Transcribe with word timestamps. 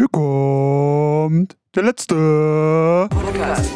Hier 0.00 0.08
kommt 0.08 1.58
der 1.74 1.82
letzte 1.82 3.06
Podcast. 3.10 3.70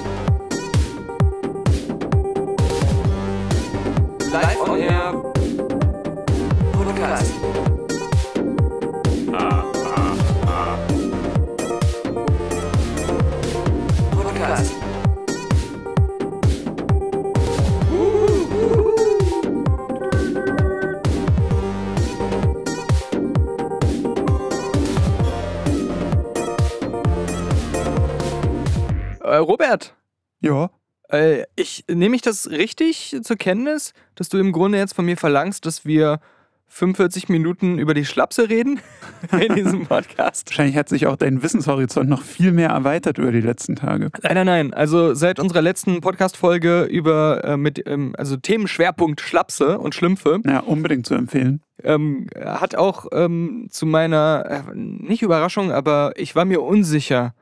Nehme 32.05 32.17
ich 32.17 32.23
das 32.23 32.51
richtig 32.51 33.17
zur 33.23 33.37
Kenntnis, 33.37 33.95
dass 34.15 34.29
du 34.29 34.37
im 34.37 34.53
Grunde 34.53 34.77
jetzt 34.77 34.95
von 34.95 35.07
mir 35.07 35.17
verlangst, 35.17 35.65
dass 35.65 35.87
wir 35.87 36.21
45 36.69 37.31
Minuten 37.31 37.79
über 37.79 37.95
die 37.95 38.05
Schlapse 38.05 38.51
reden 38.51 38.79
in 39.33 39.55
diesem 39.55 39.87
Podcast? 39.87 40.51
wahrscheinlich 40.51 40.77
hat 40.77 40.91
sich 40.91 41.07
auch 41.07 41.17
dein 41.17 41.43
Wissenshorizont 41.43 42.07
noch 42.11 42.21
viel 42.21 42.53
mehr 42.53 42.69
erweitert 42.69 43.17
über 43.17 43.33
die 43.33 43.41
letzten 43.41 43.75
Tage. 43.75 44.11
Nein, 44.23 44.35
nein, 44.35 44.47
nein. 44.47 44.75
Also 44.75 45.15
seit 45.15 45.41
unserer 45.41 45.63
letzten 45.63 46.03
Podcast-Folge 46.03 46.83
über 46.83 47.43
äh, 47.43 47.57
mit 47.57 47.83
ähm, 47.87 48.15
also 48.19 48.37
Themenschwerpunkt 48.37 49.23
Schlapse 49.23 49.79
und 49.79 49.95
Schlümpfe 49.95 50.43
Ja, 50.45 50.59
unbedingt 50.61 51.07
zu 51.07 51.15
empfehlen. 51.15 51.63
ähm, 51.83 52.27
hat 52.39 52.75
auch 52.75 53.07
ähm, 53.13 53.69
zu 53.71 53.87
meiner 53.87 54.45
äh, 54.69 54.75
nicht 54.75 55.23
Überraschung, 55.23 55.73
aber 55.73 56.13
ich 56.17 56.37
war 56.37 56.45
mir 56.45 56.61
unsicher, 56.61 57.33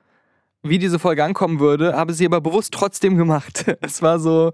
wie 0.62 0.78
diese 0.78 0.98
Folge 0.98 1.24
ankommen 1.24 1.60
würde, 1.60 1.94
habe 1.96 2.12
sie 2.12 2.26
aber 2.26 2.40
bewusst 2.40 2.72
trotzdem 2.72 3.16
gemacht. 3.16 3.64
Es 3.80 4.00
war 4.02 4.18
so, 4.18 4.52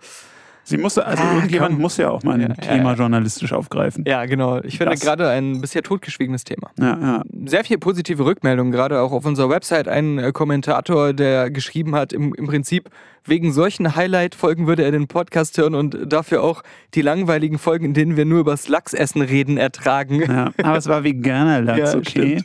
Sie 0.64 0.77
musste, 0.77 1.06
also 1.06 1.22
Ah, 1.22 1.34
irgendjemand 1.36 1.72
komm. 1.72 1.80
muss 1.80 1.96
ja 1.96 2.10
auch 2.10 2.22
mal 2.24 2.34
ein 2.34 2.42
Ja, 2.42 2.48
ja, 2.48 2.55
Thema 2.55 2.91
ja. 2.92 2.96
journalistisch 2.98 3.55
aufgreifen. 3.55 4.05
ja 4.06 4.27
genau. 4.27 4.58
Ich 4.62 4.77
finde 4.77 4.92
Das- 4.92 5.00
gerade 5.00 5.27
ein 5.30 5.62
bisher 5.62 5.83
totgeschwiegenes 5.83 6.44
Thema. 6.44 6.70
Ja, 6.78 6.98
ja. 7.00 7.22
sehr 7.46 7.64
viel 7.64 7.78
positive 7.78 8.22
Rückmeldungen, 8.27 8.70
gerade 8.70 9.00
auch 9.00 9.12
auf 9.12 9.24
unserer 9.24 9.48
Website. 9.48 9.88
Ein 9.88 10.18
äh, 10.18 10.30
Kommentator, 10.33 11.14
der 11.14 11.50
geschrieben 11.50 11.94
hat, 11.94 12.12
im, 12.12 12.34
im 12.34 12.46
Prinzip 12.46 12.90
wegen 13.24 13.50
solchen 13.52 13.96
Highlight-Folgen 13.96 14.66
würde 14.66 14.83
er 14.84 14.90
den 14.90 15.08
Podcast 15.08 15.56
hören 15.56 15.74
und 15.74 15.96
dafür 16.12 16.42
auch 16.42 16.62
die 16.94 17.02
langweiligen 17.02 17.56
Folgen, 17.58 17.86
in 17.86 17.94
denen 17.94 18.16
wir 18.18 18.27
nur 18.27 18.40
übers 18.40 18.68
Lachsessen 18.68 19.22
reden, 19.22 19.56
ertragen. 19.56 20.20
ja. 20.20 20.50
Aber 20.62 20.77
es 20.77 20.86
war 20.86 21.02
veganer 21.02 21.62
Lachs, 21.62 21.92
Ja, 21.94 21.98
okay? 21.98 22.42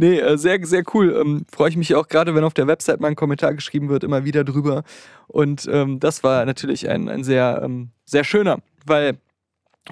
Nee, 0.00 0.18
äh, 0.18 0.38
sehr, 0.38 0.64
sehr 0.64 0.82
cool. 0.94 1.14
Ähm, 1.20 1.44
Freue 1.52 1.68
ich 1.68 1.76
mich 1.76 1.94
auch 1.94 2.08
gerade, 2.08 2.34
wenn 2.34 2.42
auf 2.42 2.54
der 2.54 2.66
Website 2.66 3.00
mal 3.00 3.08
ein 3.08 3.16
Kommentar 3.16 3.52
geschrieben 3.52 3.90
wird, 3.90 4.02
immer 4.02 4.24
wieder 4.24 4.44
drüber. 4.44 4.82
Und 5.26 5.68
ähm, 5.70 6.00
das 6.00 6.24
war 6.24 6.46
natürlich 6.46 6.88
ein, 6.88 7.10
ein 7.10 7.22
sehr, 7.22 7.60
ähm, 7.62 7.90
sehr 8.06 8.24
schöner, 8.24 8.60
weil 8.86 9.18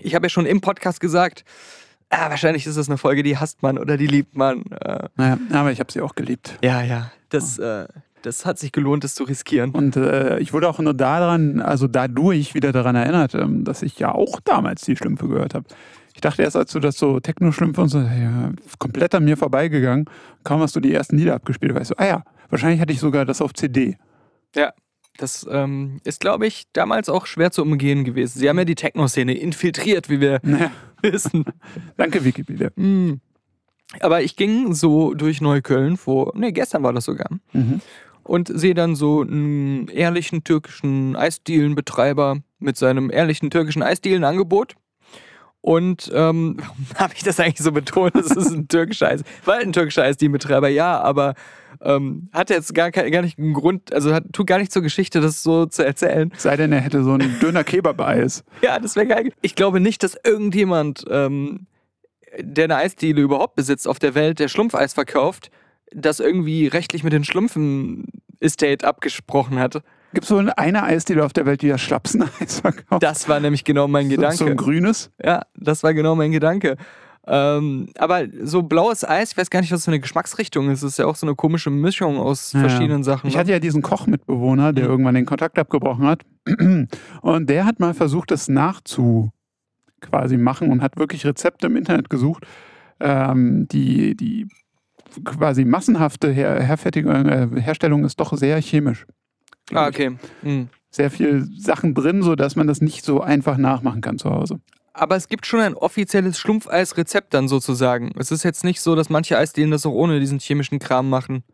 ich 0.00 0.14
habe 0.14 0.24
ja 0.24 0.30
schon 0.30 0.46
im 0.46 0.62
Podcast 0.62 1.00
gesagt, 1.00 1.44
ah, 2.08 2.30
wahrscheinlich 2.30 2.66
ist 2.66 2.78
das 2.78 2.88
eine 2.88 2.96
Folge, 2.96 3.22
die 3.22 3.36
hasst 3.36 3.62
man 3.62 3.76
oder 3.76 3.98
die 3.98 4.06
liebt 4.06 4.34
man. 4.34 4.64
Äh, 4.80 5.08
Naja, 5.16 5.36
aber 5.52 5.72
ich 5.72 5.78
habe 5.78 5.92
sie 5.92 6.00
auch 6.00 6.14
geliebt. 6.14 6.58
Ja, 6.64 6.80
ja. 6.80 7.12
Das, 7.28 7.58
äh, 7.58 7.86
das 8.22 8.46
hat 8.46 8.58
sich 8.58 8.72
gelohnt, 8.72 9.04
das 9.04 9.14
zu 9.14 9.24
riskieren. 9.24 9.72
Und 9.72 9.94
äh, 9.96 10.38
ich 10.38 10.54
wurde 10.54 10.70
auch 10.70 10.78
nur 10.78 10.94
daran, 10.94 11.60
also 11.60 11.86
dadurch 11.86 12.54
wieder 12.54 12.72
daran 12.72 12.96
erinnert, 12.96 13.34
ähm, 13.34 13.64
dass 13.64 13.82
ich 13.82 13.98
ja 13.98 14.14
auch 14.14 14.40
damals 14.40 14.86
die 14.86 14.96
Schlümpfe 14.96 15.28
gehört 15.28 15.52
habe. 15.52 15.66
Ich 16.18 16.20
dachte 16.20 16.42
erst, 16.42 16.56
als 16.56 16.72
du 16.72 16.80
das 16.80 16.96
so 16.98 17.20
Techno-Schlümpfe 17.20 17.80
und 17.80 17.90
so, 17.90 18.00
ja, 18.00 18.50
komplett 18.80 19.14
an 19.14 19.24
mir 19.24 19.36
vorbeigegangen. 19.36 20.06
Kaum 20.42 20.60
hast 20.62 20.74
du 20.74 20.80
die 20.80 20.92
ersten 20.92 21.16
Lieder 21.16 21.32
abgespielt, 21.36 21.72
weißt 21.76 21.92
du, 21.92 21.94
ah 21.96 22.06
ja, 22.06 22.24
wahrscheinlich 22.50 22.80
hatte 22.80 22.92
ich 22.92 22.98
sogar 22.98 23.24
das 23.24 23.40
auf 23.40 23.54
CD. 23.54 23.96
Ja. 24.56 24.72
Das 25.16 25.46
ähm, 25.48 26.00
ist, 26.02 26.18
glaube 26.18 26.48
ich, 26.48 26.64
damals 26.72 27.08
auch 27.08 27.26
schwer 27.26 27.52
zu 27.52 27.62
umgehen 27.62 28.02
gewesen. 28.02 28.36
Sie 28.40 28.48
haben 28.48 28.58
ja 28.58 28.64
die 28.64 28.74
Techno-Szene 28.74 29.32
infiltriert, 29.34 30.10
wie 30.10 30.20
wir 30.20 30.40
Naja, 30.42 30.72
wissen. 31.02 31.44
danke 31.96 32.24
Wikipedia. 32.24 32.70
Mm. 32.74 33.20
Aber 34.00 34.20
ich 34.20 34.34
ging 34.34 34.74
so 34.74 35.14
durch 35.14 35.40
Neukölln 35.40 35.96
vor, 35.96 36.36
ne, 36.36 36.52
gestern 36.52 36.82
war 36.82 36.92
das 36.92 37.04
sogar, 37.04 37.28
Mhm. 37.52 37.80
und 38.24 38.50
sehe 38.52 38.74
dann 38.74 38.96
so 38.96 39.20
einen 39.20 39.86
ehrlichen 39.86 40.42
türkischen 40.42 41.14
Eisdielenbetreiber 41.14 42.38
mit 42.58 42.76
seinem 42.76 43.08
ehrlichen 43.08 43.50
türkischen 43.50 43.84
Eisdielenangebot. 43.84 44.74
Und 45.60 46.10
ähm, 46.14 46.58
habe 46.96 47.14
ich 47.14 47.22
das 47.22 47.40
eigentlich 47.40 47.58
so 47.58 47.72
betont? 47.72 48.14
Das 48.14 48.30
ist 48.30 48.52
ein 48.52 48.68
türkischer 48.68 49.08
Eis. 49.08 49.22
War 49.44 49.56
ein 49.56 49.72
türkischer 49.72 50.04
Eisdielenbetreiber, 50.04 50.68
ja, 50.68 51.00
aber 51.00 51.34
ähm, 51.80 52.28
hat 52.32 52.50
jetzt 52.50 52.74
gar, 52.74 52.90
kein, 52.90 53.10
gar 53.10 53.22
nicht 53.22 53.38
einen 53.38 53.54
Grund, 53.54 53.92
also 53.92 54.12
hat, 54.12 54.24
tut 54.32 54.46
gar 54.46 54.58
nicht 54.58 54.72
zur 54.72 54.82
Geschichte, 54.82 55.20
das 55.20 55.42
so 55.42 55.66
zu 55.66 55.84
erzählen. 55.84 56.32
Sei 56.36 56.56
denn, 56.56 56.72
er 56.72 56.80
hätte 56.80 57.02
so 57.04 57.12
einen 57.12 57.38
dünner 57.42 57.64
Kebab-Eis. 57.64 58.44
Ja, 58.62 58.78
das 58.78 58.96
wäre 58.96 59.06
geil. 59.06 59.32
Ich 59.42 59.54
glaube 59.54 59.80
nicht, 59.80 60.02
dass 60.02 60.16
irgendjemand, 60.24 61.04
ähm, 61.10 61.66
der 62.38 62.64
eine 62.64 62.76
Eisdiele 62.76 63.20
überhaupt 63.20 63.54
besitzt 63.54 63.86
auf 63.88 63.98
der 63.98 64.14
Welt, 64.14 64.38
der 64.38 64.48
Schlumpfeis 64.48 64.92
verkauft, 64.92 65.50
das 65.92 66.20
irgendwie 66.20 66.66
rechtlich 66.66 67.04
mit 67.04 67.12
den 67.12 67.24
Schlumpfen-Estate 67.24 68.86
abgesprochen 68.86 69.58
hat. 69.58 69.82
Gibt 70.12 70.24
es 70.24 70.28
so 70.28 70.38
eine 70.38 70.82
Eisdiele 70.82 71.24
auf 71.24 71.32
der 71.32 71.44
Welt, 71.46 71.62
die 71.62 71.68
das 71.68 71.80
Schlapseneis 71.80 72.60
verkauft? 72.60 73.02
Das 73.02 73.28
war 73.28 73.40
nämlich 73.40 73.64
genau 73.64 73.88
mein 73.88 74.08
So, 74.08 74.16
so 74.16 74.22
ein 74.26 74.30
Gedanke. 74.32 74.56
grünes? 74.56 75.10
Ja, 75.22 75.42
das 75.54 75.82
war 75.82 75.92
genau 75.94 76.14
mein 76.14 76.32
Gedanke. 76.32 76.76
Ähm, 77.30 77.90
aber 77.98 78.22
so 78.42 78.62
blaues 78.62 79.04
Eis, 79.06 79.32
ich 79.32 79.36
weiß 79.36 79.50
gar 79.50 79.60
nicht, 79.60 79.70
was 79.70 79.84
für 79.84 79.90
eine 79.90 80.00
Geschmacksrichtung 80.00 80.70
ist. 80.70 80.82
Es 80.82 80.92
ist 80.92 80.98
ja 80.98 81.04
auch 81.04 81.16
so 81.16 81.26
eine 81.26 81.34
komische 81.36 81.68
Mischung 81.68 82.18
aus 82.18 82.54
Ja. 82.54 82.60
verschiedenen 82.60 83.02
Sachen. 83.04 83.26
Ich 83.26 83.34
ne? 83.34 83.40
hatte 83.40 83.50
ja 83.52 83.58
diesen 83.58 83.82
Kochmitbewohner, 83.82 84.72
der 84.72 84.84
Mhm. 84.84 84.90
irgendwann 84.92 85.14
den 85.14 85.26
Kontakt 85.26 85.58
abgebrochen 85.58 86.06
hat. 86.06 86.22
Und 87.20 87.50
der 87.50 87.66
hat 87.66 87.80
mal 87.80 87.92
versucht, 87.92 88.30
das 88.30 88.48
nachzu 88.48 89.30
quasi 90.00 90.38
machen 90.38 90.70
und 90.70 90.80
hat 90.80 90.96
wirklich 90.96 91.26
Rezepte 91.26 91.66
im 91.66 91.76
Internet 91.76 92.08
gesucht. 92.08 92.46
Ähm, 93.00 93.66
die, 93.68 94.16
die 94.16 94.46
quasi 95.24 95.64
massenhafte 95.64 96.30
Her 96.30 96.62
Herfertigung, 96.62 97.26
äh, 97.26 97.48
Herstellung 97.60 98.04
ist 98.04 98.18
doch 98.20 98.32
sehr 98.36 98.58
chemisch. 98.62 99.06
Ah, 99.72 99.88
okay. 99.88 100.16
Hm. 100.42 100.68
Sehr 100.90 101.10
viel 101.10 101.48
Sachen 101.56 101.94
drin, 101.94 102.22
sodass 102.22 102.56
man 102.56 102.66
das 102.66 102.80
nicht 102.80 103.04
so 103.04 103.20
einfach 103.20 103.56
nachmachen 103.58 104.00
kann 104.00 104.18
zu 104.18 104.30
Hause. 104.30 104.60
Aber 104.94 105.16
es 105.16 105.28
gibt 105.28 105.46
schon 105.46 105.60
ein 105.60 105.74
offizielles 105.74 106.38
Schlumpfeis-Rezept 106.38 107.32
dann 107.32 107.46
sozusagen. 107.46 108.10
Es 108.18 108.32
ist 108.32 108.42
jetzt 108.42 108.64
nicht 108.64 108.80
so, 108.80 108.96
dass 108.96 109.10
manche 109.10 109.38
Eisdielen 109.38 109.70
das 109.70 109.86
auch 109.86 109.92
ohne 109.92 110.18
diesen 110.18 110.40
chemischen 110.40 110.78
Kram 110.78 111.08
machen. 111.08 111.44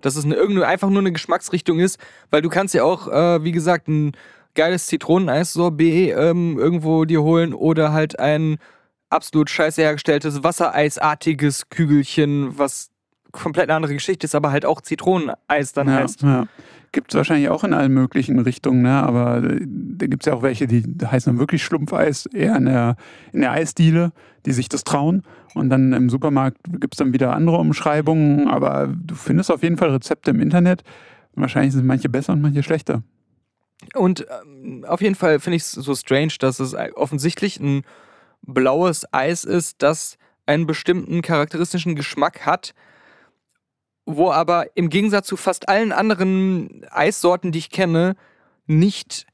Dass 0.00 0.16
es 0.16 0.24
eine, 0.24 0.34
irgendeine, 0.34 0.66
einfach 0.66 0.88
nur 0.88 1.00
eine 1.00 1.12
Geschmacksrichtung 1.12 1.80
ist, 1.80 1.98
weil 2.30 2.40
du 2.40 2.48
kannst 2.48 2.74
ja 2.74 2.84
auch, 2.84 3.08
äh, 3.08 3.42
wie 3.44 3.52
gesagt, 3.52 3.88
ein 3.88 4.12
geiles 4.54 4.86
Zitroneneis-Sorbet 4.86 6.14
ähm, 6.16 6.58
irgendwo 6.58 7.04
dir 7.04 7.22
holen 7.22 7.52
oder 7.52 7.92
halt 7.92 8.18
ein 8.18 8.56
absolut 9.10 9.50
scheiße 9.50 9.82
hergestelltes 9.82 10.42
Wassereisartiges 10.42 11.68
Kügelchen, 11.68 12.58
was 12.58 12.90
komplett 13.42 13.68
eine 13.68 13.76
andere 13.76 13.94
Geschichte 13.94 14.24
ist, 14.24 14.34
aber 14.34 14.50
halt 14.52 14.64
auch 14.64 14.80
Zitroneneis 14.80 15.72
dann 15.74 15.88
Ja, 15.88 15.94
heißt. 15.96 16.22
ja. 16.22 16.46
Gibt 16.92 17.12
es 17.12 17.16
wahrscheinlich 17.16 17.48
auch 17.48 17.64
in 17.64 17.74
allen 17.74 17.92
möglichen 17.92 18.38
Richtungen, 18.38 18.82
ne? 18.82 19.02
aber 19.02 19.42
äh, 19.42 19.60
da 19.66 20.06
gibt 20.06 20.22
es 20.22 20.26
ja 20.26 20.34
auch 20.34 20.42
welche, 20.42 20.68
die 20.68 20.84
heißen 21.04 21.32
dann 21.32 21.40
wirklich 21.40 21.64
Schlumpfeis, 21.64 22.26
eher 22.26 22.54
in 22.56 22.66
der, 22.66 22.96
in 23.32 23.40
der 23.40 23.50
Eisdiele, 23.50 24.12
die 24.46 24.52
sich 24.52 24.68
das 24.68 24.84
trauen. 24.84 25.24
Und 25.54 25.70
dann 25.70 25.92
im 25.92 26.08
Supermarkt 26.08 26.58
gibt 26.80 26.94
es 26.94 26.98
dann 26.98 27.12
wieder 27.12 27.34
andere 27.34 27.56
Umschreibungen, 27.58 28.48
aber 28.48 28.88
du 28.96 29.14
findest 29.16 29.50
auf 29.50 29.62
jeden 29.64 29.76
Fall 29.76 29.90
Rezepte 29.90 30.30
im 30.30 30.40
Internet. 30.40 30.84
Wahrscheinlich 31.34 31.72
sind 31.72 31.84
manche 31.84 32.08
besser 32.08 32.32
und 32.32 32.40
manche 32.42 32.62
schlechter. 32.62 33.02
Und 33.94 34.24
ähm, 34.44 34.84
auf 34.86 35.00
jeden 35.00 35.16
Fall 35.16 35.40
finde 35.40 35.56
ich 35.56 35.62
es 35.62 35.72
so 35.72 35.94
strange, 35.96 36.34
dass 36.38 36.60
es 36.60 36.76
offensichtlich 36.94 37.58
ein 37.58 37.82
blaues 38.42 39.04
Eis 39.12 39.44
ist, 39.44 39.82
das 39.82 40.16
einen 40.46 40.66
bestimmten 40.66 41.22
charakteristischen 41.22 41.96
Geschmack 41.96 42.46
hat, 42.46 42.74
wo 44.06 44.30
aber 44.30 44.66
im 44.76 44.90
Gegensatz 44.90 45.26
zu 45.26 45.36
fast 45.36 45.68
allen 45.68 45.92
anderen 45.92 46.84
Eissorten, 46.90 47.52
die 47.52 47.58
ich 47.58 47.70
kenne, 47.70 48.16
nicht 48.66 49.26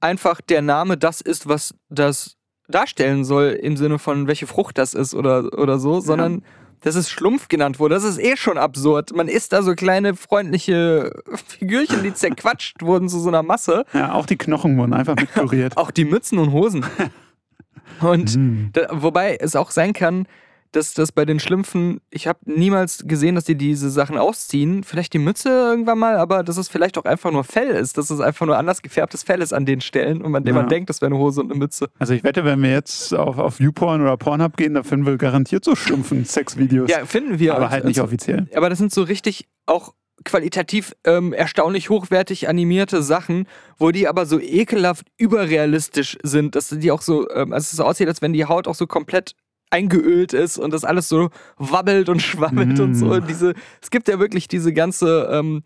einfach 0.00 0.40
der 0.40 0.62
Name 0.62 0.96
das 0.96 1.20
ist, 1.20 1.48
was 1.48 1.74
das 1.88 2.36
darstellen 2.68 3.24
soll, 3.24 3.50
im 3.60 3.76
Sinne 3.76 3.98
von 3.98 4.26
welche 4.26 4.46
Frucht 4.46 4.78
das 4.78 4.94
ist 4.94 5.14
oder, 5.14 5.56
oder 5.58 5.78
so, 5.78 6.00
sondern 6.00 6.42
dass 6.82 6.94
es 6.94 7.10
Schlumpf 7.10 7.48
genannt 7.48 7.78
wurde. 7.78 7.94
Das 7.94 8.04
ist 8.04 8.18
eh 8.18 8.36
schon 8.36 8.58
absurd. 8.58 9.14
Man 9.14 9.28
isst 9.28 9.52
da 9.52 9.62
so 9.62 9.74
kleine 9.74 10.14
freundliche 10.14 11.10
Figürchen, 11.46 12.02
die 12.02 12.12
zerquatscht 12.12 12.82
wurden 12.82 13.08
zu 13.08 13.18
so 13.18 13.28
einer 13.28 13.42
Masse. 13.42 13.84
Ja, 13.92 14.12
auch 14.12 14.26
die 14.26 14.36
Knochen 14.36 14.76
wurden 14.78 14.92
einfach 14.92 15.16
mit 15.20 15.32
püriert. 15.32 15.76
Auch 15.76 15.90
die 15.90 16.04
Mützen 16.04 16.38
und 16.38 16.52
Hosen. 16.52 16.84
Und 18.00 18.36
Mhm. 18.36 18.70
da, 18.72 18.88
wobei 18.90 19.36
es 19.36 19.56
auch 19.56 19.70
sein 19.70 19.92
kann, 19.94 20.26
dass 20.72 20.94
das 20.94 21.12
bei 21.12 21.24
den 21.24 21.40
Schlümpfen, 21.40 22.00
ich 22.10 22.26
habe 22.26 22.38
niemals 22.44 23.04
gesehen, 23.06 23.34
dass 23.34 23.44
die 23.44 23.54
diese 23.56 23.90
Sachen 23.90 24.18
ausziehen. 24.18 24.84
Vielleicht 24.84 25.12
die 25.12 25.18
Mütze 25.18 25.48
irgendwann 25.48 25.98
mal, 25.98 26.16
aber 26.16 26.42
dass 26.42 26.56
es 26.56 26.68
vielleicht 26.68 26.98
auch 26.98 27.04
einfach 27.04 27.30
nur 27.30 27.44
Fell 27.44 27.68
ist, 27.70 27.96
dass 27.98 28.10
es 28.10 28.20
einfach 28.20 28.46
nur 28.46 28.58
anders 28.58 28.82
gefärbtes 28.82 29.22
Fell 29.22 29.42
ist 29.42 29.52
an 29.52 29.64
den 29.66 29.80
Stellen 29.80 30.22
und 30.22 30.34
an 30.34 30.44
dem 30.44 30.54
Ja. 30.54 30.62
man 30.62 30.68
denkt, 30.68 30.90
das 30.90 31.00
wäre 31.00 31.10
eine 31.12 31.18
Hose 31.18 31.40
und 31.40 31.50
eine 31.50 31.58
Mütze. 31.58 31.88
Also 31.98 32.14
ich 32.14 32.24
wette, 32.24 32.44
wenn 32.44 32.62
wir 32.62 32.70
jetzt 32.70 33.14
auf, 33.14 33.38
auf 33.38 33.60
Youporn 33.60 34.00
oder 34.02 34.16
Pornhub 34.16 34.56
gehen, 34.56 34.74
da 34.74 34.82
finden 34.82 35.06
wir 35.06 35.16
garantiert 35.16 35.64
so 35.64 35.74
stumpfen 35.74 36.24
Sexvideos. 36.24 36.90
Ja, 36.90 37.04
finden 37.06 37.38
wir. 37.38 37.54
aber 37.56 37.70
halt 37.70 37.84
nicht 37.84 38.00
offiziell. 38.00 38.48
Aber 38.54 38.68
das 38.70 38.78
sind 38.78 38.92
so 38.92 39.02
richtig 39.02 39.46
auch 39.66 39.94
qualitativ 40.24 40.94
ähm, 41.04 41.32
erstaunlich 41.32 41.90
hochwertig 41.90 42.48
animierte 42.48 43.02
Sachen, 43.02 43.46
wo 43.78 43.90
die 43.90 44.08
aber 44.08 44.24
so 44.26 44.40
ekelhaft 44.40 45.06
überrealistisch 45.18 46.18
sind, 46.22 46.54
dass 46.54 46.68
die 46.70 46.90
auch 46.90 47.02
so, 47.02 47.28
ähm, 47.30 47.52
also 47.52 47.64
es 47.64 47.70
so 47.72 47.84
aussieht, 47.84 48.08
als 48.08 48.22
wenn 48.22 48.32
die 48.32 48.44
Haut 48.46 48.66
auch 48.66 48.74
so 48.74 48.86
komplett 48.86 49.34
eingeölt 49.70 50.32
ist 50.32 50.58
und 50.58 50.72
das 50.72 50.84
alles 50.84 51.08
so 51.08 51.30
wabbelt 51.56 52.08
und 52.08 52.20
schwammelt 52.22 52.78
und 52.80 52.94
so. 52.94 53.06
Mm. 53.06 53.10
Und 53.10 53.28
diese, 53.28 53.54
es 53.82 53.90
gibt 53.90 54.08
ja 54.08 54.18
wirklich 54.18 54.48
diese 54.48 54.72
ganze, 54.72 55.28
ähm, 55.32 55.62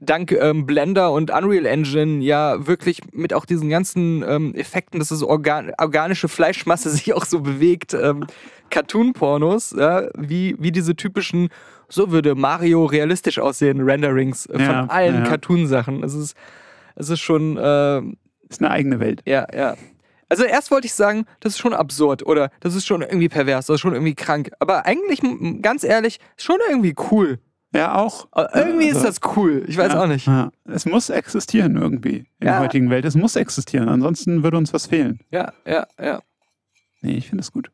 dank 0.00 0.32
ähm, 0.32 0.66
Blender 0.66 1.12
und 1.12 1.30
Unreal 1.30 1.66
Engine 1.66 2.24
ja 2.24 2.66
wirklich 2.66 3.00
mit 3.12 3.34
auch 3.34 3.44
diesen 3.44 3.68
ganzen 3.68 4.24
ähm, 4.26 4.54
Effekten, 4.54 4.98
dass 4.98 5.08
das 5.10 5.22
organ 5.22 5.72
organische 5.78 6.28
Fleischmasse 6.28 6.90
sich 6.90 7.12
auch 7.14 7.24
so 7.24 7.40
bewegt, 7.40 7.94
ähm, 7.94 8.26
Cartoon-Pornos, 8.70 9.74
ja, 9.76 10.08
wie, 10.16 10.56
wie 10.58 10.72
diese 10.72 10.96
typischen, 10.96 11.48
so 11.88 12.12
würde 12.12 12.34
Mario 12.34 12.84
realistisch 12.84 13.38
aussehen, 13.38 13.80
Renderings 13.80 14.46
äh, 14.46 14.52
von 14.52 14.60
Ja, 14.60 14.86
allen 14.86 15.16
ja. 15.16 15.28
Cartoon-Sachen. 15.28 16.02
Es 16.04 16.14
ist, 16.14 16.36
es 16.94 17.10
ist 17.10 17.20
schon, 17.20 17.58
ähm, 17.60 18.16
Ist 18.48 18.60
eine 18.60 18.70
eigene 18.70 19.00
Welt. 19.00 19.22
ja, 19.26 19.46
ja. 19.54 19.76
Also 20.30 20.44
erst 20.44 20.70
wollte 20.70 20.86
ich 20.86 20.94
sagen, 20.94 21.26
das 21.40 21.52
ist 21.54 21.58
schon 21.58 21.74
absurd 21.74 22.24
oder 22.24 22.50
das 22.60 22.74
ist 22.74 22.86
schon 22.86 23.02
irgendwie 23.02 23.28
pervers, 23.28 23.66
das 23.66 23.74
ist 23.74 23.80
schon 23.80 23.92
irgendwie 23.92 24.14
krank. 24.14 24.50
Aber 24.60 24.86
eigentlich, 24.86 25.20
ganz 25.60 25.84
ehrlich, 25.84 26.18
schon 26.38 26.56
irgendwie 26.70 26.94
cool. 27.10 27.38
Ja, 27.74 27.94
auch. 27.96 28.26
Äh, 28.34 28.46
Irgendwie 28.58 28.88
ist 28.88 29.04
das 29.04 29.20
cool. 29.36 29.64
Ich 29.68 29.76
weiß 29.76 29.92
ja, 29.92 30.02
auch 30.02 30.08
nicht. 30.08 30.26
Ja. 30.26 30.50
Es 30.64 30.86
muss 30.86 31.08
existieren 31.08 31.76
irgendwie 31.76 32.26
in 32.40 32.46
Ja. 32.46 32.52
der 32.54 32.60
heutigen 32.60 32.90
Welt. 32.90 33.04
Es 33.04 33.14
muss 33.14 33.36
existieren, 33.36 33.88
ansonsten 33.88 34.42
würde 34.42 34.56
uns 34.56 34.72
was 34.72 34.86
fehlen. 34.86 35.20
Ja, 35.30 35.52
ja, 35.64 35.86
ja. 36.00 36.20
Nee, 37.00 37.12
ich 37.16 37.28
finde 37.28 37.42
es 37.42 37.52
gut. 37.52 37.70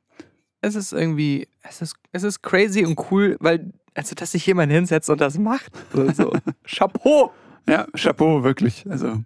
Es 0.61 0.75
ist 0.75 0.93
irgendwie, 0.93 1.49
es 1.63 1.81
ist, 1.81 1.95
es 2.13 2.25
ist 2.25 2.43
crazy 2.43 2.85
und 2.85 2.99
cool, 3.11 3.37
weil, 3.41 3.73
also, 3.95 4.15
dass 4.15 4.33
sich 4.33 4.45
jemand 4.47 4.71
hinsetzt 4.71 5.09
und 5.09 5.21
das 5.21 5.39
macht. 5.39 5.73
So. 6.15 6.33
Chapeau! 6.67 7.33
Ja, 7.67 7.87
Chapeau, 7.97 8.45
wirklich. 8.45 8.85
Also, 8.91 9.23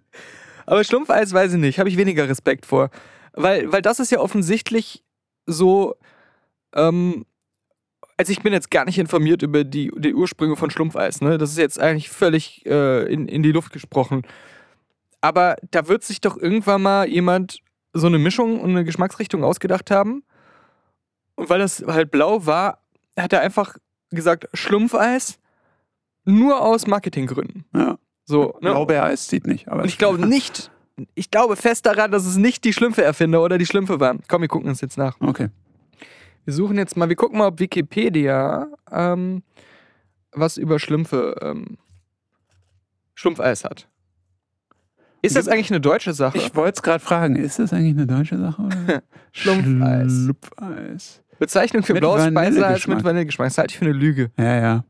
Aber 0.65 0.83
Schlumpfeis 0.85 1.33
weiß 1.33 1.51
ich 1.53 1.59
nicht, 1.59 1.79
habe 1.79 1.89
ich 1.89 1.97
weniger 1.97 2.29
Respekt 2.29 2.65
vor. 2.65 2.91
Weil, 3.33 3.71
weil 3.71 3.81
das 3.81 3.99
ist 3.99 4.11
ja 4.11 4.19
offensichtlich 4.19 5.03
so, 5.45 5.95
ähm, 6.73 7.25
also 8.17 8.31
ich 8.31 8.41
bin 8.41 8.53
jetzt 8.53 8.71
gar 8.71 8.85
nicht 8.85 8.99
informiert 8.99 9.41
über 9.41 9.63
die, 9.63 9.91
die 9.97 10.13
Ursprünge 10.13 10.55
von 10.55 10.69
Schlumpfeis, 10.69 11.21
ne? 11.21 11.37
Das 11.37 11.51
ist 11.51 11.57
jetzt 11.57 11.79
eigentlich 11.79 12.09
völlig 12.09 12.65
äh, 12.65 13.11
in, 13.11 13.27
in 13.27 13.41
die 13.41 13.51
Luft 13.51 13.71
gesprochen. 13.71 14.23
Aber 15.21 15.55
da 15.71 15.87
wird 15.87 16.03
sich 16.03 16.19
doch 16.21 16.37
irgendwann 16.37 16.81
mal 16.81 17.07
jemand 17.07 17.59
so 17.93 18.07
eine 18.07 18.19
Mischung 18.19 18.59
und 18.59 18.71
eine 18.71 18.83
Geschmacksrichtung 18.83 19.43
ausgedacht 19.43 19.91
haben. 19.91 20.23
Und 21.35 21.49
weil 21.49 21.59
das 21.59 21.83
halt 21.87 22.11
blau 22.11 22.45
war, 22.45 22.79
hat 23.17 23.33
er 23.33 23.41
einfach 23.41 23.77
gesagt, 24.09 24.47
Schlumpfeis 24.53 25.39
nur 26.25 26.61
aus 26.61 26.87
Marketinggründen. 26.87 27.65
ja. 27.73 27.97
So, 28.25 28.57
ne? 28.61 28.71
Blaubeereis 28.71 29.27
zieht 29.27 29.45
nicht. 29.45 29.67
Aber 29.67 29.81
Und 29.81 29.89
ich 29.89 29.97
glaube 29.97 30.25
nicht, 30.25 30.71
ich 31.15 31.31
glaube 31.31 31.55
fest 31.55 31.85
daran, 31.85 32.11
dass 32.11 32.25
es 32.25 32.37
nicht 32.37 32.63
die 32.63 32.73
Schlümpfe-Erfinder 32.73 33.41
oder 33.43 33.57
die 33.57 33.65
Schlümpfe 33.65 33.99
waren. 33.99 34.21
Komm, 34.27 34.41
wir 34.41 34.47
gucken 34.47 34.69
uns 34.69 34.81
jetzt 34.81 34.97
nach. 34.97 35.19
Okay. 35.19 35.49
Wir 36.45 36.53
suchen 36.53 36.77
jetzt 36.77 36.97
mal, 36.97 37.07
wir 37.07 37.15
gucken 37.15 37.37
mal, 37.37 37.47
ob 37.47 37.59
Wikipedia 37.59 38.67
ähm, 38.91 39.43
was 40.31 40.57
über 40.57 40.79
Schlümpfe, 40.79 41.35
ähm, 41.41 41.77
Schlumpfeis 43.13 43.63
hat. 43.63 43.87
Ist 45.21 45.35
das 45.35 45.47
eigentlich 45.47 45.69
eine 45.69 45.81
deutsche 45.81 46.13
Sache? 46.13 46.37
Ich 46.37 46.55
wollte 46.55 46.77
es 46.77 46.81
gerade 46.81 47.03
fragen, 47.03 47.35
ist 47.35 47.59
das 47.59 47.73
eigentlich 47.73 47.95
eine 47.95 48.07
deutsche 48.07 48.39
Sache? 48.39 48.63
Oder? 48.63 49.03
Schlumpfeis. 49.31 50.11
Schlumpfeis. 50.11 51.21
Bezeichnung 51.37 51.83
für 51.83 51.93
blaues 51.93 52.25
Speiseeis 52.25 52.87
mit 52.87 53.03
Vanillegeschmack. 53.03 53.47
Das 53.47 53.57
halte 53.57 53.73
ich 53.73 53.79
für 53.79 53.85
eine 53.85 53.93
Lüge. 53.93 54.31
Ja, 54.37 54.59
ja. 54.59 54.85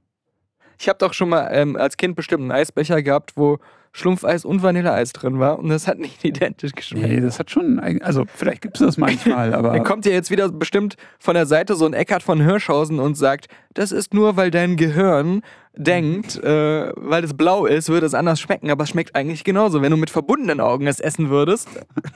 Ich 0.77 0.89
habe 0.89 0.99
doch 0.99 1.13
schon 1.13 1.29
mal 1.29 1.49
ähm, 1.51 1.75
als 1.75 1.97
Kind 1.97 2.15
bestimmt 2.15 2.41
einen 2.41 2.51
Eisbecher 2.51 3.03
gehabt, 3.03 3.33
wo 3.35 3.59
Schlumpfeis 3.93 4.45
und 4.45 4.63
Vanilleeis 4.63 5.11
drin 5.13 5.39
war 5.39 5.59
und 5.59 5.69
das 5.69 5.87
hat 5.87 5.99
nicht 5.99 6.23
identisch 6.25 6.71
geschmeckt. 6.73 7.07
Nee, 7.07 7.19
das 7.19 7.39
hat 7.39 7.51
schon, 7.51 7.79
also 8.01 8.25
vielleicht 8.33 8.61
gibt 8.61 8.79
es 8.79 8.85
das 8.85 8.97
manchmal, 8.97 9.53
aber 9.55 9.71
Dann 9.71 9.83
kommt 9.83 10.05
ja 10.05 10.11
jetzt 10.11 10.31
wieder 10.31 10.49
bestimmt 10.49 10.95
von 11.19 11.33
der 11.33 11.45
Seite 11.45 11.75
so 11.75 11.85
ein 11.85 11.93
Eckart 11.93 12.23
von 12.23 12.41
Hirschhausen 12.41 12.99
und 12.99 13.15
sagt, 13.15 13.47
das 13.73 13.91
ist 13.91 14.13
nur, 14.13 14.37
weil 14.37 14.51
dein 14.51 14.77
Gehirn 14.77 15.41
denkt, 15.75 16.41
äh, 16.43 16.91
weil 16.95 17.23
es 17.23 17.33
blau 17.33 17.65
ist, 17.65 17.89
würde 17.89 18.05
es 18.05 18.13
anders 18.13 18.39
schmecken, 18.39 18.69
aber 18.69 18.83
es 18.83 18.89
schmeckt 18.89 19.15
eigentlich 19.15 19.43
genauso. 19.43 19.81
Wenn 19.81 19.91
du 19.91 19.97
mit 19.97 20.09
verbundenen 20.09 20.59
Augen 20.59 20.87
es 20.87 20.99
essen 20.99 21.29
würdest. 21.29 21.69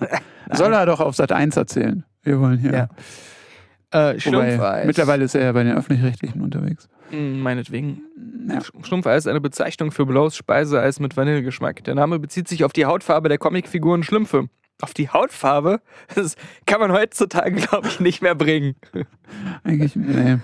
soll 0.52 0.74
er 0.74 0.86
doch 0.86 1.00
auf 1.00 1.16
Sat 1.16 1.32
1 1.32 1.56
erzählen. 1.56 2.04
Wir 2.24 2.40
wollen 2.40 2.58
hier. 2.58 2.72
Ja. 2.74 2.90
Äh, 3.92 4.14
Wobei, 4.16 4.20
Schlumpfeis. 4.20 4.86
mittlerweile 4.88 5.24
ist 5.24 5.36
er 5.36 5.44
ja 5.44 5.52
bei 5.54 5.64
den 5.64 5.78
Öffentlich-Rechtlichen 5.78 6.42
unterwegs. 6.42 6.90
Hm, 7.12 7.40
Meinetwegen. 7.40 8.02
Ja. 8.48 8.60
Schlumpfeis 8.84 9.26
ist 9.26 9.28
eine 9.28 9.42
Bezeichnung 9.42 9.92
für 9.92 10.06
blaues 10.06 10.36
Speiseeis 10.36 11.00
mit 11.00 11.18
Vanillegeschmack. 11.18 11.84
Der 11.84 11.96
Name 11.96 12.20
bezieht 12.20 12.48
sich 12.48 12.64
auf 12.64 12.74
die 12.74 12.86
Hautfarbe 12.86 13.30
der 13.30 13.38
Comicfiguren 13.38 14.04
Schlümpfe. 14.04 14.48
Auf 14.82 14.94
die 14.94 15.10
Hautfarbe? 15.10 15.80
Das 16.16 16.36
kann 16.66 16.80
man 16.80 16.92
heutzutage, 16.92 17.56
glaube 17.56 17.88
ich, 17.88 18.00
nicht 18.00 18.22
mehr 18.22 18.36
bringen. 18.36 18.76
Eigentlich, 19.64 19.96
nee. 19.96 20.38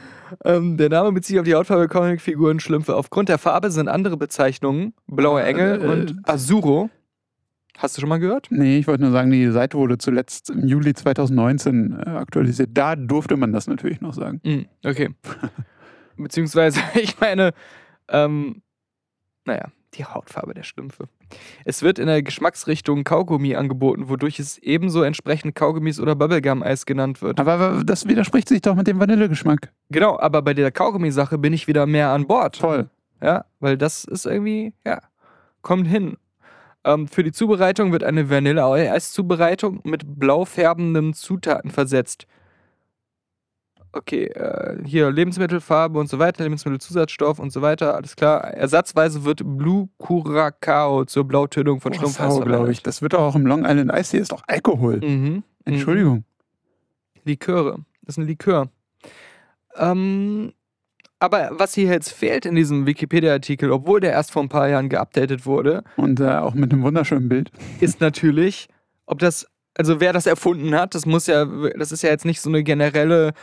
Ähm, 0.45 0.77
der 0.77 0.89
Name 0.89 1.11
bezieht 1.11 1.33
sich 1.33 1.39
auf 1.39 1.45
die 1.45 1.53
Hautfarbe 1.55 1.87
der 1.87 1.89
Comicfiguren 1.89 2.59
Schlümpfe. 2.59 2.95
Aufgrund 2.95 3.29
der 3.29 3.37
Farbe 3.37 3.69
sind 3.71 3.89
andere 3.89 4.17
Bezeichnungen, 4.17 4.93
Blaue 5.07 5.43
Engel 5.43 5.81
Äh, 5.81 5.87
und 5.87 6.19
Azuro. 6.23 6.89
Hast 7.77 7.97
du 7.97 8.01
schon 8.01 8.09
mal 8.09 8.19
gehört? 8.19 8.47
Nee, 8.51 8.77
ich 8.77 8.87
wollte 8.87 9.03
nur 9.03 9.11
sagen, 9.11 9.31
die 9.31 9.49
Seite 9.51 9.77
wurde 9.77 9.97
zuletzt 9.97 10.49
im 10.49 10.67
Juli 10.67 10.93
2019 10.93 11.99
äh, 12.05 12.09
aktualisiert. 12.11 12.69
Da 12.73 12.95
durfte 12.95 13.37
man 13.37 13.51
das 13.51 13.67
natürlich 13.67 14.01
noch 14.01 14.13
sagen. 14.13 14.39
Hm, 14.43 14.65
okay. 14.85 15.09
Beziehungsweise, 16.15 16.79
ich 16.95 17.19
meine, 17.19 17.51
ähm, 18.09 18.61
naja, 19.45 19.71
die 19.93 20.05
Hautfarbe 20.05 20.53
der 20.53 20.63
Schlümpfe. 20.63 21.09
Es 21.65 21.81
wird 21.81 21.99
in 21.99 22.07
der 22.07 22.23
Geschmacksrichtung 22.23 23.03
Kaugummi 23.03 23.55
angeboten, 23.55 24.09
wodurch 24.09 24.39
es 24.39 24.57
ebenso 24.57 25.03
entsprechend 25.03 25.55
Kaugummis 25.55 25.99
oder 25.99 26.15
Bubblegum-Eis 26.15 26.85
genannt 26.85 27.21
wird. 27.21 27.39
Aber 27.39 27.53
aber 27.53 27.83
das 27.83 28.07
widerspricht 28.07 28.47
sich 28.47 28.61
doch 28.61 28.75
mit 28.75 28.87
dem 28.87 28.99
Vanillegeschmack. 28.99 29.71
Genau, 29.89 30.19
aber 30.19 30.41
bei 30.41 30.53
der 30.53 30.71
Kaugummi-Sache 30.71 31.37
bin 31.37 31.53
ich 31.53 31.67
wieder 31.67 31.85
mehr 31.85 32.09
an 32.09 32.27
Bord. 32.27 32.59
Toll. 32.59 32.89
Ja, 33.21 33.45
weil 33.59 33.77
das 33.77 34.03
ist 34.03 34.25
irgendwie, 34.25 34.73
ja, 34.85 34.99
kommt 35.61 35.87
hin. 35.87 36.17
Ähm, 36.83 37.07
für 37.07 37.23
die 37.23 37.31
Zubereitung 37.31 37.91
wird 37.91 38.03
eine 38.03 38.29
Vanilleeis-Zubereitung 38.29 39.81
mit 39.83 40.19
blau 40.19 40.45
färbenden 40.45 41.13
Zutaten 41.13 41.69
versetzt. 41.69 42.25
Okay, 43.93 44.25
äh, 44.27 44.77
hier 44.85 45.11
Lebensmittelfarbe 45.11 45.99
und 45.99 46.07
so 46.09 46.17
weiter, 46.17 46.43
Lebensmittelzusatzstoff 46.43 47.39
und 47.39 47.51
so 47.51 47.61
weiter, 47.61 47.95
alles 47.95 48.15
klar. 48.15 48.43
Ersatzweise 48.45 49.25
wird 49.25 49.41
Blue 49.43 49.89
Curacao 49.97 51.03
zur 51.05 51.25
Blautönung 51.27 51.81
von 51.81 51.93
Schlumpfeis 51.93 52.35
Sau, 52.35 52.39
glaube 52.41 52.71
ich. 52.71 52.83
Das 52.83 53.01
wird 53.01 53.13
doch 53.13 53.19
auch 53.19 53.35
im 53.35 53.45
Long 53.45 53.65
Island 53.65 53.91
Ice 53.93 54.17
ist 54.17 54.31
doch 54.31 54.43
Alkohol. 54.47 55.01
Mhm. 55.01 55.43
Entschuldigung. 55.65 56.23
Liköre. 57.25 57.79
Das 58.03 58.15
ist 58.15 58.17
ein 58.17 58.27
Likör. 58.27 58.69
Ähm, 59.75 60.53
aber 61.19 61.51
was 61.51 61.73
hier 61.73 61.89
jetzt 61.89 62.11
fehlt 62.11 62.45
in 62.45 62.55
diesem 62.55 62.85
Wikipedia-Artikel, 62.85 63.71
obwohl 63.71 63.99
der 63.99 64.11
erst 64.11 64.31
vor 64.31 64.41
ein 64.41 64.49
paar 64.49 64.69
Jahren 64.69 64.89
geupdatet 64.89 65.45
wurde, 65.45 65.83
Und 65.97 66.19
äh, 66.19 66.29
auch 66.29 66.53
mit 66.53 66.71
einem 66.71 66.81
wunderschönen 66.81 67.29
Bild. 67.29 67.51
ist 67.79 68.01
natürlich, 68.01 68.69
ob 69.05 69.19
das, 69.19 69.45
also 69.75 69.99
wer 69.99 70.13
das 70.13 70.25
erfunden 70.25 70.73
hat, 70.73 70.95
das 70.95 71.05
muss 71.05 71.27
ja, 71.27 71.45
das 71.77 71.91
ist 71.91 72.01
ja 72.01 72.09
jetzt 72.09 72.25
nicht 72.25 72.41
so 72.41 72.49
eine 72.49 72.63
generelle 72.63 73.33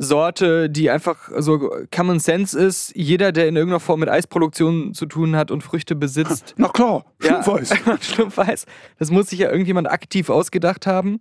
Sorte, 0.00 0.70
die 0.70 0.90
einfach 0.90 1.28
so 1.38 1.70
Common 1.94 2.20
Sense 2.20 2.58
ist. 2.58 2.92
Jeder, 2.94 3.32
der 3.32 3.48
in 3.48 3.56
irgendeiner 3.56 3.80
Form 3.80 4.00
mit 4.00 4.08
Eisproduktion 4.08 4.94
zu 4.94 5.06
tun 5.06 5.34
hat 5.34 5.50
und 5.50 5.62
Früchte 5.62 5.96
besitzt, 5.96 6.54
Na 6.56 6.68
klar, 6.68 7.04
Ja. 7.20 7.42
Schlumpfeis. 7.42 7.74
Schlumpfeis. 8.00 8.66
Das 8.98 9.10
muss 9.10 9.30
sich 9.30 9.40
ja 9.40 9.50
irgendjemand 9.50 9.90
aktiv 9.90 10.30
ausgedacht 10.30 10.86
haben. 10.86 11.20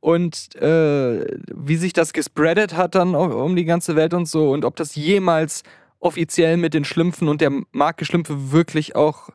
Und 0.00 0.54
äh, 0.56 1.38
wie 1.52 1.76
sich 1.76 1.92
das 1.92 2.12
gespreadet 2.12 2.76
hat 2.76 2.94
dann 2.94 3.14
um 3.14 3.56
die 3.56 3.64
ganze 3.64 3.96
Welt 3.96 4.14
und 4.14 4.28
so 4.28 4.50
und 4.50 4.64
ob 4.64 4.76
das 4.76 4.94
jemals 4.94 5.64
offiziell 5.98 6.56
mit 6.56 6.74
den 6.74 6.84
Schlümpfen 6.84 7.28
und 7.28 7.40
der 7.40 7.50
Marke 7.72 8.04
Schlümpfe 8.04 8.52
wirklich 8.52 8.94
auch 8.94 9.30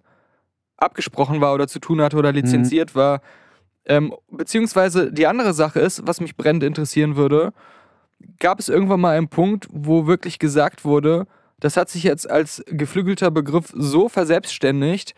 abgesprochen 0.77 1.41
war 1.41 1.53
oder 1.53 1.67
zu 1.67 1.79
tun 1.79 1.99
hatte 2.01 2.15
oder 2.15 2.31
lizenziert 2.31 2.95
war. 2.95 3.21
Ähm, 3.85 4.13
beziehungsweise 4.31 5.11
die 5.11 5.27
andere 5.27 5.53
Sache 5.53 5.79
ist, 5.81 6.07
was 6.07 6.21
mich 6.21 6.37
brennend 6.37 6.63
interessieren 6.63 7.17
würde, 7.17 7.51
gab 8.39 8.59
es 8.59 8.69
irgendwann 8.69 9.01
mal 9.01 9.17
einen 9.17 9.29
Punkt, 9.29 9.67
wo 9.71 10.07
wirklich 10.07 10.39
gesagt 10.39 10.85
wurde, 10.85 11.27
das 11.59 11.77
hat 11.77 11.89
sich 11.89 12.03
jetzt 12.03 12.29
als 12.29 12.63
geflügelter 12.67 13.31
Begriff 13.31 13.71
so 13.73 14.09
verselbstständigt, 14.09 15.13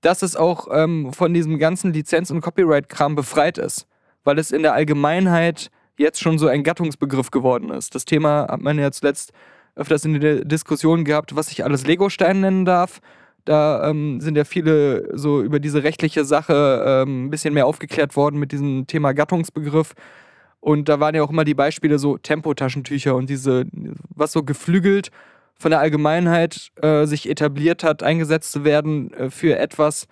dass 0.00 0.22
es 0.22 0.36
auch 0.36 0.68
ähm, 0.70 1.12
von 1.12 1.32
diesem 1.32 1.58
ganzen 1.58 1.92
Lizenz- 1.92 2.30
und 2.30 2.40
Copyright-Kram 2.40 3.14
befreit 3.14 3.58
ist. 3.58 3.86
Weil 4.24 4.38
es 4.38 4.50
in 4.50 4.62
der 4.62 4.74
Allgemeinheit 4.74 5.70
jetzt 5.96 6.20
schon 6.20 6.38
so 6.38 6.48
ein 6.48 6.64
Gattungsbegriff 6.64 7.30
geworden 7.30 7.70
ist. 7.70 7.94
Das 7.94 8.04
Thema 8.04 8.48
hat 8.50 8.60
man 8.60 8.78
ja 8.78 8.90
zuletzt 8.90 9.32
öfters 9.76 10.04
in 10.04 10.20
der 10.20 10.44
Diskussion 10.44 11.04
gehabt, 11.04 11.36
was 11.36 11.50
ich 11.50 11.64
alles 11.64 11.86
Lego-Stein 11.86 12.40
nennen 12.40 12.64
darf. 12.64 13.00
Da 13.44 13.90
ähm, 13.90 14.20
sind 14.20 14.36
ja 14.36 14.44
viele 14.44 15.16
so 15.16 15.42
über 15.42 15.60
diese 15.60 15.82
rechtliche 15.82 16.24
Sache 16.24 16.84
ähm, 16.86 17.26
ein 17.26 17.30
bisschen 17.30 17.54
mehr 17.54 17.66
aufgeklärt 17.66 18.16
worden 18.16 18.38
mit 18.38 18.52
diesem 18.52 18.86
Thema 18.86 19.12
Gattungsbegriff. 19.12 19.94
Und 20.64 20.88
da 20.88 20.98
waren 20.98 21.14
ja 21.14 21.22
auch 21.22 21.28
immer 21.28 21.44
die 21.44 21.52
Beispiele 21.52 21.98
so 21.98 22.16
Tempotaschentücher 22.16 23.14
und 23.14 23.28
diese, 23.28 23.66
was 24.08 24.32
so 24.32 24.42
geflügelt 24.42 25.10
von 25.58 25.70
der 25.70 25.80
Allgemeinheit 25.80 26.70
äh, 26.80 27.04
sich 27.04 27.28
etabliert 27.28 27.84
hat, 27.84 28.02
eingesetzt 28.02 28.50
zu 28.50 28.64
werden 28.64 29.12
äh, 29.12 29.28
für 29.28 29.58
etwas, 29.58 30.08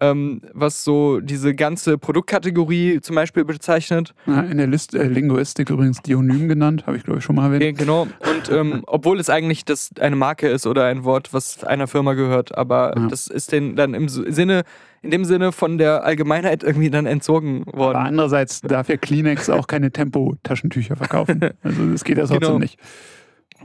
ähm, 0.00 0.42
was 0.52 0.84
so 0.84 1.20
diese 1.20 1.54
ganze 1.54 1.98
Produktkategorie 1.98 3.00
zum 3.00 3.16
Beispiel 3.16 3.44
bezeichnet. 3.44 4.14
Ja, 4.26 4.40
in 4.40 4.58
der 4.58 4.66
List, 4.66 4.94
äh, 4.94 5.04
Linguistik 5.04 5.70
übrigens 5.70 6.02
Dionym 6.02 6.48
genannt, 6.48 6.86
habe 6.86 6.96
ich 6.96 7.04
glaube 7.04 7.18
ich 7.20 7.24
schon 7.24 7.36
mal 7.36 7.46
erwähnt. 7.52 7.62
Ja, 7.64 7.72
genau. 7.72 8.02
Und 8.02 8.50
ähm, 8.50 8.82
obwohl 8.86 9.18
es 9.20 9.30
eigentlich 9.30 9.64
das 9.64 9.90
eine 10.00 10.16
Marke 10.16 10.48
ist 10.48 10.66
oder 10.66 10.84
ein 10.84 11.04
Wort, 11.04 11.32
was 11.32 11.64
einer 11.64 11.86
Firma 11.86 12.14
gehört, 12.14 12.56
aber 12.56 12.94
Ja. 12.96 13.06
das 13.08 13.26
ist 13.28 13.52
den 13.52 13.76
dann 13.76 13.94
im 13.94 14.08
Sinne, 14.08 14.64
in 15.02 15.10
dem 15.10 15.24
Sinne 15.24 15.52
von 15.52 15.78
der 15.78 16.04
Allgemeinheit 16.04 16.62
irgendwie 16.62 16.90
dann 16.90 17.06
entzogen 17.06 17.64
Aber 17.66 17.78
worden. 17.78 17.96
andererseits 17.98 18.60
darf 18.60 18.88
ja 18.88 18.96
Kleenex 18.96 19.48
auch 19.50 19.66
keine 19.66 19.90
Tempo-Taschentücher 19.92 20.96
verkaufen. 20.96 21.40
Also 21.62 21.90
das 21.92 22.04
geht 22.04 22.18
ja 22.18 22.24
trotzdem 22.26 22.40
Genau. 22.40 22.58
nicht. 22.58 22.78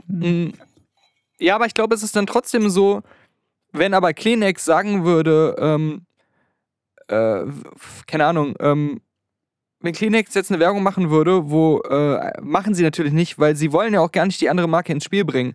Mm, 0.06 0.50
Ja, 1.38 1.56
aber 1.56 1.66
ich 1.66 1.74
glaube, 1.74 1.94
es 1.94 2.02
ist 2.02 2.14
dann 2.16 2.26
trotzdem 2.26 2.68
so, 2.70 3.02
wenn 3.72 3.94
aber 3.94 4.12
Kleenex 4.12 4.64
sagen 4.64 5.04
würde, 5.04 5.56
ähm, 5.58 6.02
äh, 7.12 7.44
keine 8.06 8.26
Ahnung, 8.26 8.54
ähm, 8.60 9.00
wenn 9.80 9.92
Kleenex 9.92 10.34
jetzt 10.34 10.50
eine 10.50 10.60
Werbung 10.60 10.82
machen 10.82 11.10
würde, 11.10 11.50
wo, 11.50 11.80
äh, 11.80 12.40
machen 12.40 12.74
sie 12.74 12.82
natürlich 12.82 13.12
nicht, 13.12 13.38
weil 13.38 13.56
sie 13.56 13.72
wollen 13.72 13.94
ja 13.94 14.00
auch 14.00 14.12
gar 14.12 14.26
nicht 14.26 14.40
die 14.40 14.48
andere 14.48 14.68
Marke 14.68 14.92
ins 14.92 15.04
Spiel 15.04 15.24
bringen. 15.24 15.54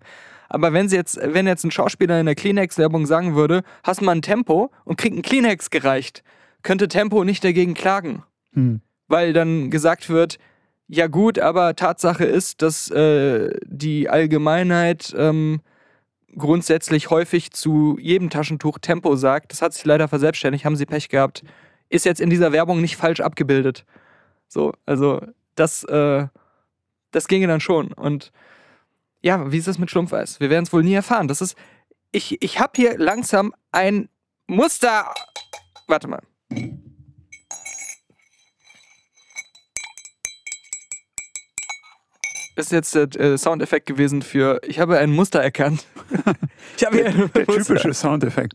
Aber 0.50 0.72
wenn 0.72 0.88
sie 0.88 0.96
jetzt, 0.96 1.18
wenn 1.22 1.46
jetzt 1.46 1.64
ein 1.64 1.70
Schauspieler 1.70 2.20
in 2.20 2.26
der 2.26 2.34
Kleenex-Werbung 2.34 3.06
sagen 3.06 3.34
würde, 3.34 3.62
hast 3.84 4.00
mal 4.02 4.12
ein 4.12 4.22
Tempo 4.22 4.70
und 4.84 4.96
kriegt 4.96 5.16
ein 5.16 5.22
Kleenex 5.22 5.70
gereicht, 5.70 6.22
könnte 6.62 6.88
Tempo 6.88 7.24
nicht 7.24 7.44
dagegen 7.44 7.74
klagen 7.74 8.22
Hm. 8.54 8.80
weil 9.08 9.32
dann 9.32 9.70
gesagt 9.70 10.08
wird, 10.08 10.38
ja 10.88 11.06
gut, 11.06 11.38
aber 11.38 11.76
Tatsache 11.76 12.24
ist, 12.24 12.62
dass 12.62 12.90
äh, 12.90 13.50
die 13.66 14.08
Allgemeinheit 14.08 15.14
ähm, 15.16 15.60
grundsätzlich 16.36 17.10
häufig 17.10 17.50
zu 17.52 17.98
jedem 18.00 18.30
Taschentuch 18.30 18.78
Tempo 18.78 19.16
sagt. 19.16 19.52
Das 19.52 19.62
hat 19.62 19.74
sich 19.74 19.84
leider 19.84 20.08
verselbstständigt, 20.08 20.64
haben 20.64 20.76
sie 20.76 20.86
Pech 20.86 21.08
gehabt. 21.08 21.42
Ist 21.88 22.04
jetzt 22.04 22.20
in 22.20 22.30
dieser 22.30 22.52
Werbung 22.52 22.80
nicht 22.80 22.96
falsch 22.96 23.20
abgebildet. 23.20 23.84
So, 24.46 24.72
also 24.86 25.20
das, 25.54 25.84
äh, 25.84 26.26
das 27.10 27.28
ginge 27.28 27.46
dann 27.46 27.60
schon. 27.60 27.92
Und 27.92 28.32
ja, 29.22 29.50
wie 29.50 29.58
ist 29.58 29.68
das 29.68 29.78
mit 29.78 29.90
Schlumpfeis? 29.90 30.40
Wir 30.40 30.50
werden 30.50 30.64
es 30.64 30.72
wohl 30.72 30.82
nie 30.82 30.94
erfahren. 30.94 31.28
Das 31.28 31.40
ist, 31.40 31.56
ich, 32.12 32.42
ich 32.42 32.60
habe 32.60 32.72
hier 32.76 32.98
langsam 32.98 33.54
ein 33.72 34.08
Muster. 34.46 35.12
Warte 35.86 36.08
mal. 36.08 36.22
Ist 42.58 42.72
jetzt 42.72 42.94
der 42.94 43.14
äh, 43.20 43.38
Soundeffekt 43.38 43.86
gewesen 43.86 44.22
für, 44.22 44.60
ich 44.66 44.80
habe 44.80 44.98
ein 44.98 45.10
Muster 45.10 45.40
erkannt. 45.40 45.84
ich 46.76 46.84
habe 46.84 47.02
Der 47.02 47.12
Muster, 47.14 47.44
typische 47.46 47.94
Soundeffekt. 47.94 48.54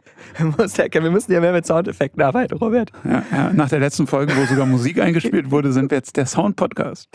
Muster 0.58 0.84
erkannt. 0.84 1.06
Wir 1.06 1.12
müssen 1.12 1.32
ja 1.32 1.40
mehr 1.40 1.54
mit 1.54 1.66
Soundeffekten 1.66 2.22
arbeiten, 2.22 2.56
Robert. 2.56 2.92
Ja, 3.04 3.24
ja, 3.32 3.54
nach 3.54 3.70
der 3.70 3.80
letzten 3.80 4.08
Folge, 4.08 4.36
wo 4.36 4.46
sogar 4.46 4.66
Musik 4.66 5.00
eingespielt 5.00 5.52
wurde, 5.52 5.72
sind 5.72 5.92
wir 5.92 5.98
jetzt 5.98 6.18
der 6.18 6.26
Sound-Podcast. 6.26 7.10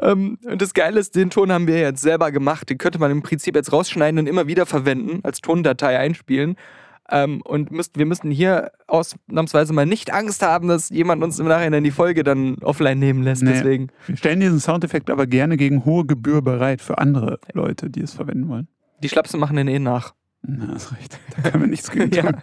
Ähm, 0.00 0.38
und 0.44 0.62
das 0.62 0.74
Geile 0.74 1.00
ist, 1.00 1.14
den 1.14 1.30
Ton 1.30 1.52
haben 1.52 1.66
wir 1.66 1.78
jetzt 1.78 2.02
selber 2.02 2.30
gemacht. 2.30 2.68
Den 2.70 2.78
könnte 2.78 2.98
man 2.98 3.10
im 3.10 3.22
Prinzip 3.22 3.54
jetzt 3.56 3.72
rausschneiden 3.72 4.18
und 4.18 4.26
immer 4.26 4.46
wieder 4.46 4.66
verwenden, 4.66 5.20
als 5.22 5.40
Tondatei 5.40 5.98
einspielen. 5.98 6.56
Ähm, 7.10 7.40
und 7.42 7.70
müsst, 7.70 7.98
wir 7.98 8.04
müssten 8.04 8.30
hier 8.30 8.72
ausnahmsweise 8.86 9.72
mal 9.72 9.86
nicht 9.86 10.12
Angst 10.12 10.42
haben, 10.42 10.68
dass 10.68 10.90
jemand 10.90 11.22
uns 11.22 11.38
im 11.38 11.46
Nachhinein 11.46 11.82
die 11.84 11.90
Folge 11.90 12.22
dann 12.22 12.56
offline 12.58 12.98
nehmen 12.98 13.22
lässt. 13.22 13.42
Nee. 13.42 13.52
Deswegen. 13.52 13.88
Wir 14.06 14.16
stellen 14.16 14.40
diesen 14.40 14.60
Soundeffekt 14.60 15.08
aber 15.08 15.26
gerne 15.26 15.56
gegen 15.56 15.84
hohe 15.84 16.04
Gebühr 16.04 16.42
bereit 16.42 16.82
für 16.82 16.98
andere 16.98 17.40
Leute, 17.52 17.88
die 17.88 18.02
es 18.02 18.12
verwenden 18.12 18.48
wollen. 18.48 18.68
Die 19.02 19.08
Schlapse 19.08 19.38
machen 19.38 19.56
den 19.56 19.68
eh 19.68 19.78
nach. 19.78 20.14
Na, 20.42 20.68
hast 20.74 20.92
recht. 20.92 21.18
Da 21.36 21.50
können 21.50 21.64
wir 21.64 21.68
nichts 21.68 21.90
gegen 21.90 22.10
tun. 22.10 22.36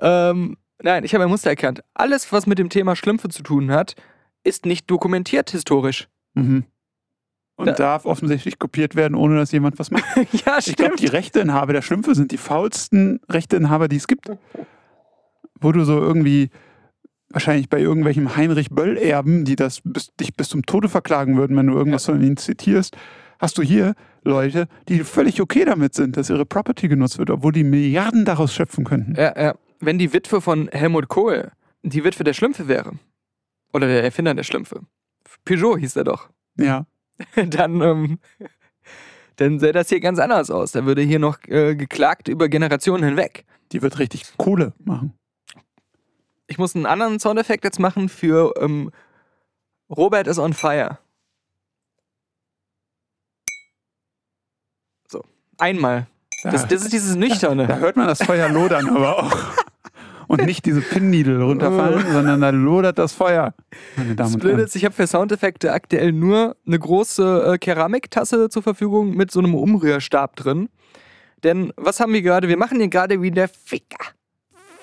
Ja. 0.00 0.30
Ähm, 0.30 0.56
nein, 0.82 1.04
ich 1.04 1.14
habe 1.14 1.24
ein 1.24 1.30
Muster 1.30 1.50
erkannt. 1.50 1.82
Alles, 1.94 2.32
was 2.32 2.46
mit 2.46 2.58
dem 2.58 2.70
Thema 2.70 2.96
Schlümpfe 2.96 3.28
zu 3.28 3.42
tun 3.42 3.70
hat, 3.70 3.96
ist 4.44 4.64
nicht 4.66 4.90
dokumentiert 4.90 5.50
historisch. 5.50 6.08
Mhm. 6.34 6.64
Und 7.58 7.66
Da- 7.66 7.72
darf 7.72 8.06
offensichtlich 8.06 8.58
kopiert 8.58 8.94
werden, 8.94 9.14
ohne 9.16 9.36
dass 9.36 9.50
jemand 9.52 9.78
was 9.78 9.90
macht. 9.90 10.04
ja, 10.46 10.58
Ich 10.58 10.76
glaube, 10.76 10.96
die 10.96 11.06
Rechteinhaber 11.06 11.72
der 11.72 11.82
Schlümpfe 11.82 12.14
sind 12.14 12.30
die 12.32 12.36
faulsten 12.38 13.20
Rechteinhaber, 13.28 13.88
die 13.88 13.96
es 13.96 14.06
gibt. 14.06 14.30
Wo 15.60 15.72
du 15.72 15.84
so 15.84 15.98
irgendwie 16.00 16.50
wahrscheinlich 17.30 17.68
bei 17.68 17.80
irgendwelchem 17.80 18.36
Heinrich 18.36 18.70
Böll-Erben, 18.70 19.44
die 19.44 19.56
das 19.56 19.80
bis, 19.84 20.14
dich 20.16 20.34
bis 20.34 20.48
zum 20.48 20.64
Tode 20.66 20.88
verklagen 20.88 21.36
würden, 21.36 21.56
wenn 21.56 21.66
du 21.66 21.74
irgendwas 21.74 22.04
von 22.06 22.22
ihnen 22.22 22.36
zitierst, 22.36 22.96
hast 23.40 23.58
du 23.58 23.62
hier 23.62 23.94
Leute, 24.22 24.68
die 24.88 25.00
völlig 25.00 25.40
okay 25.40 25.64
damit 25.64 25.94
sind, 25.94 26.16
dass 26.16 26.30
ihre 26.30 26.46
Property 26.46 26.86
genutzt 26.88 27.18
wird, 27.18 27.30
obwohl 27.30 27.52
die 27.52 27.64
Milliarden 27.64 28.24
daraus 28.24 28.54
schöpfen 28.54 28.84
könnten. 28.84 29.14
Ja, 29.16 29.36
ja. 29.38 29.54
Wenn 29.80 29.98
die 29.98 30.12
Witwe 30.12 30.40
von 30.40 30.68
Helmut 30.72 31.08
Kohl 31.08 31.50
die 31.82 32.02
Witwe 32.04 32.24
der 32.24 32.32
Schlümpfe 32.34 32.66
wäre, 32.68 32.92
oder 33.72 33.86
der 33.88 34.02
Erfinder 34.04 34.32
der 34.34 34.42
Schlümpfe, 34.44 34.80
Peugeot 35.44 35.76
hieß 35.78 35.96
er 35.96 36.04
doch, 36.04 36.30
Ja. 36.56 36.86
dann, 37.46 37.80
ähm, 37.80 38.18
dann 39.36 39.58
sähe 39.58 39.72
das 39.72 39.88
hier 39.88 40.00
ganz 40.00 40.18
anders 40.18 40.50
aus. 40.50 40.72
Da 40.72 40.84
würde 40.84 41.02
hier 41.02 41.18
noch 41.18 41.38
äh, 41.46 41.74
geklagt 41.74 42.28
über 42.28 42.48
Generationen 42.48 43.04
hinweg. 43.04 43.44
Die 43.72 43.82
wird 43.82 43.98
richtig 43.98 44.36
Kohle 44.36 44.72
machen. 44.78 45.14
Ich 46.46 46.58
muss 46.58 46.74
einen 46.74 46.86
anderen 46.86 47.20
Soundeffekt 47.20 47.64
jetzt 47.64 47.78
machen 47.78 48.08
für 48.08 48.54
ähm, 48.60 48.90
Robert 49.90 50.26
is 50.26 50.38
on 50.38 50.54
fire. 50.54 50.98
So, 55.08 55.22
einmal. 55.58 56.06
Das, 56.42 56.66
das 56.68 56.82
ist 56.82 56.92
dieses 56.92 57.14
Da 57.14 57.18
Nüchterne. 57.18 57.78
hört 57.80 57.96
man 57.96 58.06
das 58.06 58.22
Feuer 58.22 58.48
lodern 58.48 58.88
aber 58.88 59.18
auch. 59.18 59.36
Und 60.28 60.44
nicht 60.44 60.64
diese 60.66 60.80
Pinnidel 60.80 61.42
runterfallen, 61.42 62.04
sondern 62.12 62.40
da 62.40 62.50
lodert 62.50 62.98
das 62.98 63.12
Feuer. 63.12 63.54
Meine 63.96 64.14
Das 64.14 64.26
Damen 64.26 64.34
und 64.34 64.40
Blöde 64.40 64.56
Herren. 64.58 64.66
ist, 64.66 64.76
ich 64.76 64.84
habe 64.84 64.94
für 64.94 65.06
Soundeffekte 65.06 65.72
aktuell 65.72 66.12
nur 66.12 66.54
eine 66.66 66.78
große 66.78 67.54
äh, 67.54 67.58
Keramiktasse 67.58 68.48
zur 68.48 68.62
Verfügung 68.62 69.16
mit 69.16 69.30
so 69.32 69.40
einem 69.40 69.54
Umrührstab 69.54 70.36
drin. 70.36 70.68
Denn 71.42 71.72
was 71.76 71.98
haben 72.00 72.12
wir 72.12 72.22
gerade? 72.22 72.48
Wir 72.48 72.56
machen 72.56 72.78
hier 72.78 72.88
gerade 72.88 73.20
wieder 73.22 73.48
Ficker. 73.48 74.04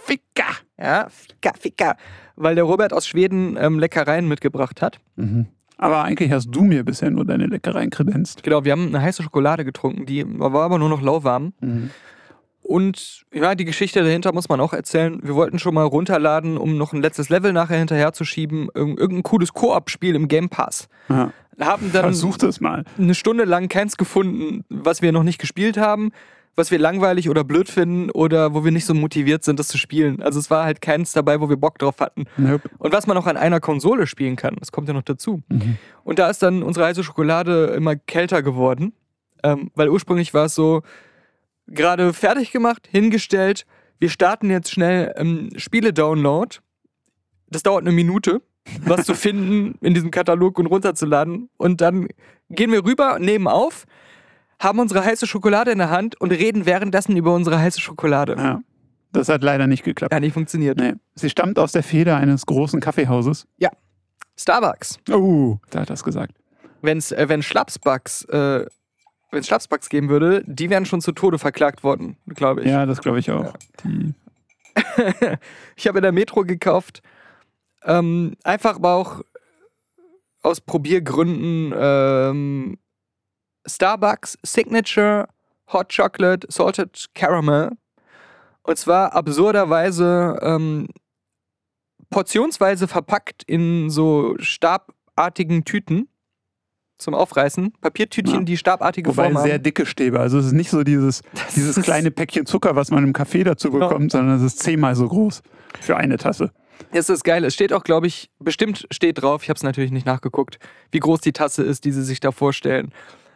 Ficker. 0.03 0.51
Ja, 0.79 1.07
Ficker, 1.09 1.53
Ficker. 1.59 1.95
Weil 2.35 2.55
der 2.55 2.63
Robert 2.65 2.91
aus 2.91 3.07
Schweden 3.07 3.57
ähm, 3.59 3.79
Leckereien 3.79 4.27
mitgebracht 4.27 4.81
hat. 4.81 4.99
Mhm. 5.15 5.47
Aber 5.77 6.03
eigentlich 6.03 6.31
hast 6.31 6.47
du 6.51 6.63
mir 6.63 6.83
bisher 6.83 7.11
nur 7.11 7.25
deine 7.25 7.47
Leckereien 7.47 7.89
kredenzt. 7.89 8.43
Genau, 8.43 8.63
wir 8.63 8.71
haben 8.71 8.87
eine 8.87 9.01
heiße 9.01 9.23
Schokolade 9.23 9.65
getrunken, 9.65 10.05
die 10.05 10.23
war 10.39 10.53
aber 10.63 10.79
nur 10.79 10.89
noch 10.89 11.01
lauwarm. 11.01 11.53
Mhm. 11.59 11.89
Und 12.65 13.25
ja, 13.31 13.53
die 13.53 13.63
Geschichte 13.63 14.03
dahinter 14.03 14.33
muss 14.33 14.49
man 14.49 14.59
auch 14.59 14.73
erzählen. 14.73 15.19
Wir 15.21 15.35
wollten 15.35 15.59
schon 15.59 15.75
mal 15.75 15.83
runterladen, 15.83 16.57
um 16.57 16.77
noch 16.77 16.93
ein 16.93 17.01
letztes 17.03 17.29
Level 17.29 17.53
nachher 17.53 17.77
hinterher 17.77 18.11
zu 18.11 18.25
schieben. 18.25 18.69
Irg 18.73 18.99
irgendein 18.99 19.21
cooles 19.21 19.53
Koop-Spiel 19.53 20.15
im 20.15 20.27
Game 20.27 20.49
Pass. 20.49 20.87
Ja. 21.07 21.31
Haben 21.59 21.91
dann 21.93 22.05
Versuch 22.05 22.37
das 22.37 22.59
mal. 22.61 22.83
eine 22.97 23.13
Stunde 23.13 23.43
lang 23.43 23.69
keins 23.69 23.97
gefunden, 23.97 24.65
was 24.69 25.03
wir 25.03 25.11
noch 25.11 25.21
nicht 25.21 25.37
gespielt 25.37 25.77
haben, 25.77 26.11
was 26.55 26.71
wir 26.71 26.79
langweilig 26.79 27.29
oder 27.29 27.43
blöd 27.43 27.69
finden 27.69 28.09
oder 28.09 28.55
wo 28.55 28.65
wir 28.65 28.71
nicht 28.71 28.85
so 28.85 28.95
motiviert 28.95 29.43
sind, 29.43 29.59
das 29.59 29.67
zu 29.67 29.77
spielen. 29.77 30.23
Also 30.23 30.39
es 30.39 30.49
war 30.49 30.63
halt 30.63 30.81
keins 30.81 31.11
dabei, 31.11 31.41
wo 31.41 31.49
wir 31.49 31.57
Bock 31.57 31.77
drauf 31.77 31.99
hatten. 31.99 32.23
Nope. 32.35 32.67
Und 32.79 32.91
was 32.91 33.05
man 33.05 33.15
auch 33.15 33.27
an 33.27 33.37
einer 33.37 33.59
Konsole 33.59 34.07
spielen 34.07 34.37
kann, 34.37 34.55
das 34.59 34.71
kommt 34.71 34.87
ja 34.87 34.95
noch 34.95 35.03
dazu. 35.03 35.43
Mhm. 35.49 35.77
Und 36.03 36.17
da 36.17 36.31
ist 36.31 36.41
dann 36.41 36.63
unsere 36.63 36.87
heiße 36.87 37.03
Schokolade 37.03 37.67
immer 37.77 37.95
kälter 37.95 38.41
geworden, 38.41 38.93
ähm, 39.43 39.69
weil 39.75 39.89
ursprünglich 39.89 40.33
war 40.33 40.45
es 40.45 40.55
so, 40.55 40.81
gerade 41.67 42.13
fertig 42.13 42.51
gemacht, 42.51 42.87
hingestellt, 42.89 43.65
wir 43.99 44.09
starten 44.09 44.49
jetzt 44.49 44.71
schnell 44.71 45.13
ähm, 45.15 45.49
Spiele-Download. 45.55 46.57
Das 47.49 47.63
dauert 47.63 47.81
eine 47.81 47.91
Minute, 47.91 48.41
was 48.81 49.05
zu 49.05 49.13
finden 49.15 49.77
in 49.81 49.93
diesem 49.93 50.11
Katalog 50.11 50.59
und 50.59 50.65
runterzuladen. 50.65 51.49
Und 51.57 51.81
dann 51.81 52.07
gehen 52.49 52.71
wir 52.71 52.83
rüber, 52.83 53.19
nehmen 53.19 53.47
auf, 53.47 53.85
haben 54.59 54.79
unsere 54.79 55.03
heiße 55.03 55.27
Schokolade 55.27 55.71
in 55.71 55.77
der 55.77 55.89
Hand 55.89 56.19
und 56.19 56.31
reden 56.31 56.65
währenddessen 56.65 57.15
über 57.15 57.33
unsere 57.33 57.59
heiße 57.59 57.79
Schokolade. 57.79 58.35
Ja. 58.37 58.61
Das 59.11 59.29
hat 59.29 59.43
leider 59.43 59.65
nicht 59.65 59.83
geklappt. 59.83 60.13
Ja, 60.13 60.19
nicht 60.19 60.33
funktioniert. 60.33 60.77
Nee. 60.77 60.93
Sie 61.15 61.29
stammt 61.29 61.57
aus 61.57 61.71
der 61.71 61.83
Feder 61.83 62.17
eines 62.17 62.45
großen 62.45 62.81
Kaffeehauses. 62.81 63.47
Starbucks. 64.37 64.99
Oh, 65.09 65.57
da 65.69 65.81
hat 65.81 65.89
er 65.89 65.93
es 65.93 66.03
gesagt. 66.03 66.35
Wenn's, 66.81 67.13
äh, 67.13 67.29
wenn 67.29 67.41
Schlapsbucks, 67.41 68.25
äh, 68.25 68.65
wenn 69.31 69.39
es 69.39 69.47
Schlapsbucks 69.47 69.89
geben 69.89 70.09
würde, 70.09 70.43
die 70.45 70.69
wären 70.69 70.85
schon 70.85 71.01
zu 71.01 71.11
Tode 71.11 71.39
verklagt 71.39 71.83
worden, 71.83 72.17
glaube 72.27 72.61
ich. 72.61 72.67
Ja, 72.67 72.85
das 72.85 73.01
glaube 73.01 73.19
ich 73.19 73.31
auch. 73.31 73.53
Die, 73.83 74.13
Ich 75.75 75.87
habe 75.87 75.99
in 75.99 76.03
der 76.03 76.11
Metro 76.11 76.43
gekauft, 76.43 77.01
ähm, 77.83 78.35
einfach 78.43 78.75
aber 78.75 78.93
auch 78.93 79.21
aus 80.41 80.61
Probiergründen 80.61 81.73
ähm, 81.75 82.77
Starbucks 83.65 84.37
Signature 84.43 85.27
Hot 85.73 85.95
Chocolate 85.95 86.47
Salted 86.51 87.07
Caramel. 87.15 87.71
Und 88.63 88.77
zwar 88.77 89.13
absurderweise 89.13 90.39
ähm, 90.41 90.87
portionsweise 92.09 92.87
verpackt 92.87 93.43
in 93.43 93.89
so 93.89 94.35
stabartigen 94.39 95.65
Tüten 95.65 96.07
zum 96.97 97.13
Aufreißen. 97.13 97.73
Papiertütchen, 97.81 98.39
Ja. 98.39 98.43
die 98.45 98.57
stabartige 98.57 99.09
Wobei 99.09 99.31
Form 99.31 99.43
sehr 99.43 99.55
haben. 99.55 99.63
dicke 99.63 99.85
Stäbe. 99.85 100.19
Also 100.19 100.39
es 100.39 100.47
ist 100.47 100.51
nicht 100.53 100.69
so 100.69 100.83
dieses, 100.83 101.21
dieses 101.55 101.81
kleine 101.81 102.11
Päckchen 102.11 102.45
Zucker, 102.45 102.75
was 102.75 102.91
man 102.91 103.03
im 103.03 103.13
Kaffee 103.13 103.43
dazu 103.43 103.71
Genau. 103.71 103.87
bekommt, 103.89 104.11
sondern 104.11 104.37
es 104.37 104.43
ist 104.43 104.59
zehnmal 104.63 104.95
so 104.95 105.07
groß 105.07 105.41
für 105.81 105.97
eine 105.97 106.17
Tasse. 106.17 106.51
Das 106.91 107.09
ist 107.09 107.23
geil. 107.23 107.43
Es 107.45 107.53
steht 107.53 107.73
auch, 107.73 107.83
glaube 107.83 108.07
ich, 108.07 108.29
bestimmt 108.39 108.85
steht 108.91 109.21
drauf, 109.21 109.43
ich 109.43 109.49
habe 109.49 109.57
es 109.57 109.63
natürlich 109.63 109.91
nicht 109.91 110.05
nachgeguckt, 110.05 110.59
wie 110.91 110.99
groß 110.99 111.21
die 111.21 111.33
Tasse 111.33 111.63
ist, 111.63 111.85
die 111.85 111.91
sie 111.91 112.03
sich 112.03 112.19
da 112.19 112.31
vorstellen. 112.31 112.91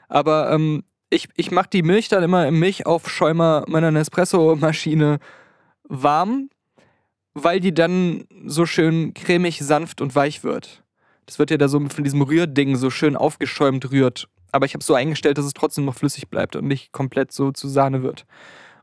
Aber 0.08 0.52
ähm, 0.52 0.84
ich, 1.10 1.28
ich 1.36 1.52
mache 1.52 1.70
die 1.72 1.82
Milch 1.84 2.08
dann 2.10 2.24
immer 2.24 2.48
im 2.48 2.60
Milchaufschäumer 2.60 3.66
meiner 3.68 3.92
Nespresso-Maschine 3.92 5.20
warm, 5.88 6.50
weil 7.34 7.60
die 7.60 7.74
dann 7.74 8.26
so 8.46 8.66
schön 8.66 9.14
cremig, 9.14 9.60
sanft 9.60 10.02
und 10.02 10.16
weich 10.16 10.44
wird. 10.44 10.84
Das 11.30 11.38
wird 11.38 11.52
ja 11.52 11.58
da 11.58 11.68
so 11.68 11.80
von 11.80 12.04
diesem 12.04 12.24
Rührding 12.24 12.76
so 12.76 12.90
schön 12.90 13.16
aufgeschäumt 13.16 13.92
rührt. 13.92 14.28
Aber 14.52 14.66
ich 14.66 14.74
habe 14.74 14.80
es 14.80 14.88
so 14.88 14.96
eingestellt, 14.96 15.38
dass 15.38 15.46
es 15.46 15.54
trotzdem 15.54 15.86
noch 15.86 15.94
flüssig 15.94 16.28
bleibt 16.28 16.56
und 16.56 16.66
nicht 16.66 16.92
komplett 16.92 17.32
so 17.32 17.52
zu 17.52 17.68
Sahne 17.68 18.02
wird. 18.02 18.26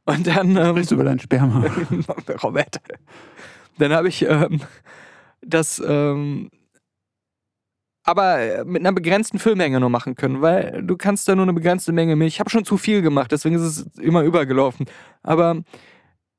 Und 0.05 0.29
dann. 0.29 0.57
Ähm, 0.57 0.69
Sprichst 0.69 0.93
du 0.93 0.95
über 0.95 1.03
dein 1.03 1.19
Sperma? 1.19 1.67
Robert. 2.45 2.81
Dann 3.79 3.93
habe 3.93 4.07
ich 4.07 4.23
ähm, 4.23 4.61
das 5.41 5.83
ähm, 5.85 6.51
aber 8.05 8.65
mit 8.65 8.83
einer 8.83 8.93
begrenzten 8.93 9.41
Füllmenge 9.41 9.81
nur 9.81 9.91
machen 9.91 10.15
können, 10.15 10.41
weil 10.41 10.85
du 10.85 10.97
kannst 10.97 11.27
da 11.27 11.35
nur 11.35 11.45
eine 11.45 11.53
begrenzte 11.53 11.91
Menge 11.91 12.15
Milch. 12.15 12.35
Ich 12.35 12.41
habe 12.41 12.51
schon 12.51 12.65
zu 12.65 12.77
viel 12.77 13.03
gemacht, 13.03 13.33
deswegen 13.33 13.57
ist 13.57 13.63
es 13.63 13.87
immer 13.99 14.23
übergelaufen. 14.23 14.87
Aber 15.25 15.65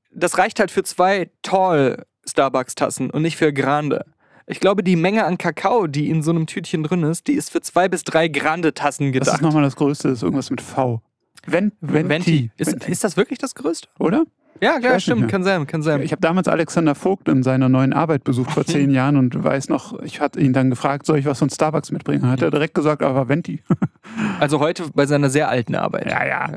das 0.10 0.38
reicht 0.38 0.62
halt 0.62 0.72
für 0.72 0.84
zwei 0.84 1.30
Tall 1.42 2.06
Starbucks-Tassen 2.26 3.10
und 3.10 3.22
nicht 3.22 3.36
für 3.36 3.52
Grande. 3.52 4.06
Ich 4.50 4.62
glaube, 4.62 4.82
die 4.82 4.96
Menge 4.96 5.25
an 5.25 5.38
Kakao, 5.38 5.88
die 5.88 6.10
in 6.10 6.24
so 6.24 6.32
einem 6.32 6.48
Tütchen 6.48 6.82
drin 6.84 7.04
ist, 7.04 7.27
die 7.27 7.34
ist 7.34 7.51
für 7.51 7.60
zwei 7.62 7.89
bis 7.89 8.04
drei 8.06 8.30
Grande-Tassen 8.30 9.12
Das 9.12 9.20
ist 9.22 9.25
gedacht. 9.25 9.42
nochmal 9.42 9.63
das 9.63 9.75
Größte, 9.75 10.08
das 10.08 10.20
ist 10.20 10.24
irgendwas 10.24 10.50
mit 10.50 10.62
V. 10.62 11.01
Ven 11.46 11.74
Venti. 11.82 12.10
Venti. 12.10 12.51
Ist, 12.58 12.72
Venti. 12.72 12.92
ist 12.92 13.04
das 13.04 13.18
wirklich 13.18 13.39
das 13.39 13.56
Größte? 13.56 13.89
Oder? 14.00 14.24
Ja, 14.62 14.80
klar, 14.80 15.00
stimmt. 15.00 15.27
Kann 15.30 15.44
sein, 15.44 15.68
kann 15.68 15.84
sein. 15.84 16.01
Ich 16.01 16.12
habe 16.12 16.22
damals 16.22 16.48
Alexander 16.48 16.96
Vogt 16.96 17.27
in 17.27 17.44
seiner 17.44 17.70
neuen 17.70 17.94
Arbeit 17.94 18.24
besucht 18.24 18.51
vor 18.51 18.66
zehn 18.66 18.89
Jahren 18.89 19.18
und 19.18 19.44
weiß 19.44 19.68
noch, 19.70 20.01
ich 20.01 20.20
hatte 20.22 20.39
ihn 20.39 20.54
dann 20.54 20.70
gefragt, 20.70 21.06
soll 21.06 21.20
ich 21.20 21.25
was 21.25 21.39
von 21.39 21.50
Starbucks 21.50 21.92
mitbringen? 21.92 22.27
Hat 22.27 22.42
er 22.42 22.50
direkt 22.50 22.74
gesagt, 22.74 23.04
aber 23.04 23.27
Venti. 23.30 23.62
Also 24.39 24.60
heute 24.62 24.86
bei 24.96 25.06
seiner 25.06 25.30
sehr 25.30 25.50
alten 25.50 25.75
Arbeit. 25.75 26.06
Ja, 26.10 26.25
ja. 26.25 26.56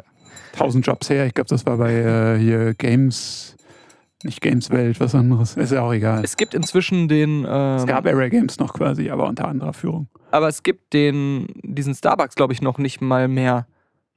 Tausend 0.56 0.87
Jobs 0.87 1.11
her. 1.11 1.26
Ich 1.26 1.35
glaube, 1.35 1.49
das 1.49 1.66
war 1.66 1.76
bei 1.76 1.92
äh, 1.92 2.38
hier 2.38 2.75
Games, 2.75 3.56
nicht 4.24 4.40
Games 4.40 4.70
Welt, 4.70 5.00
was 5.00 5.14
anderes. 5.14 5.56
Ist 5.56 5.72
ja 5.72 5.82
auch 5.82 5.92
egal. 5.92 6.22
Es 6.24 6.36
gibt 6.36 6.54
inzwischen 6.54 7.08
den, 7.08 7.46
ähm, 7.48 7.76
Es 7.76 7.86
gab 7.86 8.06
Area 8.06 8.28
Games 8.28 8.58
noch 8.58 8.72
quasi, 8.74 9.10
aber 9.10 9.26
unter 9.28 9.48
anderer 9.48 9.72
Führung. 9.72 10.08
aber 10.30 10.48
es 10.48 10.62
gibt 10.62 10.92
den, 10.92 11.46
diesen 11.62 11.94
Starbucks, 11.94 12.34
glaube 12.34 12.52
ich, 12.52 12.60
noch 12.62 12.78
nicht 12.78 13.00
mal 13.00 13.28
mehr. 13.28 13.66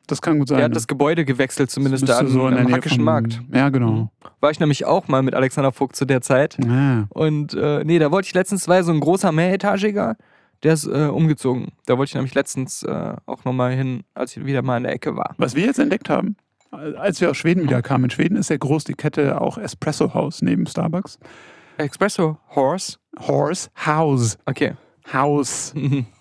Das 0.07 0.21
kann 0.21 0.37
gut 0.39 0.49
sein. 0.49 0.57
Der 0.57 0.65
hat 0.65 0.75
das 0.75 0.87
Gebäude 0.87 1.23
gewechselt, 1.23 1.71
zumindest 1.71 2.07
da 2.09 2.21
müsste 2.21 2.39
am, 2.41 2.71
Hackischen 2.73 2.97
vom- 2.97 3.05
Markt. 3.05 3.41
Ja, 3.53 3.69
genau. 3.69 4.11
War 4.41 4.51
ich 4.51 4.59
nämlich 4.59 4.83
auch 4.85 5.07
mal 5.07 5.23
mit 5.23 5.33
Alexander 5.33 5.71
Vogt 5.71 5.95
zu 5.95 6.03
der 6.03 6.19
Zeit. 6.21 6.57
Ja. 6.61 7.05
Und 7.09 7.53
äh, 7.53 7.83
nee, 7.85 7.99
da 7.99 8.11
wollte 8.11 8.25
ich 8.27 8.33
letztens, 8.33 8.67
war 8.67 8.83
so 8.83 8.91
ein 8.91 8.99
großer 8.99 9.31
mehretagiger, 9.31 10.17
der 10.63 10.73
ist 10.73 10.85
äh, 10.87 11.07
umgezogen. 11.07 11.69
Da 11.85 11.97
wollte 11.97 12.09
ich 12.09 12.15
nämlich 12.15 12.35
letztens 12.35 12.83
äh, 12.83 13.13
auch 13.25 13.45
nochmal 13.45 13.71
hin, 13.75 14.03
als 14.13 14.35
ich 14.35 14.45
wieder 14.45 14.61
mal 14.61 14.75
in 14.75 14.83
der 14.83 14.91
Ecke 14.93 15.15
war. 15.15 15.35
Was 15.37 15.55
wir 15.55 15.65
jetzt 15.65 15.79
entdeckt 15.79 16.09
haben, 16.09 16.35
als 16.73 17.21
wir 17.21 17.29
aus 17.29 17.37
Schweden 17.37 17.63
wieder 17.63 17.81
kamen, 17.81 18.05
in 18.05 18.09
Schweden 18.09 18.35
ist 18.35 18.49
ja 18.49 18.57
groß 18.57 18.83
die 18.83 18.93
Kette 18.93 19.39
auch 19.39 19.57
Espresso 19.57 20.13
House 20.13 20.41
neben 20.41 20.65
Starbucks. 20.65 21.19
Espresso 21.77 22.37
Horse. 22.55 22.97
Horse 23.19 23.69
House. 23.85 24.37
Okay. 24.45 24.73
House 25.11 25.73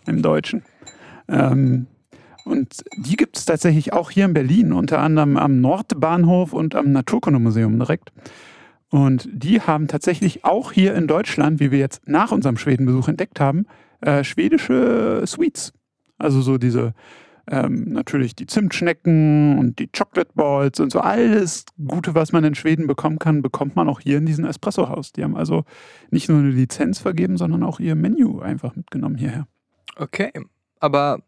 im 0.07 0.23
Deutschen. 0.23 0.63
Ähm, 1.29 1.87
und 2.45 2.83
die 2.97 3.17
gibt 3.17 3.37
es 3.37 3.45
tatsächlich 3.45 3.93
auch 3.93 4.11
hier 4.11 4.25
in 4.25 4.35
Berlin, 4.35 4.73
unter 4.73 4.99
anderem 4.99 5.37
am 5.37 5.61
Nordbahnhof 5.61 6.53
und 6.53 6.75
am 6.75 6.93
Naturkundemuseum 6.93 7.79
direkt. 7.79 8.13
Und 8.91 9.29
die 9.33 9.61
haben 9.61 9.89
tatsächlich 9.89 10.45
auch 10.45 10.73
hier 10.73 10.95
in 10.95 11.07
Deutschland, 11.07 11.61
wie 11.61 11.71
wir 11.71 11.79
jetzt 11.79 12.07
nach 12.07 12.33
unserem 12.33 12.59
Schwedenbesuch 12.59 13.09
entdeckt 13.09 13.41
haben, 13.41 13.67
äh, 14.01 14.25
schwedische 14.25 15.23
Sweets. 15.27 15.73
Also 16.19 16.43
so 16.43 16.59
diese, 16.59 16.93
ähm, 17.51 17.85
natürlich 17.93 18.35
die 18.35 18.47
Zimtschnecken 18.47 19.59
und 19.59 19.79
die 19.79 19.89
Chocolate 19.89 20.31
Balls 20.35 20.81
und 20.81 20.93
so 20.93 21.01
alles 21.01 21.65
Gute, 21.89 22.15
was 22.15 22.33
man 22.33 22.45
in 22.45 22.55
Schweden 22.55 22.87
bekommen 22.87 23.19
kann, 23.19 23.43
bekommt 23.43 23.77
man 23.77 23.89
auch 23.89 24.01
hier 24.01 24.19
in 24.19 24.27
diesem 24.27 24.45
Espresso-Haus. 24.45 25.13
Die 25.13 25.25
haben 25.25 25.37
also 25.37 25.65
nicht 26.11 26.29
nur 26.29 26.39
eine 26.39 26.51
Lizenz 26.51 26.99
vergeben, 26.99 27.37
sondern 27.37 27.63
auch 27.63 27.81
ihr 27.81 27.95
Menü 27.95 28.41
einfach 28.41 28.77
mitgenommen 28.77 29.17
hierher. 29.17 29.47
Okay. 29.97 30.33
Aber 30.79 31.23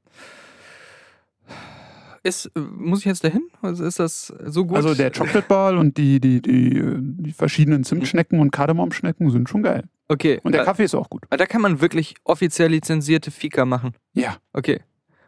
ist, 2.22 2.50
muss 2.56 3.00
ich 3.00 3.04
jetzt 3.04 3.22
dahin? 3.22 3.48
Also 3.60 3.84
ist 3.84 3.98
das 3.98 4.32
so 4.46 4.64
gut? 4.64 4.76
Also 4.76 4.94
der 4.94 5.10
Chocolate 5.10 5.46
Ball 5.46 5.76
und 5.76 5.98
die, 5.98 6.20
die, 6.20 6.40
die, 6.40 6.82
die 6.96 7.32
verschiedenen 7.32 7.84
Zimtschnecken 7.84 8.40
und 8.40 8.50
Kardamomschnecken 8.50 9.30
sind 9.30 9.48
schon 9.48 9.62
geil. 9.62 9.84
Okay. 10.08 10.40
Und 10.42 10.52
der 10.52 10.62
äh, 10.62 10.64
Kaffee 10.64 10.84
ist 10.84 10.94
auch 10.94 11.10
gut. 11.10 11.24
da 11.28 11.46
kann 11.46 11.60
man 11.60 11.80
wirklich 11.80 12.14
offiziell 12.24 12.70
lizenzierte 12.70 13.30
Fika 13.30 13.64
machen. 13.64 13.92
Ja, 14.14 14.36
Okay. 14.52 14.80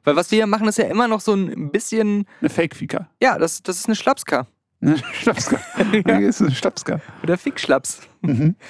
Weil 0.07 0.15
was 0.15 0.29
die 0.29 0.37
hier 0.37 0.47
machen, 0.47 0.69
ist 0.69 0.79
ja 0.79 0.85
immer 0.85 1.09
noch 1.09 1.21
so 1.21 1.35
ein 1.35 1.71
bisschen, 1.73 2.27
eine 2.41 2.49
Fake-Fika. 2.49 3.09
ja, 3.21 3.39
das, 3.39 3.65
das 3.65 3.79
ist 3.81 3.87
eine 3.87 3.97
Schlapska. 3.97 4.47
Ne? 4.79 4.97
Schlapska. 5.13 5.61
Ja. 6.07 6.19
Ist 6.19 6.41
ein 6.41 6.53
Schlapska. 6.53 7.01
Oder 7.23 7.37
Fickschlaps. 7.37 8.01
Mhm. 8.23 8.55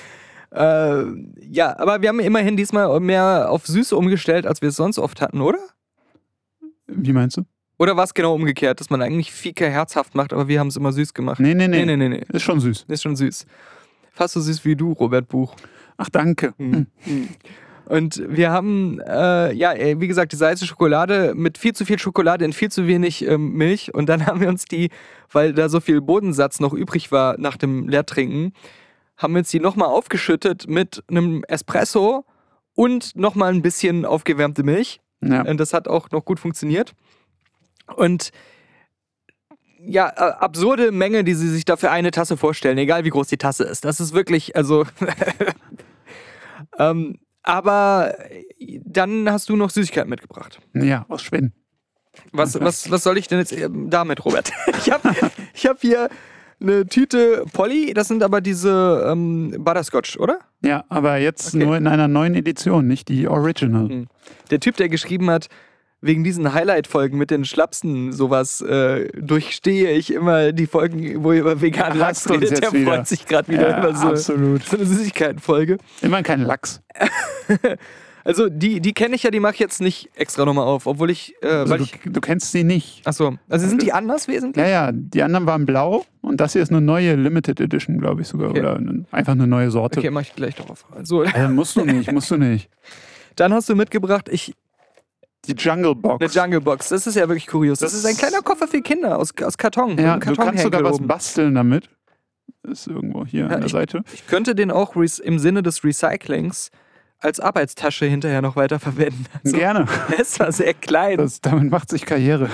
Äh, 0.53 1.05
ja, 1.51 1.77
aber 1.79 2.01
wir 2.01 2.09
haben 2.09 2.21
immerhin 2.21 2.57
diesmal 2.57 2.99
mehr 3.01 3.51
auf 3.51 3.67
Süße 3.67 3.95
umgestellt, 3.95 4.47
als 4.47 4.63
wir 4.63 4.71
es 4.71 4.77
sonst 4.77 4.97
oft 4.97 5.21
hatten, 5.21 5.43
oder? 5.43 5.59
Wie 6.87 7.13
meinst 7.13 7.37
du? 7.37 7.43
Oder 7.79 7.97
war 7.97 8.05
es 8.05 8.15
genau 8.15 8.33
umgekehrt, 8.33 8.81
dass 8.81 8.89
man 8.89 9.03
eigentlich 9.03 9.33
Fika 9.33 9.67
herzhaft 9.67 10.15
macht, 10.15 10.33
aber 10.33 10.49
wir 10.49 10.61
haben 10.61 10.69
es 10.69 10.77
immer 10.77 10.93
süß 10.93 11.13
gemacht? 11.13 11.41
Nee, 11.41 11.53
nee, 11.53 11.69
nee. 11.69 11.85
nee, 11.85 11.97
nee. 11.97 12.09
nee. 12.09 12.25
Ist 12.33 12.43
schon 12.43 12.61
süß. 12.61 12.87
Ist 12.89 13.03
schon 13.03 13.17
süß. 13.17 13.45
Fast 14.13 14.35
so 14.35 14.41
süß 14.41 14.65
wie 14.65 14.77
du, 14.77 14.93
Robert 14.93 15.29
Buch. 15.29 15.57
Ach, 15.99 16.09
danke. 16.09 16.55
Hm. 16.59 16.87
Und 17.89 18.21
wir 18.27 18.51
haben, 18.51 19.01
äh, 19.01 19.53
ja, 19.53 19.73
ey, 19.73 20.01
wie 20.01 20.09
gesagt, 20.09 20.33
diese 20.33 20.47
heiße 20.47 20.67
Schokolade 20.67 21.35
mit 21.37 21.57
viel 21.57 21.73
zu 21.73 21.85
viel 21.85 21.99
Schokolade 22.01 22.45
in 22.45 22.53
viel 22.53 22.71
zu 22.71 22.89
wenig 22.89 23.25
ähm, 23.25 23.53
Milch. 23.53 23.95
Und 23.95 24.09
dann 24.09 24.27
haben 24.27 24.41
wir 24.41 24.49
uns 24.49 24.65
die, 24.65 24.91
weil 25.31 25.53
da 25.53 25.69
so 25.69 25.81
viel 25.81 26.01
Bodensatz 26.01 26.59
noch 26.59 26.73
übrig 26.73 27.13
war 27.13 27.37
nach 27.39 27.57
dem 27.57 27.89
Leertrinken, 27.89 28.53
haben 29.17 29.35
wir 29.35 29.39
uns 29.39 29.51
die 29.51 29.61
nochmal 29.61 29.89
aufgeschüttet 29.89 30.69
mit 30.69 31.03
einem 31.09 31.45
Espresso 31.45 32.25
und 32.75 33.17
nochmal 33.17 33.55
ein 33.55 33.63
bisschen 33.63 34.05
aufgewärmte 34.05 34.63
Milch. 34.63 35.01
Ja. 35.23 35.43
Und 35.43 35.59
das 35.59 35.73
hat 35.73 35.89
auch 35.89 36.11
noch 36.11 36.25
gut 36.25 36.41
funktioniert. 36.41 36.93
Und 37.95 38.31
ja, 39.79 40.09
äh, 40.09 40.33
absurde 40.33 40.91
Menge, 40.91 41.23
die 41.23 41.35
sie 41.35 41.49
sich 41.49 41.65
da 41.65 41.77
für 41.77 41.91
eine 41.91 42.11
Tasse 42.11 42.37
vorstellen, 42.37 42.79
egal 42.79 43.05
wie 43.05 43.11
groß 43.11 43.29
die 43.29 43.39
Tasse 43.39 43.63
ist. 43.63 43.85
Das 43.85 44.01
ist 44.01 44.13
wirklich, 44.13 44.57
also. 44.57 44.85
ähm, 46.79 47.19
aber 47.47 48.15
dann 48.85 49.31
hast 49.31 49.49
du 49.49 49.57
noch 49.57 49.71
Süßigkeiten 49.71 50.11
mitgebracht. 50.11 50.61
ja, 50.75 51.07
aus 51.09 51.23
Schweden. 51.23 51.55
Was, 52.33 52.61
was, 52.61 52.91
was 52.91 53.03
soll 53.03 53.17
ich 53.19 53.29
denn 53.29 53.39
jetzt 53.39 53.53
ähm, 53.53 53.89
damit, 53.91 54.25
Robert? 54.25 54.51
Ich 54.79 54.91
habe 54.91 55.15
ich 55.55 55.67
hab 55.67 55.81
hier 55.81 56.09
eine 56.61 56.87
Tüte 56.87 57.45
Polly, 57.53 57.93
das 57.93 58.09
sind 58.09 58.23
aber 58.23 58.41
diese 58.41 59.07
ähm, 59.11 59.55
Butterscotch, 59.59 60.19
oder? 60.19 60.39
Ja, 60.63 60.85
aber 60.89 61.19
jetzt 61.19 61.55
Okay. 61.55 61.65
nur 61.65 61.77
in 61.77 61.87
einer 61.87 62.09
neuen 62.09 62.35
Edition, 62.35 62.87
nicht 62.87 63.09
die 63.09 63.29
Original. 63.29 63.85
Mhm. 63.89 64.07
Der 64.51 64.61
Typ, 64.61 64.77
der 64.77 64.89
geschrieben 64.89 65.31
hat, 65.31 65.49
wegen 66.07 66.25
diesen 66.25 66.53
Highlight-Folgen 66.55 67.19
mit 67.19 67.31
den 67.31 67.45
Schlapsen, 67.45 68.13
sowas, 68.13 68.61
äh, 68.61 69.09
durchstehe 69.21 69.91
ich 69.93 70.13
immer 70.13 70.53
die 70.53 70.67
Folgen, 70.67 71.23
wo 71.25 71.33
ihr 71.33 71.41
über 71.41 71.61
veganen 71.61 71.99
Lachs 71.99 72.29
redet. 72.31 72.63
Der 72.63 72.73
wieder. 72.73 72.91
freut 72.93 73.07
sich 73.09 73.27
gerade 73.27 73.49
wieder 73.49 73.69
Ja, 73.71 73.79
über 73.81 73.95
so, 73.95 74.09
absolut. 74.09 74.63
so 74.65 74.77
eine 74.77 74.87
Süßigkeiten-Folge. 74.87 75.79
Immerhin 76.03 76.25
kein 76.25 76.41
Lachs. 76.43 76.81
Also 78.25 78.49
die, 78.49 78.81
die 78.81 78.93
kenne 78.93 79.15
ich 79.15 79.23
ja, 79.23 79.31
die 79.31 79.39
mache 79.39 79.55
ich 79.55 79.61
jetzt 79.61 79.81
nicht 79.81 80.11
extra 80.17 80.45
nochmal 80.45 80.67
auf, 80.67 80.89
obwohl 80.89 81.11
ich, 81.13 81.37
äh, 81.43 81.47
Also 81.47 81.77
du, 81.77 81.85
ich, 81.85 81.93
du 82.07 82.21
kennst 82.21 82.51
sie 82.51 82.65
nicht. 82.65 83.07
achso, 83.07 83.37
also 83.49 83.69
sind 83.69 83.83
die 83.83 83.93
anders 83.93 84.27
wesentlich? 84.27 84.65
Ja, 84.65 84.69
ja, 84.89 84.91
die 84.93 85.23
anderen 85.23 85.47
waren 85.47 85.65
blau 85.65 86.05
und 86.23 86.41
das 86.41 86.55
hier 86.55 86.63
ist 86.63 86.73
eine 86.73 86.81
neue 86.81 87.15
Limited 87.15 87.61
Edition, 87.61 87.99
glaube 88.01 88.23
ich 88.23 88.27
sogar. 88.27 88.51
Okay. 88.51 88.59
Oder 88.59 88.77
eine, 88.79 89.05
einfach 89.13 89.31
eine 89.35 89.47
neue 89.47 89.71
Sorte. 89.71 90.01
Okay, 90.01 90.11
mach 90.11 90.23
ich 90.23 90.35
gleich 90.35 90.57
drauf. 90.57 90.85
So, 91.05 91.23
Äh, 91.23 91.47
musst 91.47 91.77
du 91.77 91.85
nicht, 91.85 92.11
musst 92.11 92.29
du 92.33 92.37
nicht. 92.37 92.69
dann 93.37 93.55
hast 93.55 93.69
du 93.69 93.77
mitgebracht, 93.77 94.29
ich, 94.29 94.55
Die 95.47 95.55
Jungle 95.55 95.95
Box. 95.95 96.23
eine 96.37 96.45
Jungle 96.45 96.61
Box. 96.61 96.89
Das 96.91 97.07
ist 97.07 97.15
ja 97.15 97.29
wirklich 97.29 97.47
kurios. 97.47 97.79
Das, 97.79 97.93
Das 97.93 98.01
ist 98.01 98.07
ein 98.07 98.17
kleiner 98.17 98.43
Koffer 98.43 98.67
für 98.69 98.81
Kinder 98.83 99.19
aus, 99.19 99.33
aus 99.43 99.57
Karton. 99.57 99.97
ja, 99.99 100.15
Ein 100.15 100.21
du 100.21 100.35
kannst 100.37 100.63
sogar 100.63 100.83
was 100.85 100.95
oben. 100.97 101.07
basteln 101.07 101.55
damit. 101.55 101.89
Ist 102.63 102.87
irgendwo 102.89 103.25
hier 103.25 103.47
Ja, 103.47 103.55
an 103.55 103.61
der 103.61 103.71
Seite. 103.71 104.03
Ich 104.13 104.27
könnte 104.27 104.55
den 104.55 104.71
auch 104.71 104.97
im 104.97 105.39
Sinne 105.39 105.63
des 105.63 105.85
Recyclings 105.85 106.71
als 107.19 107.41
Arbeitstasche 107.41 108.07
hinterher 108.07 108.43
noch 108.43 108.57
weiter 108.57 108.79
verwenden. 108.81 109.25
Also, 109.45 109.57
Gerne. 109.57 109.87
Es 110.19 110.39
war 110.41 110.51
sehr 110.53 110.75
klein. 110.75 111.19
Das, 111.19 111.41
damit 111.41 111.71
macht 111.71 111.89
sich 111.91 112.05
Karriere. 112.05 112.51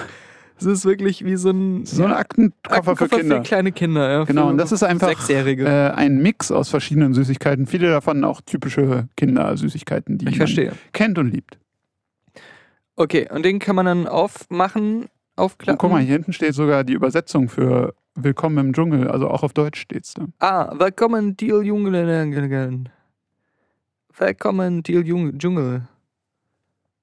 Es 0.59 0.66
ist 0.66 0.85
wirklich 0.85 1.24
wie 1.24 1.35
so 1.37 1.50
ein 1.50 1.85
So 1.87 2.05
ein 2.05 2.12
Aktenkoffer 2.12 2.94
für 2.94 3.09
Kinder. 3.09 3.40
kleine 3.40 3.72
Kinder. 3.72 4.09
Ja, 4.09 4.24
Genau, 4.24 4.42
für 4.44 4.48
und 4.50 4.59
das 4.59 4.70
ist 4.70 4.83
einfach 4.85 5.09
Sechsjährige. 5.09 5.64
äh, 5.66 5.90
ein 5.90 6.18
Mix 6.22 6.52
aus 6.52 6.68
verschiedenen 6.68 7.14
Süßigkeiten. 7.14 7.66
Viele 7.66 7.88
davon 7.90 8.22
auch 8.22 8.40
typische 8.42 9.09
Kindersüßigkeiten, 9.16 10.18
die 10.18 10.26
ich 10.26 10.33
man 10.33 10.37
verstehe. 10.46 10.72
kennt 10.92 11.18
und 11.18 11.33
liebt. 11.33 11.59
Okay, 12.96 13.28
und 13.31 13.44
den 13.44 13.59
kann 13.59 13.76
man 13.76 13.87
dann 13.87 14.07
aufmachen, 14.07 15.09
aufklappen. 15.37 15.72
Und 15.72 15.78
guck 15.78 15.90
mal, 15.90 16.02
hier 16.02 16.12
hinten 16.12 16.33
steht 16.33 16.55
sogar 16.55 16.85
die 16.85 16.92
Übersetzung 16.92 17.48
für 17.48 17.94
Willkommen 18.14 18.59
im 18.59 18.72
Dschungel. 18.74 19.11
Also 19.11 19.28
auch 19.28 19.42
auf 19.42 19.55
Deutsch 19.55 19.81
steht's 19.81 20.12
da. 20.12 20.26
Ah, 20.38 20.78
willkommen, 20.78 21.35
Deal 21.35 21.64
Jungen. 21.64 22.90
Willkommen, 24.18 24.83
Deal 24.83 25.02
Dschungel. 25.38 25.88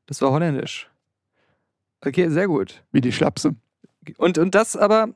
Das 0.05 0.21
war 0.21 0.31
holländisch. 0.31 0.87
Okay, 2.05 2.29
sehr 2.29 2.47
gut. 2.47 2.83
Wie 2.91 3.01
die 3.01 3.11
Schlapse. 3.11 3.55
Und, 4.17 4.37
und 4.37 4.53
das 4.53 4.77
aber, 4.77 5.09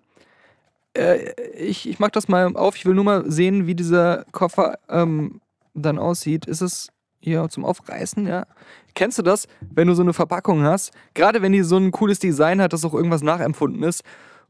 äh, 0.97 1.31
ich, 1.53 1.87
ich 1.87 1.99
mach 1.99 2.09
das 2.09 2.27
mal 2.27 2.55
auf. 2.55 2.75
Ich 2.75 2.85
will 2.87 2.95
nur 2.95 3.03
mal 3.03 3.29
sehen, 3.29 3.67
wie 3.67 3.75
dieser 3.75 4.25
Koffer 4.31 4.79
ähm, 4.89 5.41
dann 5.75 5.99
aussieht. 5.99 6.47
Ist 6.47 6.61
es 6.61 6.91
hier 7.19 7.47
zum 7.49 7.63
Aufreißen, 7.63 8.25
ja? 8.25 8.47
Kennst 8.95 9.17
du 9.17 9.21
das, 9.23 9.47
wenn 9.73 9.87
du 9.87 9.93
so 9.95 10.01
eine 10.03 10.13
Verpackung 10.13 10.63
hast? 10.63 10.91
Gerade 11.13 11.41
wenn 11.41 11.51
die 11.51 11.63
so 11.63 11.77
ein 11.77 11.91
cooles 11.91 12.19
Design 12.19 12.61
hat, 12.61 12.73
das 12.73 12.85
auch 12.85 12.93
irgendwas 12.93 13.23
nachempfunden 13.23 13.83
ist, 13.83 14.03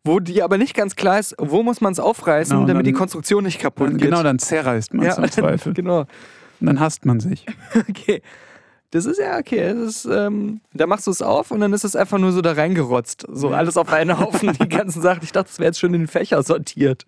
wo 0.03 0.19
die 0.19 0.43
aber 0.43 0.57
nicht 0.57 0.75
ganz 0.75 0.95
klar 0.95 1.19
ist, 1.19 1.33
wo 1.37 1.63
muss 1.63 1.79
man 1.79 1.93
es 1.93 1.99
aufreißen, 1.99 2.55
Genau, 2.57 2.67
damit 2.67 2.85
die 2.85 2.91
dann- 2.91 2.99
Konstruktion 2.99 3.43
nicht 3.45 3.59
kaputt 3.59 3.87
Dann, 3.87 3.97
geht. 3.97 4.09
genau, 4.09 4.21
dann 4.21 4.37
zerreißt 4.39 4.93
man 4.93 5.05
es 5.05 5.17
im 5.17 5.23
Zweifel. 5.31 5.73
genau. 5.73 6.01
Und 6.59 6.67
dann 6.67 6.79
hasst 6.79 7.05
man 7.05 7.19
sich. 7.19 7.45
Okay. 7.89 8.21
Das 8.91 9.05
ist 9.05 9.19
ja 9.19 9.39
okay. 9.39 9.71
Ist, 9.71 10.05
ähm, 10.05 10.61
da 10.71 10.85
machst 10.85 11.07
du 11.07 11.11
es 11.11 11.23
auf 11.23 11.49
und 11.49 11.61
dann 11.61 11.73
ist 11.73 11.83
es 11.83 11.95
einfach 11.95 12.19
nur 12.19 12.31
so 12.31 12.41
da 12.41 12.51
reingerotzt. 12.51 13.25
So 13.27 13.49
alles 13.49 13.75
auf 13.75 13.91
einen 13.91 14.19
Haufen, 14.19 14.53
die 14.61 14.69
ganzen 14.69 15.01
Sachen. 15.01 15.23
Ich 15.23 15.31
dachte, 15.31 15.47
das 15.49 15.57
wäre 15.57 15.69
jetzt 15.69 15.79
schon 15.79 15.95
in 15.95 16.01
den 16.01 16.07
Fächer 16.07 16.43
sortiert. 16.43 17.03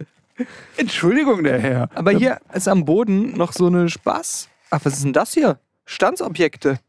Entschuldigung, 0.77 1.43
der 1.43 1.59
Herr. 1.59 1.89
Aber 1.93 2.11
hier 2.11 2.39
ist 2.53 2.67
am 2.67 2.85
Boden 2.85 3.37
noch 3.37 3.51
so 3.53 3.67
eine 3.67 3.87
Spaß. 3.87 4.49
Ach, 4.71 4.79
was 4.83 4.93
ist 4.93 5.03
denn 5.03 5.13
das 5.13 5.33
hier? 5.33 5.59
Standsobjekte. 5.85 6.79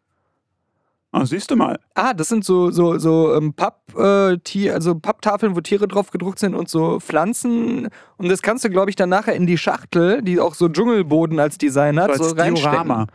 Oh, 1.18 1.24
siehst 1.24 1.50
du 1.50 1.57
mal. 1.57 1.79
Ah, 1.94 2.12
das 2.12 2.29
sind 2.29 2.44
so, 2.44 2.70
so, 2.70 2.98
so 2.98 3.35
ähm, 3.35 3.55
Papp, 3.55 3.96
äh, 3.96 4.37
Tier, 4.38 4.74
also 4.74 4.94
Papptafeln, 4.94 5.57
wo 5.57 5.62
Tiere 5.62 5.88
drauf 5.88 6.11
gedruckt 6.11 6.38
sind 6.38 6.55
und 6.55 6.68
so 6.68 7.00
Pflanzen. 7.00 7.88
Und 8.18 8.29
das 8.29 8.42
kannst 8.42 8.64
du, 8.64 8.70
glaube 8.70 8.90
ich, 8.90 8.96
dann 8.96 9.09
nachher 9.09 9.35
in 9.35 9.46
die 9.46 9.57
Schachtel, 9.57 10.20
die 10.20 10.38
auch 10.40 10.55
so 10.55 10.68
Dschungelboden 10.68 11.40
als 11.40 11.57
Design 11.57 11.98
hat, 11.98 12.14
So 12.14 12.24
so, 12.24 12.31
als 12.31 12.38
reinstecken. 12.38 12.72
Diorama. 12.72 13.07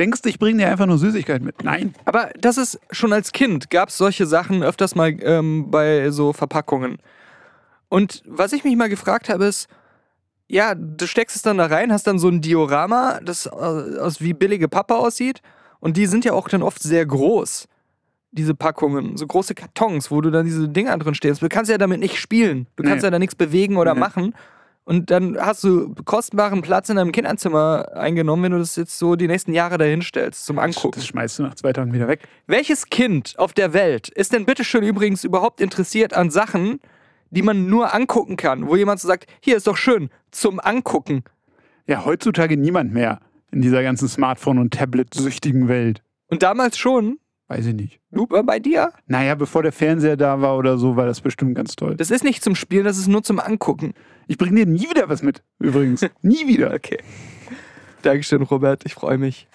Denkst 0.00 0.22
du, 0.22 0.30
ich 0.30 0.40
bringe 0.40 0.58
dir 0.58 0.68
einfach 0.68 0.86
nur 0.86 0.98
Süßigkeit 0.98 1.42
mit? 1.42 1.62
Nein. 1.62 1.94
Aber 2.06 2.30
das 2.40 2.56
ist 2.56 2.80
schon 2.90 3.12
als 3.12 3.30
Kind 3.30 3.70
gab 3.70 3.90
es 3.90 3.98
solche 3.98 4.26
Sachen 4.26 4.64
öfters 4.64 4.96
mal 4.96 5.14
ähm, 5.22 5.70
bei 5.70 6.10
so 6.10 6.32
Verpackungen. 6.32 6.98
Und 7.88 8.22
was 8.26 8.52
ich 8.52 8.64
mich 8.64 8.74
mal 8.74 8.88
gefragt 8.88 9.28
habe, 9.28 9.44
ist, 9.44 9.68
ja, 10.48 10.74
du 10.74 11.06
steckst 11.06 11.36
es 11.36 11.42
dann 11.42 11.58
da 11.58 11.66
rein, 11.66 11.92
hast 11.92 12.06
dann 12.06 12.18
so 12.18 12.28
ein 12.28 12.40
Diorama, 12.40 13.20
das 13.22 13.46
aus 13.46 14.20
wie 14.20 14.32
billige 14.32 14.66
Pappe 14.66 14.96
aussieht. 14.96 15.40
Und 15.82 15.96
die 15.96 16.06
sind 16.06 16.24
ja 16.24 16.32
auch 16.32 16.48
dann 16.48 16.62
oft 16.62 16.80
sehr 16.80 17.04
groß, 17.04 17.66
diese 18.30 18.54
Packungen. 18.54 19.16
So 19.16 19.26
große 19.26 19.56
Kartons, 19.56 20.12
wo 20.12 20.20
du 20.20 20.30
dann 20.30 20.44
diese 20.46 20.68
Dinger 20.68 20.96
drin 20.96 21.14
stehst. 21.16 21.42
Du 21.42 21.48
kannst 21.48 21.70
ja 21.72 21.76
damit 21.76 21.98
nicht 21.98 22.18
spielen. 22.20 22.68
Du 22.76 22.84
kannst 22.84 23.02
Nee. 23.02 23.08
ja 23.08 23.10
da 23.10 23.18
nichts 23.18 23.34
bewegen 23.34 23.76
oder 23.76 23.94
Nee. 23.94 24.00
machen. 24.00 24.34
Und 24.84 25.10
dann 25.10 25.36
hast 25.38 25.64
du 25.64 25.92
kostbaren 26.04 26.62
Platz 26.62 26.88
in 26.88 26.94
deinem 26.96 27.10
Kinderzimmer 27.10 27.88
eingenommen, 27.94 28.44
wenn 28.44 28.52
du 28.52 28.58
das 28.58 28.76
jetzt 28.76 28.96
so 28.96 29.16
die 29.16 29.26
nächsten 29.26 29.52
Jahre 29.52 29.76
dahin 29.76 30.02
stellst 30.02 30.46
zum 30.46 30.60
Angucken. 30.60 31.00
Das 31.00 31.06
schmeißt 31.06 31.40
du 31.40 31.42
nach 31.42 31.54
zwei 31.56 31.72
Tagen 31.72 31.92
wieder 31.92 32.06
weg. 32.06 32.28
Welches 32.46 32.86
Kind 32.86 33.34
auf 33.38 33.52
der 33.52 33.72
Welt 33.74 34.08
ist 34.08 34.32
denn 34.32 34.46
bitteschön 34.46 34.84
übrigens 34.84 35.24
überhaupt 35.24 35.60
interessiert 35.60 36.14
an 36.14 36.30
Sachen, 36.30 36.78
die 37.30 37.42
man 37.42 37.66
nur 37.66 37.92
angucken 37.92 38.36
kann? 38.36 38.68
Wo 38.68 38.76
jemand 38.76 39.00
so 39.00 39.08
sagt, 39.08 39.26
hier 39.40 39.56
ist 39.56 39.66
doch 39.66 39.76
schön, 39.76 40.10
zum 40.30 40.60
Angucken. 40.60 41.24
Ja, 41.88 42.04
heutzutage 42.04 42.56
niemand 42.56 42.92
mehr 42.92 43.18
in 43.52 43.62
dieser 43.62 43.82
ganzen 43.82 44.08
Smartphone- 44.08 44.58
und 44.58 44.72
Tablet-süchtigen 44.74 45.68
Welt. 45.68 46.02
Und 46.28 46.42
damals 46.42 46.78
schon, 46.78 47.18
Weiß 47.48 47.66
ich 47.66 47.74
nicht. 47.74 48.00
du 48.10 48.26
äh, 48.34 48.42
bei 48.42 48.58
dir, 48.58 48.92
Naja, 49.06 49.34
bevor 49.34 49.62
der 49.62 49.72
Fernseher 49.72 50.16
da 50.16 50.40
war 50.40 50.56
oder 50.56 50.78
so, 50.78 50.96
war 50.96 51.06
das 51.06 51.20
bestimmt 51.20 51.54
ganz 51.54 51.76
toll. 51.76 51.96
das 51.96 52.10
ist 52.10 52.24
nicht 52.24 52.42
zum 52.42 52.54
Spielen, 52.54 52.84
das 52.84 52.98
ist 52.98 53.08
nur 53.08 53.22
zum 53.22 53.38
Angucken. 53.38 53.92
Ich 54.26 54.38
bringe 54.38 54.56
dir 54.56 54.66
nie 54.66 54.88
wieder 54.88 55.08
was 55.08 55.22
mit, 55.22 55.42
übrigens. 55.58 56.00
nie 56.22 56.46
wieder. 56.46 56.72
Okay. 56.74 56.98
Dankeschön, 58.02 58.42
Robert, 58.42 58.82
ich 58.86 58.94
freue 58.94 59.18
mich. 59.18 59.46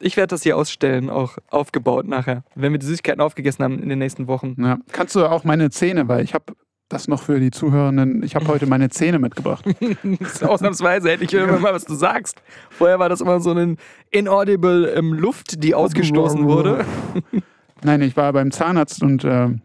Ich 0.00 0.16
werde 0.16 0.28
das 0.28 0.42
hier 0.44 0.56
ausstellen, 0.56 1.10
auch 1.10 1.38
aufgebaut 1.48 2.06
nachher, 2.06 2.44
wenn 2.54 2.70
wir 2.72 2.78
die 2.78 2.86
Süßigkeiten 2.86 3.20
aufgegessen 3.20 3.64
haben 3.64 3.82
in 3.82 3.88
den 3.88 3.98
nächsten 3.98 4.28
Wochen. 4.28 4.54
Ja. 4.62 4.78
Kannst 4.92 5.16
du 5.16 5.24
auch 5.26 5.42
meine 5.42 5.70
Zähne, 5.70 6.06
weil 6.06 6.22
ich 6.22 6.34
habe 6.34 6.54
das 6.88 7.06
noch 7.08 7.22
für 7.22 7.38
die 7.38 7.50
Zuhörenden, 7.50 8.22
ich 8.22 8.34
habe 8.34 8.46
heute 8.48 8.66
meine 8.66 8.88
Zähne 8.88 9.18
mitgebracht. 9.18 9.64
Ausnahmsweise 10.42 11.10
hätte 11.10 11.24
ich 11.24 11.34
immer 11.34 11.58
mal, 11.58 11.74
was 11.74 11.84
du 11.84 11.94
sagst. 11.94 12.40
Vorher 12.70 12.98
war 12.98 13.08
das 13.08 13.20
immer 13.20 13.40
so 13.40 13.52
ein 13.52 13.76
inaudible 14.10 14.92
ähm, 14.96 15.12
Luft, 15.12 15.62
die 15.62 15.74
ausgestoßen 15.74 16.44
wurde. 16.46 16.84
Nein, 17.82 18.00
ich 18.02 18.16
war 18.16 18.32
beim 18.32 18.50
Zahnarzt 18.50 19.02
und 19.02 19.24
äh, 19.24 19.28
habe 19.28 19.58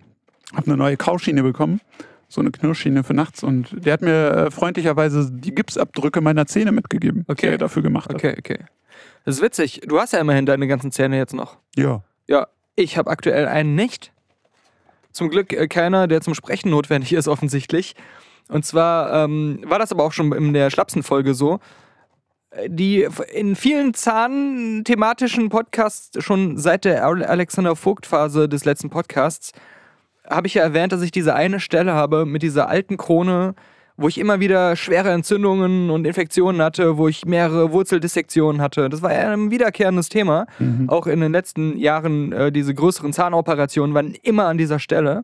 eine 0.66 0.78
neue 0.78 0.98
Kauschiene 0.98 1.44
bekommen. 1.44 1.80
So 2.28 2.42
eine 2.42 2.52
Knirschschiene 2.52 3.04
für 3.04 3.14
nachts. 3.14 3.44
Und 3.44 3.86
der 3.86 3.94
hat 3.94 4.02
mir 4.02 4.32
äh, 4.32 4.52
freundlicherweise 4.52 5.32
die 5.32 5.56
Gipsabdrücke 5.56 6.20
meiner 6.20 6.46
Zähne 6.46 6.72
mitgegeben, 6.72 7.26
Okay. 7.28 7.48
die 7.48 7.52
er 7.54 7.58
dafür 7.58 7.84
gemacht 7.84 8.10
hat. 8.10 8.16
Okay, 8.16 8.36
okay. 8.38 8.60
Das 9.24 9.36
ist 9.36 9.42
witzig. 9.42 9.82
Du 9.88 10.00
hast 10.00 10.14
ja 10.14 10.20
immerhin 10.20 10.46
deine 10.46 10.68
ganzen 10.68 10.92
Zähne 10.92 11.18
jetzt 11.18 11.34
noch. 11.34 11.58
Ja. 11.76 12.04
Ja, 12.28 12.48
ich 12.76 12.98
habe 12.98 13.10
aktuell 13.10 13.48
einen 13.48 13.76
nicht. 13.76 14.12
Zum 15.14 15.30
Glück 15.30 15.54
äh, 15.54 15.68
keiner, 15.68 16.08
der 16.08 16.22
zum 16.22 16.34
Sprechen 16.34 16.70
notwendig 16.72 17.14
ist, 17.14 17.28
offensichtlich. 17.30 17.96
Und 18.50 18.66
zwar 18.66 19.24
ähm, 19.24 19.62
war 19.66 19.80
das 19.80 19.92
aber 19.92 20.04
auch 20.04 20.12
schon 20.12 20.32
in 20.34 20.54
der 20.54 20.70
Schlapsen-Folge 20.70 21.34
so. 21.34 21.60
Äh, 22.52 22.70
Die 22.70 23.08
in 23.34 23.56
vielen 23.56 23.94
Zahn-thematischen 23.94 25.50
Podcasts, 25.50 26.22
schon 26.24 26.58
seit 26.58 26.84
der 26.86 27.06
Ale- 27.06 27.28
Alexander 27.28 27.76
Vogt-Phase 27.76 28.50
des 28.50 28.66
letzten 28.66 28.90
Podcasts, 28.90 29.52
habe 30.30 30.48
ich 30.48 30.54
ja 30.56 30.64
erwähnt, 30.64 30.92
dass 30.94 31.02
ich 31.02 31.12
diese 31.12 31.36
eine 31.36 31.60
Stelle 31.60 31.94
habe 31.94 32.26
mit 32.26 32.44
dieser 32.44 32.68
alten 32.70 32.98
Krone, 32.98 33.56
wo 33.96 34.08
ich 34.08 34.18
immer 34.18 34.40
wieder 34.40 34.76
schwere 34.76 35.12
Entzündungen 35.12 35.90
und 35.90 36.06
Infektionen 36.06 36.62
hatte, 36.62 36.98
wo 36.98 37.08
ich 37.08 37.26
mehrere 37.26 37.72
Wurzeldissektionen 37.72 38.62
hatte. 38.62 38.90
Das 38.90 39.02
war 39.02 39.12
ein 39.12 39.52
wiederkehrendes 39.52 40.10
Thema. 40.10 40.48
Auch 40.88 41.08
in 41.08 41.20
den 41.20 41.32
letzten 41.32 41.78
Jahren, 41.78 42.32
äh, 42.32 42.52
diese 42.52 42.74
größeren 42.74 43.14
Zahnoperationen 43.14 43.94
waren 43.94 44.16
immer 44.24 44.46
an 44.46 44.58
dieser 44.58 44.80
Stelle. 44.80 45.24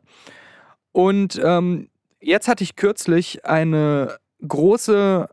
Und 0.91 1.39
ähm, 1.43 1.89
jetzt 2.19 2.47
hatte 2.47 2.63
ich 2.63 2.75
kürzlich 2.75 3.45
eine 3.45 4.17
große, 4.47 5.29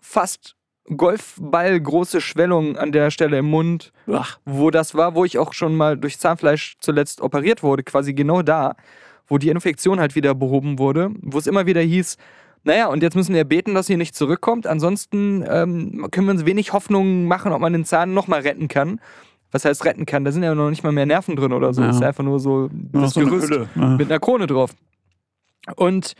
fast 0.00 0.56
Golfball 0.96 1.80
große 1.80 2.20
Schwellung 2.20 2.76
an 2.76 2.90
der 2.90 3.10
Stelle 3.10 3.38
im 3.38 3.46
Mund, 3.46 3.92
Ach, 4.08 4.38
wo 4.44 4.70
das 4.70 4.94
war, 4.94 5.14
wo 5.14 5.24
ich 5.24 5.38
auch 5.38 5.52
schon 5.52 5.76
mal 5.76 5.96
durch 5.96 6.18
Zahnfleisch 6.18 6.76
zuletzt 6.80 7.20
operiert 7.20 7.62
wurde, 7.62 7.84
quasi 7.84 8.14
genau 8.14 8.42
da, 8.42 8.74
wo 9.28 9.38
die 9.38 9.48
Infektion 9.48 10.00
halt 10.00 10.16
wieder 10.16 10.34
behoben 10.34 10.78
wurde, 10.78 11.10
wo 11.22 11.38
es 11.38 11.46
immer 11.46 11.66
wieder 11.66 11.80
hieß, 11.80 12.16
naja, 12.64 12.86
und 12.86 13.02
jetzt 13.02 13.16
müssen 13.16 13.34
wir 13.34 13.44
beten, 13.44 13.74
dass 13.74 13.86
sie 13.86 13.96
nicht 13.96 14.14
zurückkommt. 14.14 14.66
Ansonsten 14.66 15.44
ähm, 15.48 16.08
können 16.10 16.26
wir 16.26 16.32
uns 16.32 16.44
wenig 16.44 16.72
Hoffnung 16.72 17.26
machen, 17.26 17.52
ob 17.52 17.60
man 17.60 17.72
den 17.72 17.84
Zahn 17.84 18.14
nochmal 18.14 18.40
retten 18.40 18.68
kann. 18.68 19.00
Was 19.50 19.64
heißt 19.64 19.84
retten 19.84 20.06
kann? 20.06 20.24
Da 20.24 20.32
sind 20.32 20.42
ja 20.42 20.54
noch 20.54 20.70
nicht 20.70 20.82
mal 20.82 20.92
mehr 20.92 21.06
Nerven 21.06 21.36
drin 21.36 21.52
oder 21.52 21.74
so. 21.74 21.82
Ja. 21.82 21.88
Das 21.88 21.96
ist 21.96 22.02
einfach 22.02 22.24
nur 22.24 22.40
so 22.40 22.70
das 22.72 23.14
so 23.14 23.20
eine 23.20 23.28
Gerüst 23.28 23.50
Hülle. 23.50 23.68
Ja. 23.74 23.88
mit 23.88 24.10
einer 24.10 24.20
Krone 24.20 24.46
drauf. 24.46 24.70
Und 25.76 26.14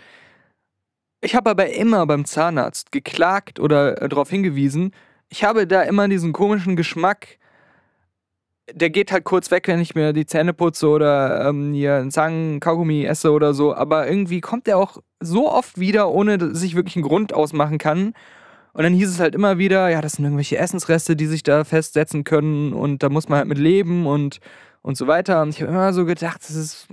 ich 1.21 1.35
habe 1.35 1.51
aber 1.51 1.73
immer 1.73 2.05
beim 2.07 2.25
Zahnarzt 2.25 2.93
geklagt 2.93 3.61
oder 3.61 4.03
äh, 4.03 4.09
darauf 4.09 4.29
hingewiesen, 4.29 4.93
ich 5.29 5.45
habe 5.45 5.67
da 5.67 5.83
immer 5.83 6.09
diesen 6.09 6.33
komischen 6.33 6.77
Geschmack, 6.77 7.39
der 8.75 8.91
geht 8.91 9.13
halt 9.13 9.25
kurz 9.25 9.51
weg, 9.51 9.69
wenn 9.69 9.81
ich 9.81 9.95
mir 9.95 10.13
die 10.13 10.27
Zähne 10.27 10.53
putze 10.53 10.89
oder 10.89 11.49
ähm, 11.49 11.73
hier 11.73 11.97
einen 11.97 12.11
Zangenkaugummi 12.11 13.05
esse 13.05 13.31
oder 13.33 13.55
so, 13.55 13.75
aber 13.75 14.09
irgendwie 14.09 14.41
kommt 14.41 14.67
der 14.67 14.79
auch 14.79 14.99
so 15.21 15.51
oft 15.51 15.79
wieder, 15.79 16.11
ohne 16.11 16.39
dass 16.39 16.63
ich 16.63 16.75
wirklich 16.75 16.97
einen 16.97 17.05
Grund 17.05 17.33
ausmachen 17.33 17.79
kann. 17.79 18.15
Und 18.75 18.85
dann 18.85 18.95
hieß 18.95 19.09
es 19.11 19.21
halt 19.21 19.35
immer 19.35 19.59
wieder, 19.59 19.91
ja, 19.91 20.01
das 20.01 20.13
sind 20.15 20.25
irgendwelche 20.25 20.57
Essensreste, 20.57 21.15
die 21.15 21.27
sich 21.27 21.43
da 21.43 21.65
festsetzen 21.65 22.25
können 22.25 22.73
und 22.73 23.03
da 23.03 23.11
muss 23.11 23.29
man 23.29 23.39
halt 23.41 23.49
mit 23.49 23.59
leben 23.59 24.07
und, 24.07 24.39
und 24.81 24.97
so 24.97 25.07
weiter. 25.07 25.43
Und 25.43 25.51
ich 25.51 25.61
habe 25.61 25.71
immer 25.71 25.93
so 25.93 26.07
gedacht, 26.07 26.41
das 26.41 26.57
ist, 26.57 26.89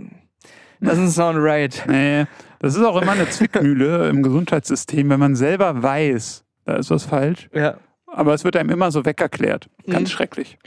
das 0.82 0.98
ist 0.98 1.16
sound 1.16 1.38
right. 1.40 1.86
Nee, 1.88 2.26
das 2.60 2.76
ist 2.76 2.84
auch 2.84 3.02
immer 3.02 3.14
eine 3.14 3.30
Zwickmühle 3.30 4.10
im 4.10 4.24
Gesundheitssystem, 4.24 5.10
wenn 5.10 5.20
man 5.22 5.36
selber 5.36 5.82
weiß, 5.82 6.44
da 6.66 6.76
ist 6.76 6.90
was 6.92 7.06
falsch. 7.06 7.50
Ja. 7.54 7.78
Aber 8.08 8.34
es 8.34 8.44
wird 8.44 8.58
einem 8.58 8.72
immer 8.72 8.92
so 8.92 9.06
wegerklärt. 9.06 9.70
Ganz 9.88 10.10
Mhm. 10.10 10.14
schrecklich. 10.14 10.58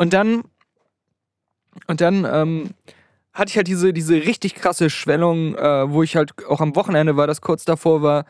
Und 0.00 0.14
dann, 0.14 0.44
und 1.86 2.00
dann 2.00 2.24
ähm, 2.24 2.70
hatte 3.34 3.50
ich 3.50 3.56
halt 3.58 3.66
diese, 3.66 3.92
diese 3.92 4.14
richtig 4.14 4.54
krasse 4.54 4.88
Schwellung, 4.88 5.54
äh, 5.56 5.92
wo 5.92 6.02
ich 6.02 6.16
halt 6.16 6.42
auch 6.46 6.62
am 6.62 6.74
Wochenende 6.74 7.18
war, 7.18 7.26
das 7.26 7.42
kurz 7.42 7.66
davor 7.66 8.00
war, 8.00 8.24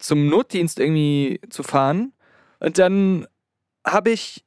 zum 0.00 0.26
Notdienst 0.26 0.80
irgendwie 0.80 1.40
zu 1.50 1.62
fahren. 1.62 2.14
Und 2.58 2.78
dann 2.78 3.28
habe 3.86 4.10
ich 4.10 4.44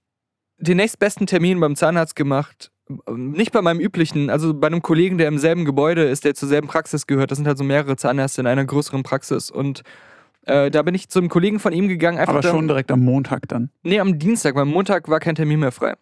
den 0.58 0.76
nächstbesten 0.76 1.26
Termin 1.26 1.58
beim 1.62 1.78
Zahnarzt 1.78 2.18
gemacht. 2.18 2.70
Nicht 3.10 3.54
bei 3.54 3.62
meinem 3.62 3.80
üblichen, 3.80 4.30
also 4.30 4.54
bei 4.54 4.68
einem 4.68 4.82
Kollegen, 4.82 5.18
der 5.18 5.30
im 5.30 5.38
selben 5.38 5.64
Gebäude 5.64 6.04
ist, 6.04 6.26
der 6.26 6.36
zur 6.36 6.50
selben 6.50 6.68
Praxis 6.68 7.08
gehört. 7.08 7.32
Das 7.32 7.38
sind 7.38 7.48
halt 7.48 7.58
so 7.58 7.64
mehrere 7.64 7.96
Zahnärzte 7.96 8.42
in 8.42 8.48
einer 8.48 8.66
größeren 8.66 9.04
Praxis. 9.04 9.50
Und 9.50 9.84
äh, 10.44 10.70
da 10.70 10.82
bin 10.82 10.96
ich 10.96 11.08
zum 11.08 11.30
Kollegen 11.30 11.62
von 11.62 11.72
ihm 11.72 11.88
gegangen. 11.88 12.18
Einfach 12.18 12.34
Aber 12.34 12.44
schon 12.44 12.68
direkt 12.68 12.92
am 12.92 13.00
Montag 13.00 13.48
dann. 13.48 13.70
Nee, 13.84 14.02
am 14.02 14.20
Dienstag, 14.20 14.56
weil 14.56 14.64
am 14.64 14.72
Montag 14.72 15.08
war 15.08 15.22
kein 15.22 15.36
Termin 15.36 15.62
mehr 15.62 15.72
frei. 15.72 15.96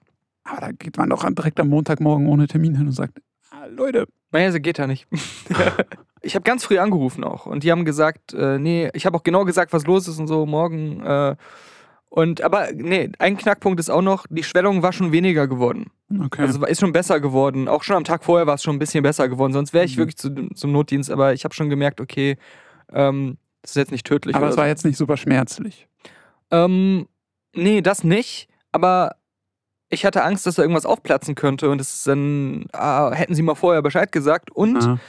Aber 0.44 0.62
da 0.62 0.72
geht 0.72 0.98
man 0.98 1.10
doch 1.10 1.24
direkt 1.30 1.60
am 1.60 1.70
Montagmorgen 1.70 2.28
ohne 2.28 2.48
Termin 2.48 2.76
hin 2.76 2.88
und 2.88 2.94
sagt, 2.94 3.20
ah, 3.52 3.66
Leute, 3.68 4.08
Naja, 4.32 4.52
so 4.52 4.60
geht 4.60 4.78
ja 4.78 4.88
nicht. 4.88 5.08
ich 6.22 6.36
habe 6.36 6.44
ganz 6.44 6.64
früh 6.66 6.78
angerufen 6.80 7.24
auch 7.24 7.46
und 7.46 7.64
die 7.64 7.72
haben 7.72 7.86
gesagt, 7.86 8.34
äh, 8.34 8.58
nee, 8.60 8.90
ich 8.94 9.06
habe 9.06 9.18
auch 9.18 9.24
genau 9.24 9.46
gesagt, 9.46 9.74
was 9.74 9.86
los 9.86 10.08
ist 10.08 10.20
und 10.20 10.28
so 10.28 10.46
morgen. 10.46 11.02
Äh, 11.04 11.36
und 12.10 12.42
aber 12.42 12.70
nee, 12.74 13.12
ein 13.20 13.38
Knackpunkt 13.38 13.80
ist 13.80 13.90
auch 13.92 14.02
noch, 14.02 14.26
die 14.30 14.42
Schwellung 14.44 14.82
war 14.82 14.92
schon 14.94 15.12
weniger 15.12 15.48
geworden. 15.48 15.92
okay. 16.24 16.42
Also 16.42 16.66
ist 16.66 16.80
schon 16.80 16.92
besser 16.92 17.20
geworden. 17.20 17.68
Auch 17.68 17.84
schon 17.84 17.96
am 17.98 18.04
Tag 18.04 18.24
vorher 18.24 18.48
war 18.48 18.56
es 18.56 18.64
schon 18.64 18.76
ein 18.76 18.80
bisschen 18.80 19.04
besser 19.04 19.30
geworden. 19.30 19.54
Sonst 19.54 19.74
wäre 19.74 19.86
ich 19.86 19.96
Mhm. 19.96 20.00
wirklich 20.02 20.18
zu, 20.18 20.50
zum 20.56 20.72
Notdienst. 20.72 21.12
Aber 21.12 21.34
ich 21.34 21.44
habe 21.44 21.54
schon 21.54 21.70
gemerkt, 21.70 22.02
okay, 22.02 22.38
ähm, 22.92 23.38
das 23.62 23.72
ist 23.72 23.78
jetzt 23.78 23.92
nicht 23.92 24.08
tödlich. 24.08 24.36
Aber 24.36 24.48
es 24.48 24.56
so. 24.56 24.62
war 24.62 24.68
jetzt 24.68 24.86
nicht 24.86 24.98
super 24.98 25.18
schmerzlich. 25.18 25.88
Ähm, 26.50 27.08
nee, 27.54 27.82
das 27.82 28.04
nicht. 28.04 28.48
Aber 28.72 29.16
ich 29.90 30.06
hatte 30.06 30.24
Angst, 30.24 30.46
dass 30.46 30.56
da 30.56 30.62
irgendwas 30.62 30.86
aufplatzen 30.86 31.36
könnte 31.36 31.70
und 31.70 31.82
es 31.82 31.94
ist 31.98 32.08
dann 32.08 32.66
ah, 32.74 33.12
hätten 33.12 33.34
sie 33.36 33.42
mal 33.42 33.56
vorher 33.56 33.82
Bescheid 33.82 34.12
gesagt. 34.12 34.52
Und 34.52 35.00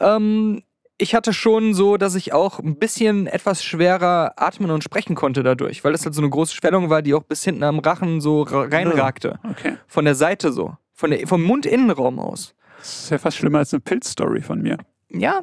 Ah, 0.00 0.16
ähm, 0.16 0.62
ich 0.98 1.14
hatte 1.14 1.32
schon 1.34 1.74
so, 1.74 1.98
dass 1.98 2.14
ich 2.14 2.32
auch 2.32 2.58
ein 2.58 2.76
bisschen 2.78 3.26
etwas 3.26 3.62
schwerer 3.62 4.32
atmen 4.36 4.70
und 4.70 4.82
sprechen 4.82 5.14
konnte 5.14 5.42
dadurch, 5.42 5.84
weil 5.84 5.92
das 5.92 6.04
halt 6.04 6.14
so 6.14 6.22
eine 6.22 6.30
große 6.30 6.54
Schwellung 6.54 6.88
war, 6.88 7.02
die 7.02 7.12
auch 7.14 7.22
bis 7.24 7.44
hinten 7.44 7.62
am 7.64 7.78
Rachen 7.80 8.20
so 8.22 8.42
ra- 8.42 8.66
reinragte. 8.70 9.38
okay. 9.50 9.76
Von 9.86 10.06
der 10.06 10.14
Seite 10.14 10.52
so. 10.52 10.74
Von 10.94 11.10
der, 11.10 11.26
vom 11.28 11.42
Mundinnenraum 11.42 12.18
aus. 12.18 12.54
Das 12.78 13.02
ist 13.04 13.10
ja 13.10 13.18
fast 13.18 13.36
schlimmer 13.36 13.58
als 13.58 13.74
eine 13.74 13.80
Pilzstory 13.80 14.40
von 14.40 14.62
mir. 14.62 14.78
Ja. 15.10 15.42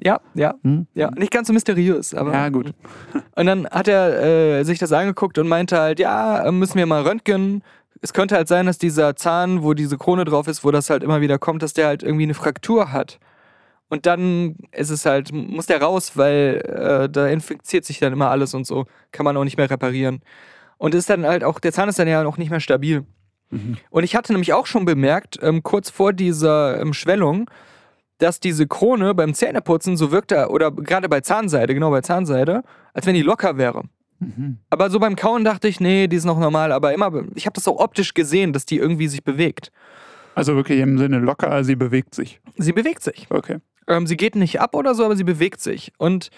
Ja, 0.00 0.20
ja, 0.34 0.54
Hm? 0.62 0.86
ja. 0.94 1.10
Nicht 1.10 1.32
ganz 1.32 1.48
so 1.48 1.52
mysteriös, 1.52 2.14
aber. 2.14 2.32
Ja, 2.32 2.48
gut. 2.50 2.72
Und 3.34 3.46
dann 3.46 3.68
hat 3.68 3.88
er 3.88 4.58
äh, 4.60 4.64
sich 4.64 4.78
das 4.78 4.92
angeguckt 4.92 5.38
und 5.38 5.48
meinte 5.48 5.78
halt, 5.78 5.98
ja, 5.98 6.44
äh, 6.46 6.52
müssen 6.52 6.76
wir 6.78 6.86
mal 6.86 7.02
röntgen. 7.02 7.62
Es 8.00 8.12
könnte 8.12 8.36
halt 8.36 8.46
sein, 8.46 8.66
dass 8.66 8.78
dieser 8.78 9.16
Zahn, 9.16 9.64
wo 9.64 9.74
diese 9.74 9.98
Krone 9.98 10.24
drauf 10.24 10.46
ist, 10.46 10.64
wo 10.64 10.70
das 10.70 10.88
halt 10.88 11.02
immer 11.02 11.20
wieder 11.20 11.38
kommt, 11.38 11.62
dass 11.64 11.72
der 11.72 11.88
halt 11.88 12.04
irgendwie 12.04 12.22
eine 12.24 12.34
Fraktur 12.34 12.92
hat. 12.92 13.18
Und 13.88 14.06
dann 14.06 14.56
ist 14.70 14.90
es 14.90 15.04
halt, 15.04 15.32
muss 15.32 15.66
der 15.66 15.82
raus, 15.82 16.12
weil 16.14 16.62
äh, 16.64 17.08
da 17.08 17.26
infiziert 17.26 17.84
sich 17.84 17.98
dann 17.98 18.12
immer 18.12 18.30
alles 18.30 18.54
und 18.54 18.66
so. 18.66 18.84
Kann 19.10 19.24
man 19.24 19.36
auch 19.36 19.44
nicht 19.44 19.56
mehr 19.56 19.68
reparieren. 19.70 20.20
Und 20.76 20.94
ist 20.94 21.10
dann 21.10 21.26
halt 21.26 21.42
auch, 21.42 21.58
der 21.58 21.72
Zahn 21.72 21.88
ist 21.88 21.98
dann 21.98 22.06
ja 22.06 22.24
auch 22.24 22.36
nicht 22.36 22.50
mehr 22.50 22.60
stabil. 22.60 23.04
Mhm. 23.50 23.78
Und 23.90 24.04
ich 24.04 24.14
hatte 24.14 24.32
nämlich 24.32 24.52
auch 24.52 24.66
schon 24.66 24.84
bemerkt, 24.84 25.38
ähm, 25.42 25.62
kurz 25.64 25.90
vor 25.90 26.12
dieser 26.12 26.80
ähm, 26.80 26.92
Schwellung, 26.92 27.50
dass 28.18 28.40
diese 28.40 28.66
Krone 28.66 29.14
beim 29.14 29.34
Zähneputzen 29.34 29.96
so 29.96 30.10
wirkte, 30.10 30.48
oder 30.50 30.70
gerade 30.70 31.08
bei 31.08 31.20
Zahnseide, 31.20 31.74
genau 31.74 31.90
bei 31.90 32.00
Zahnseide, 32.00 32.62
als 32.92 33.06
wenn 33.06 33.14
die 33.14 33.22
locker 33.22 33.56
wäre. 33.56 33.84
Mhm. 34.18 34.58
Aber 34.70 34.90
so 34.90 34.98
beim 34.98 35.16
Kauen 35.16 35.44
dachte 35.44 35.68
ich, 35.68 35.80
nee, 35.80 36.08
die 36.08 36.16
ist 36.16 36.24
noch 36.24 36.38
normal. 36.38 36.72
Aber 36.72 36.92
immer, 36.92 37.12
ich 37.34 37.46
habe 37.46 37.54
das 37.54 37.68
auch 37.68 37.78
optisch 37.78 38.14
gesehen, 38.14 38.52
dass 38.52 38.66
die 38.66 38.78
irgendwie 38.78 39.08
sich 39.08 39.22
bewegt. 39.22 39.70
Also 40.34 40.54
wirklich 40.54 40.80
im 40.80 40.98
Sinne 40.98 41.18
locker, 41.18 41.64
sie 41.64 41.76
bewegt 41.76 42.14
sich. 42.14 42.40
Sie 42.56 42.72
bewegt 42.72 43.02
sich. 43.02 43.26
Okay. 43.30 43.58
Ähm, 43.86 44.06
sie 44.06 44.16
geht 44.16 44.36
nicht 44.36 44.60
ab 44.60 44.74
oder 44.74 44.94
so, 44.94 45.04
aber 45.04 45.16
sie 45.16 45.24
bewegt 45.24 45.60
sich. 45.60 45.92
Und 45.98 46.30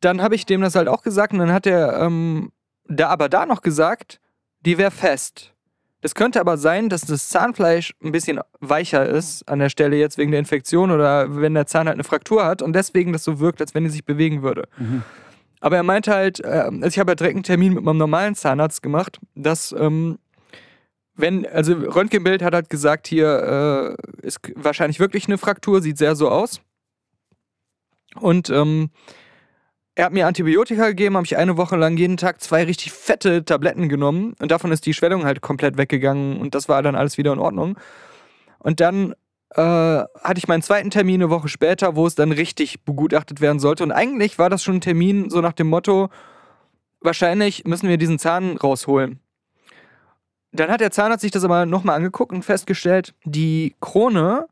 dann 0.00 0.22
habe 0.22 0.34
ich 0.34 0.46
dem 0.46 0.60
das 0.60 0.74
halt 0.74 0.88
auch 0.88 1.02
gesagt 1.02 1.32
und 1.32 1.40
dann 1.40 1.52
hat 1.52 1.66
er 1.66 2.00
ähm, 2.00 2.52
da 2.86 3.08
aber 3.08 3.28
da 3.28 3.46
noch 3.46 3.62
gesagt, 3.62 4.20
die 4.60 4.78
wäre 4.78 4.90
fest. 4.90 5.54
Das 6.00 6.14
könnte 6.14 6.40
aber 6.40 6.56
sein, 6.56 6.88
dass 6.88 7.02
das 7.02 7.28
Zahnfleisch 7.28 7.94
ein 8.02 8.12
bisschen 8.12 8.40
weicher 8.60 9.06
ist 9.06 9.46
an 9.48 9.58
der 9.58 9.68
Stelle 9.68 9.96
jetzt 9.96 10.16
wegen 10.16 10.30
der 10.30 10.40
Infektion 10.40 10.90
oder 10.90 11.40
wenn 11.40 11.54
der 11.54 11.66
Zahn 11.66 11.86
halt 11.86 11.96
eine 11.96 12.04
Fraktur 12.04 12.44
hat 12.44 12.62
und 12.62 12.72
deswegen 12.74 13.12
das 13.12 13.24
so 13.24 13.38
wirkt, 13.38 13.60
als 13.60 13.74
wenn 13.74 13.84
die 13.84 13.90
sich 13.90 14.04
bewegen 14.04 14.42
würde. 14.42 14.66
Mhm. 14.78 15.02
Aber 15.60 15.76
er 15.76 15.82
meinte 15.82 16.12
halt, 16.12 16.40
äh, 16.40 16.48
also 16.48 16.86
ich 16.86 16.98
habe 16.98 17.12
ja 17.12 17.14
direkt 17.16 17.36
einen 17.36 17.42
Termin 17.42 17.74
mit 17.74 17.84
meinem 17.84 17.98
normalen 17.98 18.34
Zahnarzt 18.34 18.82
gemacht, 18.82 19.18
dass, 19.34 19.72
ähm, 19.78 20.18
wenn, 21.14 21.46
also 21.46 21.74
Röntgenbild 21.74 22.42
hat 22.42 22.54
halt 22.54 22.70
gesagt, 22.70 23.06
hier 23.06 23.96
äh, 24.22 24.26
ist 24.26 24.40
wahrscheinlich 24.56 25.00
wirklich 25.00 25.26
eine 25.26 25.36
Fraktur, 25.36 25.82
sieht 25.82 25.98
sehr 25.98 26.16
so 26.16 26.30
aus. 26.30 26.62
Und 28.14 28.48
ähm, 28.48 28.88
er 30.00 30.06
hat 30.06 30.14
mir 30.14 30.26
Antibiotika 30.26 30.88
gegeben, 30.88 31.16
habe 31.16 31.26
ich 31.26 31.36
eine 31.36 31.58
Woche 31.58 31.76
lang 31.76 31.98
jeden 31.98 32.16
Tag 32.16 32.40
zwei 32.40 32.64
richtig 32.64 32.90
fette 32.90 33.44
Tabletten 33.44 33.90
genommen 33.90 34.34
und 34.40 34.50
davon 34.50 34.72
ist 34.72 34.86
die 34.86 34.94
Schwellung 34.94 35.26
halt 35.26 35.42
komplett 35.42 35.76
weggegangen 35.76 36.40
und 36.40 36.54
das 36.54 36.70
war 36.70 36.82
dann 36.82 36.94
alles 36.94 37.18
wieder 37.18 37.34
in 37.34 37.38
Ordnung. 37.38 37.76
Und 38.60 38.80
dann 38.80 39.12
äh, 39.50 39.60
hatte 39.62 40.38
ich 40.38 40.48
meinen 40.48 40.62
zweiten 40.62 40.88
Termin 40.88 41.16
eine 41.16 41.28
Woche 41.28 41.48
später, 41.48 41.96
wo 41.96 42.06
es 42.06 42.14
dann 42.14 42.32
richtig 42.32 42.82
begutachtet 42.86 43.42
werden 43.42 43.58
sollte. 43.58 43.82
Und 43.82 43.92
eigentlich 43.92 44.38
war 44.38 44.48
das 44.48 44.62
schon 44.62 44.76
ein 44.76 44.80
Termin 44.80 45.28
so 45.28 45.42
nach 45.42 45.52
dem 45.52 45.66
Motto, 45.66 46.08
wahrscheinlich 47.02 47.66
müssen 47.66 47.90
wir 47.90 47.98
diesen 47.98 48.18
Zahn 48.18 48.56
rausholen. 48.56 49.20
Dann 50.52 50.70
hat 50.70 50.80
der 50.80 50.92
Zahnarzt 50.92 51.20
sich 51.20 51.30
das 51.30 51.44
aber 51.44 51.66
nochmal 51.66 51.96
angeguckt 51.96 52.32
und 52.32 52.42
festgestellt, 52.42 53.12
die 53.24 53.76
Krone 53.82 54.46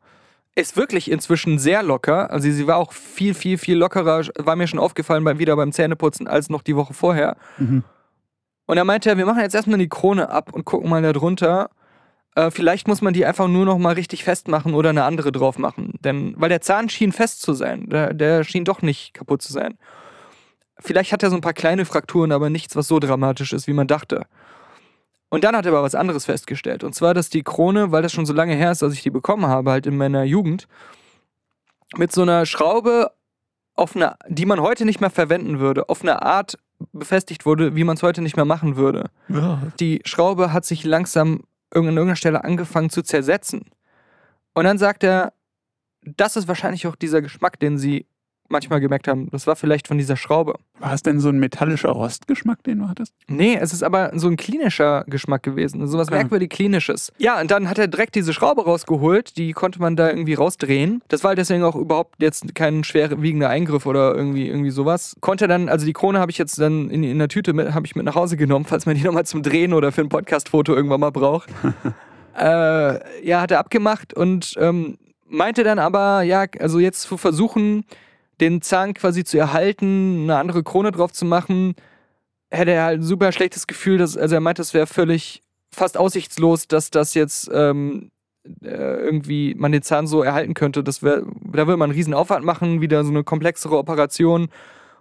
ist 0.58 0.76
wirklich 0.76 1.10
inzwischen 1.10 1.58
sehr 1.58 1.82
locker. 1.82 2.30
Also 2.30 2.50
sie 2.50 2.66
war 2.66 2.76
auch 2.76 2.92
viel, 2.92 3.34
viel, 3.34 3.58
viel 3.58 3.76
lockerer, 3.76 4.26
war 4.38 4.56
mir 4.56 4.66
schon 4.66 4.78
aufgefallen 4.78 5.24
beim, 5.24 5.38
wieder 5.38 5.56
beim 5.56 5.72
Zähneputzen 5.72 6.26
als 6.26 6.50
noch 6.50 6.62
die 6.62 6.76
Woche 6.76 6.94
vorher. 6.94 7.36
Mhm. 7.58 7.84
Und 8.66 8.76
er 8.76 8.84
meinte, 8.84 9.16
wir 9.16 9.24
machen 9.24 9.40
jetzt 9.40 9.54
erstmal 9.54 9.78
die 9.78 9.88
Krone 9.88 10.28
ab 10.28 10.52
und 10.52 10.64
gucken 10.64 10.90
mal 10.90 11.00
da 11.00 11.12
drunter. 11.12 11.70
Äh, 12.34 12.50
vielleicht 12.50 12.86
muss 12.86 13.00
man 13.00 13.14
die 13.14 13.24
einfach 13.24 13.48
nur 13.48 13.64
noch 13.64 13.78
mal 13.78 13.94
richtig 13.94 14.24
festmachen 14.24 14.74
oder 14.74 14.90
eine 14.90 15.04
andere 15.04 15.32
drauf 15.32 15.58
machen. 15.58 15.94
Denn, 16.00 16.34
weil 16.36 16.50
der 16.50 16.60
Zahn 16.60 16.88
schien 16.88 17.12
fest 17.12 17.40
zu 17.40 17.54
sein. 17.54 17.88
Der, 17.88 18.12
der 18.12 18.44
schien 18.44 18.64
doch 18.64 18.82
nicht 18.82 19.14
kaputt 19.14 19.42
zu 19.42 19.52
sein. 19.52 19.78
Vielleicht 20.80 21.12
hat 21.12 21.22
er 21.22 21.30
so 21.30 21.36
ein 21.36 21.40
paar 21.40 21.54
kleine 21.54 21.84
Frakturen, 21.84 22.30
aber 22.30 22.50
nichts, 22.50 22.76
was 22.76 22.88
so 22.88 22.98
dramatisch 22.98 23.52
ist, 23.52 23.66
wie 23.66 23.72
man 23.72 23.86
dachte. 23.86 24.26
Und 25.30 25.44
dann 25.44 25.54
hat 25.56 25.66
er 25.66 25.72
aber 25.72 25.82
was 25.82 25.94
anderes 25.94 26.24
festgestellt. 26.24 26.84
Und 26.84 26.94
zwar, 26.94 27.12
dass 27.14 27.28
die 27.28 27.42
Krone, 27.42 27.92
weil 27.92 28.02
das 28.02 28.12
schon 28.12 28.24
so 28.26 28.32
lange 28.32 28.54
her 28.54 28.70
ist, 28.72 28.80
dass 28.82 28.94
ich 28.94 29.02
die 29.02 29.10
bekommen 29.10 29.46
habe, 29.46 29.70
halt 29.70 29.86
in 29.86 29.96
meiner 29.96 30.24
Jugend, 30.24 30.66
mit 31.96 32.12
so 32.12 32.22
einer 32.22 32.46
Schraube, 32.46 33.12
auf 33.74 33.94
eine, 33.94 34.16
die 34.28 34.46
man 34.46 34.60
heute 34.60 34.84
nicht 34.84 35.00
mehr 35.00 35.10
verwenden 35.10 35.60
würde, 35.60 35.88
auf 35.88 36.02
eine 36.02 36.22
Art 36.22 36.58
befestigt 36.92 37.44
wurde, 37.46 37.76
wie 37.76 37.84
man 37.84 37.96
es 37.96 38.02
heute 38.02 38.22
nicht 38.22 38.36
mehr 38.36 38.44
machen 38.44 38.76
würde. 38.76 39.10
Die 39.80 40.00
Schraube 40.04 40.52
hat 40.52 40.64
sich 40.64 40.84
langsam 40.84 41.42
irgend- 41.72 41.88
an 41.90 41.96
irgendeiner 41.96 42.16
Stelle 42.16 42.44
angefangen 42.44 42.90
zu 42.90 43.02
zersetzen. 43.02 43.66
Und 44.54 44.64
dann 44.64 44.78
sagt 44.78 45.04
er, 45.04 45.32
das 46.02 46.36
ist 46.36 46.48
wahrscheinlich 46.48 46.86
auch 46.86 46.96
dieser 46.96 47.20
Geschmack, 47.20 47.60
den 47.60 47.78
sie 47.78 48.06
manchmal 48.48 48.80
gemerkt 48.80 49.08
haben. 49.08 49.28
Das 49.30 49.46
war 49.46 49.56
vielleicht 49.56 49.88
von 49.88 49.98
dieser 49.98 50.16
Schraube. 50.16 50.54
War 50.78 50.92
es 50.94 51.02
denn 51.02 51.20
so 51.20 51.28
ein 51.28 51.38
metallischer 51.38 51.90
Rostgeschmack, 51.90 52.62
den 52.62 52.78
du 52.78 52.88
hattest? 52.88 53.12
Nee, 53.26 53.58
es 53.60 53.72
ist 53.72 53.82
aber 53.82 54.12
so 54.14 54.28
ein 54.28 54.36
klinischer 54.36 55.04
Geschmack 55.06 55.42
gewesen. 55.42 55.86
So 55.86 55.98
was 55.98 56.08
Okay. 56.08 56.18
merkwürdig 56.18 56.50
klinisches. 56.50 57.12
Ja, 57.18 57.40
und 57.40 57.50
dann 57.50 57.68
hat 57.68 57.78
er 57.78 57.88
direkt 57.88 58.14
diese 58.14 58.32
Schraube 58.32 58.64
rausgeholt. 58.64 59.36
Die 59.36 59.52
konnte 59.52 59.80
man 59.80 59.96
da 59.96 60.08
irgendwie 60.08 60.34
rausdrehen. 60.34 61.02
Das 61.08 61.24
war 61.24 61.34
deswegen 61.34 61.62
auch 61.62 61.76
überhaupt 61.76 62.14
jetzt 62.22 62.54
kein 62.54 62.84
schwerwiegender 62.84 63.48
Eingriff 63.50 63.84
oder 63.86 64.14
irgendwie, 64.14 64.48
irgendwie 64.48 64.70
sowas. 64.70 65.16
Konnte 65.20 65.46
dann, 65.48 65.68
also 65.68 65.84
die 65.84 65.92
Krone 65.92 66.18
habe 66.18 66.30
ich 66.30 66.38
jetzt 66.38 66.58
dann 66.58 66.90
in, 66.90 67.04
in 67.04 67.18
der 67.18 67.28
Tüte 67.28 67.52
mit, 67.52 67.74
habe 67.74 67.86
ich 67.86 67.94
mit 67.96 68.04
nach 68.06 68.14
Hause 68.14 68.36
genommen, 68.36 68.64
falls 68.64 68.86
man 68.86 68.96
die 68.96 69.02
nochmal 69.02 69.26
zum 69.26 69.42
Drehen 69.42 69.72
oder 69.72 69.92
für 69.92 70.00
ein 70.00 70.08
Podcast-Foto 70.08 70.74
irgendwann 70.74 71.00
mal 71.00 71.10
braucht. 71.12 71.50
äh, 72.38 73.26
ja, 73.26 73.40
hat 73.40 73.50
er 73.50 73.58
abgemacht 73.58 74.14
und 74.14 74.54
ähm, 74.58 74.98
meinte 75.28 75.64
dann 75.64 75.78
aber, 75.78 76.22
ja, 76.22 76.46
also 76.60 76.78
jetzt 76.78 77.02
zu 77.02 77.16
versuchen, 77.16 77.84
den 78.40 78.62
Zahn 78.62 78.94
quasi 78.94 79.24
zu 79.24 79.38
erhalten, 79.38 80.24
eine 80.24 80.36
andere 80.36 80.62
Krone 80.62 80.92
drauf 80.92 81.12
zu 81.12 81.24
machen, 81.24 81.74
hätte 82.50 82.72
er 82.72 82.84
halt 82.84 83.00
ein 83.00 83.04
super 83.04 83.32
schlechtes 83.32 83.66
Gefühl, 83.66 83.98
dass, 83.98 84.16
also 84.16 84.34
er 84.34 84.40
meinte, 84.40 84.62
es 84.62 84.74
wäre 84.74 84.86
völlig 84.86 85.42
fast 85.70 85.98
aussichtslos, 85.98 86.68
dass 86.68 86.90
das 86.90 87.14
jetzt 87.14 87.50
ähm, 87.52 88.10
äh, 88.62 88.68
irgendwie 88.68 89.54
man 89.54 89.72
den 89.72 89.82
Zahn 89.82 90.06
so 90.06 90.22
erhalten 90.22 90.54
könnte. 90.54 90.82
Das 90.82 91.02
wär, 91.02 91.22
da 91.22 91.66
würde 91.66 91.76
man 91.76 91.90
einen 91.90 91.98
riesen 91.98 92.14
Aufwand 92.14 92.44
machen, 92.44 92.80
wieder 92.80 93.04
so 93.04 93.10
eine 93.10 93.24
komplexere 93.24 93.76
Operation. 93.76 94.48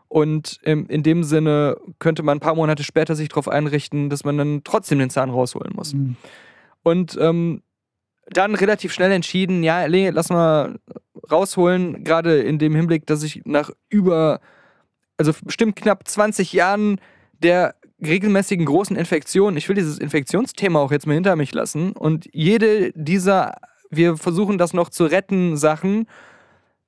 Und 0.10 0.60
ähm, 0.64 0.86
in 0.88 1.04
dem 1.04 1.24
Sinne 1.24 1.78
könnte 2.00 2.24
man 2.24 2.38
ein 2.38 2.42
paar 2.42 2.56
Monate 2.56 2.84
später 2.84 3.16
sich 3.16 3.30
darauf 3.30 3.48
einrichten, 3.48 4.10
dass 4.10 4.24
man 4.24 4.38
dann 4.38 4.62
trotzdem 4.64 5.00
den 5.00 5.10
Zahn 5.10 5.30
rausholen 5.30 5.74
muss. 5.76 5.94
Mhm. 5.94 6.16
Und 6.84 7.18
ähm, 7.20 7.62
dann 8.30 8.56
relativ 8.56 8.94
schnell 8.94 9.12
entschieden, 9.12 9.64
ja, 9.64 9.88
nee, 9.88 10.10
lass 10.10 10.30
mal 10.30 10.80
rausholen, 11.32 12.04
gerade 12.04 12.40
in 12.42 12.60
dem 12.60 12.76
Hinblick, 12.76 13.06
dass 13.06 13.24
ich 13.24 13.42
nach 13.46 13.72
über, 13.90 14.40
also 15.18 15.34
bestimmt 15.44 15.76
knapp 15.76 16.08
20 16.08 16.54
Jahren 16.54 17.00
der 17.42 17.76
regelmäßigen 18.02 18.66
großen 18.66 18.96
Infektionen, 18.96 19.58
ich 19.58 19.68
will 19.68 19.76
dieses 19.76 19.98
Infektionsthema 19.98 20.80
auch 20.80 20.92
jetzt 20.92 21.08
mal 21.08 21.14
hinter 21.14 21.36
mich 21.36 21.54
lassen 21.54 21.94
und 21.94 22.30
jede 22.32 22.92
dieser, 22.94 23.56
wir 23.90 24.18
versuchen 24.18 24.58
das 24.58 24.74
noch 24.74 24.90
zu 24.90 25.06
retten, 25.06 25.58
Sachen, 25.58 26.08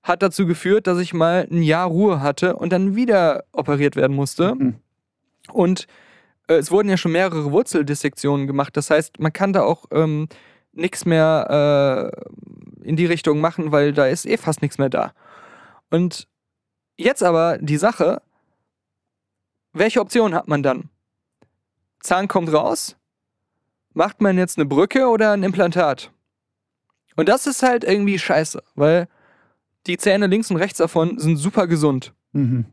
hat 0.03 0.21
dazu 0.21 0.45
geführt, 0.45 0.87
dass 0.87 0.99
ich 0.99 1.13
mal 1.13 1.47
ein 1.51 1.63
Jahr 1.63 1.87
Ruhe 1.87 2.21
hatte 2.21 2.55
und 2.55 2.71
dann 2.71 2.95
wieder 2.95 3.43
operiert 3.51 3.95
werden 3.95 4.15
musste. 4.15 4.55
Mhm. 4.55 4.75
Und 5.51 5.87
äh, 6.47 6.55
es 6.55 6.71
wurden 6.71 6.89
ja 6.89 6.97
schon 6.97 7.11
mehrere 7.11 7.51
Wurzeldissektionen 7.51 8.47
gemacht. 8.47 8.77
Das 8.77 8.89
heißt, 8.89 9.19
man 9.19 9.33
kann 9.33 9.51
da 9.51 9.63
auch 9.63 9.85
ähm, 9.91 10.29
nichts 10.71 11.05
mehr 11.05 12.11
äh, 12.83 12.87
in 12.87 12.95
die 12.95 13.05
Richtung 13.05 13.39
machen, 13.39 13.71
weil 13.71 13.93
da 13.93 14.05
ist 14.07 14.25
eh 14.25 14.37
fast 14.37 14.61
nichts 14.61 14.77
mehr 14.77 14.89
da. 14.89 15.13
Und 15.89 16.27
jetzt 16.97 17.23
aber 17.23 17.57
die 17.57 17.77
Sache, 17.77 18.21
welche 19.73 20.01
Option 20.01 20.33
hat 20.33 20.47
man 20.47 20.63
dann? 20.63 20.89
Zahn 21.99 22.27
kommt 22.27 22.51
raus, 22.53 22.95
macht 23.93 24.21
man 24.21 24.37
jetzt 24.37 24.57
eine 24.57 24.65
Brücke 24.65 25.07
oder 25.07 25.31
ein 25.31 25.43
Implantat? 25.43 26.11
Und 27.15 27.27
das 27.27 27.47
ist 27.47 27.63
halt 27.63 27.83
irgendwie 27.83 28.17
scheiße, 28.17 28.63
weil 28.75 29.07
die 29.87 29.97
Zähne 29.97 30.27
links 30.27 30.49
und 30.51 30.57
rechts 30.57 30.77
davon 30.77 31.19
sind 31.19 31.37
super 31.37 31.67
gesund. 31.67 32.13
Mhm. 32.31 32.65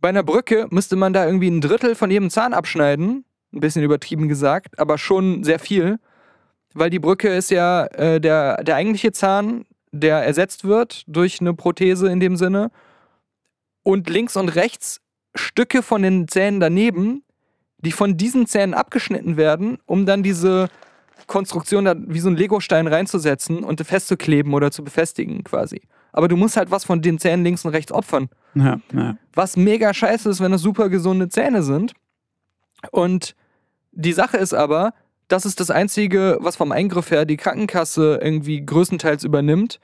Bei 0.00 0.08
einer 0.08 0.22
Brücke 0.22 0.66
müsste 0.70 0.96
man 0.96 1.12
da 1.12 1.26
irgendwie 1.26 1.48
ein 1.48 1.60
Drittel 1.60 1.94
von 1.94 2.10
jedem 2.10 2.30
Zahn 2.30 2.54
abschneiden. 2.54 3.24
Ein 3.52 3.60
bisschen 3.60 3.82
übertrieben 3.82 4.28
gesagt, 4.28 4.78
aber 4.78 4.98
schon 4.98 5.44
sehr 5.44 5.58
viel. 5.58 5.98
Weil 6.74 6.90
die 6.90 6.98
Brücke 6.98 7.28
ist 7.28 7.50
ja 7.50 7.86
äh, 7.86 8.20
der, 8.20 8.62
der 8.64 8.76
eigentliche 8.76 9.12
Zahn, 9.12 9.64
der 9.92 10.18
ersetzt 10.24 10.64
wird 10.64 11.02
durch 11.06 11.40
eine 11.40 11.54
Prothese 11.54 12.08
in 12.08 12.20
dem 12.20 12.36
Sinne. 12.36 12.70
Und 13.82 14.08
links 14.08 14.36
und 14.36 14.48
rechts 14.48 15.00
Stücke 15.34 15.82
von 15.82 16.02
den 16.02 16.28
Zähnen 16.28 16.60
daneben, 16.60 17.24
die 17.78 17.92
von 17.92 18.16
diesen 18.16 18.46
Zähnen 18.46 18.74
abgeschnitten 18.74 19.36
werden, 19.36 19.78
um 19.86 20.06
dann 20.06 20.22
diese 20.22 20.68
Konstruktion 21.26 21.84
da 21.84 21.94
wie 21.96 22.20
so 22.20 22.28
ein 22.28 22.36
Legostein 22.36 22.86
reinzusetzen 22.86 23.64
und 23.64 23.84
festzukleben 23.84 24.54
oder 24.54 24.70
zu 24.70 24.84
befestigen 24.84 25.44
quasi. 25.44 25.82
Aber 26.12 26.28
du 26.28 26.36
musst 26.36 26.56
halt 26.56 26.70
was 26.70 26.84
von 26.84 27.00
den 27.00 27.18
Zähnen 27.18 27.44
links 27.44 27.64
und 27.64 27.72
rechts 27.72 27.92
opfern. 27.92 28.28
Ja, 28.54 28.80
ja. 28.92 29.16
Was 29.34 29.56
mega 29.56 29.94
scheiße 29.94 30.28
ist, 30.28 30.40
wenn 30.40 30.52
das 30.52 30.60
super 30.60 30.88
gesunde 30.88 31.28
Zähne 31.28 31.62
sind. 31.62 31.94
Und 32.90 33.34
die 33.92 34.12
Sache 34.12 34.36
ist 34.36 34.52
aber, 34.52 34.92
das 35.28 35.46
ist 35.46 35.60
das 35.60 35.70
Einzige, 35.70 36.38
was 36.40 36.56
vom 36.56 36.72
Eingriff 36.72 37.10
her 37.10 37.24
die 37.24 37.36
Krankenkasse 37.36 38.20
irgendwie 38.22 38.64
größtenteils 38.64 39.24
übernimmt. 39.24 39.80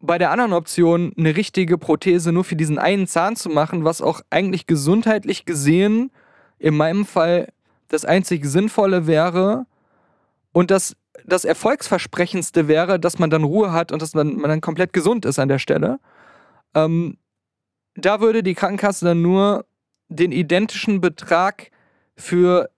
Bei 0.00 0.18
der 0.18 0.30
anderen 0.30 0.52
Option, 0.52 1.12
eine 1.16 1.36
richtige 1.36 1.76
Prothese 1.78 2.32
nur 2.32 2.44
für 2.44 2.56
diesen 2.56 2.78
einen 2.78 3.06
Zahn 3.06 3.36
zu 3.36 3.50
machen, 3.50 3.84
was 3.84 4.00
auch 4.00 4.22
eigentlich 4.30 4.66
gesundheitlich 4.66 5.44
gesehen 5.44 6.10
in 6.58 6.76
meinem 6.76 7.04
Fall 7.04 7.48
das 7.88 8.04
einzig 8.04 8.46
Sinnvolle 8.46 9.06
wäre 9.06 9.66
und 10.52 10.70
das, 10.70 10.96
das 11.24 11.44
Erfolgsversprechendste 11.44 12.66
wäre, 12.68 12.98
dass 12.98 13.18
man 13.18 13.30
dann 13.30 13.44
Ruhe 13.44 13.72
hat 13.72 13.92
und 13.92 14.00
dass 14.00 14.14
man, 14.14 14.36
man 14.36 14.50
dann 14.50 14.60
komplett 14.60 14.92
gesund 14.92 15.24
ist 15.24 15.38
an 15.38 15.48
der 15.48 15.58
Stelle. 15.58 16.00
Ähm, 16.74 17.18
da 17.94 18.20
würde 18.20 18.42
die 18.42 18.54
Krankenkasse 18.54 19.04
dann 19.04 19.22
nur 19.22 19.66
den 20.08 20.32
identischen 20.32 21.00
Betrag 21.00 21.70
für 22.16 22.70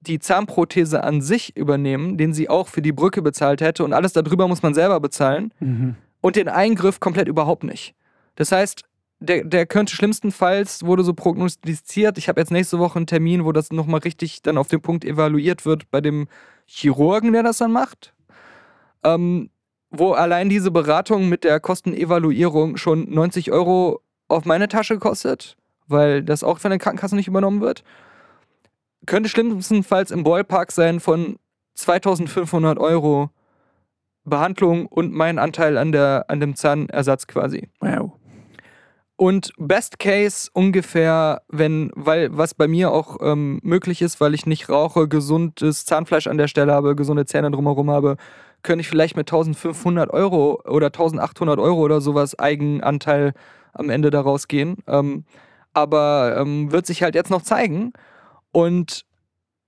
die 0.00 0.18
Zahnprothese 0.18 1.04
an 1.04 1.20
sich 1.20 1.56
übernehmen, 1.56 2.16
den 2.16 2.32
sie 2.32 2.48
auch 2.48 2.68
für 2.68 2.82
die 2.82 2.92
Brücke 2.92 3.20
bezahlt 3.22 3.60
hätte 3.60 3.84
und 3.84 3.92
alles 3.92 4.12
darüber 4.12 4.48
muss 4.48 4.62
man 4.62 4.74
selber 4.74 4.98
bezahlen 5.00 5.52
Mhm. 5.60 5.96
und 6.20 6.36
den 6.36 6.48
Eingriff 6.48 7.00
komplett 7.00 7.28
überhaupt 7.28 7.64
nicht. 7.64 7.94
Das 8.36 8.50
heißt, 8.52 8.84
der, 9.22 9.44
der 9.44 9.66
könnte 9.66 9.94
schlimmstenfalls, 9.94 10.84
wurde 10.86 11.04
so 11.04 11.12
prognostiziert, 11.12 12.16
ich 12.16 12.28
habe 12.30 12.40
jetzt 12.40 12.50
nächste 12.50 12.78
Woche 12.78 12.96
einen 12.98 13.06
Termin, 13.06 13.44
wo 13.44 13.52
das 13.52 13.70
nochmal 13.70 14.00
richtig 14.00 14.40
dann 14.40 14.56
auf 14.56 14.68
den 14.68 14.80
Punkt 14.80 15.04
evaluiert 15.04 15.66
wird 15.66 15.90
bei 15.90 16.00
dem 16.00 16.26
Chirurgen, 16.64 17.32
der 17.34 17.42
das 17.42 17.58
dann 17.58 17.70
macht, 17.72 18.14
ähm, 19.04 19.50
wo 19.90 20.12
allein 20.12 20.48
diese 20.48 20.70
Beratung 20.70 21.28
mit 21.28 21.44
der 21.44 21.60
Kostenevaluierung 21.60 22.76
schon 22.78 23.10
90 23.10 23.50
Euro 23.52 24.00
auf 24.28 24.44
meine 24.46 24.68
Tasche 24.68 24.98
kostet, 24.98 25.56
weil 25.88 26.22
das 26.22 26.42
auch 26.44 26.58
von 26.58 26.70
der 26.70 26.78
Krankenkasse 26.78 27.16
nicht 27.16 27.28
übernommen 27.28 27.60
wird. 27.60 27.82
Könnte 29.06 29.28
schlimmstenfalls 29.28 30.10
im 30.10 30.24
Ballpark 30.24 30.72
sein 30.72 31.00
von 31.00 31.36
2500 31.74 32.78
Euro 32.78 33.30
Behandlung 34.24 34.86
und 34.86 35.12
mein 35.12 35.38
Anteil 35.38 35.78
an, 35.78 35.92
der, 35.92 36.26
an 36.28 36.40
dem 36.40 36.54
Zahnersatz 36.54 37.26
quasi. 37.26 37.68
Wow. 37.80 38.12
Und 39.16 39.52
Best 39.58 39.98
Case 39.98 40.48
ungefähr, 40.54 41.42
wenn, 41.48 41.90
weil 41.94 42.34
was 42.34 42.54
bei 42.54 42.66
mir 42.68 42.90
auch 42.90 43.18
ähm, 43.20 43.60
möglich 43.62 44.00
ist, 44.00 44.18
weil 44.18 44.32
ich 44.32 44.46
nicht 44.46 44.70
rauche, 44.70 45.08
gesundes 45.08 45.84
Zahnfleisch 45.84 46.26
an 46.26 46.38
der 46.38 46.48
Stelle 46.48 46.72
habe, 46.72 46.96
gesunde 46.96 47.26
Zähne 47.26 47.50
drumherum 47.50 47.90
habe, 47.90 48.16
könnte 48.62 48.80
ich 48.80 48.88
vielleicht 48.88 49.16
mit 49.16 49.30
1500 49.30 50.10
Euro 50.10 50.62
oder 50.64 50.86
1800 50.86 51.58
Euro 51.58 51.80
oder 51.80 52.00
sowas 52.00 52.38
Eigenanteil 52.38 53.34
am 53.74 53.90
Ende 53.90 54.10
daraus 54.10 54.48
gehen. 54.48 54.78
Ähm, 54.86 55.24
aber 55.74 56.36
ähm, 56.38 56.72
wird 56.72 56.86
sich 56.86 57.02
halt 57.02 57.14
jetzt 57.14 57.30
noch 57.30 57.42
zeigen. 57.42 57.92
Und, 58.52 59.04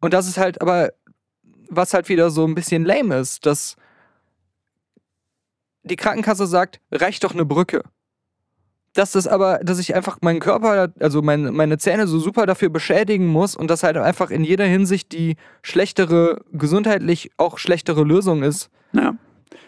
und 0.01 0.13
das 0.15 0.27
ist 0.29 0.39
halt 0.39 0.61
aber, 0.61 0.93
was 1.69 1.95
halt 1.95 2.09
wieder 2.09 2.31
so 2.31 2.45
ein 2.47 2.55
bisschen 2.55 2.85
lame 2.85 3.17
ist, 3.19 3.47
dass 3.47 3.77
die 5.85 5.97
Krankenkasse 5.97 6.47
sagt, 6.47 6.81
reicht 6.91 7.25
doch 7.25 7.33
eine 7.35 7.45
Brücke 7.45 7.83
dass 8.95 9.13
das 9.13 9.27
aber, 9.27 9.61
dass 9.63 9.79
ich 9.79 9.95
einfach 9.95 10.19
meinen 10.21 10.39
Körper, 10.39 10.93
also 11.01 11.23
meine, 11.23 11.51
meine 11.51 11.79
Zähne 11.79 12.07
so 12.07 12.19
super 12.19 12.45
dafür 12.45 12.69
beschädigen 12.69 13.27
muss 13.27 13.57
und 13.57 13.71
das 13.71 13.83
halt 13.85 13.97
einfach 13.97 14.29
in 14.31 14.45
jeder 14.45 14.67
Hinsicht 14.67 15.13
die 15.13 15.37
schlechtere, 15.63 16.43
gesundheitlich 16.53 17.31
auch 17.39 17.57
schlechtere 17.57 18.03
Lösung 18.05 18.43
ist, 18.43 18.69
Ja. 18.93 19.17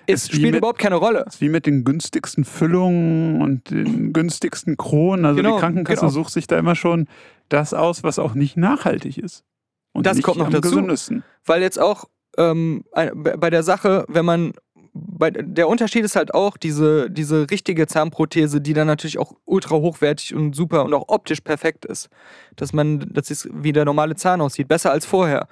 es 0.06 0.26
spielt 0.28 0.42
mit- 0.50 0.56
überhaupt 0.56 0.78
keine 0.78 0.96
Rolle. 0.96 1.24
Ist 1.26 1.40
wie 1.40 1.48
mit 1.48 1.64
den 1.64 1.84
günstigsten 1.84 2.44
Füllungen 2.44 3.40
und 3.40 3.70
den 3.70 4.12
günstigsten 4.12 4.76
Kronen. 4.76 5.24
Also 5.24 5.38
Genau, 5.38 5.54
die 5.54 5.60
Krankenkasse 5.60 6.00
genau. 6.00 6.12
sucht 6.12 6.30
sich 6.34 6.46
da 6.46 6.58
immer 6.58 6.74
schon 6.74 7.08
das 7.48 7.74
aus, 7.74 8.02
was 8.02 8.18
auch 8.18 8.34
nicht 8.34 8.56
nachhaltig 8.56 9.18
ist. 9.18 9.44
Und 9.92 10.06
Das 10.06 10.20
kommt 10.22 10.38
noch 10.38 10.46
am 10.46 10.52
dazu. 10.52 10.70
gesündesten. 10.70 11.22
Weil 11.44 11.62
jetzt 11.62 11.78
auch 11.78 12.06
ähm, 12.36 12.84
bei 12.92 13.50
der 13.50 13.62
Sache, 13.62 14.04
wenn 14.08 14.24
man 14.24 14.52
bei, 14.92 15.30
der 15.30 15.68
Unterschied 15.68 16.04
ist 16.04 16.14
halt 16.14 16.34
auch 16.34 16.56
diese, 16.56 17.10
diese 17.10 17.50
richtige 17.50 17.86
Zahnprothese, 17.86 18.60
die 18.60 18.74
dann 18.74 18.86
natürlich 18.86 19.18
auch 19.18 19.34
ultra 19.44 19.76
hochwertig 19.76 20.34
und 20.34 20.54
super 20.54 20.84
und 20.84 20.94
auch 20.94 21.08
optisch 21.08 21.40
perfekt 21.40 21.84
ist. 21.84 22.08
Dass 22.56 22.72
man, 22.72 23.00
dass 23.12 23.30
es 23.30 23.48
wie 23.52 23.72
der 23.72 23.84
normale 23.84 24.14
Zahn 24.14 24.40
aussieht, 24.40 24.68
besser 24.68 24.92
als 24.92 25.04
vorher. 25.04 25.48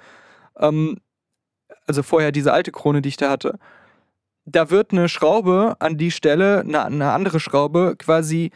Ähm, 0.57 0.97
also 1.85 2.03
vorher 2.03 2.31
diese 2.31 2.53
alte 2.53 2.71
Krone, 2.71 3.01
die 3.01 3.09
ich 3.09 3.17
da 3.17 3.29
hatte. 3.29 3.59
Da 4.45 4.69
wird 4.69 4.91
eine 4.91 5.09
Schraube 5.09 5.75
an 5.79 5.97
die 5.97 6.11
Stelle, 6.11 6.61
eine, 6.61 6.85
eine 6.85 7.11
andere 7.11 7.39
Schraube 7.39 7.95
quasi, 7.97 8.51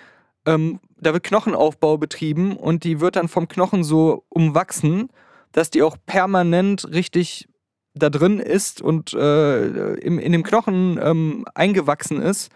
ähm, 0.47 0.79
da 0.99 1.13
wird 1.13 1.23
Knochenaufbau 1.23 1.97
betrieben 1.97 2.57
und 2.57 2.83
die 2.83 2.99
wird 2.99 3.17
dann 3.17 3.27
vom 3.27 3.47
Knochen 3.47 3.83
so 3.83 4.23
umwachsen, 4.29 5.09
dass 5.51 5.69
die 5.69 5.83
auch 5.83 5.97
permanent 6.05 6.89
richtig 6.91 7.47
da 7.93 8.09
drin 8.09 8.39
ist 8.39 8.81
und 8.81 9.13
äh, 9.13 9.93
im, 9.95 10.19
in 10.19 10.31
dem 10.31 10.43
Knochen 10.43 10.99
ähm, 11.01 11.45
eingewachsen 11.53 12.21
ist. 12.21 12.51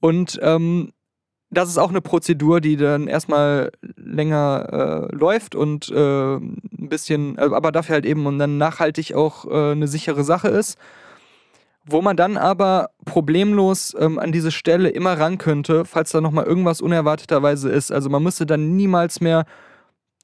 Und 0.00 0.38
ähm, 0.42 0.92
das 1.50 1.68
ist 1.68 1.78
auch 1.78 1.90
eine 1.90 2.00
Prozedur, 2.00 2.60
die 2.60 2.76
dann 2.76 3.06
erstmal 3.06 3.70
länger 3.96 5.08
äh, 5.12 5.14
läuft 5.14 5.54
und 5.54 5.90
äh, 5.90 6.36
ein 6.36 6.88
bisschen, 6.88 7.38
äh, 7.38 7.42
aber 7.42 7.72
dafür 7.72 7.94
halt 7.94 8.06
eben 8.06 8.26
und 8.26 8.38
dann 8.38 8.58
nachhaltig 8.58 9.14
auch 9.14 9.44
äh, 9.46 9.72
eine 9.72 9.88
sichere 9.88 10.24
Sache 10.24 10.48
ist. 10.48 10.78
Wo 11.86 12.00
man 12.00 12.16
dann 12.16 12.36
aber 12.36 12.90
problemlos 13.04 13.94
ähm, 13.98 14.18
an 14.18 14.32
diese 14.32 14.50
Stelle 14.50 14.88
immer 14.88 15.18
ran 15.18 15.38
könnte, 15.38 15.84
falls 15.84 16.12
da 16.12 16.20
nochmal 16.20 16.46
irgendwas 16.46 16.80
unerwarteterweise 16.80 17.70
ist. 17.70 17.92
Also 17.92 18.08
man 18.08 18.22
müsste 18.22 18.46
dann 18.46 18.74
niemals 18.76 19.20
mehr 19.20 19.44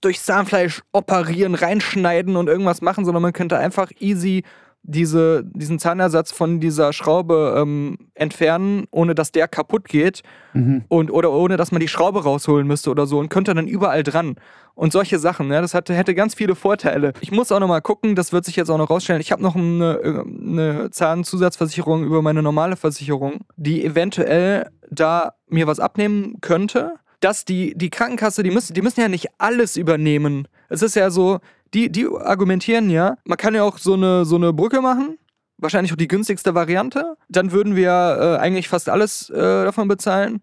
durch 0.01 0.21
Zahnfleisch 0.21 0.83
operieren, 0.93 1.55
reinschneiden 1.55 2.37
und 2.37 2.49
irgendwas 2.49 2.81
machen, 2.81 3.05
sondern 3.05 3.23
man 3.23 3.35
könnte 3.35 3.59
einfach 3.59 3.91
easy 3.99 4.45
diese, 4.83 5.45
diesen 5.45 5.79
Zahnersatz 5.79 6.33
von 6.33 6.59
dieser 6.59 6.93
Schraube 6.93 7.55
ähm, 7.59 7.99
entfernen, 8.15 8.85
ohne 8.91 9.15
dass 9.15 9.31
der 9.33 9.47
kaputt 9.49 9.89
geht 9.89 10.23
Mhm. 10.53 10.83
und 10.89 11.13
oder 11.13 11.31
ohne 11.31 11.57
dass 11.57 11.71
man 11.71 11.81
die 11.81 11.87
Schraube 11.87 12.25
rausholen 12.25 12.67
müsste 12.67 12.91
oder 12.91 13.07
so 13.07 13.21
und 13.21 13.29
könnte 13.29 13.55
dann 13.55 13.69
überall 13.69 14.03
dran. 14.03 14.35
Und 14.75 14.93
solche 14.93 15.19
Sachen, 15.21 15.47
ne, 15.47 15.61
das 15.61 15.75
hatte, 15.75 15.95
hätte 15.95 16.13
ganz 16.15 16.35
viele 16.35 16.55
Vorteile. 16.57 17.13
Ich 17.21 17.31
muss 17.31 17.53
auch 17.53 17.61
noch 17.61 17.69
mal 17.69 17.81
gucken, 17.81 18.17
das 18.17 18.33
wird 18.33 18.45
sich 18.45 18.57
jetzt 18.57 18.69
auch 18.71 18.79
noch 18.79 18.91
rausstellen. 18.91 19.21
Ich 19.21 19.31
habe 19.31 19.43
noch 19.43 19.55
eine, 19.55 20.25
eine 20.27 20.91
Zahnzusatzversicherung 20.91 22.03
über 22.05 22.23
meine 22.23 22.43
normale 22.43 22.77
Versicherung, 22.77 23.41
die 23.57 23.85
eventuell 23.85 24.71
da 24.91 25.35
mir 25.49 25.67
was 25.67 25.81
abnehmen 25.81 26.39
könnte. 26.41 26.95
Dass 27.21 27.45
die, 27.45 27.75
die 27.77 27.91
Krankenkasse, 27.91 28.43
die 28.43 28.51
müssen, 28.51 28.73
die 28.73 28.81
müssen 28.81 29.01
ja 29.03 29.09
nicht 29.09 29.29
alles 29.37 29.77
übernehmen. 29.77 30.49
Es 30.71 30.81
ist 30.81 30.97
ja 30.97 31.11
so, 31.11 31.41
die, 31.75 31.91
die 31.91 32.07
argumentieren 32.07 32.91
ja, 32.91 33.17
man 33.25 33.39
kann 33.39 33.55
ja 33.55 33.63
auch 33.63 33.79
so 33.79 33.95
eine, 33.95 34.25
so 34.25 34.37
eine 34.37 34.53
Brücke 34.53 34.81
machen, 34.81 35.19
wahrscheinlich 35.59 35.93
auch 35.93 35.97
die 35.97 36.09
günstigste 36.09 36.55
Variante. 36.55 37.17
Dann 37.29 37.53
würden 37.53 37.77
wir 37.77 37.91
äh, 37.91 38.37
eigentlich 38.39 38.69
fast 38.69 38.89
alles 38.89 39.31
äh, 39.31 39.35
davon 39.35 39.89
bezahlen. 39.89 40.43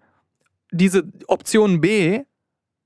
Diese 0.72 1.04
Option 1.28 1.82
B 1.82 2.24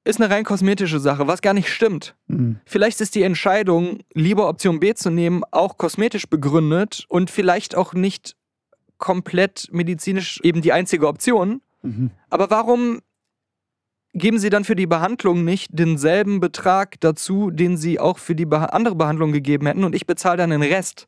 ist 0.03 0.19
eine 0.19 0.33
rein 0.33 0.43
kosmetische 0.43 0.99
Sache, 0.99 1.27
was 1.27 1.41
gar 1.41 1.53
nicht 1.53 1.69
stimmt. 1.69 2.15
Mhm. 2.27 2.59
Vielleicht 2.65 3.01
ist 3.01 3.13
die 3.13 3.23
Entscheidung, 3.23 3.99
lieber 4.13 4.49
Option 4.49 4.79
B 4.79 4.93
zu 4.95 5.11
nehmen, 5.11 5.43
auch 5.51 5.77
kosmetisch 5.77 6.27
begründet 6.27 7.05
und 7.07 7.29
vielleicht 7.29 7.75
auch 7.75 7.93
nicht 7.93 8.35
komplett 8.97 9.67
medizinisch 9.71 10.39
eben 10.43 10.61
die 10.61 10.73
einzige 10.73 11.07
Option. 11.07 11.61
Mhm. 11.83 12.11
Aber 12.29 12.49
warum 12.49 13.01
geben 14.13 14.39
sie 14.39 14.49
dann 14.49 14.63
für 14.63 14.75
die 14.75 14.87
Behandlung 14.87 15.43
nicht 15.43 15.69
denselben 15.71 16.39
Betrag 16.39 16.99
dazu, 16.99 17.49
den 17.49 17.77
sie 17.77 17.99
auch 17.99 18.17
für 18.17 18.35
die 18.35 18.45
Beha 18.45 18.65
andere 18.65 18.95
Behandlung 18.95 19.31
gegeben 19.31 19.67
hätten 19.67 19.83
und 19.83 19.95
ich 19.95 20.05
bezahle 20.05 20.37
dann 20.37 20.49
den 20.49 20.61
Rest. 20.63 21.07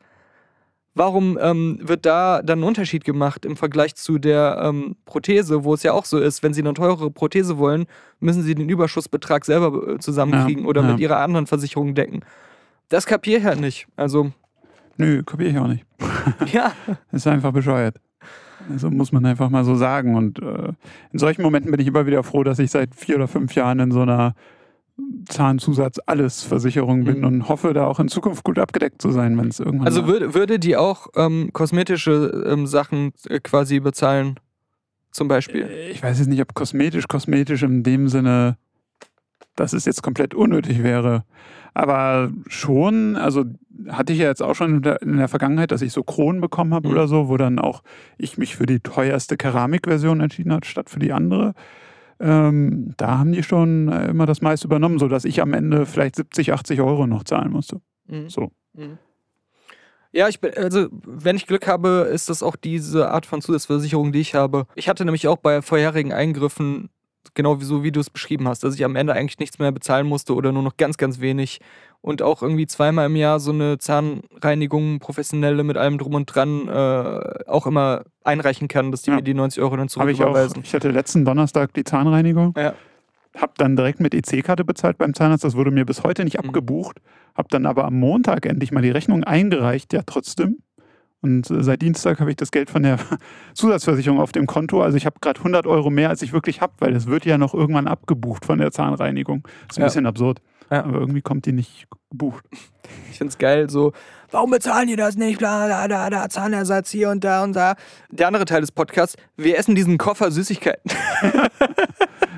Warum 0.96 1.40
ähm, 1.42 1.80
wird 1.82 2.06
da 2.06 2.44
dann 2.44 2.60
ein 2.60 2.64
Unterschied 2.64 3.04
gemacht 3.04 3.46
im 3.46 3.58
Vergleich 3.58 3.96
zu 3.96 4.20
der 4.20 4.60
ähm, 4.64 4.96
Prothese, 5.06 5.64
wo 5.64 5.74
es 5.74 5.82
ja 5.82 5.92
auch 5.92 6.06
so 6.06 6.20
ist, 6.20 6.44
wenn 6.44 6.54
Sie 6.54 6.62
eine 6.62 6.76
teurere 6.76 7.10
Prothese 7.10 7.58
wollen, 7.58 7.88
müssen 8.20 8.44
Sie 8.44 8.54
den 8.54 8.70
Überschussbetrag 8.70 9.44
selber 9.44 9.96
äh, 9.96 9.98
zusammenkriegen 9.98 10.64
Ja, 10.64 10.70
oder 10.70 10.84
ja. 10.84 10.92
mit 10.92 11.00
Ihrer 11.00 11.18
anderen 11.18 11.48
Versicherung 11.48 11.96
decken. 11.96 12.22
Das 12.90 13.08
kapiere 13.08 13.40
ich 13.40 13.46
halt 13.46 13.60
nicht. 13.60 13.88
Also, 13.96 14.32
Nö, 14.98 15.24
kapiere 15.24 15.50
ich 15.50 15.58
auch 15.58 15.68
nicht. 15.68 15.84
ja. 16.54 16.74
Ist 17.12 17.26
einfach 17.26 17.52
bescheuert. 17.52 17.98
Also 18.72 18.90
muss 18.92 19.12
man 19.12 19.26
einfach 19.26 19.50
mal 19.50 19.64
so 19.66 19.76
sagen. 19.76 20.16
Und 20.16 20.40
äh, 20.42 20.74
in 21.12 21.20
solchen 21.20 21.42
Momenten 21.42 21.72
bin 21.72 21.80
ich 21.80 21.88
immer 21.88 22.06
wieder 22.06 22.24
froh, 22.24 22.44
dass 22.44 22.60
ich 22.60 22.72
seit 22.72 22.96
vier 22.96 23.16
oder 23.18 23.28
fünf 23.28 23.56
Jahren 23.56 23.80
in 23.80 23.92
so 23.92 24.02
einer 24.02 24.34
Zahnzusatz-Alles-Versicherung 25.28 27.04
bin 27.04 27.20
Mhm. 27.20 27.24
und 27.26 27.50
hoffe, 27.50 27.74
da 27.74 27.86
auch 27.88 28.00
in 28.00 28.08
Zukunft 28.08 28.44
gut 28.44 28.60
abgedeckt 28.60 29.02
zu 29.02 29.12
sein, 29.12 29.38
wenn 29.38 29.48
es 29.50 29.60
irgendwann. 29.60 29.88
Also 29.88 30.08
würde, 30.08 30.34
würde 30.34 30.60
die 30.60 30.78
auch 30.78 31.08
ähm, 31.16 31.50
kosmetische 31.54 32.44
ähm, 32.48 32.68
Sachen 32.68 33.12
äh, 33.28 33.40
quasi 33.40 33.80
bezahlen? 33.80 34.40
Zum 35.12 35.28
Beispiel. 35.28 35.64
Äh, 35.64 35.90
Ich 35.92 36.02
weiß 36.04 36.20
jetzt 36.20 36.28
nicht, 36.28 36.42
ob 36.42 36.54
kosmetisch, 36.54 37.08
kosmetisch 37.08 37.64
in 37.64 37.84
dem 37.84 38.08
Sinne, 38.08 38.58
dass 39.56 39.74
es 39.74 39.86
jetzt 39.86 40.02
komplett 40.04 40.34
unnötig 40.34 40.84
wäre. 40.84 41.24
Aber 41.74 42.32
schon, 42.48 43.16
also 43.16 43.46
hatte 43.90 44.14
ich 44.14 44.20
ja 44.20 44.28
jetzt 44.28 44.42
auch 44.44 44.54
schon 44.56 44.76
in 44.78 44.82
der, 44.82 45.02
in 45.02 45.18
der 45.18 45.28
Vergangenheit, 45.28 45.72
dass 45.72 45.82
ich 45.82 45.94
so 45.94 46.04
Kronen 46.04 46.42
bekommen 46.42 46.74
habe 46.74 46.88
Mhm. 46.88 46.94
oder 46.94 47.08
so, 47.08 47.28
wo 47.30 47.38
dann 47.38 47.60
auch 47.60 47.82
ich 48.18 48.38
mich 48.38 48.56
für 48.56 48.66
die 48.66 48.80
teuerste 48.80 49.38
Keramikversion 49.38 50.22
entschieden 50.22 50.54
habe, 50.54 50.66
statt 50.66 50.90
für 50.90 51.00
die 51.00 51.12
andere. 51.14 51.54
Ähm, 52.20 52.94
da 52.98 53.18
haben 53.18 53.32
die 53.32 53.44
schon 53.44 53.90
äh, 53.90 54.08
immer 54.10 54.26
das 54.26 54.42
meiste 54.42 54.68
übernommen, 54.68 55.00
sodass 55.00 55.26
ich 55.26 55.42
am 55.42 55.54
Ende 55.54 55.86
vielleicht 55.86 56.16
70, 56.16 56.54
80 56.54 56.82
Euro 56.82 57.08
noch 57.08 57.24
zahlen 57.24 57.52
musste. 57.52 57.82
Mhm. 58.08 58.30
So. 58.30 58.52
Mhm. 58.74 58.98
Ja, 60.12 60.28
ich 60.30 60.40
bin, 60.40 60.52
also 60.56 60.88
wenn 60.92 61.36
ich 61.36 61.48
Glück 61.48 61.68
habe, 61.68 62.08
ist 62.14 62.30
das 62.30 62.44
auch 62.44 62.56
diese 62.56 63.10
Art 63.10 63.26
von 63.26 63.42
Zusatzversicherung, 63.42 64.12
die 64.12 64.20
ich 64.20 64.36
habe. 64.36 64.68
Ich 64.76 64.88
hatte 64.88 65.06
nämlich 65.06 65.28
auch 65.28 65.38
bei 65.38 65.64
vorherigen 65.64 66.14
Eingriffen, 66.14 66.90
genau 67.34 67.60
wie 67.60 67.66
so 67.66 67.84
wie 67.84 67.92
du 67.92 68.00
es 68.00 68.10
beschrieben 68.10 68.48
hast, 68.48 68.64
dass 68.64 68.76
ich 68.76 68.84
am 68.86 68.96
Ende 68.96 69.14
eigentlich 69.14 69.40
nichts 69.40 69.60
mehr 69.60 69.72
bezahlen 69.72 70.08
musste 70.08 70.34
oder 70.36 70.52
nur 70.52 70.64
noch 70.64 70.78
ganz, 70.78 70.98
ganz 70.98 71.20
wenig. 71.20 71.60
Und 72.02 72.22
auch 72.22 72.42
irgendwie 72.42 72.68
zweimal 72.68 73.06
im 73.06 73.16
Jahr 73.16 73.40
so 73.40 73.52
eine 73.52 73.78
Zahnreinigung, 73.78 75.00
professionelle 75.00 75.64
mit 75.64 75.78
allem 75.78 75.98
drum 75.98 76.16
und 76.16 76.26
dran, 76.34 76.68
äh, 76.68 77.50
auch 77.50 77.66
immer 77.66 78.04
einreichen 78.24 78.68
kann, 78.68 78.92
dass 78.92 79.04
die 79.04 79.12
Ja. 79.12 79.18
mir 79.18 79.22
die 79.22 79.34
90 79.34 79.62
Euro 79.64 79.78
dann 79.78 79.88
Habe 79.88 80.12
ich 80.12 80.18
auch. 80.18 80.26
zurücküberweisen. 80.26 80.64
Ich 80.64 80.74
hatte 80.74 80.90
letzten 80.92 81.26
Donnerstag 81.26 81.74
die 81.74 81.84
Zahnreinigung. 81.84 82.54
Ja. 82.58 82.74
Hab 83.36 83.58
dann 83.58 83.76
direkt 83.76 84.00
mit 84.00 84.14
EC-Karte 84.14 84.64
bezahlt 84.64 84.98
beim 84.98 85.14
Zahnarzt. 85.14 85.44
Das 85.44 85.56
wurde 85.56 85.72
mir 85.72 85.86
bis 85.86 86.04
heute 86.04 86.24
nicht 86.24 86.38
Mhm. 86.42 86.50
abgebucht. 86.50 87.00
Hab 87.36 87.50
dann 87.50 87.66
aber 87.66 87.86
am 87.86 87.96
Montag 88.00 88.46
endlich 88.46 88.72
mal 88.72 88.82
die 88.82 88.92
Rechnung 88.92 89.24
eingereicht, 89.24 89.92
ja 89.94 90.02
trotzdem. 90.06 90.58
Und 91.24 91.50
äh, 91.50 91.64
seit 91.64 91.82
Dienstag 91.82 92.20
habe 92.20 92.30
ich 92.30 92.36
das 92.38 92.52
Geld 92.52 92.70
von 92.70 92.84
der 92.84 93.00
Zusatzversicherung 93.56 94.20
auf 94.20 94.32
dem 94.32 94.46
Konto. 94.46 94.84
Also 94.84 94.98
ich 94.98 95.06
habe 95.08 95.16
gerade 95.22 95.40
100 95.40 95.66
Euro 95.66 95.90
mehr, 95.90 96.10
als 96.10 96.22
ich 96.22 96.34
wirklich 96.34 96.62
habe, 96.62 96.74
weil 96.80 96.96
es 96.96 97.08
wird 97.08 97.26
ja 97.26 97.38
noch 97.40 97.54
irgendwann 97.56 97.88
abgebucht 97.88 98.46
von 98.46 98.60
der 98.60 98.72
Zahnreinigung. 98.72 99.48
ist 99.70 99.78
ein 99.78 99.82
Ja. 99.82 99.88
bisschen 99.88 100.06
absurd. 100.06 100.42
Ja. 100.70 100.84
Aber 100.84 101.00
irgendwie 101.00 101.22
kommt 101.22 101.46
die 101.46 101.54
nicht 101.54 101.88
gebucht. 102.12 102.46
Ich 103.10 103.18
find's 103.20 103.38
geil, 103.38 103.70
so, 103.70 103.94
warum 104.32 104.52
bezahlen 104.52 104.88
die 104.88 104.96
das 104.98 105.16
nicht? 105.16 105.38
Bla, 105.40 105.68
da, 105.68 105.88
da, 105.88 106.10
da, 106.10 106.28
Zahnersatz 106.30 106.90
hier 106.90 107.10
und 107.12 107.24
da 107.24 107.44
und 107.44 107.56
da. 107.56 107.76
Der 108.12 108.28
andere 108.28 108.44
Teil 108.46 108.60
des 108.62 108.72
Podcasts, 108.72 109.16
wir 109.38 109.58
essen 109.58 109.74
diesen 109.76 109.98
Koffer 109.98 110.30
Süßigkeiten. 110.32 110.92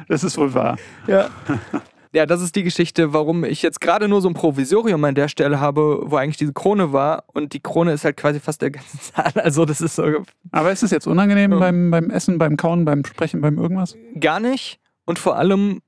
Das 0.07 0.23
ist 0.23 0.37
wohl 0.37 0.53
wahr. 0.53 0.77
Ja. 1.07 1.29
Ja, 2.15 2.25
das 2.25 2.41
ist 2.41 2.55
die 2.55 2.63
Geschichte, 2.63 3.11
warum 3.13 3.43
ich 3.43 3.61
jetzt 3.61 3.81
gerade 3.81 4.07
nur 4.07 4.21
so 4.21 4.29
ein 4.29 4.33
Provisorium 4.33 5.03
an 5.03 5.15
der 5.15 5.27
Stelle 5.27 5.59
habe, 5.59 6.03
wo 6.05 6.15
eigentlich 6.15 6.37
diese 6.37 6.53
Krone 6.53 6.93
war. 6.93 7.25
Und 7.33 7.51
die 7.53 7.59
Krone 7.59 7.91
ist 7.91 8.05
halt 8.05 8.15
quasi 8.15 8.39
fast 8.39 8.61
der 8.61 8.71
ganze 8.71 8.97
Zahn. 9.13 9.33
Also, 9.35 9.65
das 9.65 9.81
ist 9.81 9.95
so 9.97 10.03
Aber 10.51 10.71
ist 10.71 10.81
es 10.81 10.91
jetzt 10.91 11.07
unangenehm 11.07 11.51
Ja. 11.51 11.59
beim, 11.59 11.91
beim 11.91 12.09
Essen, 12.09 12.37
beim 12.37 12.55
Kauen, 12.55 12.85
beim 12.85 13.03
Sprechen, 13.03 13.41
beim 13.41 13.57
irgendwas? 13.57 13.95
gar 14.19 14.39
nicht. 14.39 14.79
Und 15.05 15.19
vor 15.19 15.35
allem 15.37 15.81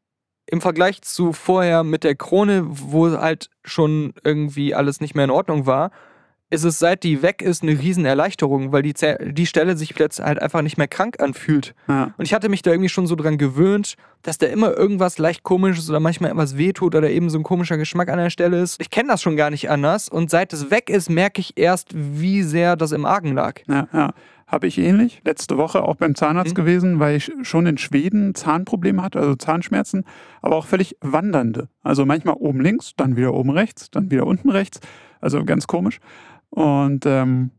im 0.47 0.59
Vergleich 0.61 1.01
zu 1.01 1.31
vorher 1.33 1.83
mit 1.83 2.03
der 2.03 2.15
Krone, 2.15 2.65
wo 2.67 3.09
halt 3.11 3.49
schon 3.63 4.13
irgendwie 4.23 4.75
alles 4.75 4.99
nicht 5.01 5.15
mehr 5.15 5.25
in 5.25 5.31
Ordnung 5.31 5.65
war, 5.65 5.91
ist 6.49 6.63
es 6.63 6.79
seit 6.79 7.03
die 7.03 7.21
weg 7.21 7.41
ist 7.41 7.61
eine 7.63 7.77
Riesenerleichterung, 7.77 8.71
weil 8.71 8.81
die, 8.81 8.93
die 9.31 9.45
Stelle 9.45 9.75
sich 9.75 9.93
plötzlich 9.93 10.25
halt 10.25 10.41
einfach 10.41 10.61
nicht 10.61 10.77
mehr 10.77 10.87
krank 10.87 11.19
anfühlt. 11.21 11.75
Ja. 11.87 12.13
Und 12.17 12.23
ich 12.25 12.33
hatte 12.33 12.47
mich 12.49 12.61
da 12.61 12.71
irgendwie 12.71 12.89
schon 12.89 13.05
so 13.05 13.15
dran 13.15 13.37
gewöhnt, 13.37 13.95
dass 14.21 14.37
da 14.37 14.47
immer 14.47 14.75
irgendwas 14.75 15.17
leicht 15.17 15.43
komisches 15.43 15.89
oder 15.89 15.99
manchmal 15.99 16.31
etwas 16.31 16.57
wehtut 16.57 16.95
oder 16.95 17.09
eben 17.09 17.29
so 17.29 17.37
ein 17.37 17.43
komischer 17.43 17.77
Geschmack 17.77 18.09
an 18.09 18.17
der 18.17 18.29
Stelle 18.29 18.61
ist. 18.61 18.79
Ich 18.81 18.89
kenne 18.89 19.09
das 19.09 19.21
schon 19.21 19.35
gar 19.35 19.49
nicht 19.49 19.69
anders 19.69 20.07
und 20.09 20.29
seit 20.29 20.53
es 20.53 20.71
weg 20.71 20.89
ist, 20.89 21.09
merke 21.09 21.41
ich 21.41 21.57
erst, 21.57 21.89
wie 21.93 22.43
sehr 22.43 22.75
das 22.77 22.93
im 22.93 23.05
Argen 23.05 23.33
lag. 23.33 23.59
Ja, 23.67 23.87
ja. 23.93 24.13
Habe 24.47 24.67
ich 24.67 24.77
ähnlich. 24.77 25.21
Letzte 25.25 25.57
Woche 25.57 25.83
auch 25.83 25.97
beim 25.97 26.15
Zahnarzt 26.15 26.51
Mhm. 26.53 26.55
gewesen, 26.55 26.99
weil 27.01 27.17
ich 27.17 27.29
schon 27.41 27.65
in 27.65 27.77
Schweden 27.77 28.33
Zahnprobleme 28.33 29.01
hatte, 29.03 29.19
also 29.19 29.35
Zahnschmerzen, 29.35 30.05
aber 30.41 30.55
auch 30.55 30.65
völlig 30.65 30.95
wandernde. 31.01 31.67
Also 31.83 32.05
manchmal 32.05 32.35
oben 32.39 32.61
links, 32.61 32.93
dann 32.95 33.17
wieder 33.17 33.33
oben 33.33 33.49
rechts, 33.49 33.91
dann 33.91 34.09
wieder 34.09 34.25
unten 34.25 34.49
rechts. 34.49 34.79
Also 35.19 35.43
ganz 35.43 35.67
komisch. 35.67 35.99
Und 36.49 37.05
ähm, 37.05 37.51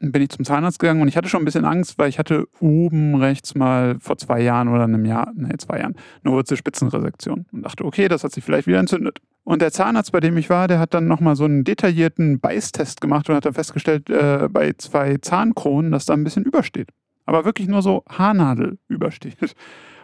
bin 0.00 0.22
ich 0.22 0.30
zum 0.30 0.44
Zahnarzt 0.44 0.78
gegangen 0.78 1.02
und 1.02 1.08
ich 1.08 1.16
hatte 1.16 1.28
schon 1.28 1.42
ein 1.42 1.44
bisschen 1.44 1.64
Angst, 1.64 1.98
weil 1.98 2.08
ich 2.08 2.18
hatte 2.18 2.46
oben 2.60 3.16
rechts 3.16 3.54
mal 3.54 3.96
vor 3.98 4.16
zwei 4.16 4.40
Jahren 4.40 4.68
oder 4.68 4.84
einem 4.84 5.04
Jahr, 5.04 5.32
nee, 5.34 5.56
zwei 5.58 5.80
Jahren, 5.80 5.96
eine 6.22 6.34
Wurzelspitzenresektion 6.34 7.46
und 7.52 7.62
dachte, 7.62 7.84
okay, 7.84 8.08
das 8.08 8.22
hat 8.22 8.32
sich 8.32 8.44
vielleicht 8.44 8.66
wieder 8.66 8.78
entzündet. 8.78 9.18
Und 9.44 9.62
der 9.62 9.72
Zahnarzt, 9.72 10.12
bei 10.12 10.20
dem 10.20 10.36
ich 10.36 10.50
war, 10.50 10.68
der 10.68 10.78
hat 10.78 10.94
dann 10.94 11.08
nochmal 11.08 11.34
so 11.34 11.44
einen 11.44 11.64
detaillierten 11.64 12.38
Beißtest 12.38 13.00
gemacht 13.00 13.28
und 13.28 13.34
hat 13.36 13.46
dann 13.46 13.54
festgestellt, 13.54 14.08
äh, 14.10 14.48
bei 14.50 14.74
zwei 14.76 15.16
Zahnkronen, 15.16 15.90
dass 15.90 16.06
da 16.06 16.14
ein 16.14 16.24
bisschen 16.24 16.44
übersteht. 16.44 16.90
Aber 17.26 17.44
wirklich 17.44 17.66
nur 17.66 17.82
so 17.82 18.04
Haarnadel 18.08 18.78
übersteht. 18.88 19.56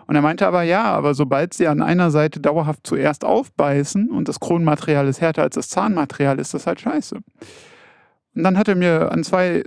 Und 0.06 0.16
er 0.16 0.22
meinte 0.22 0.46
aber, 0.46 0.62
ja, 0.62 0.84
aber 0.84 1.14
sobald 1.14 1.54
sie 1.54 1.66
an 1.66 1.80
einer 1.80 2.10
Seite 2.10 2.40
dauerhaft 2.40 2.86
zuerst 2.86 3.24
aufbeißen 3.24 4.10
und 4.10 4.28
das 4.28 4.38
Kronenmaterial 4.38 5.08
ist 5.08 5.20
härter 5.20 5.42
als 5.42 5.54
das 5.54 5.68
Zahnmaterial, 5.70 6.38
ist 6.38 6.52
das 6.52 6.66
halt 6.66 6.80
scheiße. 6.80 7.20
Und 8.34 8.42
dann 8.42 8.58
hat 8.58 8.68
er 8.68 8.74
mir 8.74 9.12
an 9.12 9.24
zwei, 9.24 9.64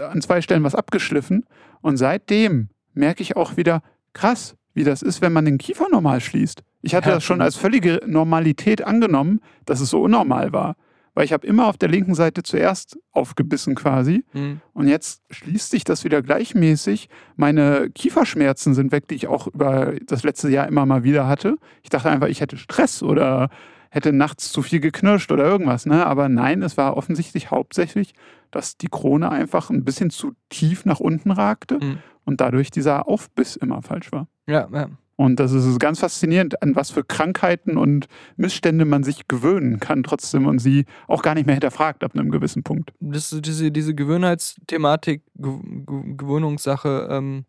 an 0.00 0.20
zwei 0.20 0.40
Stellen 0.42 0.64
was 0.64 0.74
abgeschliffen 0.74 1.44
und 1.80 1.96
seitdem 1.96 2.68
merke 2.94 3.22
ich 3.22 3.36
auch 3.36 3.56
wieder, 3.56 3.82
krass, 4.12 4.56
wie 4.74 4.84
das 4.84 5.02
ist, 5.02 5.20
wenn 5.20 5.32
man 5.32 5.44
den 5.44 5.58
Kiefer 5.58 5.86
normal 5.90 6.20
schließt. 6.20 6.62
Ich 6.82 6.94
hatte 6.94 7.10
das 7.10 7.24
schon 7.24 7.40
als 7.40 7.56
völlige 7.56 8.00
Normalität 8.06 8.82
angenommen, 8.82 9.40
dass 9.66 9.80
es 9.80 9.90
so 9.90 10.02
unnormal 10.02 10.52
war. 10.52 10.76
Weil 11.12 11.24
ich 11.24 11.32
habe 11.32 11.46
immer 11.46 11.66
auf 11.66 11.76
der 11.76 11.88
linken 11.88 12.14
Seite 12.14 12.44
zuerst 12.44 12.96
aufgebissen 13.10 13.74
quasi 13.74 14.24
Hm. 14.30 14.60
und 14.72 14.86
jetzt 14.86 15.22
schließt 15.30 15.70
sich 15.70 15.82
das 15.82 16.04
wieder 16.04 16.22
gleichmäßig. 16.22 17.08
Meine 17.36 17.90
Kieferschmerzen 17.90 18.74
sind 18.74 18.92
weg, 18.92 19.08
die 19.08 19.16
ich 19.16 19.26
auch 19.26 19.48
über 19.48 19.94
das 20.06 20.22
letzte 20.22 20.48
Jahr 20.48 20.68
immer 20.68 20.86
mal 20.86 21.02
wieder 21.02 21.26
hatte. 21.26 21.56
Ich 21.82 21.90
dachte 21.90 22.08
einfach, 22.10 22.28
ich 22.28 22.40
hätte 22.40 22.56
Stress 22.56 23.02
oder 23.02 23.50
hätte 23.90 24.12
nachts 24.12 24.52
zu 24.52 24.62
viel 24.62 24.80
geknirscht 24.80 25.30
oder 25.32 25.44
irgendwas. 25.44 25.84
Ne? 25.84 26.06
Aber 26.06 26.28
nein, 26.28 26.62
es 26.62 26.76
war 26.76 26.96
offensichtlich 26.96 27.50
hauptsächlich, 27.50 28.14
dass 28.50 28.76
die 28.76 28.88
Krone 28.88 29.30
einfach 29.30 29.70
ein 29.70 29.84
bisschen 29.84 30.10
zu 30.10 30.32
tief 30.48 30.84
nach 30.84 31.00
unten 31.00 31.30
ragte 31.30 31.78
Mhm. 31.78 31.98
und 32.24 32.40
dadurch 32.40 32.70
dieser 32.70 33.08
Aufbiss 33.08 33.56
immer 33.56 33.82
falsch 33.82 34.12
war. 34.12 34.28
Ja, 34.46 34.68
ja. 34.72 34.88
Und 35.16 35.38
das 35.38 35.52
ist 35.52 35.78
ganz 35.78 35.98
faszinierend, 36.00 36.62
an 36.62 36.74
was 36.76 36.90
für 36.90 37.04
Krankheiten 37.04 37.76
und 37.76 38.06
Missstände 38.36 38.86
man 38.86 39.02
sich 39.04 39.28
gewöhnen 39.28 39.78
kann 39.78 40.02
trotzdem 40.02 40.46
und 40.46 40.60
sie 40.60 40.86
auch 41.08 41.20
gar 41.22 41.34
nicht 41.34 41.44
mehr 41.44 41.54
hinterfragt 41.56 42.02
ab 42.04 42.12
einem 42.14 42.30
gewissen 42.30 42.62
Punkt. 42.62 42.94
Das, 43.00 43.28
diese, 43.28 43.70
diese 43.70 43.94
Gewohnheitsthematik, 43.94 45.22
Ge 45.36 45.58
Ge 45.86 46.16
Gewöhnungssache 46.16 47.08
ähm, 47.10 47.44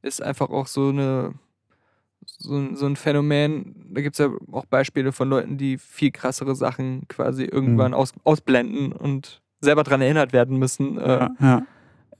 ist 0.00 0.22
einfach 0.22 0.50
auch 0.50 0.68
so 0.68 0.90
eine 0.90 1.34
so, 2.38 2.54
ein- 2.56 2.76
so 2.76 2.86
ein 2.86 2.96
Phänomen. 2.96 3.74
Da 3.92 4.00
gibt 4.02 4.14
es 4.14 4.18
ja 4.18 4.30
auch 4.52 4.66
Beispiele 4.66 5.12
von 5.12 5.28
Leuten, 5.28 5.56
die 5.58 5.78
viel 5.78 6.10
krassere 6.10 6.54
Sachen 6.54 7.06
quasi 7.08 7.44
irgendwann 7.44 7.94
aus, 7.94 8.12
ausblenden 8.24 8.92
und 8.92 9.40
selber 9.60 9.82
daran 9.82 10.00
erinnert 10.02 10.32
werden 10.32 10.58
müssen. 10.58 10.98
Äh, 10.98 11.08
Ja, 11.08 11.30
ja. 11.40 11.62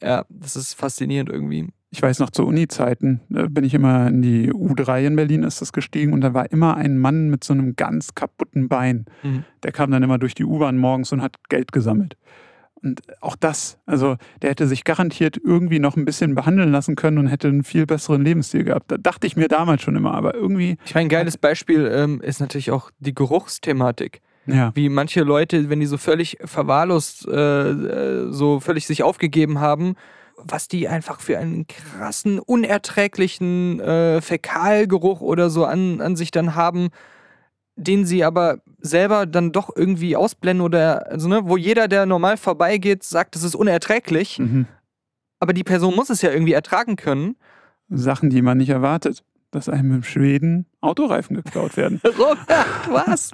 ja, 0.02 0.24
das 0.28 0.56
ist 0.56 0.74
faszinierend 0.74 1.30
irgendwie. 1.30 1.68
Ich 1.90 2.02
weiß 2.02 2.18
noch, 2.18 2.28
zu 2.30 2.44
Uni-Zeiten 2.46 3.20
äh, 3.34 3.48
bin 3.48 3.64
ich 3.64 3.72
immer 3.72 4.08
in 4.08 4.20
die 4.20 4.52
U3 4.52 5.06
in 5.06 5.16
Berlin 5.16 5.42
ist 5.42 5.62
das 5.62 5.72
gestiegen 5.72 6.12
und 6.12 6.20
da 6.20 6.34
war 6.34 6.50
immer 6.52 6.76
ein 6.76 6.98
Mann 6.98 7.30
mit 7.30 7.44
so 7.44 7.54
einem 7.54 7.76
ganz 7.76 8.14
kaputten 8.14 8.68
Bein. 8.68 9.06
Mhm. 9.22 9.44
Der 9.62 9.72
kam 9.72 9.90
dann 9.90 10.02
immer 10.02 10.18
durch 10.18 10.34
die 10.34 10.44
U-Bahn 10.44 10.76
morgens 10.76 11.12
und 11.12 11.22
hat 11.22 11.36
Geld 11.48 11.72
gesammelt. 11.72 12.16
Und 12.82 13.02
auch 13.20 13.36
das, 13.36 13.78
also 13.86 14.16
der 14.42 14.50
hätte 14.50 14.66
sich 14.66 14.84
garantiert 14.84 15.36
irgendwie 15.42 15.78
noch 15.80 15.96
ein 15.96 16.04
bisschen 16.04 16.34
behandeln 16.34 16.70
lassen 16.70 16.96
können 16.96 17.18
und 17.18 17.26
hätte 17.26 17.48
einen 17.48 17.64
viel 17.64 17.86
besseren 17.86 18.24
Lebensstil 18.24 18.64
gehabt. 18.64 18.90
Da 18.90 18.96
dachte 18.96 19.26
ich 19.26 19.36
mir 19.36 19.48
damals 19.48 19.82
schon 19.82 19.96
immer, 19.96 20.14
aber 20.14 20.34
irgendwie, 20.34 20.76
Ich 20.84 20.94
meine, 20.94 21.06
ein 21.06 21.08
geiles 21.08 21.36
Beispiel 21.36 21.90
ähm, 21.92 22.20
ist 22.20 22.40
natürlich 22.40 22.70
auch 22.70 22.90
die 23.00 23.14
Geruchsthematik. 23.14 24.20
ja. 24.46 24.70
Wie 24.74 24.88
manche 24.88 25.22
Leute, 25.22 25.70
wenn 25.70 25.80
die 25.80 25.86
so 25.86 25.98
völlig 25.98 26.38
verwahrlost, 26.44 27.26
äh, 27.28 27.70
äh, 27.70 28.32
so 28.32 28.60
völlig 28.60 28.86
sich 28.86 29.02
aufgegeben 29.02 29.60
haben, 29.60 29.96
was 30.36 30.68
die 30.68 30.86
einfach 30.86 31.20
für 31.20 31.38
einen 31.38 31.66
krassen, 31.66 32.38
unerträglichen 32.38 33.80
äh, 33.80 34.20
Fäkalgeruch 34.20 35.20
oder 35.20 35.50
so 35.50 35.64
an, 35.64 36.00
an 36.00 36.16
sich 36.16 36.30
dann 36.30 36.54
haben, 36.54 36.90
den 37.78 38.04
sie 38.04 38.24
aber 38.24 38.58
selber 38.80 39.24
dann 39.24 39.52
doch 39.52 39.70
irgendwie 39.74 40.16
ausblenden 40.16 40.64
oder, 40.64 41.10
also 41.10 41.28
ne, 41.28 41.40
wo 41.44 41.56
jeder, 41.56 41.88
der 41.88 42.04
normal 42.06 42.36
vorbeigeht, 42.36 43.02
sagt, 43.04 43.34
das 43.34 43.42
ist 43.44 43.54
unerträglich, 43.54 44.38
Mhm. 44.38 44.66
aber 45.40 45.52
die 45.52 45.64
Person 45.64 45.94
muss 45.94 46.10
es 46.10 46.20
ja 46.22 46.30
irgendwie 46.30 46.52
ertragen 46.52 46.96
können. 46.96 47.36
Sachen, 47.88 48.28
die 48.30 48.42
man 48.42 48.58
nicht 48.58 48.68
erwartet. 48.70 49.22
Dass 49.50 49.70
einem 49.70 49.92
in 49.94 50.02
Schweden 50.02 50.66
Autoreifen 50.82 51.34
geklaut 51.34 51.78
werden. 51.78 52.02
Robert, 52.18 52.46
was? 52.90 53.30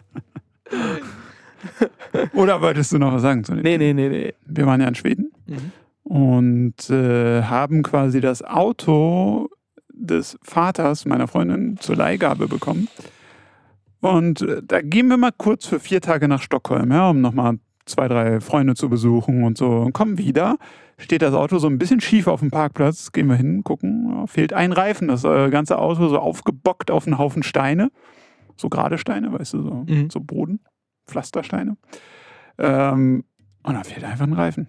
Oder 2.34 2.60
wolltest 2.60 2.92
du 2.92 2.98
noch 2.98 3.12
was 3.12 3.22
sagen 3.22 3.42
zu 3.42 3.54
dem? 3.54 3.62
Nee, 3.62 3.78
nee, 3.78 3.92
nee, 3.92 4.08
nee. 4.08 4.34
Wir 4.46 4.66
waren 4.66 4.80
ja 4.80 4.86
in 4.88 4.94
Schweden 4.94 5.32
Mhm. 5.46 5.72
und 6.04 6.88
äh, 6.90 7.42
haben 7.42 7.82
quasi 7.82 8.20
das 8.20 8.42
Auto 8.42 9.48
des 9.92 10.38
Vaters 10.42 11.04
meiner 11.04 11.26
Freundin 11.28 11.76
zur 11.80 11.96
Leihgabe 11.96 12.46
bekommen. 12.48 12.88
Und 14.04 14.42
äh, 14.42 14.60
da 14.62 14.82
gehen 14.82 15.08
wir 15.08 15.16
mal 15.16 15.32
kurz 15.36 15.64
für 15.64 15.80
vier 15.80 16.02
Tage 16.02 16.28
nach 16.28 16.42
Stockholm, 16.42 16.92
ja, 16.92 17.08
um 17.08 17.22
nochmal 17.22 17.58
zwei, 17.86 18.06
drei 18.06 18.40
Freunde 18.40 18.74
zu 18.74 18.90
besuchen 18.90 19.44
und 19.44 19.56
so. 19.56 19.66
Und 19.66 19.94
kommen 19.94 20.18
wieder, 20.18 20.58
steht 20.98 21.22
das 21.22 21.32
Auto 21.32 21.56
so 21.56 21.68
ein 21.68 21.78
bisschen 21.78 22.02
schief 22.02 22.26
auf 22.26 22.40
dem 22.40 22.50
Parkplatz. 22.50 23.12
Gehen 23.12 23.28
wir 23.28 23.36
hin, 23.36 23.64
gucken, 23.64 24.10
ja, 24.10 24.26
fehlt 24.26 24.52
ein 24.52 24.72
Reifen. 24.72 25.08
Das 25.08 25.24
äh, 25.24 25.48
ganze 25.48 25.78
Auto 25.78 26.08
so 26.08 26.18
aufgebockt 26.18 26.90
auf 26.90 27.06
einen 27.06 27.16
Haufen 27.16 27.42
Steine. 27.42 27.90
So 28.56 28.68
gerade 28.68 28.98
Steine, 28.98 29.32
weißt 29.32 29.54
du, 29.54 29.62
so, 29.62 29.84
Mhm. 29.88 30.10
so 30.10 30.20
Boden, 30.20 30.60
Pflastersteine. 31.06 31.78
Ähm, 32.58 33.24
und 33.62 33.74
da 33.74 33.84
fehlt 33.84 34.04
einfach 34.04 34.26
ein 34.26 34.34
Reifen. 34.34 34.68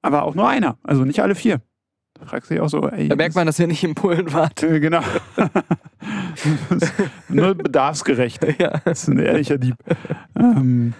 Aber 0.00 0.22
auch 0.22 0.34
nur 0.34 0.48
einer, 0.48 0.78
also 0.82 1.04
nicht 1.04 1.20
alle 1.20 1.34
vier. 1.34 1.60
Da 2.18 2.26
fragst 2.26 2.48
du 2.50 2.54
dich 2.54 2.60
auch 2.62 2.68
so, 2.68 2.88
ey. 2.88 3.08
Da 3.08 3.16
merkt 3.16 3.34
man, 3.34 3.46
dass 3.46 3.58
ihr 3.58 3.66
nicht 3.66 3.82
in 3.84 3.94
Polen 3.94 4.32
wart. 4.32 4.62
Äh, 4.62 4.78
Genau. 4.80 5.00
Nur 7.28 7.54
bedarfsgerecht. 7.54 8.44
Ja. 8.60 8.80
Das 8.84 9.02
ist 9.02 9.08
ein 9.08 9.18
ehrlicher 9.18 9.58
Dieb. 9.58 9.74
Ähm, 10.38 10.94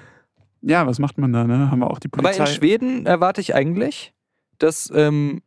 ja, 0.62 0.86
was 0.86 0.98
macht 0.98 1.18
man 1.18 1.32
da, 1.32 1.44
ne? 1.44 1.70
Haben 1.70 1.80
wir 1.80 1.90
auch 1.90 1.98
die 1.98 2.08
Aber 2.12 2.22
Polizei. 2.22 2.44
in 2.44 2.46
Schweden 2.50 3.06
erwarte 3.06 3.40
ich 3.40 3.54
eigentlich, 3.54 4.12
dass 4.58 4.90
ähm, 4.94 5.42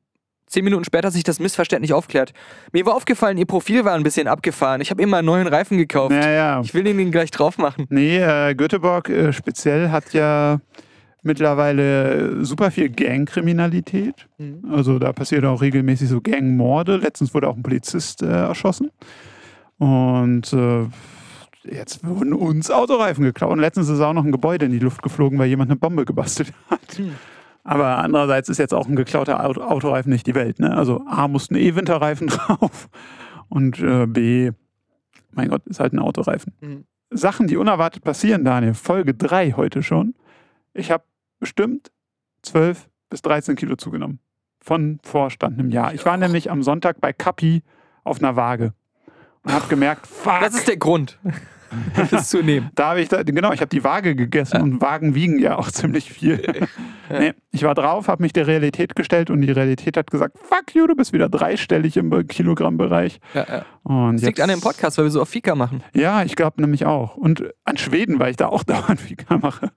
zehn 0.46 0.64
Minuten 0.64 0.86
später 0.86 1.12
sich 1.12 1.24
das 1.24 1.40
missverständlich 1.40 1.94
aufklärt. 1.94 2.34
Mir 2.72 2.86
war 2.86 2.96
aufgefallen, 2.96 3.38
ihr 3.38 3.46
Profil 3.46 3.84
war 3.84 3.94
ein 3.94 4.04
bisschen 4.04 4.28
abgefahren. 4.28 4.80
Ich 4.82 4.92
habe 4.92 5.02
immer 5.02 5.18
einen 5.18 5.26
neuen 5.26 5.48
Reifen 5.48 5.78
gekauft. 5.78 6.14
ja, 6.14 6.30
ja. 6.30 6.62
Ich 6.62 6.74
will 6.74 6.84
den 6.84 7.12
gleich 7.12 7.32
drauf 7.32 7.58
machen. 7.58 7.86
Nee, 7.90 8.18
äh, 8.20 8.56
Göteborg 8.56 9.10
äh, 9.10 9.34
speziell 9.34 9.90
hat 9.90 10.14
ja 10.14 10.60
mittlerweile 11.24 12.44
super 12.46 12.72
viel 12.72 12.90
Gangkriminalität. 12.90 14.28
Mhm. 14.38 14.64
Also 14.72 15.00
da 15.00 15.14
passiert 15.14 15.46
auch 15.46 15.62
regelmäßig 15.62 16.10
so 16.10 16.22
Gangmorde. 16.22 16.98
Letztens 16.98 17.34
wurde 17.34 17.48
auch 17.48 17.56
ein 17.56 17.64
Polizist 17.64 18.22
äh, 18.22 18.28
erschossen. 18.28 18.92
Und 19.78 20.54
äh, 20.54 20.86
jetzt 21.64 22.04
wurden 22.06 22.34
uns 22.34 22.72
Autoreifen 22.72 23.24
geklaut. 23.24 23.52
Und 23.52 23.60
letztens 23.60 23.90
ist 23.90 24.00
auch 24.00 24.14
noch 24.14 24.26
ein 24.26 24.32
Gebäude 24.32 24.66
in 24.66 24.72
die 24.72 24.80
Luft 24.80 25.02
geflogen, 25.02 25.38
weil 25.38 25.48
jemand 25.48 25.70
eine 25.70 25.80
Bombe 25.80 26.06
gebastelt 26.06 26.54
hat. 26.70 26.98
Hm. 26.98 27.12
Aber 27.64 27.98
andererseits 27.98 28.48
ist 28.48 28.60
jetzt 28.60 28.74
auch 28.74 28.88
ein 28.88 28.96
geklauter 28.96 29.44
Auto 29.44 29.62
Autoreifen 29.62 30.12
nicht 30.12 30.26
die 30.26 30.36
Welt. 30.36 30.60
Ne? 30.60 30.76
Also 30.76 31.04
A, 31.06 31.28
mussten 31.28 31.56
eh 31.56 31.76
Winterreifen 31.76 32.28
drauf. 32.28 32.90
Und 33.50 33.80
äh, 33.80 34.06
B, 34.06 34.52
mein 35.32 35.50
Gott, 35.50 35.68
ist 35.68 35.80
halt 35.80 35.94
ein 35.94 36.00
Autoreifen. 36.00 36.54
Mhm. 36.62 36.86
Sachen, 37.10 37.48
die 37.48 37.58
unerwartet 37.58 38.04
passieren, 38.04 38.44
Daniel. 38.44 38.74
Folge 38.74 39.14
3 39.14 39.54
heute 39.54 39.84
schon. 39.84 40.14
Ich 40.78 40.92
habe 40.92 41.04
bestimmt 41.40 41.92
12 42.44 42.88
bis 43.10 43.22
13 43.24 43.56
Kilo 43.56 43.76
zugenommen. 43.76 44.20
Von 44.60 45.00
vorstandem 45.04 45.72
Jahr. 45.72 45.94
Ich 45.94 46.06
war 46.06 46.18
nämlich 46.18 46.52
am 46.52 46.62
Sonntag 46.62 47.02
bei 47.02 47.14
Kapi 47.14 47.64
auf 48.04 48.20
einer 48.20 48.36
Waage. 48.36 48.74
Und 49.44 49.54
habe 49.54 49.68
gemerkt, 49.68 50.06
fuck. 50.08 50.42
Das 50.42 50.54
ist 50.54 50.68
der 50.68 50.78
Grund, 50.78 51.20
das 52.12 52.30
zu 52.30 52.44
nehmen. 52.44 52.70
Da 52.76 52.90
habe 52.90 53.02
ich 53.02 53.10
da, 53.10 53.24
genau, 53.24 53.54
ich 53.54 53.62
habe 53.62 53.70
die 53.70 53.84
Waage 53.84 54.16
gegessen 54.16 54.62
und 54.62 54.82
Wagen 54.82 55.16
wiegen 55.16 55.40
ja 55.40 55.58
auch 55.58 55.72
ziemlich 55.72 56.12
viel. 56.12 56.68
nee, 57.10 57.34
ich 57.52 57.64
war 57.64 57.74
drauf, 57.74 58.08
habe 58.08 58.22
mich 58.22 58.34
der 58.34 58.46
Realität 58.46 58.96
gestellt 58.96 59.32
und 59.32 59.42
die 59.42 59.52
Realität 59.52 59.98
hat 59.98 60.12
gesagt, 60.12 60.38
fuck 60.38 60.76
you, 60.76 60.86
du 60.86 60.96
bist 60.96 61.12
wieder 61.12 61.28
dreistellig 61.28 61.98
im 61.98 62.28
Kilogrammbereich. 62.28 63.20
Ja, 63.34 63.46
ja. 63.50 63.66
Und 63.84 64.18
Das 64.18 64.24
liegt 64.24 64.42
an 64.42 64.50
dem 64.50 64.62
Podcast, 64.62 64.98
weil 64.98 65.06
wir 65.06 65.12
so 65.12 65.22
auf 65.22 65.30
Fika 65.30 65.56
machen. 65.56 65.82
Ja, 65.94 66.24
ich 66.24 66.36
glaube 66.36 66.62
nämlich 66.62 66.86
auch. 66.86 67.16
Und 67.16 67.52
an 67.64 67.78
Schweden, 67.78 68.20
weil 68.20 68.32
ich 68.32 68.38
da 68.38 68.50
auch 68.50 68.64
dauernd 68.64 69.00
Fika 69.00 69.38
mache. 69.38 69.72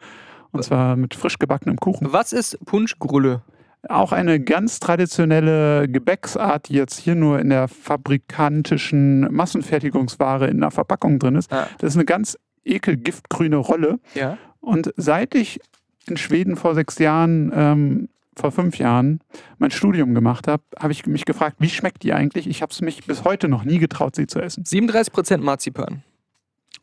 Und 0.52 0.64
zwar 0.64 0.96
mit 0.96 1.14
frisch 1.14 1.38
gebackenem 1.38 1.76
Kuchen. 1.76 2.12
Was 2.12 2.32
ist 2.32 2.58
Punschgrulle? 2.64 3.42
Auch 3.88 4.12
eine 4.12 4.40
ganz 4.40 4.78
traditionelle 4.78 5.88
Gebäcksart, 5.88 6.68
die 6.68 6.74
jetzt 6.74 6.98
hier 6.98 7.14
nur 7.14 7.38
in 7.38 7.48
der 7.48 7.66
fabrikantischen 7.68 9.32
Massenfertigungsware 9.32 10.48
in 10.48 10.60
der 10.60 10.70
Verpackung 10.70 11.18
drin 11.18 11.36
ist. 11.36 11.50
Ah. 11.52 11.66
Das 11.78 11.90
ist 11.90 11.96
eine 11.96 12.04
ganz 12.04 12.36
ekelgiftgrüne 12.64 13.56
Rolle. 13.56 13.98
Ja. 14.14 14.36
Und 14.60 14.92
seit 14.96 15.34
ich 15.34 15.60
in 16.06 16.18
Schweden 16.18 16.56
vor 16.56 16.74
sechs 16.74 16.98
Jahren, 16.98 17.50
ähm, 17.54 18.08
vor 18.36 18.52
fünf 18.52 18.78
Jahren 18.78 19.20
mein 19.58 19.70
Studium 19.70 20.14
gemacht 20.14 20.46
habe, 20.46 20.62
habe 20.78 20.92
ich 20.92 21.06
mich 21.06 21.24
gefragt, 21.24 21.56
wie 21.58 21.68
schmeckt 21.68 22.02
die 22.02 22.12
eigentlich? 22.12 22.46
Ich 22.48 22.62
habe 22.62 22.72
es 22.72 22.80
mich 22.82 23.06
bis 23.06 23.24
heute 23.24 23.48
noch 23.48 23.64
nie 23.64 23.78
getraut, 23.78 24.14
sie 24.16 24.26
zu 24.26 24.40
essen. 24.40 24.64
37% 24.64 25.38
Marzipan. 25.38 26.02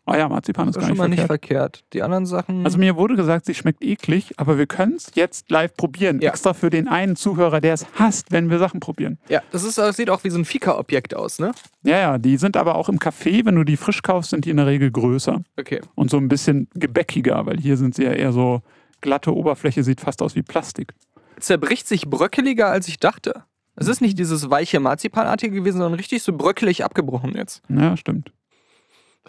Oh 0.09 0.13
ja, 0.15 0.29
Marzipan 0.29 0.69
ist 0.69 0.75
Das 0.77 0.83
ist 0.83 0.87
gar 0.87 0.95
schon 0.95 1.09
nicht 1.09 1.19
mal 1.19 1.25
verkehrt. 1.27 1.41
nicht 1.41 1.49
verkehrt. 1.81 1.83
Die 1.93 2.01
anderen 2.01 2.25
Sachen. 2.25 2.63
Also 2.63 2.77
mir 2.77 2.95
wurde 2.95 3.15
gesagt, 3.17 3.45
sie 3.45 3.53
schmeckt 3.53 3.83
eklig, 3.83 4.31
aber 4.37 4.57
wir 4.57 4.65
können 4.65 4.93
es 4.93 5.11
jetzt 5.15 5.51
live 5.51 5.75
probieren. 5.75 6.21
Ja. 6.21 6.29
Extra 6.29 6.53
für 6.53 6.69
den 6.69 6.87
einen 6.87 7.17
Zuhörer, 7.17 7.59
der 7.59 7.73
es 7.73 7.85
hasst, 7.99 8.31
wenn 8.31 8.49
wir 8.49 8.57
Sachen 8.57 8.79
probieren. 8.79 9.19
ja, 9.27 9.41
das, 9.51 9.63
ist, 9.65 9.77
das 9.77 9.97
sieht 9.97 10.09
auch 10.09 10.23
wie 10.23 10.29
so 10.29 10.37
ein 10.39 10.45
Fika-Objekt 10.45 11.13
aus, 11.13 11.39
ne? 11.39 11.51
Ja, 11.83 11.97
ja, 11.99 12.17
die 12.17 12.37
sind 12.37 12.55
aber 12.55 12.75
auch 12.75 12.87
im 12.87 12.99
Café, 12.99 13.45
wenn 13.45 13.55
du 13.55 13.65
die 13.65 13.75
frisch 13.75 14.01
kaufst, 14.01 14.29
sind 14.29 14.45
die 14.45 14.49
in 14.49 14.57
der 14.57 14.65
Regel 14.67 14.89
größer 14.91 15.41
Okay. 15.59 15.81
und 15.95 16.09
so 16.09 16.15
ein 16.17 16.29
bisschen 16.29 16.69
gebäckiger, 16.73 17.45
weil 17.45 17.57
hier 17.59 17.75
sind 17.75 17.93
sie 17.95 18.03
ja 18.05 18.13
eher 18.13 18.31
so 18.31 18.61
glatte 19.01 19.35
Oberfläche, 19.35 19.83
sieht 19.83 19.99
fast 20.01 20.21
aus 20.21 20.35
wie 20.35 20.41
Plastik. 20.41 20.93
Zerbricht 21.39 21.85
sich 21.87 22.09
bröckeliger, 22.09 22.67
als 22.69 22.87
ich 22.87 22.97
dachte. 22.97 23.43
Es 23.75 23.87
ist 23.87 24.01
nicht 24.01 24.17
dieses 24.17 24.49
weiche 24.49 24.79
Marzipanartige 24.79 25.53
gewesen, 25.53 25.77
sondern 25.79 25.93
richtig 25.99 26.23
so 26.23 26.33
bröckelig 26.33 26.83
abgebrochen 26.83 27.35
jetzt. 27.35 27.61
Ja, 27.69 27.95
stimmt. 27.97 28.31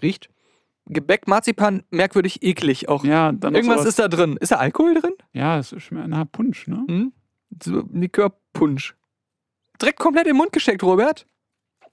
Riecht. 0.01 0.31
Gebäck, 0.89 1.29
Marzipan, 1.29 1.83
merkwürdig 1.91 2.43
eklig 2.43 2.89
auch. 2.89 3.05
Ja, 3.05 3.33
dann 3.33 3.55
Irgendwas 3.55 3.85
ist 3.85 3.99
da 3.99 4.09
drin. 4.09 4.37
Ist 4.39 4.53
da 4.53 4.57
Alkohol 4.57 4.95
drin? 4.95 5.13
Ja, 5.33 5.59
es 5.59 5.73
ist 5.73 5.85
schon 5.85 6.09
na, 6.09 6.25
Punsch, 6.25 6.67
ne? 6.67 6.85
Hm? 6.89 7.13
So 7.63 7.85
Likörpunsch. 7.93 8.95
Direkt 9.81 9.99
komplett 9.99 10.27
im 10.27 10.37
Mund 10.37 10.53
gesteckt, 10.53 10.83
Robert. 10.83 11.27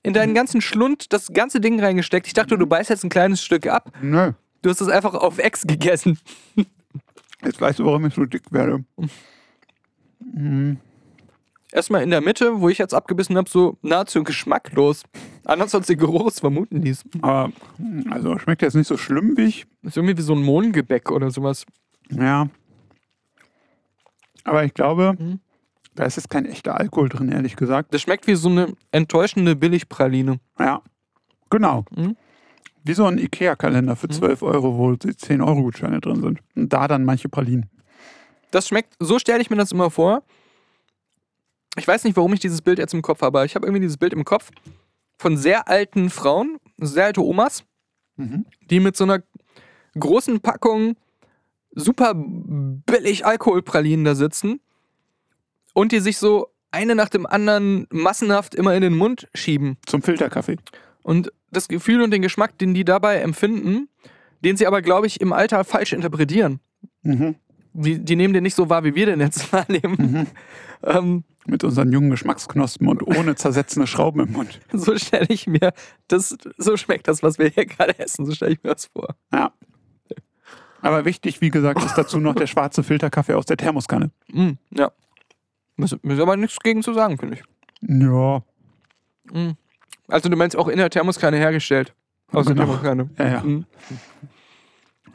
In 0.03 0.13
deinen 0.13 0.33
ganzen 0.33 0.61
Schlund 0.61 1.13
das 1.13 1.33
ganze 1.33 1.59
Ding 1.59 1.79
reingesteckt. 1.79 2.27
Ich 2.27 2.33
dachte, 2.33 2.57
du 2.57 2.67
beißt 2.67 2.89
jetzt 2.89 3.03
ein 3.03 3.09
kleines 3.09 3.43
Stück 3.43 3.67
ab. 3.67 3.91
Nö. 4.01 4.33
Du 4.61 4.69
hast 4.69 4.81
es 4.81 4.87
einfach 4.87 5.13
auf 5.13 5.37
Ex 5.39 5.63
gegessen. 5.65 6.19
Jetzt 7.43 7.61
weißt 7.61 7.79
du, 7.79 7.85
warum 7.85 8.05
ich 8.05 8.13
so 8.13 8.25
dick 8.25 8.51
werde. 8.51 8.83
Mhm. 10.33 10.79
Erstmal 11.75 12.03
in 12.03 12.09
der 12.09 12.21
Mitte, 12.21 12.61
wo 12.61 12.69
ich 12.69 12.77
jetzt 12.77 12.93
abgebissen 12.93 13.35
habe, 13.35 13.49
so 13.49 13.77
nahezu 13.81 14.23
geschmacklos. 14.23 15.03
Anders 15.43 15.75
als 15.75 15.87
der 15.87 15.97
Geruch 15.97 16.25
es 16.27 16.39
vermuten 16.39 16.81
ließ. 16.81 17.03
Aber, 17.21 17.51
also 18.09 18.39
schmeckt 18.39 18.61
jetzt 18.61 18.75
nicht 18.75 18.87
so 18.87 18.95
schlimm 18.95 19.35
wie 19.35 19.41
ich. 19.43 19.67
Ist 19.81 19.97
irgendwie 19.97 20.17
wie 20.17 20.21
so 20.21 20.33
ein 20.33 20.41
Mohngebäck 20.41 21.11
oder 21.11 21.31
sowas. 21.31 21.65
Ja. 22.09 22.47
Aber 24.45 24.63
ich 24.63 24.73
glaube, 24.73 25.15
Mhm. 25.19 25.39
da 25.95 26.05
ist 26.05 26.15
jetzt 26.15 26.29
kein 26.29 26.45
echter 26.45 26.79
Alkohol 26.79 27.09
drin, 27.09 27.29
ehrlich 27.29 27.57
gesagt. 27.57 27.93
Das 27.93 28.01
schmeckt 28.01 28.25
wie 28.27 28.35
so 28.35 28.47
eine 28.47 28.73
enttäuschende 28.93 29.57
Billigpraline. 29.57 30.39
Ja. 30.57 30.81
Genau. 31.49 31.83
Mhm. 31.93 32.15
Wie 32.85 32.93
so 32.93 33.03
ein 33.03 33.17
Ikea-Kalender 33.17 33.97
für 33.97 34.07
12 34.07 34.43
Euro, 34.43 34.77
wo 34.77 34.93
die 34.95 35.09
10-Euro-Gutscheine 35.13 35.99
drin 35.99 36.21
sind. 36.21 36.39
Und 36.55 36.71
da 36.71 36.87
dann 36.87 37.03
manche 37.03 37.27
Pralinen. 37.27 37.69
Das 38.51 38.69
schmeckt, 38.69 38.93
so 38.99 39.19
stelle 39.19 39.41
ich 39.41 39.49
mir 39.49 39.57
das 39.57 39.73
immer 39.73 39.89
vor. 39.89 40.23
Ich 41.77 41.87
weiß 41.87 42.03
nicht, 42.03 42.15
warum 42.15 42.33
ich 42.33 42.39
dieses 42.39 42.61
Bild 42.61 42.79
jetzt 42.79 42.93
im 42.93 43.01
Kopf 43.01 43.21
habe, 43.21 43.39
aber 43.39 43.45
ich 43.45 43.55
habe 43.55 43.65
irgendwie 43.67 43.81
dieses 43.81 43.97
Bild 43.97 44.13
im 44.13 44.23
Kopf 44.25 44.51
von 45.17 45.37
sehr 45.37 45.67
alten 45.67 46.09
Frauen, 46.09 46.57
sehr 46.77 47.05
alte 47.05 47.21
Omas, 47.21 47.63
Mhm. 48.17 48.45
die 48.69 48.79
mit 48.79 48.95
so 48.95 49.03
einer 49.03 49.21
großen 49.99 50.39
Packung 50.39 50.95
super 51.71 52.13
billig 52.15 53.25
Alkoholpralinen 53.25 54.05
da 54.05 54.15
sitzen 54.15 54.61
und 55.73 55.91
die 55.91 55.99
sich 55.99 56.17
so 56.17 56.47
eine 56.71 56.95
nach 56.95 57.09
dem 57.09 57.25
anderen 57.25 57.87
massenhaft 57.91 58.55
immer 58.55 58.73
in 58.73 58.81
den 58.81 58.95
Mund 58.95 59.27
schieben. 59.33 59.77
Zum 59.85 60.01
Filterkaffee. 60.01 60.55
Und 61.03 61.31
das 61.51 61.67
Gefühl 61.67 62.01
und 62.01 62.11
den 62.11 62.21
Geschmack, 62.21 62.57
den 62.57 62.73
die 62.73 62.85
dabei 62.85 63.17
empfinden, 63.17 63.89
den 64.45 64.55
sie 64.55 64.65
aber, 64.65 64.81
glaube 64.81 65.07
ich, 65.07 65.19
im 65.19 65.33
Alter 65.33 65.65
falsch 65.65 65.91
interpretieren. 65.91 66.61
Mhm. 67.03 67.35
Die, 67.73 67.99
die 67.99 68.15
nehmen 68.15 68.33
den 68.33 68.43
nicht 68.43 68.55
so 68.55 68.69
wahr, 68.69 68.85
wie 68.85 68.95
wir 68.95 69.07
den 69.07 69.19
jetzt 69.19 69.51
wahrnehmen. 69.53 69.95
Mhm. 69.97 70.27
Ähm, 70.83 71.23
Mit 71.47 71.63
unseren 71.63 71.91
jungen 71.91 72.09
Geschmacksknospen 72.09 72.87
und 72.87 73.03
ohne 73.05 73.35
zersetzende 73.35 73.85
Schrauben 73.87 74.21
im 74.27 74.31
Mund. 74.33 74.59
so 74.73 74.97
stelle 74.97 75.27
ich 75.29 75.45
mir, 75.45 75.73
das, 76.07 76.35
so 76.57 76.75
schmeckt 76.75 77.07
das, 77.07 77.21
was 77.21 77.37
wir 77.37 77.49
hier 77.49 77.65
gerade 77.67 77.97
essen. 77.99 78.25
So 78.25 78.31
stelle 78.33 78.53
ich 78.53 78.63
mir 78.63 78.73
das 78.73 78.87
vor. 78.87 79.15
Ja. 79.31 79.51
Aber 80.81 81.05
wichtig, 81.05 81.41
wie 81.41 81.49
gesagt, 81.49 81.83
ist 81.83 81.95
dazu 81.97 82.19
noch 82.19 82.35
der 82.35 82.47
schwarze 82.47 82.83
Filterkaffee 82.83 83.33
aus 83.33 83.45
der 83.45 83.57
Thermoskanne. 83.57 84.11
Mm, 84.31 84.51
ja. 84.71 84.91
Müssen 85.77 85.99
müssen 86.03 86.21
aber 86.21 86.37
nichts 86.37 86.59
gegen 86.59 86.83
zu 86.83 86.93
sagen, 86.93 87.17
finde 87.17 87.35
ich. 87.37 87.43
Ja, 87.87 88.43
Also 90.07 90.29
du 90.29 90.35
meinst 90.37 90.55
auch 90.55 90.67
in 90.67 90.77
der 90.77 90.89
Thermoskanne 90.89 91.37
hergestellt. 91.37 91.93
Aus 92.31 92.45
der 92.45 92.55
Genau. 92.55 92.65
Thermoskanne. 92.67 93.09
ja, 93.17 93.27
ja. 93.27 93.43
Mhm. 93.43 93.65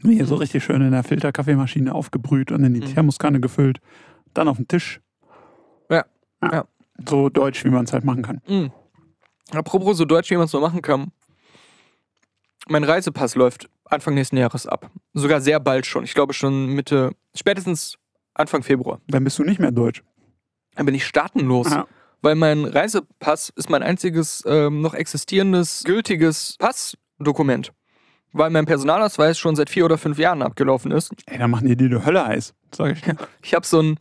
Hier 0.03 0.27
so 0.27 0.37
richtig 0.37 0.65
schön 0.65 0.81
in 0.81 0.93
der 0.93 1.03
Filterkaffeemaschine 1.05 1.95
aufgebrüht 1.95 2.51
und 2.53 2.65
in 2.65 2.75
die 2.75 2.81
Mhm. 2.81 2.95
Thermoskanne 2.95 3.41
gefüllt. 3.41 3.81
Dann 4.35 4.49
auf 4.49 4.57
den 4.57 4.67
Tisch. 4.69 5.01
Ja. 6.43 6.65
So 7.09 7.29
deutsch, 7.29 7.65
wie 7.65 7.71
man 7.71 7.85
es 7.85 7.93
halt 7.93 8.05
machen 8.05 8.23
kann. 8.23 8.41
Mhm. 8.47 8.73
Apropos 9.53 9.97
so 9.97 10.05
deutsch, 10.05 10.31
wie 10.31 10.37
man 10.37 10.45
es 10.45 10.51
so 10.51 10.61
machen 10.61 10.83
kann. 10.83 11.13
Mein 12.69 12.85
Reisepass 12.85 13.35
läuft 13.35 13.69
Anfang 13.85 14.15
nächsten 14.15 14.37
Jahres 14.37 14.67
ab. 14.67 14.91
Sogar 15.13 15.41
sehr 15.41 15.59
bald 15.61 15.87
schon. 15.87 16.05
Ich 16.05 16.15
glaube 16.15 16.33
schon 16.35 16.67
Mitte, 16.67 17.13
spätestens 17.35 17.99
Anfang 18.35 18.63
Februar. 18.63 19.01
Dann 19.09 19.25
bist 19.25 19.39
du 19.39 19.45
nicht 19.45 19.59
mehr 19.59 19.73
deutsch. 19.73 20.03
Dann 20.77 20.87
bin 20.87 20.95
ich 20.95 21.05
staatenlos. 21.05 21.71
Ja. 21.71 21.87
Weil 22.23 22.35
mein 22.35 22.65
Reisepass 22.65 23.51
ist 23.57 23.71
mein 23.71 23.83
einziges 23.83 24.45
ähm, 24.47 24.83
noch 24.83 24.95
existierendes, 24.95 25.83
gültiges 25.85 26.57
Passdokument. 26.59 27.73
Weil 28.33 28.51
mein 28.51 28.67
Personalausweis 28.67 29.39
schon 29.39 29.57
seit 29.57 29.71
vier 29.71 29.85
oder 29.85 29.99
fünf 29.99 30.19
Jahren 30.19 30.43
abgelaufen 30.43 30.93
ist. 30.93 31.13
Ey, 31.27 31.39
dann 31.39 31.51
machen 31.51 31.67
die 31.67 31.77
dir 31.77 31.89
die 31.89 32.05
Hölle 32.05 32.25
heiß, 32.25 32.55
sag 32.73 32.93
ich. 32.93 33.03
Ich 33.43 33.55
habe 33.55 33.67
so 33.67 33.81
einen 33.81 33.97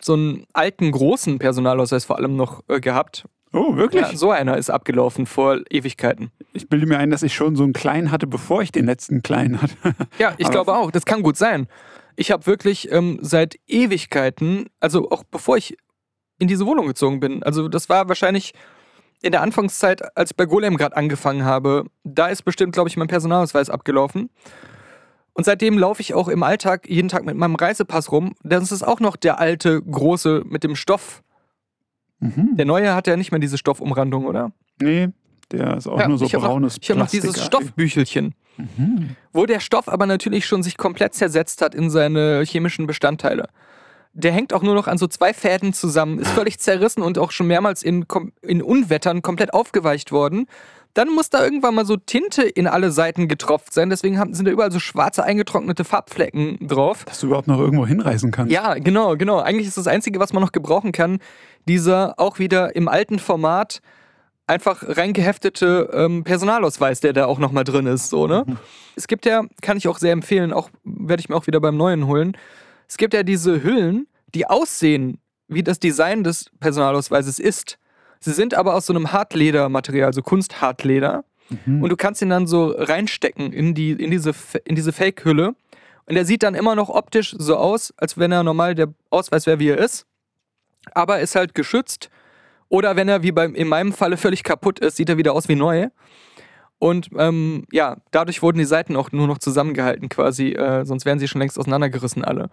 so 0.00 0.14
einen 0.14 0.44
alten, 0.52 0.90
großen 0.90 1.38
Personalausweis 1.38 2.04
vor 2.04 2.16
allem 2.18 2.36
noch 2.36 2.62
äh, 2.68 2.80
gehabt. 2.80 3.24
Oh, 3.52 3.74
wirklich? 3.76 4.02
Ja, 4.02 4.16
so 4.16 4.30
einer 4.30 4.56
ist 4.56 4.70
abgelaufen 4.70 5.26
vor 5.26 5.58
Ewigkeiten. 5.70 6.30
Ich 6.52 6.68
bilde 6.68 6.86
mir 6.86 6.98
ein, 6.98 7.10
dass 7.10 7.22
ich 7.24 7.34
schon 7.34 7.56
so 7.56 7.64
einen 7.64 7.72
kleinen 7.72 8.12
hatte, 8.12 8.26
bevor 8.28 8.62
ich 8.62 8.70
den 8.70 8.86
letzten 8.86 9.22
kleinen 9.22 9.60
hatte. 9.60 9.74
Ja, 10.18 10.34
ich 10.38 10.46
Aber- 10.46 10.52
glaube 10.52 10.74
auch. 10.76 10.90
Das 10.90 11.04
kann 11.04 11.22
gut 11.22 11.36
sein. 11.36 11.66
Ich 12.16 12.30
habe 12.30 12.46
wirklich 12.46 12.90
ähm, 12.92 13.18
seit 13.22 13.56
Ewigkeiten, 13.66 14.66
also 14.78 15.10
auch 15.10 15.24
bevor 15.24 15.56
ich 15.56 15.76
in 16.38 16.48
diese 16.48 16.64
Wohnung 16.66 16.86
gezogen 16.86 17.18
bin, 17.20 17.42
also 17.42 17.68
das 17.68 17.88
war 17.88 18.08
wahrscheinlich 18.08 18.52
in 19.22 19.32
der 19.32 19.42
Anfangszeit, 19.42 20.16
als 20.16 20.30
ich 20.30 20.36
bei 20.36 20.46
Golem 20.46 20.76
gerade 20.76 20.96
angefangen 20.96 21.44
habe, 21.44 21.84
da 22.04 22.28
ist 22.28 22.42
bestimmt, 22.42 22.72
glaube 22.72 22.88
ich, 22.88 22.96
mein 22.96 23.08
Personalausweis 23.08 23.68
abgelaufen. 23.68 24.30
Und 25.40 25.44
seitdem 25.44 25.78
laufe 25.78 26.02
ich 26.02 26.12
auch 26.12 26.28
im 26.28 26.42
Alltag 26.42 26.86
jeden 26.86 27.08
Tag 27.08 27.24
mit 27.24 27.34
meinem 27.34 27.54
Reisepass 27.54 28.12
rum. 28.12 28.34
Das 28.42 28.70
ist 28.70 28.82
auch 28.86 29.00
noch 29.00 29.16
der 29.16 29.38
alte, 29.40 29.80
große 29.80 30.42
mit 30.46 30.64
dem 30.64 30.76
Stoff. 30.76 31.22
Mhm. 32.18 32.56
Der 32.58 32.66
neue 32.66 32.94
hat 32.94 33.06
ja 33.06 33.16
nicht 33.16 33.30
mehr 33.30 33.40
diese 33.40 33.56
Stoffumrandung, 33.56 34.26
oder? 34.26 34.52
Nee, 34.82 35.08
der 35.50 35.78
ist 35.78 35.86
auch 35.86 35.98
Ja, 35.98 36.08
nur 36.08 36.18
so 36.18 36.26
ich 36.26 36.34
hab 36.34 36.42
noch- 36.42 36.50
braunes 36.50 36.76
Ich 36.78 36.90
habe 36.90 37.00
noch 37.00 37.08
dieses 37.08 37.42
Stoffbüchelchen. 37.42 38.34
Mhm. 38.58 39.16
wo 39.32 39.46
der 39.46 39.60
Stoff 39.60 39.88
aber 39.88 40.04
natürlich 40.04 40.44
schon 40.44 40.62
sich 40.62 40.76
komplett 40.76 41.14
zersetzt 41.14 41.62
hat 41.62 41.74
in 41.74 41.88
seine 41.88 42.42
chemischen 42.44 42.86
Bestandteile. 42.86 43.48
Der 44.12 44.32
hängt 44.32 44.52
auch 44.52 44.60
nur 44.62 44.74
noch 44.74 44.88
an 44.88 44.98
so 44.98 45.06
zwei 45.06 45.32
Fäden 45.32 45.72
zusammen, 45.72 46.18
ist 46.18 46.32
völlig 46.32 46.58
zerrissen 46.58 47.00
und 47.02 47.16
auch 47.16 47.30
schon 47.30 47.46
mehrmals 47.46 47.82
in, 47.82 48.04
in 48.42 48.60
Unwettern 48.60 49.22
komplett 49.22 49.54
aufgeweicht 49.54 50.12
worden. 50.12 50.44
Dann 50.94 51.08
muss 51.08 51.30
da 51.30 51.44
irgendwann 51.44 51.74
mal 51.74 51.86
so 51.86 51.96
Tinte 51.96 52.42
in 52.42 52.66
alle 52.66 52.90
Seiten 52.90 53.28
getropft 53.28 53.72
sein, 53.72 53.90
deswegen 53.90 54.18
haben, 54.18 54.34
sind 54.34 54.46
da 54.46 54.50
überall 54.50 54.72
so 54.72 54.80
schwarze 54.80 55.22
eingetrocknete 55.22 55.84
Farbflecken 55.84 56.66
drauf. 56.66 57.04
Dass 57.04 57.20
du 57.20 57.28
überhaupt 57.28 57.46
noch 57.46 57.58
irgendwo 57.58 57.86
hinreisen 57.86 58.32
kannst. 58.32 58.52
Ja, 58.52 58.74
genau, 58.74 59.16
genau. 59.16 59.38
Eigentlich 59.38 59.68
ist 59.68 59.76
das 59.76 59.86
Einzige, 59.86 60.18
was 60.18 60.32
man 60.32 60.42
noch 60.42 60.52
gebrauchen 60.52 60.92
kann, 60.92 61.18
dieser 61.68 62.18
auch 62.18 62.38
wieder 62.38 62.74
im 62.74 62.88
alten 62.88 63.18
Format 63.18 63.80
einfach 64.50 64.82
reingeheftete 64.82 65.90
ähm, 65.92 66.24
Personalausweis, 66.24 66.98
der 67.00 67.12
da 67.12 67.26
auch 67.26 67.38
nochmal 67.38 67.62
drin 67.62 67.86
ist. 67.86 68.10
So, 68.10 68.26
ne? 68.26 68.44
Es 68.96 69.06
gibt 69.06 69.24
ja, 69.24 69.44
kann 69.62 69.76
ich 69.76 69.86
auch 69.86 69.98
sehr 69.98 70.12
empfehlen, 70.12 70.52
auch 70.52 70.70
werde 70.82 71.20
ich 71.20 71.28
mir 71.28 71.36
auch 71.36 71.46
wieder 71.46 71.60
beim 71.60 71.76
neuen 71.76 72.06
holen. 72.06 72.36
Es 72.88 72.96
gibt 72.96 73.14
ja 73.14 73.22
diese 73.22 73.62
Hüllen, 73.62 74.08
die 74.34 74.46
aussehen, 74.46 75.20
wie 75.46 75.62
das 75.62 75.78
Design 75.78 76.24
des 76.24 76.50
Personalausweises 76.58 77.38
ist. 77.38 77.78
Sie 78.20 78.32
sind 78.32 78.54
aber 78.54 78.74
aus 78.74 78.86
so 78.86 78.92
einem 78.92 79.12
Hartledermaterial, 79.12 80.06
also 80.06 80.22
Kunsthartleder. 80.22 81.24
Mhm. 81.66 81.82
Und 81.82 81.90
du 81.90 81.96
kannst 81.96 82.20
ihn 82.22 82.28
dann 82.28 82.46
so 82.46 82.74
reinstecken 82.76 83.52
in, 83.52 83.74
die, 83.74 83.92
in 83.92 84.10
diese, 84.10 84.32
in 84.64 84.76
diese 84.76 84.92
Fake-Hülle. 84.92 85.54
Und 86.06 86.16
er 86.16 86.24
sieht 86.24 86.42
dann 86.42 86.54
immer 86.54 86.74
noch 86.74 86.88
optisch 86.88 87.34
so 87.38 87.56
aus, 87.56 87.94
als 87.96 88.18
wenn 88.18 88.32
er 88.32 88.42
normal 88.42 88.74
der 88.74 88.88
Ausweis 89.10 89.46
wäre, 89.46 89.58
wie 89.58 89.68
er 89.68 89.78
ist. 89.78 90.06
Aber 90.92 91.20
ist 91.20 91.34
halt 91.34 91.54
geschützt. 91.54 92.10
Oder 92.68 92.94
wenn 92.96 93.08
er, 93.08 93.22
wie 93.22 93.32
beim, 93.32 93.54
in 93.54 93.68
meinem 93.68 93.92
Falle, 93.92 94.16
völlig 94.16 94.44
kaputt 94.44 94.78
ist, 94.78 94.96
sieht 94.96 95.08
er 95.08 95.16
wieder 95.16 95.32
aus 95.32 95.48
wie 95.48 95.56
neu. 95.56 95.88
Und 96.78 97.10
ähm, 97.16 97.66
ja, 97.72 97.98
dadurch 98.10 98.42
wurden 98.42 98.58
die 98.58 98.64
Seiten 98.64 98.96
auch 98.96 99.12
nur 99.12 99.26
noch 99.26 99.38
zusammengehalten 99.38 100.08
quasi, 100.08 100.52
äh, 100.52 100.84
sonst 100.84 101.04
wären 101.04 101.18
sie 101.18 101.28
schon 101.28 101.40
längst 101.40 101.58
auseinandergerissen 101.58 102.24
alle. 102.24 102.48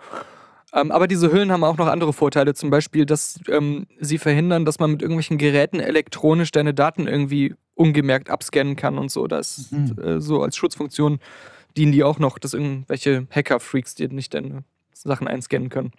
Ähm, 0.74 0.91
aber 0.91 1.07
diese 1.07 1.32
Hüllen 1.32 1.51
haben 1.51 1.63
auch 1.63 1.78
noch 1.78 1.88
andere 1.88 2.13
Vorteile, 2.13 2.53
zum 2.53 2.70
Beispiel, 2.70 3.05
dass 3.05 3.39
ähm, 3.49 3.88
sie 3.99 4.18
verhindern, 4.18 4.65
dass 4.65 4.80
man 4.80 4.91
mit 4.91 5.01
irgendwelchen 5.01 5.38
Geräten 5.38 5.80
elektronisch 5.80 6.51
deine 6.51 6.74
Daten 6.74 7.07
irgendwie 7.07 7.55
ungemerkt 7.74 8.30
abscannen 8.30 8.76
kann 8.76 8.97
und 8.97 9.09
so. 9.09 9.28
Das 9.28 9.72
Mhm. 9.72 9.97
äh, 10.01 10.20
so 10.20 10.41
als 10.41 10.57
Schutzfunktion 10.57 11.20
dienen 11.78 11.91
die 11.91 12.03
auch 12.03 12.20
noch, 12.20 12.39
dass 12.39 12.53
irgendwelche 12.53 13.28
Hacker-Freaks 13.30 13.95
dir 13.95 14.09
nicht 14.09 14.34
deine 14.34 14.63
Sachen 14.93 15.28
einscannen 15.28 15.70
können. 15.70 15.91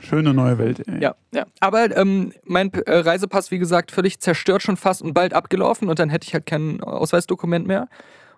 Schöne 0.00 0.32
neue 0.32 0.56
Welt. 0.58 0.86
Ey. 0.86 1.02
Ja, 1.02 1.14
ja. 1.34 1.46
Aber 1.60 1.94
ähm, 1.96 2.32
mein 2.44 2.72
äh, 2.72 2.96
Reisepass, 2.96 3.50
wie 3.50 3.58
gesagt, 3.58 3.90
völlig 3.90 4.20
zerstört 4.20 4.62
schon 4.62 4.76
fast 4.76 5.02
und 5.02 5.12
bald 5.14 5.34
abgelaufen 5.34 5.88
und 5.88 5.98
dann 5.98 6.08
hätte 6.10 6.26
ich 6.26 6.34
halt 6.34 6.46
kein 6.46 6.80
Ausweisdokument 6.80 7.66
mehr. 7.66 7.88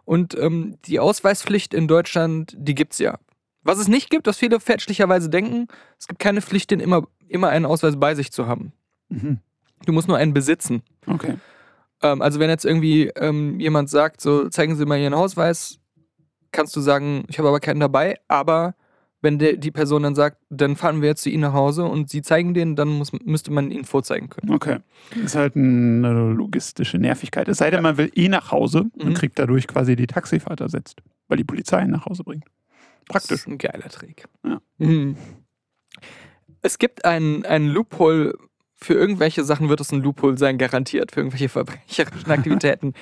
Und 0.04 0.36
ähm, 0.38 0.76
die 0.86 0.98
Ausweispflicht 0.98 1.72
in 1.72 1.86
Deutschland, 1.88 2.54
die 2.56 2.74
gibt's 2.74 2.98
ja. 2.98 3.18
Was 3.64 3.78
es 3.78 3.88
nicht 3.88 4.10
gibt, 4.10 4.26
was 4.26 4.36
viele 4.38 4.60
fälschlicherweise 4.60 5.28
denken, 5.30 5.66
es 5.98 6.06
gibt 6.06 6.20
keine 6.20 6.42
Pflicht, 6.42 6.70
den 6.70 6.80
immer, 6.80 7.06
immer 7.28 7.48
einen 7.48 7.64
Ausweis 7.64 7.98
bei 7.98 8.14
sich 8.14 8.30
zu 8.30 8.46
haben. 8.46 8.72
Mhm. 9.08 9.38
Du 9.86 9.92
musst 9.92 10.06
nur 10.08 10.16
einen 10.16 10.34
besitzen. 10.34 10.82
Okay. 11.06 11.34
Ähm, 12.02 12.22
also 12.22 12.38
wenn 12.40 12.50
jetzt 12.50 12.64
irgendwie 12.64 13.10
ähm, 13.16 13.58
jemand 13.60 13.90
sagt, 13.90 14.20
so 14.20 14.48
zeigen 14.48 14.76
Sie 14.76 14.84
mal 14.86 14.98
Ihren 14.98 15.14
Ausweis, 15.14 15.78
kannst 16.52 16.76
du 16.76 16.80
sagen, 16.80 17.24
ich 17.28 17.38
habe 17.38 17.48
aber 17.48 17.60
keinen 17.60 17.80
dabei, 17.80 18.18
aber 18.28 18.74
wenn 19.22 19.38
der, 19.38 19.56
die 19.56 19.70
Person 19.70 20.02
dann 20.02 20.14
sagt, 20.14 20.36
dann 20.50 20.76
fahren 20.76 21.00
wir 21.00 21.08
jetzt 21.08 21.22
zu 21.22 21.30
Ihnen 21.30 21.40
nach 21.40 21.54
Hause 21.54 21.84
und 21.84 22.10
Sie 22.10 22.20
zeigen 22.20 22.52
den, 22.52 22.76
dann 22.76 22.88
muss, 22.88 23.10
müsste 23.24 23.50
man 23.50 23.70
ihn 23.70 23.84
vorzeigen 23.84 24.28
können. 24.28 24.52
Okay. 24.52 24.78
Ist 25.24 25.34
halt 25.34 25.56
eine 25.56 26.32
logistische 26.32 26.98
Nervigkeit. 26.98 27.48
Es 27.48 27.56
sei 27.58 27.70
denn, 27.70 27.82
man 27.82 27.96
will 27.96 28.10
eh 28.14 28.28
nach 28.28 28.52
Hause 28.52 28.84
und 28.98 29.08
Mhm. 29.08 29.14
kriegt 29.14 29.38
dadurch 29.38 29.66
quasi 29.66 29.96
die 29.96 30.06
Taxifahrt 30.06 30.60
ersetzt, 30.60 31.00
weil 31.28 31.38
die 31.38 31.44
Polizei 31.44 31.82
ihn 31.82 31.90
nach 31.90 32.04
Hause 32.04 32.22
bringt. 32.22 32.44
Das 33.06 33.22
Praktisch. 33.22 33.40
ist 33.40 33.48
ein 33.48 33.58
geiler 33.58 33.88
Trick. 33.88 34.24
Ja. 34.44 34.60
Mhm. 34.78 35.16
Es 36.62 36.78
gibt 36.78 37.04
einen, 37.04 37.44
einen 37.44 37.68
Loophole, 37.68 38.34
für 38.74 38.94
irgendwelche 38.94 39.44
Sachen 39.44 39.68
wird 39.68 39.80
es 39.80 39.92
ein 39.92 40.02
Loophole 40.02 40.38
sein, 40.38 40.58
garantiert, 40.58 41.12
für 41.12 41.20
irgendwelche 41.20 41.48
verbrecherischen 41.50 42.30
Aktivitäten. 42.30 42.94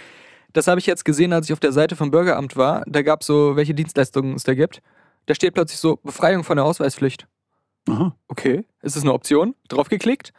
Das 0.53 0.67
habe 0.67 0.81
ich 0.81 0.87
jetzt 0.87 1.05
gesehen, 1.05 1.33
als 1.33 1.47
ich 1.47 1.53
auf 1.53 1.61
der 1.61 1.73
Seite 1.73 1.97
vom 1.97 2.11
Bürgeramt 2.11 2.57
war. 2.57 2.83
Da 2.87 3.03
gab 3.03 3.23
es 3.23 3.27
so, 3.27 3.57
welche 3.57 3.75
Dienstleistungen 3.75 4.35
es 4.35 4.45
da 4.45 4.55
gibt. 4.55 4.83
Da 5.27 5.35
steht 5.35 5.55
plötzlich 5.55 5.79
so, 5.79 5.97
Befreiung 6.03 6.45
von 6.45 6.57
der 6.57 6.65
Ausweispflicht. 6.65 7.27
Aha. 7.89 8.15
Okay, 8.29 8.65
ist 8.83 8.97
es 8.97 9.03
eine 9.03 9.13
Option? 9.13 9.55
Draufgeklickt. 9.69 10.33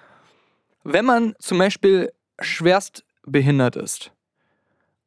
Wenn 0.84 1.06
man 1.06 1.34
zum 1.40 1.58
Beispiel 1.58 2.12
schwerst 2.40 3.06
behindert 3.26 3.76
ist 3.76 4.12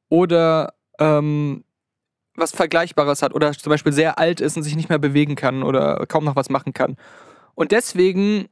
oder 0.09 0.75
ähm, 0.99 1.65
was 2.37 2.53
Vergleichbares 2.53 3.23
hat 3.23 3.35
oder 3.35 3.53
zum 3.53 3.71
Beispiel 3.71 3.93
sehr 3.93 4.19
alt 4.19 4.41
ist 4.41 4.57
und 4.57 4.63
sich 4.63 4.77
nicht 4.77 4.89
mehr 4.89 4.99
bewegen 4.99 5.37
kann 5.37 5.63
oder 5.63 6.05
kaum 6.07 6.25
noch 6.25 6.37
was 6.37 6.51
machen 6.51 6.73
kann 6.73 6.97
und 7.55 7.73
deswegen 7.73 8.49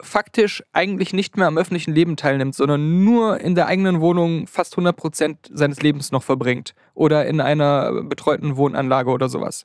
faktisch 0.00 0.62
eigentlich 0.72 1.12
nicht 1.12 1.36
mehr 1.36 1.46
am 1.46 1.58
öffentlichen 1.58 1.94
Leben 1.94 2.16
teilnimmt, 2.16 2.54
sondern 2.54 3.04
nur 3.04 3.40
in 3.40 3.54
der 3.54 3.66
eigenen 3.66 4.00
Wohnung 4.00 4.46
fast 4.46 4.76
100% 4.76 5.36
seines 5.52 5.80
Lebens 5.82 6.12
noch 6.12 6.22
verbringt 6.22 6.74
oder 6.94 7.26
in 7.26 7.40
einer 7.40 8.02
betreuten 8.02 8.56
Wohnanlage 8.56 9.10
oder 9.10 9.28
sowas. 9.28 9.64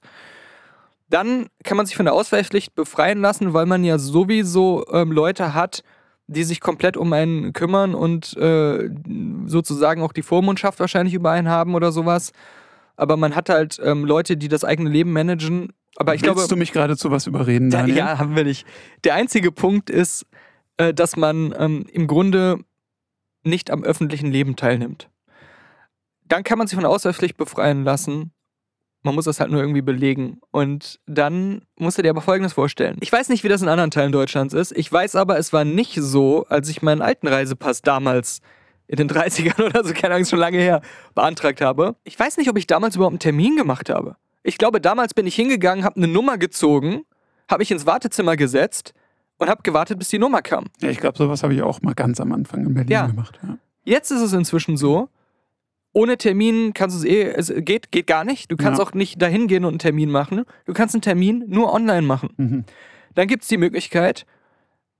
Dann 1.10 1.48
kann 1.66 1.76
man 1.76 1.86
sich 1.86 1.98
von 1.98 2.06
der 2.06 2.14
Ausweispflicht 2.14 2.74
befreien 2.74 3.20
lassen, 3.20 3.54
weil 3.54 3.66
man 3.66 3.84
ja 3.84 3.98
sowieso 3.98 4.86
ähm, 4.92 5.12
Leute 5.12 5.54
hat, 5.54 5.84
die 6.28 6.46
sich 6.46 6.62
komplett 6.62 6.96
um 6.96 7.12
einen 7.12 7.52
kümmern 7.52 7.94
und 7.94 8.38
äh, 8.38 8.90
sozusagen 9.46 10.02
auch 10.02 10.14
die 10.14 10.22
Vormundschaft 10.22 10.80
wahrscheinlich 10.80 11.14
über 11.14 11.32
einen 11.32 11.50
haben 11.50 11.76
oder 11.76 11.92
sowas. 11.92 12.32
Aber 13.02 13.18
man 13.18 13.36
hat 13.36 13.50
halt 13.50 13.82
ähm, 13.84 14.06
Leute, 14.06 14.38
die 14.38 14.48
das 14.48 14.64
eigene 14.64 14.88
Leben 14.88 15.12
managen. 15.12 15.74
Aber 15.96 16.14
ich 16.14 16.22
Willst 16.22 16.36
glaube, 16.36 16.48
du 16.48 16.56
mich 16.56 16.72
gerade 16.72 16.96
zu 16.96 17.10
was 17.10 17.26
überreden, 17.26 17.72
da, 17.72 17.80
Daniel? 17.80 17.98
ja, 17.98 18.20
haben 18.20 18.36
wir 18.36 18.44
nicht. 18.44 18.68
Der 19.04 19.16
einzige 19.16 19.52
Punkt 19.52 19.90
ist, 19.90 20.28
äh, 20.78 20.94
dass 20.94 21.18
man 21.18 21.52
ähm, 21.58 21.88
im 21.92 22.06
Grunde 22.06 22.60
nicht 23.44 23.72
am 23.72 23.84
öffentlichen 23.84 24.32
Leben 24.32 24.56
teilnimmt. 24.56 25.10
Dann 26.26 26.44
kann 26.44 26.60
man 26.60 26.68
sich 26.68 26.76
von 26.76 26.84
der 26.84 26.92
Ausweispflicht 26.92 27.38
befreien 27.38 27.84
lassen. 27.84 28.34
Man 29.02 29.16
muss 29.16 29.26
das 29.26 29.40
halt 29.40 29.50
nur 29.50 29.62
irgendwie 29.62 29.82
belegen. 29.82 30.40
Und 30.52 31.00
dann 31.08 31.64
musst 31.80 31.98
du 31.98 32.04
dir 32.04 32.12
aber 32.12 32.22
Folgendes 32.22 32.54
vorstellen. 32.54 32.98
Ich 33.02 33.12
weiß 33.12 33.30
nicht, 33.30 33.44
wie 33.44 33.50
das 33.50 33.64
in 33.64 33.68
anderen 33.68 33.90
Teilen 33.90 34.12
Deutschlands 34.12 34.54
ist. 34.54 34.78
Ich 34.78 34.92
weiß 34.92 35.16
aber, 35.16 35.40
es 35.40 35.52
war 35.54 35.66
nicht 35.66 35.96
so, 35.96 36.46
als 36.50 36.70
ich 36.70 36.84
meinen 36.84 37.02
alten 37.02 37.28
Reisepass 37.28 37.82
damals 37.82 38.42
in 38.92 38.98
den 38.98 39.10
30ern 39.10 39.64
oder 39.66 39.84
so, 39.86 39.94
keine 39.94 40.16
Ahnung, 40.16 40.26
schon 40.26 40.38
lange 40.40 40.58
her, 40.60 40.82
beantragt 41.16 41.62
habe. 41.62 41.96
Ich 42.04 42.20
weiß 42.20 42.36
nicht, 42.38 42.50
ob 42.50 42.58
ich 42.58 42.68
damals 42.68 42.96
überhaupt 42.96 43.14
einen 43.14 43.20
Termin 43.20 43.56
gemacht 43.56 43.90
habe. 43.90 44.18
Ich 44.44 44.58
glaube, 44.58 44.82
damals 44.82 45.14
bin 45.14 45.26
ich 45.26 45.36
hingegangen, 45.36 45.86
habe 45.86 45.96
eine 45.96 46.08
Nummer 46.08 46.38
gezogen, 46.38 47.04
habe 47.50 47.62
mich 47.62 47.72
ins 47.72 47.86
Wartezimmer 47.86 48.36
gesetzt 48.36 48.94
und 49.38 49.50
habe 49.50 49.62
gewartet, 49.64 49.98
bis 49.98 50.10
die 50.10 50.20
Nummer 50.20 50.42
kam. 50.42 50.66
Ja, 50.82 50.90
ich 50.90 51.00
glaube, 51.00 51.18
sowas 51.18 51.42
habe 51.42 51.54
ich 51.54 51.62
auch 51.62 51.82
mal 51.82 51.94
ganz 51.94 52.20
am 52.20 52.34
Anfang 52.34 52.66
in 52.66 52.74
Berlin 52.74 52.92
Ja. 52.92 53.08
gemacht. 53.08 53.40
Ja. 53.44 53.58
Jetzt 53.86 54.12
ist 54.12 54.22
es 54.22 54.34
inzwischen 54.34 54.76
so, 54.78 55.08
ohne 55.94 56.18
Termin 56.18 56.74
kannst 56.74 56.96
du 56.96 57.00
es 57.00 57.06
eh, 57.06 57.24
es 57.32 57.52
geht, 57.58 57.92
geht 57.92 58.08
gar 58.08 58.24
nicht. 58.26 58.52
Du 58.52 58.58
kannst 58.58 58.80
Ja. 58.80 58.86
auch 58.86 58.94
nicht 58.94 59.22
dahin 59.22 59.48
gehen 59.48 59.64
und 59.64 59.72
einen 59.72 59.80
Termin 59.80 60.10
machen. 60.12 60.44
Du 60.66 60.74
kannst 60.74 60.96
einen 60.96 61.02
Termin 61.02 61.46
nur 61.48 61.74
online 61.74 62.02
machen. 62.04 62.30
Mhm. 62.38 62.64
Dann 63.16 63.28
gibt 63.28 63.44
es 63.44 63.50
die 63.50 63.58
Möglichkeit, 63.58 64.26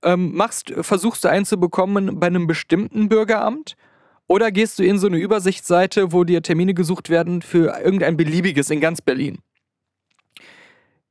ähm, 0.02 0.34
machst, 0.34 0.72
versuchst 0.80 1.24
du 1.24 1.28
einen 1.28 1.44
zu 1.44 1.58
bekommen 1.58 2.18
bei 2.18 2.26
einem 2.26 2.46
bestimmten 2.46 3.08
Bürgeramt 3.08 3.76
oder 4.26 4.50
gehst 4.50 4.78
du 4.78 4.84
in 4.84 4.98
so 4.98 5.06
eine 5.06 5.18
Übersichtsseite, 5.18 6.12
wo 6.12 6.24
dir 6.24 6.42
Termine 6.42 6.74
gesucht 6.74 7.10
werden 7.10 7.42
für 7.42 7.78
irgendein 7.78 8.16
beliebiges 8.16 8.70
in 8.70 8.80
ganz 8.80 9.02
Berlin. 9.02 9.38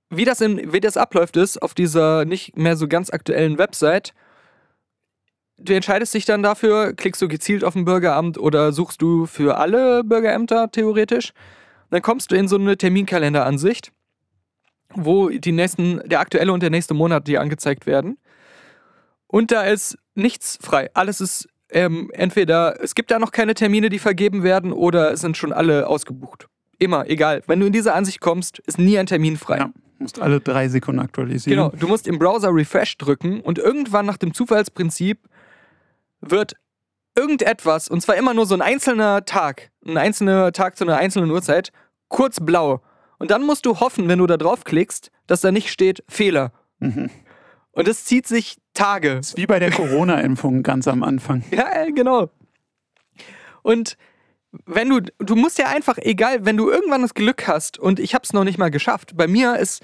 Wie 0.10 0.26
das, 0.26 0.42
in, 0.42 0.74
wie 0.74 0.80
das 0.80 0.98
abläuft 0.98 1.38
ist, 1.38 1.62
auf 1.62 1.74
dieser 1.74 2.26
nicht 2.26 2.58
mehr 2.58 2.76
so 2.76 2.88
ganz 2.88 3.10
aktuellen 3.10 3.58
Website, 3.58 4.14
du 5.58 5.74
entscheidest 5.74 6.14
dich 6.14 6.26
dann 6.26 6.44
dafür, 6.44 6.94
klickst 6.94 7.22
du 7.22 7.28
gezielt 7.28 7.64
auf 7.64 7.76
ein 7.76 7.86
Bürgeramt 7.86 8.38
oder 8.38 8.72
suchst 8.72 9.02
du 9.02 9.26
für 9.26 9.58
alle 9.58 10.04
Bürgerämter 10.04 10.72
theoretisch. 10.72 11.32
Dann 11.92 12.02
kommst 12.02 12.32
du 12.32 12.36
in 12.36 12.48
so 12.48 12.58
eine 12.58 12.78
Terminkalenderansicht, 12.78 13.92
wo 14.94 15.30
die 15.30 15.52
nächsten, 15.52 16.02
der 16.10 16.20
aktuelle 16.20 16.52
und 16.52 16.64
der 16.64 16.70
nächste 16.70 16.94
Monat 16.94 17.28
dir 17.28 17.42
angezeigt 17.42 17.86
werden. 17.86 18.18
Und 19.32 19.52
da 19.52 19.64
ist 19.64 19.98
nichts 20.14 20.60
frei. 20.62 20.90
Alles 20.94 21.22
ist 21.22 21.48
ähm, 21.72 22.12
entweder, 22.14 22.82
es 22.84 22.96
gibt 22.96 23.12
da 23.12 23.18
noch 23.18 23.32
keine 23.32 23.54
Termine, 23.54 23.90
die 23.90 23.98
vergeben 23.98 24.44
werden, 24.44 24.74
oder 24.74 25.12
es 25.14 25.22
sind 25.22 25.38
schon 25.38 25.54
alle 25.54 25.88
ausgebucht. 25.88 26.48
Immer, 26.80 27.10
egal. 27.10 27.42
Wenn 27.48 27.62
du 27.62 27.66
in 27.68 27.72
diese 27.72 27.94
Ansicht 27.94 28.20
kommst, 28.20 28.60
ist 28.60 28.78
nie 28.78 29.00
ein 29.00 29.06
Termin 29.06 29.38
frei. 29.38 29.60
Ja, 29.60 29.72
musst 30.00 30.22
alle 30.22 30.42
drei 30.42 30.68
Sekunden 30.68 31.00
aktualisieren. 31.00 31.58
Genau, 31.58 31.70
du 31.70 31.88
musst 31.88 32.08
im 32.08 32.20
Browser 32.20 32.50
Refresh 32.54 32.98
drücken 32.98 33.40
und 33.40 33.58
irgendwann 33.58 34.06
nach 34.06 34.18
dem 34.18 34.34
Zufallsprinzip 34.34 35.20
wird 36.20 36.56
irgendetwas, 37.16 37.88
und 37.88 38.02
zwar 38.02 38.18
immer 38.18 38.34
nur 38.34 38.46
so 38.46 38.54
ein 38.54 38.62
einzelner 38.62 39.24
Tag, 39.24 39.72
ein 39.86 39.98
einzelner 39.98 40.52
Tag 40.52 40.76
zu 40.76 40.84
einer 40.84 40.98
einzelnen 40.98 41.32
Uhrzeit, 41.32 41.72
kurz 42.10 42.40
blau. 42.42 42.82
Und 43.18 43.32
dann 43.32 43.46
musst 43.46 43.66
du 43.66 43.80
hoffen, 43.80 44.10
wenn 44.10 44.20
du 44.20 44.28
da 44.28 44.36
draufklickst, 44.36 45.10
dass 45.28 45.40
da 45.42 45.52
nicht 45.52 45.70
steht 45.70 46.04
Fehler. 46.10 46.52
Mhm. 46.80 47.10
Und 47.74 47.88
das 47.88 48.06
zieht 48.06 48.28
sich 48.28 48.58
Tage. 48.74 49.16
Das 49.16 49.30
ist 49.30 49.38
wie 49.38 49.48
bei 49.48 49.60
der 49.60 49.72
Corona-Impfung 49.72 50.64
ganz 50.64 50.88
am 50.88 51.04
Anfang. 51.04 51.44
Ja, 51.52 51.68
äh, 51.74 51.92
genau. 51.92 52.30
Und 53.62 53.98
wenn 54.66 54.90
du, 54.90 55.00
du 55.20 55.36
musst 55.36 55.58
ja 55.58 55.68
einfach, 55.68 55.98
egal, 55.98 56.46
wenn 56.46 56.58
du 56.58 56.70
irgendwann 56.70 57.02
das 57.02 57.14
Glück 57.14 57.48
hast, 57.48 57.78
und 57.78 58.00
ich 58.00 58.14
habe 58.14 58.24
es 58.24 58.34
noch 58.34 58.44
nicht 58.44 58.58
mal 58.58 58.72
geschafft, 58.72 59.16
bei 59.16 59.28
mir 59.28 59.58
ist 59.58 59.82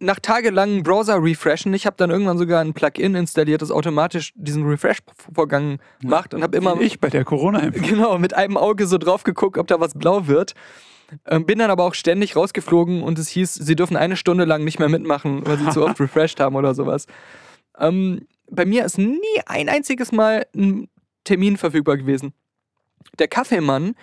nach 0.00 0.20
tagelangem 0.20 0.84
Browser-Refreshen, 0.84 1.74
ich 1.74 1.84
habe 1.84 1.96
dann 1.96 2.10
irgendwann 2.10 2.38
sogar 2.38 2.60
ein 2.60 2.72
Plugin 2.72 3.16
installiert, 3.16 3.62
das 3.62 3.72
automatisch 3.72 4.32
diesen 4.36 4.64
Refresh-Vorgang 4.64 5.80
macht 6.04 6.34
und 6.34 6.42
habe 6.42 6.56
immer 6.56 6.78
Wie 6.78 6.84
ich 6.84 7.00
bei 7.00 7.08
der 7.08 7.24
Corona-Impfung. 7.24 7.82
genau 7.88 8.18
mit 8.18 8.34
einem 8.34 8.56
Auge 8.56 8.86
so 8.86 8.98
drauf 8.98 9.24
geguckt, 9.24 9.58
ob 9.58 9.66
da 9.66 9.80
was 9.80 9.94
blau 9.94 10.28
wird. 10.28 10.54
Ähm, 11.26 11.46
bin 11.46 11.58
dann 11.58 11.70
aber 11.70 11.84
auch 11.84 11.94
ständig 11.94 12.36
rausgeflogen 12.36 13.02
und 13.02 13.18
es 13.18 13.28
hieß, 13.28 13.54
sie 13.54 13.76
dürfen 13.76 13.96
eine 13.96 14.16
Stunde 14.16 14.44
lang 14.44 14.64
nicht 14.64 14.78
mehr 14.78 14.88
mitmachen, 14.88 15.46
weil 15.46 15.58
sie 15.58 15.68
zu 15.70 15.84
oft 15.84 15.98
refreshed 16.00 16.40
haben 16.40 16.56
oder 16.56 16.74
sowas. 16.74 17.06
Ähm, 17.78 18.26
bei 18.50 18.64
mir 18.64 18.84
ist 18.84 18.98
nie 18.98 19.18
ein 19.46 19.68
einziges 19.68 20.12
Mal 20.12 20.46
ein 20.54 20.88
Termin 21.24 21.56
verfügbar 21.56 21.96
gewesen. 21.96 22.32
Der 23.18 23.28
Kaffeemann, 23.28 23.94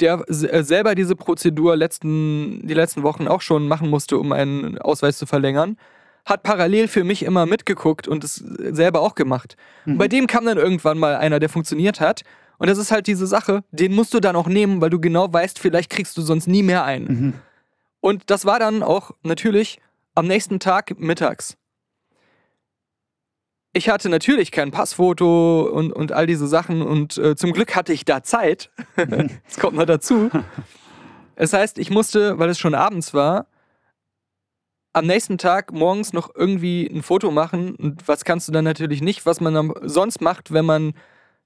der 0.00 0.24
äh, 0.28 0.62
selber 0.62 0.94
diese 0.94 1.16
Prozedur 1.16 1.76
letzten, 1.76 2.66
die 2.66 2.74
letzten 2.74 3.02
Wochen 3.02 3.28
auch 3.28 3.40
schon 3.40 3.68
machen 3.68 3.88
musste, 3.88 4.18
um 4.18 4.32
einen 4.32 4.78
Ausweis 4.78 5.18
zu 5.18 5.26
verlängern, 5.26 5.76
hat 6.24 6.42
parallel 6.44 6.86
für 6.88 7.04
mich 7.04 7.24
immer 7.24 7.46
mitgeguckt 7.46 8.06
und 8.06 8.22
es 8.22 8.36
selber 8.36 9.00
auch 9.00 9.14
gemacht. 9.14 9.56
Und 9.86 9.98
bei 9.98 10.08
dem 10.08 10.28
kam 10.28 10.44
dann 10.44 10.58
irgendwann 10.58 10.98
mal 10.98 11.16
einer, 11.16 11.40
der 11.40 11.48
funktioniert 11.48 12.00
hat. 12.00 12.22
Und 12.62 12.68
das 12.68 12.78
ist 12.78 12.92
halt 12.92 13.08
diese 13.08 13.26
Sache, 13.26 13.64
den 13.72 13.92
musst 13.92 14.14
du 14.14 14.20
dann 14.20 14.36
auch 14.36 14.46
nehmen, 14.46 14.80
weil 14.80 14.88
du 14.88 15.00
genau 15.00 15.32
weißt, 15.32 15.58
vielleicht 15.58 15.90
kriegst 15.90 16.16
du 16.16 16.22
sonst 16.22 16.46
nie 16.46 16.62
mehr 16.62 16.84
einen. 16.84 17.06
Mhm. 17.06 17.34
Und 17.98 18.30
das 18.30 18.44
war 18.44 18.60
dann 18.60 18.84
auch 18.84 19.10
natürlich 19.24 19.80
am 20.14 20.28
nächsten 20.28 20.60
Tag 20.60 20.96
mittags. 20.96 21.56
Ich 23.72 23.88
hatte 23.88 24.08
natürlich 24.08 24.52
kein 24.52 24.70
Passfoto 24.70 25.62
und, 25.62 25.92
und 25.92 26.12
all 26.12 26.28
diese 26.28 26.46
Sachen 26.46 26.82
und 26.82 27.18
äh, 27.18 27.34
zum 27.34 27.52
Glück 27.52 27.74
hatte 27.74 27.92
ich 27.92 28.04
da 28.04 28.22
Zeit. 28.22 28.70
das 28.94 29.58
kommt 29.58 29.76
noch 29.76 29.86
dazu. 29.86 30.30
Das 31.34 31.52
heißt, 31.52 31.78
ich 31.78 31.90
musste, 31.90 32.38
weil 32.38 32.48
es 32.48 32.60
schon 32.60 32.76
abends 32.76 33.12
war, 33.12 33.48
am 34.92 35.08
nächsten 35.08 35.36
Tag 35.36 35.72
morgens 35.72 36.12
noch 36.12 36.32
irgendwie 36.32 36.86
ein 36.86 37.02
Foto 37.02 37.32
machen. 37.32 37.74
Und 37.74 38.06
was 38.06 38.24
kannst 38.24 38.46
du 38.46 38.52
dann 38.52 38.62
natürlich 38.62 39.02
nicht, 39.02 39.26
was 39.26 39.40
man 39.40 39.74
sonst 39.82 40.20
macht, 40.20 40.52
wenn 40.52 40.64
man 40.64 40.92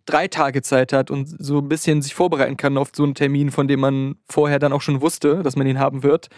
drei 0.07 0.29
Tage 0.29 0.63
Zeit 0.63 0.93
hat 0.93 1.11
und 1.11 1.27
so 1.39 1.59
ein 1.59 1.69
bisschen 1.69 2.01
sich 2.01 2.15
vorbereiten 2.15 2.57
kann 2.57 2.79
auf 2.79 2.91
so 2.95 3.03
einen 3.05 3.15
Termin, 3.15 3.51
von 3.51 3.69
dem 3.69 3.81
man 3.81 4.17
vorher 4.29 4.59
dann 4.59 4.73
auch 4.73 4.81
schon 4.83 5.01
wusste, 5.01 5.43
dass 5.43 5.57
man 5.57 5.67
ihn 5.67 5.79
haben 5.79 6.03
wird. 6.03 6.29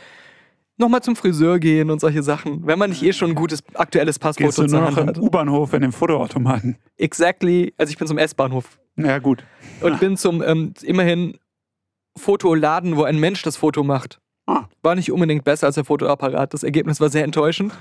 Nochmal 0.78 1.02
zum 1.02 1.16
Friseur 1.16 1.58
gehen 1.58 1.90
und 1.90 2.00
solche 2.00 2.22
Sachen, 2.22 2.66
wenn 2.66 2.78
man 2.78 2.90
nicht 2.90 3.02
eh 3.02 3.12
schon 3.12 3.30
ein 3.30 3.34
gutes 3.34 3.62
aktuelles 3.74 4.20
Gehst 4.20 4.38
Passfoto 4.38 4.66
du 4.66 4.72
nur 4.76 4.90
noch 4.90 4.96
im. 4.96 5.22
U-Bahnhof 5.22 5.72
in 5.72 5.82
den 5.82 5.92
Fotoautomaten? 5.92 6.76
Exactly, 6.96 7.74
also 7.76 7.90
ich 7.90 7.98
bin 7.98 8.06
zum 8.06 8.16
S-Bahnhof 8.18 8.78
Ja, 8.96 9.18
gut. 9.18 9.44
und 9.80 9.98
bin 10.00 10.16
zum 10.16 10.42
ähm, 10.42 10.74
immerhin 10.82 11.36
Fotoladen, 12.16 12.96
wo 12.96 13.02
ein 13.04 13.18
Mensch 13.18 13.42
das 13.42 13.56
Foto 13.56 13.82
macht. 13.82 14.20
Ah. 14.46 14.64
War 14.82 14.94
nicht 14.94 15.12
unbedingt 15.12 15.44
besser 15.44 15.66
als 15.66 15.74
der 15.74 15.84
Fotoapparat. 15.84 16.54
Das 16.54 16.62
Ergebnis 16.62 17.00
war 17.00 17.10
sehr 17.10 17.24
enttäuschend 17.24 17.72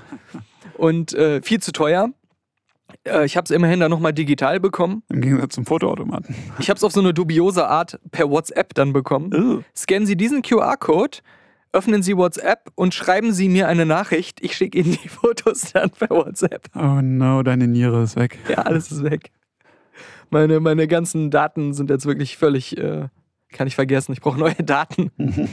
und 0.76 1.14
äh, 1.14 1.40
viel 1.40 1.60
zu 1.60 1.72
teuer. 1.72 2.10
Äh, 3.04 3.24
ich 3.24 3.36
habe 3.36 3.44
es 3.44 3.50
immerhin 3.50 3.80
dann 3.80 3.90
nochmal 3.90 4.12
digital 4.12 4.60
bekommen. 4.60 5.02
Im 5.08 5.20
Gegensatz 5.20 5.54
zum 5.54 5.66
Fotoautomaten. 5.66 6.34
Ich 6.58 6.70
habe 6.70 6.76
es 6.78 6.84
auf 6.84 6.92
so 6.92 7.00
eine 7.00 7.14
dubiose 7.14 7.66
Art 7.66 7.98
per 8.10 8.30
WhatsApp 8.30 8.74
dann 8.74 8.92
bekommen. 8.92 9.64
Scannen 9.74 10.06
Sie 10.06 10.16
diesen 10.16 10.42
QR-Code, 10.42 11.18
öffnen 11.72 12.02
Sie 12.02 12.16
WhatsApp 12.16 12.70
und 12.74 12.94
schreiben 12.94 13.32
Sie 13.32 13.48
mir 13.48 13.68
eine 13.68 13.86
Nachricht. 13.86 14.40
Ich 14.42 14.56
schicke 14.56 14.78
Ihnen 14.78 14.98
die 15.02 15.08
Fotos 15.08 15.72
dann 15.72 15.90
per 15.90 16.10
WhatsApp. 16.10 16.66
Oh 16.74 17.00
no, 17.02 17.42
deine 17.42 17.66
Niere 17.68 18.02
ist 18.02 18.16
weg. 18.16 18.38
Ja, 18.48 18.58
alles 18.58 18.90
ist 18.90 19.02
weg. 19.04 19.30
Meine, 20.30 20.60
meine 20.60 20.86
ganzen 20.86 21.30
Daten 21.30 21.72
sind 21.72 21.90
jetzt 21.90 22.04
wirklich 22.04 22.36
völlig, 22.36 22.76
äh, 22.76 23.08
kann 23.52 23.66
ich 23.66 23.74
vergessen. 23.74 24.12
Ich 24.12 24.20
brauche 24.20 24.38
neue 24.38 24.54
Daten. 24.54 25.10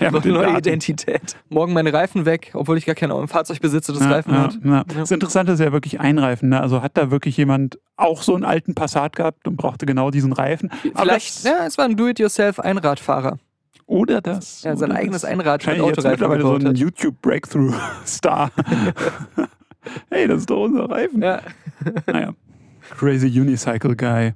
Ja, 0.00 0.06
Ich 0.06 0.12
brauche 0.12 0.22
den 0.22 0.32
neue 0.32 0.46
Daten. 0.46 0.58
Identität. 0.58 1.36
Morgen 1.50 1.74
meine 1.74 1.92
Reifen 1.92 2.24
weg, 2.24 2.52
obwohl 2.54 2.78
ich 2.78 2.86
gar 2.86 2.94
kein 2.94 3.10
Fahrzeug 3.28 3.60
besitze, 3.60 3.92
das 3.92 4.00
Ja, 4.00 4.10
Reifen 4.10 4.32
ja, 4.32 4.40
hat. 4.42 4.58
ja. 4.64 4.84
Das 4.84 5.10
Interessante 5.10 5.52
ist 5.52 5.60
ja 5.60 5.70
wirklich 5.72 6.00
Einreifen. 6.00 6.48
Ne? 6.48 6.60
Also 6.60 6.80
hat 6.82 6.96
da 6.96 7.10
wirklich 7.10 7.36
jemand 7.36 7.78
auch 7.96 8.22
so 8.22 8.34
einen 8.34 8.44
alten 8.44 8.74
Passat 8.74 9.16
gehabt 9.16 9.46
und 9.46 9.56
brauchte 9.56 9.84
genau 9.84 10.10
diesen 10.10 10.32
Reifen? 10.32 10.70
Vielleicht, 10.96 11.44
ja, 11.44 11.66
es 11.66 11.76
war 11.76 11.84
ein 11.84 11.96
Do-it-yourself-Einradfahrer. 11.96 13.38
Oder 13.84 14.22
das. 14.22 14.62
Ja, 14.62 14.76
sein 14.76 14.90
oder 14.92 14.98
eigenes 15.00 15.22
das. 15.22 15.30
Einrad 15.30 15.60
mit 15.60 15.66
Wahrscheinlich 15.66 15.86
jetzt 15.88 15.98
Autoreifen 15.98 16.28
mittlerweile 16.30 16.62
so 16.62 16.68
ein. 16.68 16.74
YouTube-Breakthrough-Star. 16.74 18.50
hey, 20.10 20.26
das 20.28 20.38
ist 20.38 20.50
doch 20.50 20.64
unser 20.64 20.88
Reifen. 20.88 21.20
Ja. 21.20 21.40
Naja. 22.06 22.32
Crazy 22.98 23.26
Unicycle 23.40 23.94
Guy. 23.96 24.32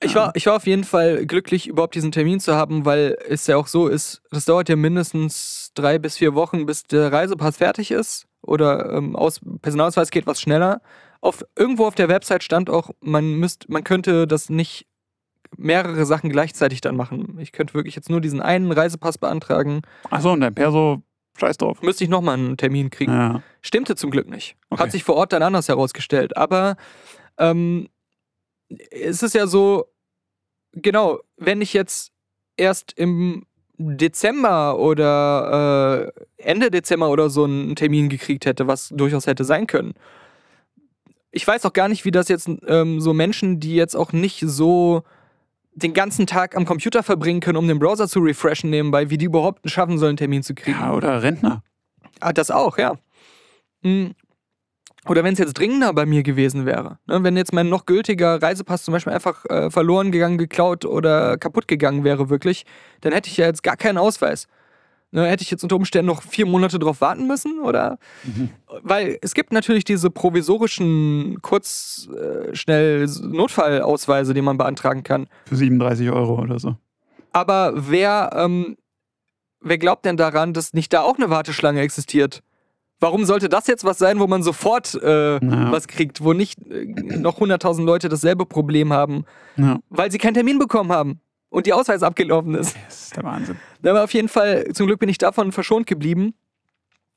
Ich 0.00 0.14
war, 0.14 0.32
ich 0.34 0.46
war 0.46 0.56
auf 0.56 0.66
jeden 0.66 0.84
Fall 0.84 1.24
glücklich, 1.26 1.66
überhaupt 1.68 1.94
diesen 1.94 2.12
Termin 2.12 2.38
zu 2.38 2.54
haben, 2.54 2.84
weil 2.84 3.16
es 3.28 3.46
ja 3.46 3.56
auch 3.56 3.66
so 3.66 3.88
ist, 3.88 4.22
das 4.30 4.44
dauert 4.44 4.68
ja 4.68 4.76
mindestens 4.76 5.70
drei 5.74 5.98
bis 5.98 6.18
vier 6.18 6.34
Wochen, 6.34 6.66
bis 6.66 6.82
der 6.84 7.10
Reisepass 7.12 7.56
fertig 7.56 7.90
ist. 7.90 8.26
Oder 8.42 8.92
ähm, 8.92 9.16
aus 9.16 9.40
Personalausweis 9.62 10.10
geht 10.10 10.26
was 10.26 10.40
schneller. 10.40 10.80
Auf, 11.20 11.44
irgendwo 11.56 11.86
auf 11.86 11.94
der 11.94 12.08
Website 12.08 12.44
stand 12.44 12.68
auch, 12.70 12.90
man, 13.00 13.34
müsst, 13.34 13.68
man 13.68 13.84
könnte 13.84 14.26
das 14.26 14.50
nicht 14.50 14.86
mehrere 15.56 16.04
Sachen 16.04 16.30
gleichzeitig 16.30 16.80
dann 16.80 16.96
machen. 16.96 17.38
Ich 17.40 17.52
könnte 17.52 17.74
wirklich 17.74 17.96
jetzt 17.96 18.10
nur 18.10 18.20
diesen 18.20 18.40
einen 18.42 18.70
Reisepass 18.72 19.18
beantragen. 19.18 19.82
Achso, 20.10 20.32
und 20.32 20.40
dein 20.40 20.54
Perso, 20.54 21.02
scheiß 21.38 21.56
drauf. 21.56 21.82
Müsste 21.82 22.04
ich 22.04 22.10
nochmal 22.10 22.34
einen 22.34 22.56
Termin 22.56 22.90
kriegen. 22.90 23.12
Ja. 23.12 23.42
Stimmte 23.62 23.96
zum 23.96 24.10
Glück 24.10 24.28
nicht. 24.28 24.56
Okay. 24.70 24.82
Hat 24.82 24.92
sich 24.92 25.04
vor 25.04 25.16
Ort 25.16 25.32
dann 25.32 25.42
anders 25.42 25.68
herausgestellt. 25.68 26.36
Aber 26.36 26.76
ähm, 27.38 27.88
es 28.90 29.22
ist 29.22 29.34
ja 29.34 29.46
so, 29.46 29.86
genau, 30.72 31.20
wenn 31.36 31.60
ich 31.60 31.72
jetzt 31.72 32.12
erst 32.56 32.92
im 32.96 33.46
Dezember 33.78 34.78
oder 34.78 36.12
äh, 36.16 36.22
Ende 36.42 36.70
Dezember 36.70 37.10
oder 37.10 37.28
so 37.28 37.44
einen 37.44 37.76
Termin 37.76 38.08
gekriegt 38.08 38.46
hätte, 38.46 38.66
was 38.66 38.88
durchaus 38.88 39.26
hätte 39.26 39.44
sein 39.44 39.66
können. 39.66 39.94
Ich 41.30 41.46
weiß 41.46 41.66
auch 41.66 41.74
gar 41.74 41.88
nicht, 41.88 42.04
wie 42.04 42.10
das 42.10 42.28
jetzt 42.28 42.48
ähm, 42.66 43.00
so 43.00 43.12
Menschen, 43.12 43.60
die 43.60 43.74
jetzt 43.74 43.94
auch 43.94 44.12
nicht 44.12 44.40
so 44.40 45.02
den 45.74 45.92
ganzen 45.92 46.26
Tag 46.26 46.56
am 46.56 46.64
Computer 46.64 47.02
verbringen 47.02 47.40
können, 47.40 47.58
um 47.58 47.68
den 47.68 47.78
Browser 47.78 48.08
zu 48.08 48.20
refreshen 48.20 48.70
nebenbei, 48.70 49.10
wie 49.10 49.18
die 49.18 49.26
überhaupt 49.26 49.70
schaffen 49.70 49.98
sollen, 49.98 50.10
einen 50.10 50.16
Termin 50.16 50.42
zu 50.42 50.54
kriegen. 50.54 50.78
ja, 50.78 50.94
oder 50.94 51.22
Rentner. 51.22 51.62
Ah, 52.20 52.32
das 52.32 52.50
auch, 52.50 52.78
ja. 52.78 52.96
Hm. 53.82 54.14
Oder 55.08 55.24
wenn 55.24 55.32
es 55.32 55.38
jetzt 55.38 55.54
dringender 55.54 55.92
bei 55.92 56.06
mir 56.06 56.22
gewesen 56.22 56.66
wäre. 56.66 56.98
Ne? 57.06 57.22
Wenn 57.22 57.36
jetzt 57.36 57.52
mein 57.52 57.68
noch 57.68 57.86
gültiger 57.86 58.42
Reisepass 58.42 58.84
zum 58.84 58.92
Beispiel 58.92 59.12
einfach 59.12 59.44
äh, 59.46 59.70
verloren 59.70 60.10
gegangen, 60.12 60.38
geklaut 60.38 60.84
oder 60.84 61.36
kaputt 61.36 61.68
gegangen 61.68 62.04
wäre, 62.04 62.28
wirklich, 62.28 62.66
dann 63.00 63.12
hätte 63.12 63.28
ich 63.28 63.36
ja 63.36 63.46
jetzt 63.46 63.62
gar 63.62 63.76
keinen 63.76 63.98
Ausweis. 63.98 64.48
Ne, 65.12 65.24
hätte 65.26 65.42
ich 65.42 65.50
jetzt 65.50 65.62
unter 65.62 65.76
Umständen 65.76 66.08
noch 66.08 66.20
vier 66.20 66.46
Monate 66.46 66.78
drauf 66.80 67.00
warten 67.00 67.28
müssen? 67.28 67.60
Oder? 67.60 67.98
Weil 68.82 69.18
es 69.22 69.34
gibt 69.34 69.52
natürlich 69.52 69.84
diese 69.84 70.10
provisorischen, 70.10 71.38
kurz, 71.42 72.08
äh, 72.12 72.54
schnell 72.54 73.06
Notfallausweise, 73.22 74.34
die 74.34 74.42
man 74.42 74.58
beantragen 74.58 75.04
kann. 75.04 75.28
Für 75.46 75.56
37 75.56 76.10
Euro 76.10 76.40
oder 76.40 76.58
so. 76.58 76.76
Aber 77.32 77.72
wer, 77.76 78.30
ähm, 78.34 78.76
wer 79.60 79.78
glaubt 79.78 80.04
denn 80.04 80.16
daran, 80.16 80.52
dass 80.52 80.74
nicht 80.74 80.92
da 80.92 81.02
auch 81.02 81.16
eine 81.16 81.30
Warteschlange 81.30 81.80
existiert? 81.80 82.42
Warum 83.00 83.24
sollte 83.26 83.48
das 83.48 83.66
jetzt 83.66 83.84
was 83.84 83.98
sein, 83.98 84.20
wo 84.20 84.26
man 84.26 84.42
sofort 84.42 84.94
äh, 85.02 85.34
Ja. 85.34 85.70
was 85.72 85.86
kriegt, 85.86 86.24
wo 86.24 86.32
nicht 86.32 86.58
äh, 86.70 86.86
noch 87.18 87.38
100.000 87.40 87.84
Leute 87.84 88.08
dasselbe 88.08 88.46
Problem 88.46 88.92
haben, 88.92 89.24
Ja, 89.56 89.78
weil 89.90 90.10
sie 90.10 90.18
keinen 90.18 90.34
Termin 90.34 90.58
bekommen 90.58 90.90
haben 90.92 91.20
und 91.50 91.66
die 91.66 91.72
Ausweis 91.74 92.02
abgelaufen 92.02 92.54
ist? 92.54 92.74
das 92.86 93.02
ist 93.04 93.16
der 93.16 93.24
Wahnsinn. 93.24 93.56
Aber 93.84 94.04
auf 94.04 94.14
jeden 94.14 94.28
Fall, 94.28 94.72
zum 94.72 94.86
Glück 94.86 94.98
bin 94.98 95.08
ich 95.10 95.18
davon 95.18 95.52
verschont 95.52 95.86
geblieben. 95.86 96.34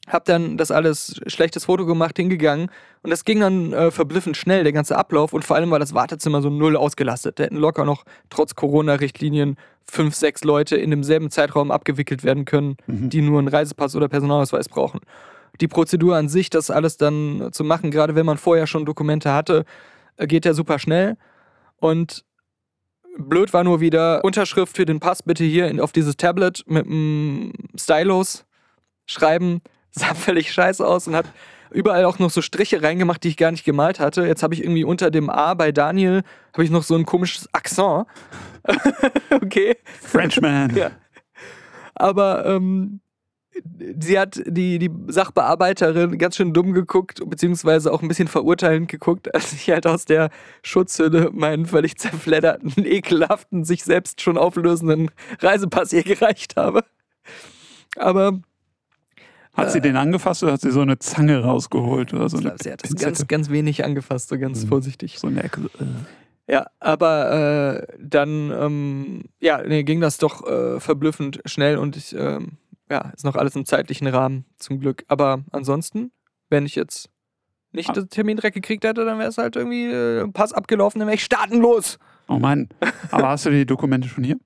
Hab 0.08 0.26
dann 0.26 0.58
das 0.58 0.72
alles 0.72 1.20
schlechtes 1.28 1.66
Foto 1.66 1.86
gemacht, 1.86 2.18
hingegangen. 2.18 2.72
Und 3.04 3.10
das 3.12 3.26
ging 3.26 3.42
dann 3.42 3.74
äh, 3.74 3.92
verblüffend 3.92 4.38
schnell, 4.38 4.64
der 4.64 4.74
ganze 4.74 4.98
Ablauf. 4.98 5.34
Und 5.34 5.46
vor 5.46 5.56
allem 5.56 5.70
war 5.70 5.78
das 5.78 5.94
Wartezimmer 5.94 6.42
so 6.42 6.50
null 6.50 6.76
ausgelastet. 6.76 7.38
Da 7.38 7.44
hätten 7.44 7.58
locker 7.58 7.86
noch 7.86 8.06
trotz 8.30 8.56
Corona-Richtlinien 8.56 9.58
fünf, 9.86 10.16
sechs 10.16 10.44
Leute 10.44 10.78
in 10.78 10.90
demselben 10.90 11.30
Zeitraum 11.30 11.70
abgewickelt 11.70 12.24
werden 12.24 12.46
können, 12.46 12.78
die 12.88 13.22
nur 13.22 13.38
einen 13.40 13.50
Reisepass 13.50 13.96
oder 13.96 14.08
Personalausweis 14.08 14.68
brauchen. 14.70 15.00
Die 15.62 15.68
Prozedur 15.68 16.16
an 16.16 16.30
sich, 16.30 16.50
das 16.50 16.72
alles 16.72 16.98
dann 16.98 17.50
zu 17.52 17.64
machen, 17.64 17.92
gerade 17.92 18.16
wenn 18.16 18.26
man 18.26 18.38
vorher 18.38 18.68
schon 18.68 18.86
Dokumente 18.86 19.34
hatte, 19.34 19.66
äh, 20.18 20.28
geht 20.28 20.46
ja 20.46 20.54
super 20.54 20.80
schnell. 20.80 21.18
Und 21.78 22.26
blöd 23.18 23.54
war 23.54 23.64
nur 23.64 23.82
wieder 23.82 24.24
Unterschrift 24.24 24.76
für 24.76 24.86
den 24.86 25.00
Pass 25.00 25.24
bitte 25.24 25.44
hier 25.44 25.84
auf 25.84 25.92
dieses 25.92 26.18
Tablet 26.18 26.64
mit 26.68 26.86
dem 26.86 27.54
Stylus 27.76 28.46
schreiben. 29.06 29.62
Sah 29.92 30.14
völlig 30.14 30.54
scheiße 30.54 30.86
aus 30.86 31.08
und 31.08 31.16
hat 31.16 31.26
überall 31.72 32.06
auch 32.06 32.20
noch 32.20 32.30
so 32.30 32.42
Striche 32.42 32.84
reingemacht, 32.84 33.24
die 33.24 33.30
ich 33.30 33.38
gar 33.38 33.50
nicht 33.50 33.66
gemalt 33.66 34.00
hatte. 34.00 34.26
Jetzt 34.26 34.44
habe 34.44 34.54
ich 34.54 34.64
irgendwie 34.64 34.84
unter 34.84 35.10
dem 35.10 35.32
A 35.32 35.56
bei 35.56 35.72
Daniel 35.72 36.22
habe 36.54 36.64
ich 36.64 36.70
noch 36.70 36.84
so 36.84 36.96
ein 36.96 37.06
komisches 37.06 37.52
Akzent. 37.54 38.06
okay. 39.32 39.78
Frenchman. 40.02 40.76
Ja. 40.76 40.92
Aber 41.96 42.46
ähm, 42.46 43.02
sie 44.00 44.18
hat 44.20 44.42
die, 44.46 44.80
die 44.80 44.90
Sachbearbeiterin 45.08 46.18
ganz 46.18 46.36
schön 46.36 46.54
dumm 46.54 46.74
geguckt, 46.74 47.22
beziehungsweise 47.26 47.92
auch 47.94 48.02
ein 48.02 48.08
bisschen 48.08 48.28
verurteilend 48.28 48.88
geguckt, 48.90 49.34
als 49.34 49.54
ich 49.54 49.70
halt 49.70 49.88
aus 49.88 50.06
der 50.06 50.30
Schutzhülle 50.64 51.30
meinen 51.34 51.66
völlig 51.66 51.98
zerfledderten, 51.98 52.74
ekelhaften, 52.86 53.64
sich 53.66 53.84
selbst 53.84 54.22
schon 54.22 54.38
auflösenden 54.38 55.10
Reisepass 55.40 55.94
ihr 55.94 56.04
gereicht 56.04 56.56
habe. 56.58 56.84
Aber 57.96 58.40
Hat 59.54 59.72
sie 59.72 59.82
den 59.82 59.96
angefasst 59.98 60.44
oder 60.44 60.54
hat 60.54 60.62
sie 60.62 60.72
so 60.72 60.82
eine 60.82 61.00
Zange 61.00 61.44
rausgeholt 61.44 62.14
oder 62.14 62.30
so 62.30 62.38
ich 62.38 62.46
eine 62.46 62.50
glaube, 62.56 62.64
sie 62.64 62.72
hat 62.72 62.84
das 62.84 62.96
ganz, 62.96 63.28
ganz 63.28 63.50
wenig 63.50 63.84
angefasst, 63.84 64.30
so 64.30 64.38
ganz 64.38 64.64
Mhm. 64.64 64.68
vorsichtig. 64.70 65.20
so 65.20 65.28
eine 65.28 65.44
Ecke. 65.44 65.62
Äh. 65.80 66.52
Ja, 66.52 66.66
aber 66.80 67.86
äh, 67.88 67.98
dann 68.00 68.52
ähm, 68.52 69.24
ja, 69.40 69.62
nee, 69.62 69.84
ging 69.84 70.02
das 70.02 70.18
doch 70.18 70.48
äh, 70.48 70.80
verblüffend 70.80 71.42
schnell 71.46 71.78
und 71.78 71.96
ich, 71.96 72.16
ähm, 72.18 72.54
ja, 72.90 73.12
ist 73.16 73.26
noch 73.26 73.36
alles 73.36 73.56
im 73.56 73.66
zeitlichen 73.66 74.08
Rahmen, 74.08 74.46
zum 74.58 74.80
Glück. 74.80 75.04
Aber 75.08 75.44
ansonsten, 75.52 76.12
wenn 76.50 76.66
ich 76.66 76.76
jetzt 76.76 77.10
nicht 77.72 77.90
Ah. 77.92 77.94
den 77.94 78.10
Termin 78.10 78.38
direkt 78.38 78.56
gekriegt 78.56 78.84
hätte, 78.84 79.06
dann 79.06 79.20
wäre 79.20 79.30
es 79.30 79.38
halt 79.38 79.56
irgendwie 79.56 79.86
äh, 79.86 80.28
Pass 80.30 80.54
abgelaufen, 80.54 81.00
dann 81.00 81.08
wäre 81.08 81.16
ich 81.16 81.24
staatenlos. 81.24 82.00
Oh 82.28 82.40
Mann. 82.40 82.70
Aber 83.12 83.30
hast 83.30 83.46
du 83.46 83.52
die 83.52 83.66
Dokumente 83.66 84.08
schon 84.08 84.24
hier? 84.24 84.38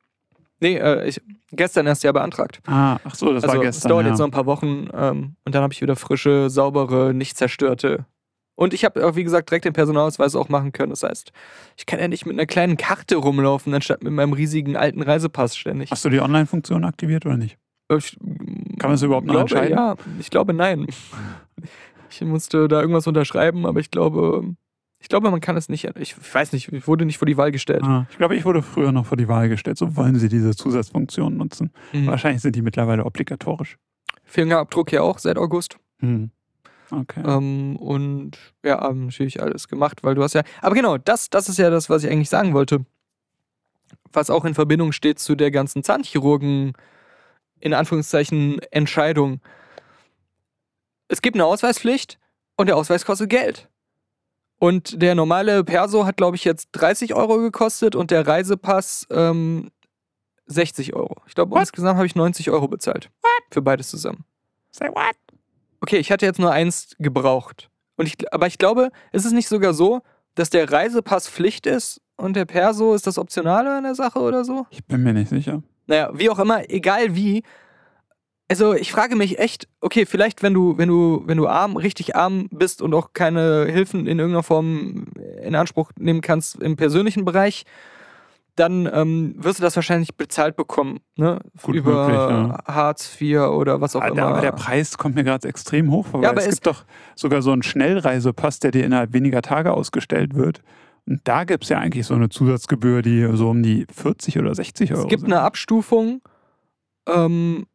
Nee, 0.60 0.78
äh, 0.78 1.08
ich 1.08 1.22
gestern 1.52 1.88
erst 1.88 2.04
ja 2.04 2.12
beantragt. 2.12 2.60
Ah, 2.68 2.98
ach 3.04 3.16
so, 3.16 3.34
das 3.34 3.44
also 3.44 3.56
war 3.58 3.64
es 3.64 3.76
gestern. 3.76 3.90
dauert 3.90 4.06
ja. 4.06 4.12
jetzt 4.12 4.20
noch 4.20 4.28
ein 4.28 4.32
paar 4.32 4.46
Wochen 4.46 4.88
ähm, 4.94 5.36
und 5.46 5.56
dann 5.56 5.62
habe 5.64 5.74
ich 5.74 5.82
wieder 5.82 5.96
frische, 5.96 6.50
saubere, 6.50 7.14
nicht 7.14 7.38
zerstörte. 7.38 8.06
Und 8.56 8.74
ich 8.74 8.86
habe 8.86 9.06
auch, 9.06 9.16
wie 9.16 9.24
gesagt, 9.24 9.50
direkt 9.50 9.66
den 9.66 9.74
Personalausweis 9.74 10.36
auch 10.36 10.48
machen 10.48 10.72
können. 10.72 10.92
Das 10.92 11.02
heißt, 11.04 11.32
ich 11.76 11.86
kann 11.86 12.00
ja 12.00 12.08
nicht 12.08 12.26
mit 12.26 12.36
einer 12.36 12.46
kleinen 12.46 12.78
Karte 12.78 13.16
rumlaufen, 13.16 13.74
anstatt 13.74 14.04
mit 14.04 14.14
meinem 14.14 14.32
riesigen 14.34 14.78
alten 14.78 15.02
Reisepass 15.02 15.58
ständig. 15.58 15.90
Hast 15.92 16.06
du 16.06 16.10
die 16.10 16.20
Online-Funktion 16.22 16.84
aktiviert 16.86 17.26
oder 17.26 17.36
nicht? 17.36 17.58
Ich, 17.90 18.18
Kann 18.20 18.90
man 18.90 18.92
das 18.92 19.02
überhaupt 19.02 19.28
noch 19.28 19.34
glaube, 19.34 19.52
entscheiden? 19.52 19.78
Ja, 19.78 19.96
ich 20.20 20.30
glaube 20.30 20.54
nein. 20.54 20.88
Ich 22.10 22.22
musste 22.22 22.68
da 22.68 22.80
irgendwas 22.80 23.08
unterschreiben, 23.08 23.66
aber 23.66 23.80
ich 23.80 23.92
glaube, 23.92 24.56
ich 25.00 25.10
glaube, 25.10 25.30
man 25.32 25.42
kann 25.42 25.58
es 25.58 25.68
nicht. 25.68 25.84
Ich 25.98 26.16
weiß 26.34 26.54
nicht, 26.54 26.72
ich 26.72 26.88
wurde 26.88 27.06
nicht 27.06 27.18
vor 27.18 27.26
die 27.26 27.36
Wahl 27.36 27.52
gestellt. 27.52 27.84
Ah, 27.84 28.08
ich 28.10 28.18
glaube, 28.18 28.36
ich 28.36 28.46
wurde 28.46 28.62
früher 28.62 28.92
noch 28.92 29.06
vor 29.06 29.18
die 29.18 29.28
Wahl 29.28 29.50
gestellt. 29.50 29.78
So 29.78 29.98
wollen 29.98 30.16
sie 30.16 30.30
diese 30.30 30.56
Zusatzfunktion 30.56 31.36
nutzen. 31.36 31.72
Mhm. 31.92 32.08
Wahrscheinlich 32.08 32.42
sind 32.42 32.56
die 32.56 32.62
mittlerweile 32.62 33.04
obligatorisch. 33.04 33.78
Fingerabdruck 34.24 34.92
ja 34.92 35.02
auch 35.02 35.20
seit 35.20 35.38
August. 35.38 35.78
Hm. 36.00 36.32
Okay. 36.90 37.22
Ähm, 37.26 37.76
und 37.78 38.38
ja, 38.64 38.80
haben 38.80 39.08
natürlich 39.08 39.42
alles 39.42 39.68
gemacht, 39.68 40.04
weil 40.04 40.16
du 40.16 40.24
hast 40.24 40.36
ja. 40.36 40.44
Aber 40.62 40.76
genau, 40.76 40.98
das, 40.98 41.30
das 41.30 41.50
ist 41.50 41.60
ja 41.60 41.70
das, 41.70 41.90
was 41.90 42.04
ich 42.04 42.10
eigentlich 42.10 42.30
sagen 42.30 42.54
wollte. 42.54 42.86
Was 44.12 44.30
auch 44.30 44.46
in 44.46 44.54
Verbindung 44.54 44.92
steht 44.92 45.20
zu 45.20 45.36
der 45.36 45.52
ganzen 45.52 45.84
Zahnchirurgen, 45.84 46.74
in 47.64 47.74
Anführungszeichen, 47.74 48.60
Entscheidung. 48.72 49.40
Es 51.08 51.22
gibt 51.22 51.38
eine 51.38 51.46
Ausweispflicht 51.46 52.20
und 52.58 52.68
der 52.68 52.76
Ausweis 52.76 53.06
kostet 53.06 53.30
Geld. 53.30 53.70
Und 54.60 55.02
der 55.02 55.16
normale 55.16 55.64
Perso 55.64 56.06
hat, 56.06 56.18
glaube 56.18 56.36
ich, 56.36 56.44
jetzt 56.44 56.70
30 56.74 57.14
Euro 57.14 57.38
gekostet 57.38 57.96
und 57.96 58.12
der 58.12 58.28
Reisepass 58.28 59.08
ähm, 59.12 59.72
60 60.48 60.94
Euro. 60.94 61.22
Ich 61.26 61.36
glaube, 61.36 61.52
What? 61.52 61.62
insgesamt 61.62 61.96
habe 61.96 62.06
ich 62.06 62.16
90 62.16 62.50
Euro 62.52 62.68
bezahlt. 62.68 63.10
Für 63.50 63.62
beides 63.62 63.90
zusammen. 63.90 64.26
Say 64.72 64.90
what? 64.90 65.16
Okay, 65.80 65.98
ich 65.98 66.12
hatte 66.12 66.26
jetzt 66.26 66.40
nur 66.40 66.52
eins 66.52 66.96
gebraucht. 67.00 67.70
Und 67.96 68.08
ich, 68.08 68.34
aber 68.34 68.48
ich 68.48 68.58
glaube, 68.58 68.90
ist 69.14 69.26
es 69.26 69.32
nicht 69.32 69.48
sogar 69.48 69.74
so, 69.74 70.02
dass 70.36 70.50
der 70.50 70.70
Reisepass 70.70 71.30
Pflicht 71.30 71.66
ist 71.66 72.02
und 72.18 72.36
der 72.36 72.46
Perso 72.46 72.94
ist 72.94 73.08
das 73.08 73.18
Optionale 73.18 73.74
an 73.74 73.84
der 73.84 73.96
Sache 73.96 74.20
oder 74.20 74.44
so? 74.44 74.66
Ich 74.70 74.84
bin 74.86 75.04
mir 75.04 75.14
nicht 75.14 75.30
sicher. 75.30 75.64
Naja, 75.88 76.10
wie 76.14 76.30
auch 76.30 76.40
immer, 76.40 76.70
egal 76.70 77.16
wie. 77.16 77.44
Also 78.50 78.74
ich 78.74 78.92
frage 78.92 79.16
mich 79.16 79.40
echt, 79.40 79.68
okay, 79.82 80.06
vielleicht 80.06 80.44
wenn 80.44 80.54
du, 80.54 80.78
wenn 80.78 80.88
du, 80.90 81.24
wenn 81.26 81.38
du 81.38 81.48
arm, 81.48 81.76
richtig 81.78 82.16
arm 82.16 82.48
bist 82.52 82.82
und 82.82 82.94
auch 82.94 83.14
keine 83.14 83.66
Hilfen 83.66 84.02
in 84.06 84.20
irgendeiner 84.20 84.44
Form 84.44 85.06
in 85.42 85.56
Anspruch 85.56 85.92
nehmen 85.98 86.22
kannst 86.22 86.62
im 86.62 86.76
persönlichen 86.76 87.26
Bereich, 87.26 87.64
dann 88.56 88.88
ähm, 88.94 89.34
wirst 89.38 89.58
du 89.58 89.64
das 89.64 89.76
wahrscheinlich 89.76 90.16
bezahlt 90.16 90.56
bekommen, 90.56 91.00
ne? 91.16 91.40
Gut 91.64 91.74
Über 91.74 92.06
möglich, 92.06 92.54
Hartz 92.68 93.20
IV 93.20 93.40
oder 93.40 93.82
was 93.82 93.96
auch 93.96 94.02
Alter, 94.02 94.14
immer. 94.18 94.28
aber 94.28 94.42
der 94.42 94.52
Preis 94.52 94.96
kommt 95.00 95.16
mir 95.16 95.24
gerade 95.24 95.48
extrem 95.48 95.90
hoch 95.90 96.06
vor. 96.06 96.22
Ja, 96.22 96.28
weil 96.28 96.34
aber 96.34 96.42
es 96.42 96.48
es- 96.50 96.56
gibt 96.58 96.68
doch 96.68 96.84
sogar 97.16 97.42
so 97.42 97.52
einen 97.52 97.64
Schnellreisepass, 97.64 98.60
der 98.60 98.70
dir 98.70 98.86
innerhalb 98.86 99.14
weniger 99.14 99.42
Tage 99.42 99.74
ausgestellt 99.74 100.36
wird. 100.36 100.62
Und 101.06 101.22
da 101.26 101.44
gibt 101.44 101.64
es 101.66 101.70
ja 101.70 101.80
eigentlich 101.80 102.06
so 102.08 102.14
eine 102.14 102.30
Zusatzgebühr, 102.30 103.02
die 103.02 103.28
so 103.34 103.50
um 103.50 103.62
die 103.62 103.86
40 103.94 104.40
oder 104.40 104.56
60 104.56 104.94
Euro 104.94 105.04
Es 105.04 105.08
gibt 105.10 105.22
sind. 105.24 105.34
eine 105.34 105.42
Abstufung. 105.42 106.22
Ähm, 107.08 107.66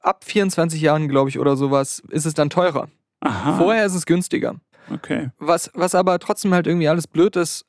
ab 0.00 0.24
24 0.24 0.80
Jahren, 0.80 1.08
glaube 1.08 1.28
ich, 1.28 1.38
oder 1.38 1.56
sowas, 1.56 2.02
ist 2.08 2.24
es 2.24 2.34
dann 2.34 2.48
teurer. 2.48 2.88
Aha, 3.20 3.58
Vorher 3.58 3.84
ist 3.84 3.94
es 3.94 4.06
günstiger. 4.06 4.54
okay. 4.92 5.30
Was, 5.38 5.70
was 5.74 5.94
aber 5.94 6.18
trotzdem 6.18 6.54
halt 6.54 6.66
irgendwie 6.66 6.88
alles 6.88 7.06
blöd 7.06 7.36
ist. 7.36 7.66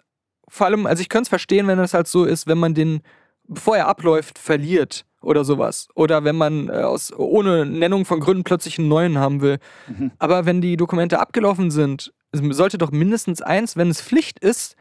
Vor 0.47 0.68
allem, 0.68 0.86
also 0.86 1.01
ich 1.01 1.09
könnte 1.09 1.24
es 1.24 1.30
verstehen, 1.30 1.68
wenn 1.68 1.80
es 1.80 1.93
halt 1.93 2.07
so 2.07 2.24
ist, 2.24 2.47
wenn 2.47 2.57
man 2.57 2.74
den, 2.74 3.01
bevor 3.47 3.76
er 3.78 3.88
abläuft, 3.88 4.39
verliert 4.39 5.05
oder 5.22 5.43
sowas. 5.43 5.88
Oder 5.93 6.24
wenn 6.24 6.38
man 6.38 6.70
äh, 6.70 6.72
aus, 6.84 7.12
ohne 7.14 7.66
Nennung 7.66 8.05
von 8.05 8.22
Gründen 8.22 8.45
plötzlich 8.45 8.80
einen 8.80 8.88
neuen 8.88 9.18
haben 9.18 9.41
will. 9.41 9.59
Mhm. 9.88 10.12
Aber 10.20 10.45
wenn 10.45 10.62
die 10.62 10.78
Dokumente 10.78 11.20
abgelaufen 11.20 11.70
sind, 11.70 12.14
sollte 12.32 12.78
doch 12.78 12.91
mindestens 12.91 13.41
eins, 13.41 13.76
wenn 13.76 13.89
es 13.89 14.01
Pflicht 14.01 14.39
ist, 14.39 14.76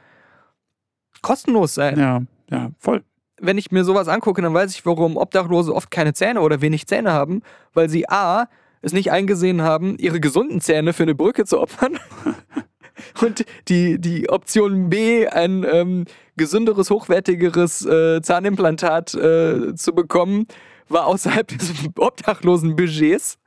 kostenlos 1.22 1.74
sein. 1.74 1.98
Ja, 1.98 2.22
ja, 2.50 2.70
voll. 2.78 3.02
wenn 3.40 3.58
ich 3.58 3.70
mir 3.70 3.84
sowas 3.84 4.08
angucke, 4.08 4.42
dann 4.42 4.54
weiß 4.54 4.72
ich, 4.74 4.84
warum 4.84 5.16
Obdachlose 5.16 5.74
oft 5.74 5.90
keine 5.90 6.12
Zähne 6.12 6.40
oder 6.40 6.60
wenig 6.60 6.86
Zähne 6.86 7.12
haben, 7.12 7.42
weil 7.72 7.88
sie 7.88 8.08
A, 8.08 8.48
es 8.82 8.92
nicht 8.92 9.10
eingesehen 9.10 9.62
haben, 9.62 9.96
ihre 9.98 10.20
gesunden 10.20 10.60
Zähne 10.60 10.92
für 10.92 11.02
eine 11.02 11.14
Brücke 11.14 11.44
zu 11.44 11.60
opfern. 11.60 11.98
Und 13.22 13.44
die, 13.68 13.98
die 13.98 14.28
Option 14.28 14.90
B, 14.90 15.26
ein 15.26 15.64
ähm, 15.70 16.04
gesünderes, 16.36 16.90
hochwertigeres 16.90 17.84
äh, 17.84 18.20
Zahnimplantat 18.22 19.14
äh, 19.14 19.74
zu 19.74 19.94
bekommen, 19.94 20.46
war 20.88 21.06
außerhalb 21.06 21.48
des 21.48 21.72
obdachlosen 21.98 22.76
Budgets. 22.76 23.38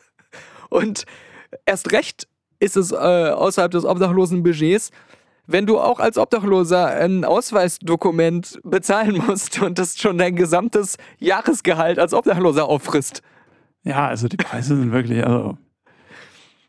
Und 0.69 1.05
erst 1.65 1.91
recht 1.91 2.27
ist 2.59 2.77
es 2.77 2.91
äh, 2.91 2.95
außerhalb 2.95 3.71
des 3.71 3.85
obdachlosen 3.85 4.43
Budgets, 4.43 4.91
wenn 5.47 5.65
du 5.65 5.79
auch 5.79 5.99
als 5.99 6.17
Obdachloser 6.17 6.87
ein 6.87 7.25
Ausweisdokument 7.25 8.59
bezahlen 8.63 9.21
musst 9.27 9.61
und 9.61 9.77
das 9.79 9.97
schon 9.99 10.17
dein 10.17 10.35
gesamtes 10.35 10.97
Jahresgehalt 11.19 11.99
als 11.99 12.13
Obdachloser 12.13 12.65
auffrisst. 12.67 13.21
Ja, 13.83 14.07
also 14.07 14.27
die 14.27 14.37
Preise 14.37 14.77
sind 14.77 14.91
wirklich, 14.93 15.25
also. 15.25 15.57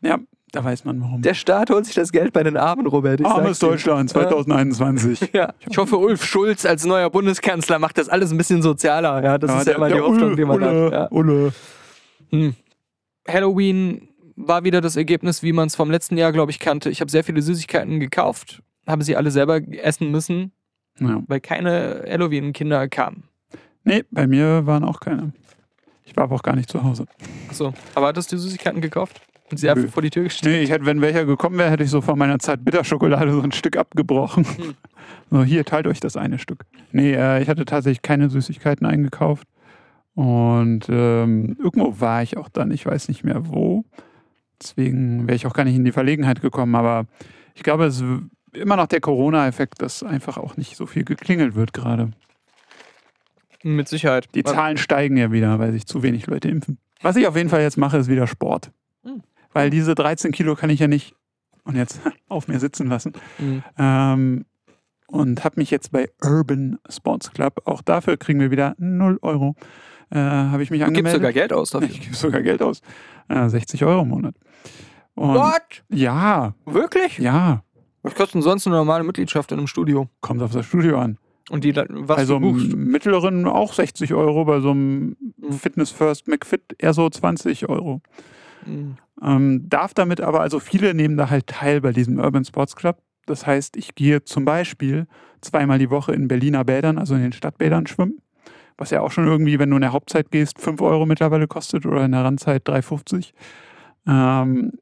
Ja, 0.01 0.19
da 0.51 0.63
weiß 0.63 0.83
man 0.85 1.01
warum. 1.01 1.21
Der 1.21 1.33
Staat 1.33 1.69
holt 1.69 1.85
sich 1.85 1.95
das 1.95 2.11
Geld 2.11 2.33
bei 2.33 2.43
den 2.43 2.57
Armen, 2.57 2.85
Robert. 2.87 3.19
Ich 3.21 3.25
Armes. 3.25 3.59
Deutschland 3.59 4.09
2021. 4.09 5.29
Ja, 5.33 5.53
ich 5.67 5.77
hoffe, 5.77 5.97
Ulf 5.97 6.25
Schulz 6.25 6.65
als 6.65 6.85
neuer 6.85 7.09
Bundeskanzler 7.09 7.79
macht 7.79 7.97
das 7.97 8.09
alles 8.09 8.31
ein 8.31 8.37
bisschen 8.37 8.61
sozialer. 8.61 9.23
Ja, 9.23 9.37
das 9.37 9.51
ist 9.51 9.57
ja 9.59 9.63
der- 9.63 9.75
immer 9.75 9.89
die 9.89 9.99
Hoffnung, 10.01 10.27
Ulle, 10.29 10.35
die 10.35 10.45
man 10.45 10.57
Ulle, 10.63 10.85
hat. 10.85 10.91
Ja. 10.93 11.11
Ulle. 11.11 11.53
Hm. 12.31 12.55
Halloween 13.27 14.09
war 14.35 14.63
wieder 14.63 14.81
das 14.81 14.95
Ergebnis, 14.95 15.43
wie 15.43 15.53
man 15.53 15.67
es 15.67 15.75
vom 15.75 15.89
letzten 15.91 16.17
Jahr, 16.17 16.31
glaube 16.31 16.51
ich, 16.51 16.59
kannte. 16.59 16.89
Ich 16.89 17.01
habe 17.01 17.11
sehr 17.11 17.23
viele 17.23 17.41
Süßigkeiten 17.41 17.99
gekauft, 17.99 18.61
habe 18.87 19.03
sie 19.03 19.15
alle 19.15 19.31
selber 19.31 19.61
essen 19.71 20.11
müssen, 20.11 20.51
Ja. 20.99 21.23
weil 21.27 21.39
keine 21.39 22.03
Halloween-Kinder 22.07 22.87
kamen. 22.89 23.23
Nee, 23.83 24.03
bei 24.11 24.27
mir 24.27 24.65
waren 24.65 24.83
auch 24.83 24.99
keine. 24.99 25.31
Ich 26.03 26.15
war 26.17 26.25
aber 26.25 26.35
auch 26.35 26.43
gar 26.43 26.55
nicht 26.55 26.69
zu 26.69 26.83
Hause. 26.83 27.05
Achso, 27.49 27.73
aber 27.95 28.07
hattest 28.07 28.31
du 28.31 28.37
Süßigkeiten 28.37 28.81
gekauft? 28.81 29.21
Und 29.51 29.57
sie 29.59 29.69
einfach 29.69 29.83
Nö. 29.83 29.89
vor 29.91 30.01
die 30.01 30.09
Tür 30.09 30.23
gestellt? 30.23 30.55
Nee, 30.55 30.63
ich 30.63 30.71
hätte, 30.71 30.87
wenn 30.87 31.01
welcher 31.01 31.23
gekommen 31.25 31.59
wäre, 31.59 31.69
hätte 31.69 31.83
ich 31.83 31.91
so 31.91 32.01
von 32.01 32.17
meiner 32.17 32.39
Zeit 32.39 32.65
Bitterschokolade 32.65 33.31
so 33.31 33.41
ein 33.41 33.51
Stück 33.51 33.77
abgebrochen. 33.77 34.45
So, 35.31 35.43
hier, 35.43 35.65
teilt 35.65 35.85
euch 35.87 35.99
das 35.99 36.17
eine 36.17 36.37
Stück. 36.39 36.65
Nee, 36.91 37.13
äh, 37.13 37.41
ich 37.41 37.49
hatte 37.49 37.65
tatsächlich 37.65 38.01
keine 38.03 38.29
Süßigkeiten 38.29 38.85
eingekauft. 38.87 39.47
Und 40.13 40.85
ähm, 40.89 41.55
irgendwo 41.59 41.99
war 41.99 42.23
ich 42.23 42.37
auch 42.37 42.47
dann, 42.49 42.71
ich 42.71 42.85
weiß 42.85 43.07
nicht 43.07 43.23
mehr 43.23 43.47
wo. 43.47 43.85
Deswegen 44.61 45.27
wäre 45.27 45.35
ich 45.35 45.45
auch 45.45 45.53
gar 45.53 45.63
nicht 45.65 45.75
in 45.75 45.85
die 45.85 45.91
Verlegenheit 45.91 46.41
gekommen. 46.41 46.75
Aber 46.75 47.05
ich 47.53 47.63
glaube, 47.63 47.85
es 47.85 48.01
ist 48.01 48.03
immer 48.53 48.77
noch 48.77 48.87
der 48.87 49.01
Corona-Effekt, 49.01 49.81
dass 49.81 50.03
einfach 50.03 50.37
auch 50.37 50.57
nicht 50.57 50.75
so 50.77 50.85
viel 50.85 51.03
geklingelt 51.03 51.55
wird 51.55 51.73
gerade. 51.73 52.11
Mit 53.63 53.87
Sicherheit. 53.87 54.27
Die 54.35 54.43
Zahlen 54.43 54.77
steigen 54.77 55.17
ja 55.17 55.31
wieder, 55.31 55.57
weil 55.59 55.71
sich 55.71 55.87
zu 55.87 56.03
wenig 56.03 56.27
Leute 56.27 56.49
impfen. 56.49 56.77
Was 57.01 57.15
ich 57.15 57.27
auf 57.27 57.35
jeden 57.35 57.49
Fall 57.49 57.61
jetzt 57.61 57.77
mache, 57.77 57.97
ist 57.97 58.07
wieder 58.07 58.27
Sport. 58.27 58.71
Hm. 59.03 59.23
Weil 59.53 59.69
diese 59.69 59.95
13 59.95 60.31
Kilo 60.31 60.55
kann 60.55 60.69
ich 60.69 60.79
ja 60.79 60.87
nicht 60.87 61.15
und 61.63 61.75
jetzt 61.75 61.99
auf 62.29 62.47
mir 62.47 62.59
sitzen 62.59 62.87
lassen. 62.87 63.13
Mhm. 63.39 63.63
Ähm, 63.77 64.45
und 65.07 65.43
habe 65.43 65.59
mich 65.59 65.71
jetzt 65.71 65.91
bei 65.91 66.09
Urban 66.23 66.77
Sports 66.89 67.31
Club, 67.31 67.61
auch 67.65 67.81
dafür 67.81 68.17
kriegen 68.17 68.39
wir 68.39 68.51
wieder 68.51 68.75
0 68.77 69.19
Euro, 69.21 69.55
äh, 70.09 70.17
habe 70.17 70.63
ich 70.63 70.71
mich 70.71 70.81
Du 70.81 70.85
gibst 70.87 70.97
angemeldet. 70.97 71.21
sogar 71.21 71.33
Geld 71.33 71.53
aus 71.53 71.69
dafür. 71.71 71.89
ich 71.89 72.01
gebe 72.01 72.15
sogar 72.15 72.41
Geld 72.41 72.61
aus. 72.61 72.81
Äh, 73.27 73.49
60 73.49 73.83
Euro 73.85 74.01
im 74.03 74.09
Monat. 74.09 74.35
Und 75.15 75.35
What? 75.35 75.83
Ja, 75.89 76.53
Wirklich? 76.65 77.17
ja, 77.17 77.63
Was 78.03 78.13
kostet 78.15 78.35
denn 78.35 78.41
sonst 78.41 78.67
eine 78.67 78.75
normale 78.75 79.03
Mitgliedschaft 79.03 79.51
in 79.51 79.57
einem 79.57 79.67
Studio? 79.67 80.09
kommt 80.21 80.41
auf 80.41 80.51
das 80.51 80.65
Studio 80.65 80.99
an. 80.99 81.17
Und 81.49 81.63
die 81.63 81.75
was 81.75 82.17
bei 82.17 82.25
so 82.25 82.39
du 82.39 82.53
buchst? 82.53 82.75
mittleren 82.75 83.45
auch 83.47 83.73
60 83.73 84.13
Euro, 84.13 84.45
bei 84.45 84.59
so 84.61 84.71
einem 84.71 85.15
Fitness 85.51 85.91
First 85.91 86.27
McFit 86.27 86.75
eher 86.79 86.93
so 86.93 87.09
20 87.09 87.69
Euro. 87.69 88.01
Mhm. 88.65 88.97
Ähm, 89.21 89.69
darf 89.69 89.93
damit 89.93 90.21
aber, 90.21 90.41
also 90.41 90.59
viele 90.59 90.93
nehmen 90.93 91.17
da 91.17 91.29
halt 91.29 91.47
teil 91.47 91.81
bei 91.81 91.91
diesem 91.91 92.19
Urban 92.19 92.43
Sports 92.45 92.75
Club. 92.75 92.97
Das 93.27 93.45
heißt, 93.47 93.77
ich 93.77 93.95
gehe 93.95 94.23
zum 94.23 94.43
Beispiel 94.43 95.07
zweimal 95.41 95.79
die 95.79 95.89
Woche 95.89 96.13
in 96.13 96.27
Berliner 96.27 96.63
Bädern, 96.63 96.97
also 96.97 97.15
in 97.15 97.21
den 97.21 97.31
Stadtbädern 97.31 97.87
schwimmen. 97.87 98.19
Was 98.77 98.89
ja 98.89 99.01
auch 99.01 99.11
schon 99.11 99.25
irgendwie, 99.27 99.57
wenn 99.57 99.69
du 99.69 99.77
in 99.77 99.81
der 99.81 99.93
Hauptzeit 99.93 100.31
gehst, 100.31 100.59
5 100.59 100.81
Euro 100.81 101.05
mittlerweile 101.05 101.47
kostet 101.47 101.85
oder 101.85 102.03
in 102.03 102.11
der 102.11 102.23
Randzeit 102.25 102.67
3,50. 102.67 103.31
Ähm, 104.07 104.73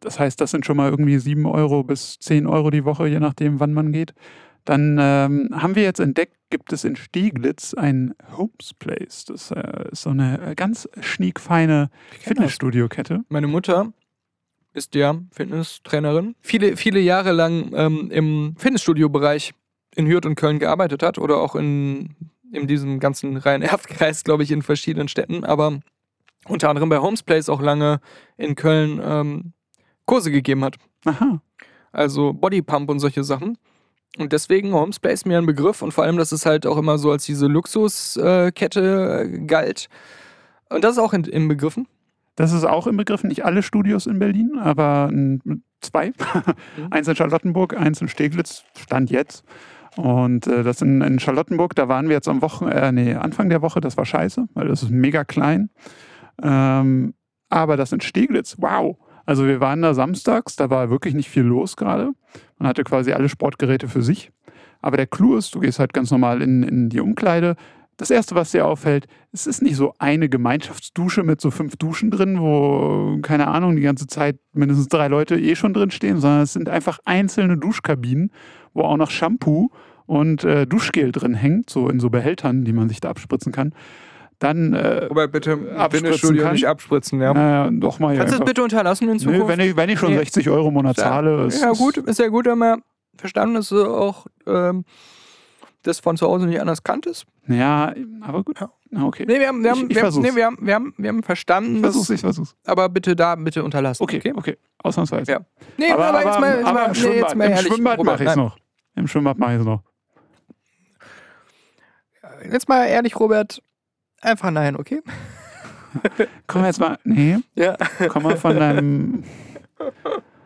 das 0.00 0.18
heißt, 0.18 0.40
das 0.40 0.50
sind 0.50 0.66
schon 0.66 0.76
mal 0.76 0.90
irgendwie 0.90 1.18
7 1.18 1.46
Euro 1.46 1.82
bis 1.82 2.18
10 2.18 2.46
Euro 2.46 2.70
die 2.70 2.84
Woche, 2.84 3.06
je 3.06 3.20
nachdem, 3.20 3.60
wann 3.60 3.72
man 3.72 3.92
geht. 3.92 4.14
Dann 4.64 4.96
ähm, 5.00 5.48
haben 5.52 5.74
wir 5.74 5.82
jetzt 5.82 5.98
entdeckt, 5.98 6.36
gibt 6.50 6.72
es 6.72 6.84
in 6.84 6.94
Stieglitz 6.94 7.74
ein 7.74 8.14
Homes 8.36 8.74
Place. 8.78 9.24
Das 9.24 9.50
äh, 9.50 9.90
ist 9.90 10.02
so 10.02 10.10
eine 10.10 10.54
ganz 10.54 10.88
schniekfeine 11.00 11.90
Fitnessstudio-Kette. 12.20 13.24
Meine 13.28 13.48
Mutter 13.48 13.92
ist 14.72 14.94
ja 14.94 15.16
Fitnesstrainerin. 15.32 16.36
Viele, 16.40 16.76
viele 16.76 17.00
Jahre 17.00 17.32
lang 17.32 17.72
ähm, 17.74 18.10
im 18.10 18.54
Fitnessstudio-Bereich 18.56 19.52
in 19.94 20.06
Hürth 20.06 20.26
und 20.26 20.36
Köln 20.36 20.58
gearbeitet 20.58 21.02
hat 21.02 21.18
oder 21.18 21.38
auch 21.38 21.56
in, 21.56 22.14
in 22.52 22.66
diesem 22.66 23.00
ganzen 23.00 23.36
Rhein-Erft-Kreis, 23.36 24.22
glaube 24.24 24.44
ich, 24.44 24.52
in 24.52 24.62
verschiedenen 24.62 25.08
Städten. 25.08 25.44
Aber 25.44 25.80
unter 26.46 26.68
anderem 26.68 26.88
bei 26.88 26.98
Homes 26.98 27.22
Place 27.22 27.48
auch 27.48 27.60
lange 27.60 28.00
in 28.36 28.54
Köln 28.54 29.00
ähm, 29.02 29.52
Kurse 30.12 30.30
gegeben 30.30 30.62
hat. 30.62 30.76
Aha. 31.06 31.40
Also 31.90 32.34
Bodypump 32.34 32.90
und 32.90 32.98
solche 32.98 33.24
Sachen. 33.24 33.56
Und 34.18 34.30
deswegen 34.30 34.74
Homes 34.74 35.00
Place 35.00 35.24
mir 35.24 35.38
ein 35.38 35.46
Begriff 35.46 35.80
und 35.80 35.92
vor 35.92 36.04
allem, 36.04 36.18
dass 36.18 36.32
es 36.32 36.44
halt 36.44 36.66
auch 36.66 36.76
immer 36.76 36.98
so 36.98 37.10
als 37.10 37.24
diese 37.24 37.46
Luxuskette 37.46 39.22
äh, 39.22 39.38
galt. 39.46 39.88
Und 40.68 40.84
das 40.84 40.92
ist 40.92 40.98
auch 40.98 41.14
in, 41.14 41.24
im 41.24 41.48
Begriffen. 41.48 41.88
Das 42.36 42.52
ist 42.52 42.64
auch 42.64 42.86
im 42.86 42.98
Begriff, 42.98 43.24
nicht 43.24 43.46
alle 43.46 43.62
Studios 43.62 44.06
in 44.06 44.18
Berlin, 44.18 44.58
aber 44.58 45.10
zwei. 45.80 46.12
eins 46.90 47.08
in 47.08 47.16
Charlottenburg, 47.16 47.74
eins 47.74 48.02
in 48.02 48.08
Steglitz, 48.08 48.64
Stand 48.78 49.10
jetzt. 49.10 49.44
Und 49.96 50.46
äh, 50.46 50.62
das 50.62 50.82
in, 50.82 51.00
in 51.00 51.20
Charlottenburg, 51.20 51.74
da 51.74 51.88
waren 51.88 52.08
wir 52.08 52.16
jetzt 52.16 52.28
am 52.28 52.42
Wochen, 52.42 52.68
äh, 52.68 52.92
nee, 52.92 53.14
Anfang 53.14 53.48
der 53.48 53.62
Woche, 53.62 53.80
das 53.80 53.96
war 53.96 54.04
scheiße, 54.04 54.46
weil 54.52 54.68
das 54.68 54.82
ist 54.82 54.90
mega 54.90 55.24
klein. 55.24 55.70
Ähm, 56.42 57.14
aber 57.48 57.78
das 57.78 57.92
in 57.92 58.02
Steglitz, 58.02 58.56
wow. 58.58 58.98
Also 59.26 59.46
wir 59.46 59.60
waren 59.60 59.82
da 59.82 59.94
samstags, 59.94 60.56
da 60.56 60.70
war 60.70 60.90
wirklich 60.90 61.14
nicht 61.14 61.30
viel 61.30 61.44
los 61.44 61.76
gerade. 61.76 62.12
Man 62.58 62.68
hatte 62.68 62.84
quasi 62.84 63.12
alle 63.12 63.28
Sportgeräte 63.28 63.88
für 63.88 64.02
sich. 64.02 64.30
Aber 64.80 64.96
der 64.96 65.06
Clou 65.06 65.36
ist, 65.36 65.54
du 65.54 65.60
gehst 65.60 65.78
halt 65.78 65.92
ganz 65.92 66.10
normal 66.10 66.42
in, 66.42 66.62
in 66.62 66.88
die 66.88 67.00
Umkleide. 67.00 67.56
Das 67.96 68.10
Erste, 68.10 68.34
was 68.34 68.50
dir 68.50 68.66
auffällt, 68.66 69.06
es 69.32 69.46
ist 69.46 69.62
nicht 69.62 69.76
so 69.76 69.94
eine 69.98 70.28
Gemeinschaftsdusche 70.28 71.22
mit 71.22 71.40
so 71.40 71.50
fünf 71.50 71.76
Duschen 71.76 72.10
drin, 72.10 72.40
wo, 72.40 73.18
keine 73.22 73.48
Ahnung, 73.48 73.76
die 73.76 73.82
ganze 73.82 74.06
Zeit 74.06 74.38
mindestens 74.52 74.88
drei 74.88 75.08
Leute 75.08 75.38
eh 75.38 75.54
schon 75.54 75.74
drin 75.74 75.90
stehen, 75.90 76.18
sondern 76.18 76.40
es 76.40 76.52
sind 76.52 76.68
einfach 76.68 76.98
einzelne 77.04 77.56
Duschkabinen, 77.58 78.32
wo 78.72 78.82
auch 78.82 78.96
noch 78.96 79.10
Shampoo 79.10 79.70
und 80.06 80.42
äh, 80.42 80.66
Duschgel 80.66 81.12
drin 81.12 81.34
hängt, 81.34 81.70
so 81.70 81.88
in 81.88 82.00
so 82.00 82.10
Behältern, 82.10 82.64
die 82.64 82.72
man 82.72 82.88
sich 82.88 83.00
da 83.00 83.10
abspritzen 83.10 83.52
kann. 83.52 83.72
Dann, 84.42 84.74
äh, 84.74 85.06
Wobei 85.08 85.28
bitte 85.28 85.52
Abspritzen 85.52 85.90
Fitnessstudio 85.90 86.42
kann. 86.42 86.52
nicht 86.54 86.66
abspritzen, 86.66 87.20
ja. 87.20 87.32
naja, 87.32 87.70
doch 87.72 88.00
mal 88.00 88.16
Kannst 88.16 88.34
du 88.34 88.38
das 88.38 88.44
bitte 88.46 88.62
unterlassen 88.64 89.08
in 89.08 89.18
Zukunft? 89.20 89.40
Nö, 89.42 89.46
wenn 89.48 89.60
ich, 89.60 89.76
wenn 89.76 89.88
ich 89.88 89.98
schon 90.00 90.10
Nee. 90.10 90.18
60 90.18 90.50
Euro 90.50 90.68
im 90.68 90.74
Monat 90.74 90.96
zahle, 90.96 91.46
ist, 91.46 91.60
Ja, 91.62 91.70
gut, 91.70 91.96
ist 91.98 92.18
ja 92.18 92.26
gut, 92.26 92.46
wenn 92.46 92.58
man 92.58 92.82
verstanden 93.16 93.54
ist, 93.56 93.70
dass 93.70 93.78
du 93.78 93.86
auch 93.94 94.26
ähm, 94.48 94.84
das 95.84 96.00
von 96.00 96.16
zu 96.16 96.26
Hause 96.26 96.46
nicht 96.46 96.60
anders 96.60 96.82
kanntest. 96.82 97.24
Ja, 97.46 97.94
aber 98.20 98.42
gut. 98.42 98.58
Ja. 98.60 98.70
Okay. 99.04 99.24
Nee, 99.28 99.38
wir 99.38 99.46
haben, 99.48 99.62
wir 99.62 99.70
haben, 99.70 99.78
Ich- 99.78 99.90
ich 99.90 99.96
wir, 99.96 100.02
haben, 100.02 100.06
versuch's. 100.12 100.28
nee, 100.28 100.34
wir, 100.36 100.46
haben, 100.46 100.58
wir, 100.60 100.74
haben, 100.74 100.94
wir 100.98 101.08
haben 101.08 101.22
verstanden, 101.22 101.76
Ich 101.76 101.80
versuch's, 101.82 102.10
ich 102.10 102.20
versuch's. 102.20 102.54
aber 102.66 102.88
bitte 102.88 103.14
da, 103.14 103.34
bitte 103.36 103.62
unterlassen. 103.62 104.02
Okay, 104.02 104.32
okay. 104.34 104.58
Ausnahmsweise. 104.82 105.30
Ja. 105.32 105.40
Nee, 105.76 105.92
aber, 105.92 106.20
jetzt 106.24 106.40
mal, 106.40 106.56
jetzt 106.56 106.66
aber 106.66 106.72
mal, 106.80 106.84
im 106.86 106.90
nee, 106.92 106.94
Schwimmbad, 106.98 107.16
jetzt 107.22 107.36
mal 107.36 107.44
im 107.46 107.52
ehrlich, 107.52 107.72
Schwimmbad 107.72 107.98
Robert, 107.98 108.12
mache 108.14 108.24
ich 108.24 108.28
es 108.30 108.36
nein. 108.36 108.44
noch. 108.44 108.56
Im 108.96 109.06
Schwimmbad 109.08 109.38
mache 109.38 109.52
ich 109.54 109.60
es 109.60 109.64
noch. 109.64 109.82
Jetzt 112.50 112.68
mal 112.68 112.84
ehrlich, 112.86 113.18
Robert, 113.20 113.62
einfach 114.22 114.50
nein, 114.50 114.76
okay? 114.76 115.00
Komm 116.46 116.64
jetzt 116.64 116.80
mal, 116.80 116.98
nee, 117.04 117.36
Ja. 117.54 117.76
komm 118.08 118.22
mal 118.22 118.36
von 118.38 118.56
deinem 118.56 119.24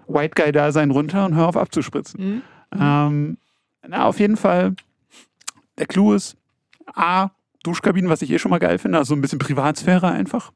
White 0.08 0.34
Guy-Dasein 0.34 0.90
runter 0.90 1.24
und 1.26 1.34
hör 1.36 1.46
auf 1.48 1.56
abzuspritzen. 1.56 2.20
Mhm. 2.20 2.42
Ähm, 2.80 3.38
na, 3.86 4.06
auf 4.06 4.18
jeden 4.18 4.36
Fall, 4.36 4.74
der 5.78 5.86
Clou 5.86 6.14
ist, 6.14 6.36
A, 6.94 7.28
Duschkabinen, 7.62 8.10
was 8.10 8.22
ich 8.22 8.30
eh 8.32 8.38
schon 8.40 8.50
mal 8.50 8.58
geil 8.58 8.78
finde, 8.78 8.98
also 8.98 9.10
so 9.10 9.14
ein 9.14 9.20
bisschen 9.20 9.38
Privatsphäre 9.38 10.10
einfach. 10.10 10.52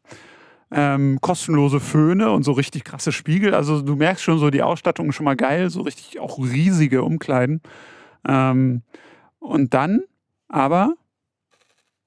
Ähm, 0.72 1.18
kostenlose 1.20 1.80
Föhne 1.80 2.30
und 2.30 2.44
so 2.44 2.52
richtig 2.52 2.84
krasse 2.84 3.10
Spiegel. 3.12 3.54
Also 3.54 3.82
du 3.82 3.96
merkst 3.96 4.22
schon 4.22 4.38
so, 4.38 4.50
die 4.50 4.62
Ausstattung 4.62 5.08
ist 5.08 5.16
schon 5.16 5.24
mal 5.24 5.36
geil, 5.36 5.68
so 5.70 5.82
richtig 5.82 6.20
auch 6.20 6.38
riesige 6.38 7.02
Umkleiden. 7.02 7.60
Ähm, 8.26 8.82
und 9.40 9.74
dann 9.74 10.02
aber 10.48 10.94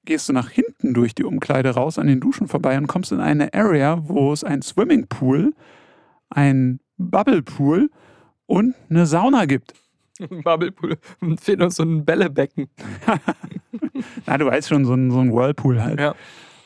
gehst 0.04 0.28
du 0.28 0.32
nach 0.32 0.48
hinten 0.50 0.94
durch 0.94 1.14
die 1.14 1.24
Umkleide 1.24 1.70
raus 1.70 1.98
an 1.98 2.06
den 2.06 2.20
Duschen 2.20 2.48
vorbei 2.48 2.76
und 2.76 2.86
kommst 2.86 3.12
in 3.12 3.20
eine 3.20 3.52
Area, 3.54 3.98
wo 4.02 4.32
es 4.32 4.44
ein 4.44 4.62
Swimmingpool, 4.62 5.52
ein 6.30 6.80
Bubblepool 6.98 7.90
und 8.46 8.74
eine 8.90 9.06
Sauna 9.06 9.46
gibt. 9.46 9.74
Bubblepool. 10.44 10.96
Fehlt 11.40 11.60
uns 11.60 11.76
so 11.76 11.82
ein 11.82 12.04
Bällebecken. 12.04 12.68
Na, 14.26 14.38
du 14.38 14.46
weißt 14.46 14.68
schon, 14.68 14.84
so 14.84 14.94
ein, 14.94 15.10
so 15.10 15.20
ein 15.20 15.32
Whirlpool 15.32 15.82
halt. 15.82 15.98
Ja. 16.00 16.14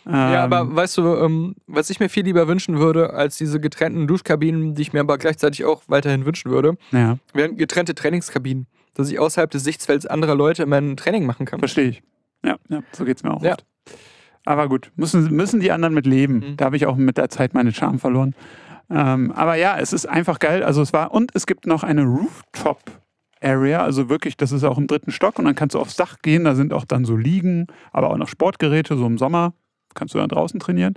Ähm, 0.06 0.12
Ja, 0.14 0.44
aber 0.44 0.74
weißt 0.74 0.98
du, 0.98 1.16
ähm, 1.16 1.54
was 1.66 1.90
ich 1.90 2.00
mir 2.00 2.08
viel 2.08 2.24
lieber 2.24 2.48
wünschen 2.48 2.78
würde, 2.78 3.12
als 3.14 3.36
diese 3.36 3.60
getrennten 3.60 4.06
Duschkabinen, 4.06 4.74
die 4.74 4.82
ich 4.82 4.92
mir 4.92 5.00
aber 5.00 5.18
gleichzeitig 5.18 5.64
auch 5.64 5.82
weiterhin 5.86 6.24
wünschen 6.26 6.50
würde, 6.50 6.76
Ja, 6.92 7.18
wären 7.34 7.56
getrennte 7.56 7.94
Trainingskabinen. 7.94 8.66
Dass 8.94 9.10
ich 9.10 9.18
außerhalb 9.18 9.50
des 9.50 9.62
Sichtfelds 9.64 10.06
anderer 10.06 10.34
Leute 10.34 10.66
mein 10.66 10.96
Training 10.96 11.24
machen 11.24 11.46
kann. 11.46 11.60
verstehe 11.60 11.88
ich. 11.90 12.02
Ja, 12.44 12.56
ja, 12.68 12.80
so 12.92 13.04
geht's 13.04 13.22
mir 13.22 13.32
auch 13.32 13.42
Ja. 13.42 13.52
oft. 13.52 13.64
Aber 14.44 14.68
gut, 14.68 14.92
müssen, 14.96 15.30
müssen 15.34 15.60
die 15.60 15.72
anderen 15.72 15.94
mit 15.94 16.06
leben. 16.06 16.34
Mhm. 16.52 16.56
Da 16.56 16.66
habe 16.66 16.76
ich 16.76 16.86
auch 16.86 16.96
mit 16.96 17.18
der 17.18 17.28
Zeit 17.28 17.52
meine 17.54 17.72
Charme 17.72 17.98
verloren. 17.98 18.34
Ähm, 18.90 19.32
aber 19.32 19.56
ja, 19.56 19.76
es 19.78 19.92
ist 19.92 20.06
einfach 20.06 20.38
geil. 20.38 20.62
Also 20.62 20.80
es 20.80 20.92
war, 20.92 21.12
und 21.12 21.32
es 21.34 21.46
gibt 21.46 21.66
noch 21.66 21.82
eine 21.82 22.04
Rooftop. 22.04 22.80
Area, 23.40 23.82
also 23.84 24.08
wirklich, 24.08 24.36
das 24.36 24.50
ist 24.50 24.64
auch 24.64 24.78
im 24.78 24.88
dritten 24.88 25.12
Stock 25.12 25.38
und 25.38 25.44
dann 25.44 25.54
kannst 25.54 25.76
du 25.76 25.78
aufs 25.78 25.94
Dach 25.94 26.16
gehen, 26.22 26.42
da 26.42 26.56
sind 26.56 26.72
auch 26.72 26.84
dann 26.84 27.04
so 27.04 27.16
Liegen, 27.16 27.68
aber 27.92 28.10
auch 28.10 28.16
noch 28.16 28.26
Sportgeräte, 28.26 28.96
so 28.96 29.06
im 29.06 29.16
Sommer 29.16 29.52
kannst 29.94 30.12
du 30.12 30.18
dann 30.18 30.28
draußen 30.28 30.58
trainieren. 30.58 30.94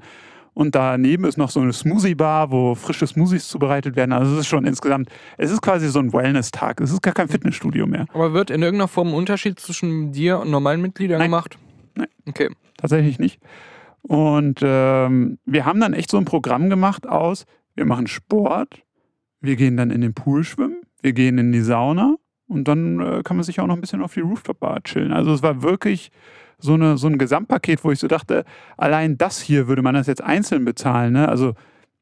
Und 0.53 0.75
daneben 0.75 1.23
ist 1.25 1.37
noch 1.37 1.49
so 1.49 1.61
eine 1.61 1.71
Smoothie-Bar, 1.71 2.51
wo 2.51 2.75
frische 2.75 3.07
Smoothies 3.07 3.47
zubereitet 3.47 3.95
werden. 3.95 4.11
Also 4.11 4.33
es 4.33 4.41
ist 4.41 4.47
schon 4.47 4.65
insgesamt, 4.65 5.09
es 5.37 5.49
ist 5.49 5.61
quasi 5.61 5.87
so 5.87 5.99
ein 5.99 6.11
Wellness-Tag. 6.11 6.81
Es 6.81 6.91
ist 6.91 7.01
gar 7.01 7.13
kein 7.13 7.29
Fitnessstudio 7.29 7.87
mehr. 7.87 8.05
Aber 8.13 8.33
wird 8.33 8.49
in 8.49 8.61
irgendeiner 8.61 8.89
Form 8.89 9.09
ein 9.09 9.13
Unterschied 9.13 9.59
zwischen 9.59 10.11
dir 10.11 10.39
und 10.39 10.51
normalen 10.51 10.81
Mitgliedern 10.81 11.19
Nein. 11.19 11.29
gemacht? 11.29 11.57
Nein. 11.95 12.07
Okay. 12.27 12.49
Tatsächlich 12.77 13.17
nicht. 13.17 13.39
Und 14.01 14.59
ähm, 14.61 15.37
wir 15.45 15.65
haben 15.65 15.79
dann 15.79 15.93
echt 15.93 16.11
so 16.11 16.17
ein 16.17 16.25
Programm 16.25 16.69
gemacht 16.69 17.07
aus, 17.07 17.45
wir 17.75 17.85
machen 17.85 18.07
Sport, 18.07 18.83
wir 19.39 19.55
gehen 19.55 19.77
dann 19.77 19.91
in 19.91 20.01
den 20.01 20.13
Pool 20.13 20.43
schwimmen, 20.43 20.81
wir 21.01 21.13
gehen 21.13 21.37
in 21.37 21.51
die 21.51 21.61
Sauna 21.61 22.15
und 22.47 22.67
dann 22.67 22.99
äh, 22.99 23.21
kann 23.23 23.37
man 23.37 23.43
sich 23.43 23.59
auch 23.59 23.67
noch 23.67 23.75
ein 23.75 23.81
bisschen 23.81 24.01
auf 24.01 24.13
die 24.13 24.21
Rooftop-Bar 24.21 24.83
chillen. 24.83 25.13
Also 25.13 25.33
es 25.33 25.43
war 25.43 25.61
wirklich 25.61 26.11
so, 26.61 26.73
eine, 26.75 26.97
so 26.97 27.07
ein 27.07 27.17
Gesamtpaket, 27.17 27.83
wo 27.83 27.91
ich 27.91 27.99
so 27.99 28.07
dachte, 28.07 28.45
allein 28.77 29.17
das 29.17 29.41
hier 29.41 29.67
würde 29.67 29.81
man 29.81 29.95
das 29.95 30.07
jetzt 30.07 30.23
einzeln 30.23 30.65
bezahlen. 30.65 31.13
Ne? 31.13 31.27
Also 31.27 31.53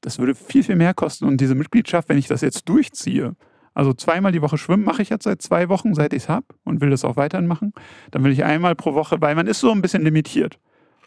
das 0.02 0.20
würde 0.20 0.36
viel, 0.36 0.64
viel 0.64 0.76
mehr 0.76 0.94
kosten. 0.94 1.26
Und 1.26 1.42
diese 1.42 1.56
Mitgliedschaft, 1.56 2.10
wenn 2.10 2.18
ich 2.18 2.28
das 2.28 2.42
jetzt 2.42 2.68
durchziehe, 2.70 3.36
also 3.74 3.94
zweimal 3.94 4.32
die 4.32 4.42
Woche 4.42 4.58
schwimmen 4.58 4.84
mache 4.84 5.02
ich 5.02 5.10
jetzt 5.10 5.24
seit 5.24 5.42
zwei 5.42 5.70
Wochen, 5.70 5.94
seit 5.94 6.14
ich 6.14 6.24
es 6.24 6.30
habe 6.30 6.46
und 6.64 6.82
will 6.82 6.90
das 6.90 7.06
auch 7.06 7.16
weiterhin 7.16 7.48
machen. 7.48 7.74
Dann 8.12 8.24
will 8.24 8.32
ich 8.32 8.44
einmal 8.44 8.76
pro 8.76 8.94
Woche, 8.94 9.22
weil 9.22 9.36
man 9.36 9.48
ist 9.48 9.60
so 9.60 9.72
ein 9.72 9.82
bisschen 9.82 10.04
limitiert. 10.04 10.60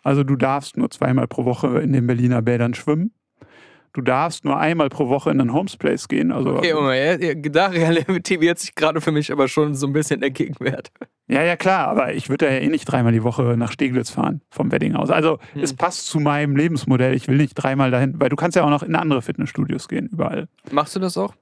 Also 0.03 0.25
du 0.25 0.37
darfst 0.37 0.77
nur 0.77 0.91
zweimal 0.91 1.29
pro 1.29 1.45
Woche 1.45 1.79
in 1.81 1.93
den 1.93 2.07
Berliner 2.07 2.43
Bädern 2.43 2.75
schwimmen. 2.75 3.13
Du 3.95 4.01
darfst 4.01 4.45
nur 4.47 4.59
einmal 4.59 4.89
pro 4.89 5.09
Woche 5.11 5.31
in 5.31 5.39
den 5.39 5.53
Homes 5.53 5.77
Place 5.77 6.09
gehen. 6.09 6.33
Also, 6.33 6.57
Okay, 6.57 6.73
Moment, 6.73 7.55
da 7.55 7.67
relativiert 7.69 8.59
sich 8.59 8.75
gerade 8.75 9.01
für 9.03 9.13
mich 9.13 9.31
aber 9.31 9.49
schon 9.49 9.75
so 9.75 9.87
ein 9.87 9.93
bisschen 9.93 10.21
der 10.21 10.31
Gegenwert. 10.31 10.91
ja, 11.29 11.43
ja, 11.43 11.57
klar, 11.57 11.89
aber 11.89 12.15
ich 12.15 12.31
würde 12.31 12.47
ja 12.47 12.53
eh 12.59 12.69
nicht 12.69 12.87
dreimal 12.87 13.13
die 13.13 13.23
Woche 13.23 13.55
nach 13.59 13.71
Steglitz 13.71 14.09
fahren 14.11 14.41
vom 14.51 14.73
Wedding 14.73 14.95
aus. 14.97 15.11
Also 15.11 15.39
Hm. 15.53 15.63
es 15.63 15.75
passt 15.75 16.07
zu 16.07 16.21
meinem 16.21 16.57
Lebensmodell. 16.57 17.15
Ich 17.15 17.29
will 17.29 17.37
nicht 17.37 17.55
dreimal 17.55 17.91
dahin, 17.91 18.19
weil 18.19 18.31
du 18.31 18.37
kannst 18.37 18.57
ja 18.57 18.65
auch 18.65 18.71
noch 18.71 18.83
in 18.83 18.95
andere 18.95 19.21
Fitnessstudios 19.21 19.89
gehen, 19.89 20.09
überall. 20.11 20.49
Machst 20.71 20.97
du 20.97 21.01
das 21.01 21.19
auch? 21.19 21.35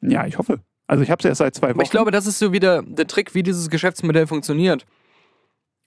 Ja, 0.00 0.26
ich 0.26 0.36
hoffe. 0.36 0.58
Also 0.88 1.02
ich 1.04 1.10
habe 1.10 1.20
es 1.20 1.24
erst 1.24 1.38
seit 1.38 1.54
zwei 1.54 1.68
Wochen. 1.68 1.76
Aber 1.76 1.82
ich 1.84 1.90
glaube, 1.90 2.10
das 2.10 2.26
ist 2.26 2.38
so 2.40 2.52
wieder 2.52 2.82
der 2.82 3.06
Trick, 3.06 3.34
wie 3.34 3.42
dieses 3.44 3.70
Geschäftsmodell 3.70 4.26
funktioniert. 4.26 4.84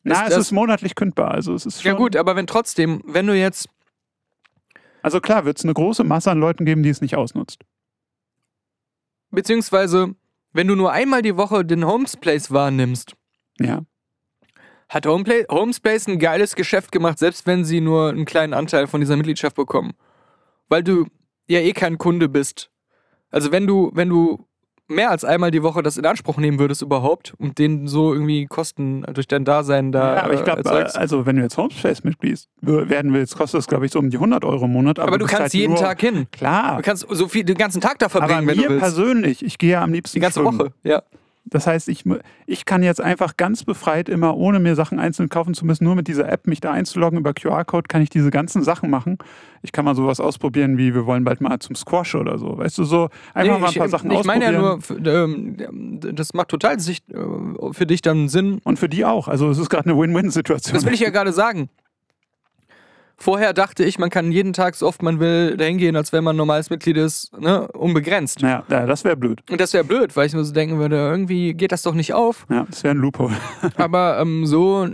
Na, 0.03 0.23
ist 0.25 0.31
es 0.31 0.37
ist 0.37 0.51
monatlich 0.53 0.95
kündbar. 0.95 1.31
Also 1.31 1.53
es 1.53 1.65
ist 1.65 1.81
schon, 1.83 1.91
Ja 1.91 1.97
gut, 1.97 2.15
aber 2.15 2.35
wenn 2.37 2.47
trotzdem, 2.47 3.01
wenn 3.05 3.27
du 3.27 3.33
jetzt, 3.37 3.67
Also 5.07 5.21
klar, 5.21 5.45
wird 5.45 5.57
es 5.57 5.63
eine 5.63 5.73
große 5.73 6.03
Masse 6.03 6.29
an 6.31 6.37
Leuten 6.37 6.65
geben, 6.65 6.83
die 6.83 6.89
es 6.89 6.99
nicht 6.99 7.15
ausnutzt. 7.15 7.63
beziehungsweise, 9.31 10.15
wenn 10.51 10.67
du 10.67 10.75
nur 10.75 10.91
einmal 10.91 11.21
die 11.21 11.37
Woche 11.37 11.63
den 11.63 11.85
Homes 11.85 12.17
Place 12.17 12.51
wahrnimmst, 12.51 13.13
Ja. 13.57 13.85
hat 14.89 15.05
Homepla 15.05 15.45
Homes 15.49 15.79
Place 15.79 16.07
ein 16.09 16.19
geiles 16.19 16.55
Geschäft 16.57 16.91
gemacht, 16.91 17.19
selbst 17.19 17.47
wenn 17.47 17.63
sie 17.63 17.79
nur 17.79 18.09
einen 18.09 18.25
kleinen 18.25 18.53
Anteil 18.53 18.85
von 18.87 18.99
dieser 18.99 19.15
Mitgliedschaft 19.15 19.55
bekommen. 19.55 19.93
Weil 20.67 20.83
du 20.83 21.05
ja 21.47 21.61
eh 21.61 21.71
kein 21.71 21.97
Kunde 21.97 22.27
bist. 22.27 22.69
Also 23.31 23.53
wenn 23.53 23.65
du, 23.65 23.91
wenn 23.93 24.09
du 24.09 24.45
mehr 24.87 25.11
als 25.11 25.23
einmal 25.23 25.51
die 25.51 25.63
Woche 25.63 25.83
das 25.83 25.97
in 25.97 26.05
Anspruch 26.05 26.37
nehmen 26.37 26.59
würdest 26.59 26.81
überhaupt 26.81 27.33
und 27.37 27.57
denen 27.59 27.87
so 27.87 28.13
irgendwie 28.13 28.45
Kosten 28.45 29.03
durch 29.13 29.27
dein 29.27 29.45
Dasein 29.45 29.91
da 29.91 30.15
ja 30.15 30.23
aber 30.23 30.33
ich 30.33 30.41
äh, 30.41 30.43
glaube, 30.43 30.59
erzeugst. 30.59 30.97
also 30.97 31.25
wenn 31.25 31.35
du 31.35 31.41
jetzt 31.43 31.57
Homespace-Mitglied 31.57 32.47
werden 32.61 33.13
willst, 33.13 33.35
kostet 33.37 33.59
das, 33.59 33.67
glaube 33.67 33.85
ich, 33.85 33.91
so 33.91 33.99
um 33.99 34.09
die 34.09 34.17
100 34.17 34.45
Euro 34.45 34.65
im 34.65 34.71
Monat. 34.71 34.99
aber 34.99 35.17
du 35.17 35.25
bist 35.25 35.29
kannst 35.29 35.41
halt 35.41 35.53
jeden 35.53 35.75
Tag 35.75 35.99
hin. 36.01 36.27
Klar. 36.31 36.77
Du 36.77 36.83
kannst 36.83 37.05
so 37.09 37.27
viel 37.27 37.43
den 37.43 37.57
ganzen 37.57 37.81
Tag 37.81 37.99
da 37.99 38.05
Aber 38.07 38.11
verbringen, 38.19 38.47
wenn 38.47 38.55
du 38.57 38.63
mir 38.63 38.69
willst. 38.69 38.81
persönlich, 38.81 39.43
ich 39.45 39.57
gehe 39.57 39.71
ja 39.71 39.83
am 39.83 39.91
liebsten 39.93 40.15
Die 40.15 40.21
ganze 40.21 40.39
schwimmen. 40.41 40.59
Woche, 40.59 40.73
ja. 40.83 41.03
Das 41.49 41.65
heißt, 41.67 41.87
ich, 41.89 42.03
ich 42.45 42.65
kann 42.65 42.83
jetzt 42.83 43.01
einfach 43.01 43.37
ganz 43.37 43.63
befreit 43.63 44.09
immer, 44.09 44.35
ohne 44.35 44.59
mir 44.59 44.75
Sachen 44.75 44.99
einzeln 44.99 45.29
kaufen 45.29 45.53
zu 45.53 45.65
müssen, 45.65 45.83
nur 45.85 45.95
mit 45.95 46.07
dieser 46.07 46.29
App 46.29 46.45
mich 46.47 46.59
da 46.59 46.71
einzuloggen 46.71 47.19
über 47.19 47.33
QR-Code, 47.33 47.87
kann 47.87 48.01
ich 48.01 48.09
diese 48.09 48.31
ganzen 48.31 48.63
Sachen 48.63 48.89
machen. 48.89 49.17
Ich 49.61 49.71
kann 49.71 49.85
mal 49.85 49.95
sowas 49.95 50.19
ausprobieren, 50.19 50.77
wie 50.77 50.93
wir 50.93 51.05
wollen 51.05 51.23
bald 51.23 51.41
mal 51.41 51.59
zum 51.59 51.75
Squash 51.75 52.15
oder 52.15 52.37
so. 52.37 52.57
Weißt 52.57 52.77
du, 52.77 52.83
so 52.83 53.09
einfach 53.33 53.53
Nee, 53.55 53.59
mal 53.59 53.67
ein 53.67 53.71
ich, 53.71 53.77
paar 53.79 53.89
Sachen 53.89 54.11
ich 54.11 54.23
meine 54.25 54.51
ja 54.51 54.59
ausprobieren. 54.59 55.55
nur, 55.57 55.65
ähm, 55.73 56.15
das 56.15 56.33
macht 56.33 56.49
total 56.49 56.77
äh, 56.77 57.73
für 57.73 57.85
dich 57.85 58.01
dann 58.01 58.29
Sinn. 58.29 58.59
Und 58.63 58.77
für 58.79 58.89
die 58.89 59.05
auch. 59.05 59.27
Also 59.27 59.49
es 59.49 59.57
ist 59.57 59.69
gerade 59.69 59.89
eine 59.89 59.99
Win-Win-Situation. 59.99 60.73
Das 60.75 60.85
will 60.85 60.93
ich 60.93 60.99
ja 60.99 61.09
gerade 61.09 61.33
sagen. 61.33 61.69
Vorher 63.19 63.53
dachte 63.53 63.83
ich, 63.83 63.97
man 63.97 64.11
kann 64.11 64.31
jeden 64.31 64.53
Tag 64.53 64.75
so 64.75 64.87
oft 64.87 65.01
man 65.01 65.19
will 65.19 65.57
dahin 65.57 65.79
gehen, 65.79 65.95
als 65.95 66.13
wenn 66.13 66.23
man 66.23 66.35
ein 66.35 66.37
normales 66.37 66.69
Mitglied 66.69 66.97
ist, 66.97 67.35
ne, 67.39 67.67
unbegrenzt. 67.69 68.43
Naja, 68.43 68.63
ja, 68.69 68.85
das 68.85 69.03
wäre 69.03 69.17
blöd. 69.17 69.41
Und 69.49 69.59
das 69.59 69.73
wäre 69.73 69.83
blöd, 69.83 70.15
weil 70.15 70.27
ich 70.27 70.33
mir 70.33 70.43
so 70.43 70.53
denken 70.53 70.77
würde, 70.77 70.97
irgendwie 70.97 71.55
geht 71.55 71.71
das 71.71 71.81
doch 71.81 71.95
nicht 71.95 72.13
auf. 72.13 72.45
Ja, 72.49 72.65
das 72.69 72.83
wäre 72.83 72.93
ein 72.93 72.99
Loophole. 72.99 73.35
Aber 73.75 74.19
ähm, 74.19 74.45
so 74.45 74.87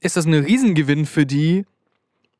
ist 0.00 0.16
das 0.16 0.26
ein 0.26 0.34
Riesengewinn 0.34 1.06
für 1.06 1.26
die, 1.26 1.64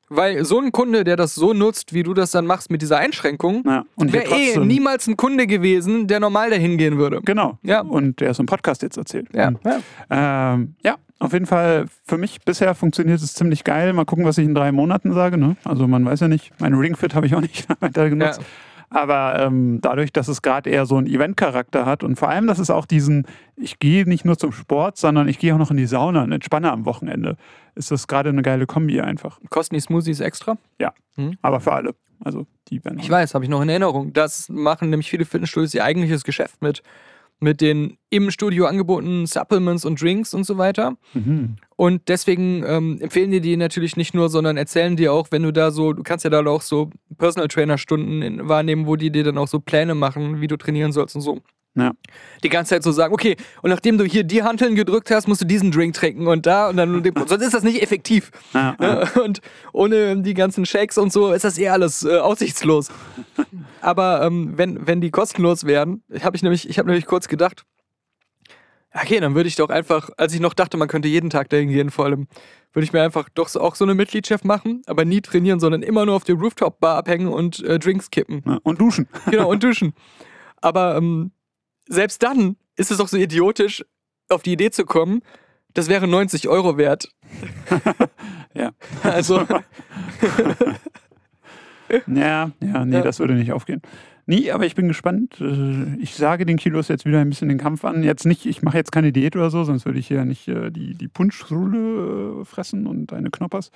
weil 0.08 0.44
so 0.44 0.60
ein 0.60 0.70
Kunde, 0.70 1.02
der 1.02 1.16
das 1.16 1.34
so 1.34 1.52
nutzt, 1.52 1.92
wie 1.92 2.04
du 2.04 2.14
das 2.14 2.30
dann 2.30 2.46
machst 2.46 2.70
mit 2.70 2.80
dieser 2.80 2.98
Einschränkung, 2.98 3.64
Ja, 3.66 3.84
wäre 3.96 4.30
eh 4.30 4.56
niemals 4.58 5.08
ein 5.08 5.16
Kunde 5.16 5.48
gewesen, 5.48 6.06
der 6.06 6.20
normal 6.20 6.50
dahin 6.50 6.78
gehen 6.78 6.98
würde. 6.98 7.20
Genau. 7.24 7.58
Ja. 7.62 7.80
Und 7.80 8.20
der 8.20 8.30
ist 8.30 8.38
im 8.38 8.46
Podcast 8.46 8.82
jetzt 8.82 8.96
erzählt. 8.96 9.26
Ja. 9.34 9.48
Und, 9.48 9.58
ähm, 10.10 10.76
ja, 10.84 10.94
auf 11.18 11.32
jeden 11.32 11.46
Fall, 11.46 11.86
für 12.04 12.18
mich 12.18 12.40
bisher 12.42 12.74
funktioniert 12.74 13.20
es 13.22 13.34
ziemlich 13.34 13.64
geil. 13.64 13.92
Mal 13.92 14.04
gucken, 14.04 14.24
was 14.24 14.38
ich 14.38 14.44
in 14.44 14.54
drei 14.54 14.72
Monaten 14.72 15.12
sage. 15.14 15.38
Ne? 15.38 15.56
Also 15.64 15.88
man 15.88 16.04
weiß 16.04 16.20
ja 16.20 16.28
nicht, 16.28 16.52
mein 16.60 16.74
Ringfit 16.74 17.14
habe 17.14 17.26
ich 17.26 17.34
auch 17.34 17.40
nicht 17.40 17.66
weiter 17.80 18.10
genutzt. 18.10 18.40
Ja. 18.40 18.46
Aber 18.88 19.40
ähm, 19.40 19.80
dadurch, 19.80 20.12
dass 20.12 20.28
es 20.28 20.42
gerade 20.42 20.70
eher 20.70 20.86
so 20.86 20.96
einen 20.96 21.08
Event-Charakter 21.08 21.86
hat 21.86 22.04
und 22.04 22.16
vor 22.16 22.28
allem, 22.28 22.46
dass 22.46 22.60
es 22.60 22.70
auch 22.70 22.86
diesen, 22.86 23.26
ich 23.56 23.80
gehe 23.80 24.08
nicht 24.08 24.24
nur 24.24 24.38
zum 24.38 24.52
Sport, 24.52 24.96
sondern 24.96 25.26
ich 25.26 25.40
gehe 25.40 25.52
auch 25.54 25.58
noch 25.58 25.72
in 25.72 25.76
die 25.76 25.86
Sauna 25.86 26.22
und 26.22 26.30
entspanne 26.30 26.70
am 26.70 26.84
Wochenende, 26.84 27.36
ist 27.74 27.90
das 27.90 28.06
gerade 28.06 28.28
eine 28.28 28.42
geile 28.42 28.66
Kombi 28.66 29.00
einfach. 29.00 29.40
Kosten 29.50 29.74
die 29.74 29.80
Smoothies 29.80 30.20
extra? 30.20 30.56
Aber 31.42 31.60
für 31.60 31.72
alle. 31.72 31.94
Also 32.24 32.46
die 32.68 32.84
werden. 32.84 32.98
Ich 33.00 33.10
weiß, 33.10 33.34
habe 33.34 33.44
ich 33.44 33.50
noch 33.50 33.60
in 33.60 33.68
Erinnerung. 33.68 34.12
Das 34.12 34.48
machen 34.48 34.90
nämlich 34.90 35.10
viele 35.10 35.24
Fitnessstudios 35.24 35.74
ihr 35.74 35.84
eigentliches 35.84 36.24
Geschäft 36.24 36.62
mit. 36.62 36.82
Mit 37.38 37.60
den 37.60 37.98
im 38.08 38.30
Studio 38.30 38.66
angebotenen 38.66 39.26
Supplements 39.26 39.84
und 39.84 40.00
Drinks 40.00 40.32
und 40.32 40.44
so 40.44 40.56
weiter. 40.56 40.96
Mhm. 41.12 41.56
Und 41.76 42.08
deswegen 42.08 42.64
ähm, 42.66 42.98
empfehlen 43.00 43.30
die 43.30 43.42
die 43.42 43.56
natürlich 43.58 43.96
nicht 43.96 44.14
nur, 44.14 44.30
sondern 44.30 44.56
erzählen 44.56 44.96
dir 44.96 45.12
auch, 45.12 45.28
wenn 45.30 45.42
du 45.42 45.52
da 45.52 45.70
so, 45.70 45.92
du 45.92 46.02
kannst 46.02 46.24
ja 46.24 46.30
da 46.30 46.44
auch 46.46 46.62
so 46.62 46.90
Personal 47.18 47.48
Trainer 47.48 47.76
Stunden 47.76 48.22
in, 48.22 48.48
wahrnehmen, 48.48 48.86
wo 48.86 48.96
die 48.96 49.10
dir 49.10 49.24
dann 49.24 49.36
auch 49.36 49.48
so 49.48 49.60
Pläne 49.60 49.94
machen, 49.94 50.40
wie 50.40 50.46
du 50.46 50.56
trainieren 50.56 50.92
sollst 50.92 51.14
und 51.14 51.20
so. 51.20 51.40
Ja. 51.76 51.92
Die 52.42 52.48
ganze 52.48 52.70
Zeit 52.70 52.82
so 52.82 52.90
sagen, 52.90 53.12
okay, 53.12 53.36
und 53.62 53.70
nachdem 53.70 53.98
du 53.98 54.04
hier 54.04 54.24
die 54.24 54.42
Hanteln 54.42 54.74
gedrückt 54.74 55.10
hast, 55.10 55.28
musst 55.28 55.42
du 55.42 55.44
diesen 55.44 55.70
Drink 55.70 55.94
trinken 55.94 56.26
und 56.26 56.46
da 56.46 56.70
und 56.70 56.78
dann, 56.78 57.02
sonst 57.26 57.44
ist 57.44 57.54
das 57.54 57.62
nicht 57.62 57.82
effektiv. 57.82 58.30
Ja, 58.54 58.76
ja. 58.80 59.20
Und 59.20 59.40
ohne 59.72 60.22
die 60.22 60.34
ganzen 60.34 60.64
Shakes 60.64 60.96
und 60.96 61.12
so 61.12 61.32
ist 61.32 61.44
das 61.44 61.58
eh 61.58 61.68
alles 61.68 62.02
äh, 62.02 62.16
aussichtslos. 62.16 62.88
Aber 63.82 64.22
ähm, 64.22 64.54
wenn, 64.56 64.86
wenn 64.86 65.00
die 65.00 65.10
kostenlos 65.10 65.64
wären, 65.64 66.02
habe 66.22 66.36
ich 66.36 66.42
nämlich, 66.42 66.68
ich 66.68 66.78
habe 66.78 66.88
nämlich 66.88 67.06
kurz 67.06 67.28
gedacht, 67.28 67.64
okay, 68.94 69.20
dann 69.20 69.34
würde 69.34 69.48
ich 69.48 69.56
doch 69.56 69.68
einfach, 69.68 70.08
als 70.16 70.32
ich 70.32 70.40
noch 70.40 70.54
dachte, 70.54 70.78
man 70.78 70.88
könnte 70.88 71.08
jeden 71.08 71.28
Tag 71.28 71.50
dahin 71.50 71.68
gehen, 71.68 71.90
vor 71.90 72.06
allem, 72.06 72.26
würde 72.72 72.84
ich 72.84 72.92
mir 72.92 73.02
einfach 73.02 73.28
doch 73.34 73.48
so, 73.48 73.60
auch 73.60 73.74
so 73.74 73.84
eine 73.84 73.94
Mitgliedschaft 73.94 74.44
machen, 74.44 74.82
aber 74.86 75.04
nie 75.04 75.20
trainieren, 75.20 75.60
sondern 75.60 75.82
immer 75.82 76.06
nur 76.06 76.14
auf 76.14 76.24
der 76.24 76.36
Rooftop-Bar 76.36 76.96
abhängen 76.96 77.28
und 77.28 77.62
äh, 77.64 77.78
Drinks 77.78 78.10
kippen. 78.10 78.42
Und 78.62 78.80
duschen. 78.80 79.08
Genau, 79.30 79.50
und 79.50 79.62
duschen. 79.62 79.94
Aber 80.60 80.96
ähm, 80.96 81.32
selbst 81.88 82.22
dann 82.22 82.56
ist 82.76 82.90
es 82.90 82.98
doch 82.98 83.08
so 83.08 83.16
idiotisch, 83.16 83.84
auf 84.28 84.42
die 84.42 84.52
Idee 84.52 84.70
zu 84.70 84.84
kommen, 84.84 85.22
das 85.74 85.88
wäre 85.88 86.06
90 86.08 86.48
Euro 86.48 86.76
wert. 86.78 87.12
Ja. 88.54 88.70
Also, 89.02 89.40
Ja, 92.06 92.50
ja, 92.60 92.84
nee, 92.84 92.96
Ja. 92.96 93.02
das 93.02 93.20
würde 93.20 93.34
nicht 93.34 93.52
aufgehen. 93.52 93.80
Nee, 94.26 94.50
aber 94.50 94.66
ich 94.66 94.74
bin 94.74 94.88
gespannt. 94.88 95.40
Äh, 95.40 95.96
Ich 96.00 96.14
sage 96.16 96.44
den 96.46 96.56
Kilos 96.56 96.88
jetzt 96.88 97.04
wieder 97.04 97.20
ein 97.20 97.28
bisschen 97.28 97.48
den 97.48 97.58
Kampf 97.58 97.84
an. 97.84 98.02
Jetzt 98.02 98.26
nicht, 98.26 98.44
ich 98.44 98.62
mache 98.62 98.76
jetzt 98.76 98.90
keine 98.90 99.12
Diät 99.12 99.36
oder 99.36 99.50
so, 99.50 99.62
sonst 99.62 99.84
würde 99.86 100.00
ich 100.00 100.08
hier 100.08 100.24
nicht 100.24 100.48
äh, 100.48 100.70
die, 100.72 100.94
die 100.94 101.06
Punschschule 101.06 102.40
äh, 102.40 102.44
fressen 102.44 102.86
und 102.88 103.12
eine 103.12 103.30
Knoppers. 103.30 103.70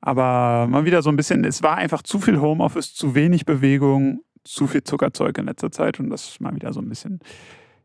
Aber 0.00 0.68
mal 0.68 0.84
wieder 0.84 1.02
so 1.02 1.10
ein 1.10 1.16
bisschen, 1.16 1.44
es 1.44 1.62
war 1.62 1.76
einfach 1.76 2.02
zu 2.02 2.20
viel 2.20 2.40
Homeoffice, 2.40 2.94
zu 2.94 3.14
wenig 3.16 3.44
Bewegung, 3.46 4.20
zu 4.44 4.66
viel 4.66 4.84
Zuckerzeug 4.84 5.36
in 5.38 5.46
letzter 5.46 5.70
Zeit 5.70 6.00
und 6.00 6.10
das 6.10 6.40
mal 6.40 6.54
wieder 6.54 6.72
so 6.72 6.80
ein 6.80 6.88
bisschen 6.88 7.20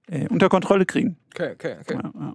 äh, 0.08 0.28
unter 0.28 0.50
Kontrolle 0.50 0.86
kriegen. 0.86 1.18
okay, 1.34 1.54
okay, 1.54 1.78
okay. 1.82 2.00
Ja, 2.02 2.12
ja. 2.20 2.34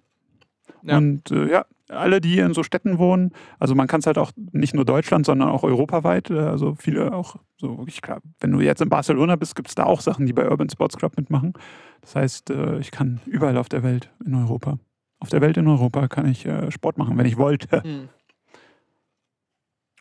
Ja. 0.83 0.99
Und 0.99 1.31
äh, 1.31 1.51
ja, 1.51 1.67
alle, 1.89 2.21
die 2.21 2.39
in 2.39 2.55
so 2.55 2.63
Städten 2.63 2.99
wohnen, 2.99 3.33
also 3.59 3.75
man 3.75 3.87
kann 3.87 4.01
es 4.01 4.07
halt 4.07 4.19
auch 4.19 4.33
nicht 4.53 4.75
nur 4.75 4.85
Deutschland, 4.85 5.27
sondern 5.27 5.49
auch 5.49 5.63
europaweit, 5.63 6.31
äh, 6.31 6.39
also 6.39 6.75
viele 6.75 7.13
auch 7.13 7.37
so 7.57 7.79
wirklich 7.79 8.01
klar. 8.01 8.21
Wenn 8.39 8.53
du 8.53 8.61
jetzt 8.61 8.81
in 8.81 8.89
Barcelona 8.89 9.37
bist, 9.37 9.57
gibt 9.57 9.69
es 9.69 9.75
da 9.75 9.85
auch 9.85 10.01
Sachen, 10.01 10.27
die 10.27 10.33
bei 10.33 10.49
Urban 10.49 10.71
Sports 10.71 10.97
Club 10.97 11.17
mitmachen. 11.17 11.53
Das 12.01 12.17
heißt, 12.17 12.51
äh, 12.51 12.79
ich 12.79 12.91
kann 12.91 13.21
überall 13.27 13.57
auf 13.57 13.69
der 13.69 13.83
Welt 13.83 14.11
in 14.25 14.35
Europa, 14.35 14.79
auf 15.19 15.29
der 15.29 15.41
Welt 15.41 15.57
in 15.57 15.67
Europa 15.67 16.09
kann 16.09 16.27
ich 16.27 16.47
äh, 16.47 16.71
Sport 16.71 16.97
machen, 16.97 17.19
wenn 17.19 17.27
ich 17.27 17.37
wollte. 17.37 17.83
Hm. 17.83 18.09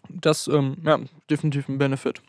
Das, 0.09 0.47
ähm, 0.47 0.77
ja, 0.83 0.97
definitiv 1.29 1.69
ein 1.69 1.77
Benefit. 1.77 2.21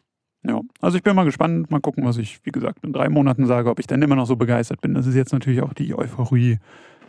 Ja, 0.43 0.61
also 0.81 0.97
ich 0.97 1.03
bin 1.03 1.15
mal 1.15 1.25
gespannt, 1.25 1.71
mal 1.71 1.81
gucken, 1.81 2.05
was 2.05 2.17
ich, 2.17 2.45
wie 2.45 2.51
gesagt, 2.51 2.83
in 2.83 2.93
drei 2.93 3.09
Monaten 3.11 3.47
sage, 3.47 3.69
ob 3.69 3.79
ich 3.79 3.87
dann 3.87 4.01
immer 4.01 4.17
noch 4.17 4.27
so 4.27 4.37
begeistert 4.37 4.81
bin. 4.81 4.95
Das 4.95 5.07
ist 5.07 5.15
jetzt 5.15 5.33
natürlich 5.33 5.61
auch 5.61 5.75
die 5.75 5.95
Euphorie 5.95 6.59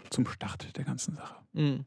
zum 0.09 0.27
Start 0.27 0.75
der 0.75 0.83
ganzen 0.83 1.15
Sache. 1.15 1.35
Hm. 1.53 1.85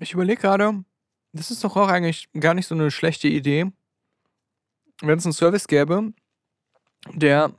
Ich 0.00 0.12
überlege 0.12 0.40
gerade, 0.40 0.84
das 1.32 1.50
ist 1.50 1.64
doch 1.64 1.76
auch 1.76 1.88
eigentlich 1.88 2.28
gar 2.38 2.54
nicht 2.54 2.66
so 2.66 2.74
eine 2.74 2.90
schlechte 2.90 3.28
Idee, 3.28 3.72
wenn 5.00 5.18
es 5.18 5.24
einen 5.24 5.32
Service 5.32 5.66
gäbe, 5.66 6.12
der 7.14 7.52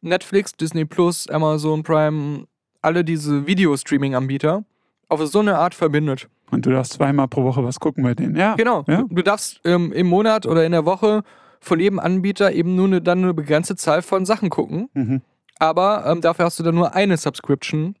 Netflix, 0.00 0.52
Disney 0.52 0.84
Plus, 0.84 1.26
Amazon 1.28 1.82
Prime, 1.82 2.46
alle 2.82 3.04
diese 3.04 3.46
Videostreaming-Anbieter 3.46 4.64
auf 5.08 5.26
so 5.26 5.40
eine 5.40 5.58
Art 5.58 5.74
verbindet. 5.74 6.28
Und 6.50 6.66
du 6.66 6.70
darfst 6.70 6.94
zweimal 6.94 7.28
pro 7.28 7.44
Woche 7.44 7.62
was 7.64 7.80
gucken 7.80 8.02
bei 8.04 8.14
denen. 8.14 8.36
Ja. 8.36 8.54
Genau. 8.56 8.84
Ja. 8.88 9.04
Du 9.08 9.22
darfst 9.22 9.60
ähm, 9.64 9.92
im 9.92 10.06
Monat 10.08 10.46
oder 10.46 10.64
in 10.64 10.72
der 10.72 10.84
Woche 10.84 11.22
von 11.60 11.78
jedem 11.80 11.98
Anbieter 11.98 12.52
eben 12.52 12.74
nur 12.76 12.86
eine, 12.86 13.00
dann 13.02 13.22
eine 13.22 13.34
begrenzte 13.34 13.76
Zahl 13.76 14.02
von 14.02 14.24
Sachen 14.24 14.50
gucken. 14.50 14.88
Mhm. 14.94 15.22
Aber 15.58 16.04
ähm, 16.06 16.20
dafür 16.22 16.46
hast 16.46 16.58
du 16.58 16.62
dann 16.62 16.74
nur 16.74 16.94
eine 16.94 17.16
Subscription, 17.16 17.94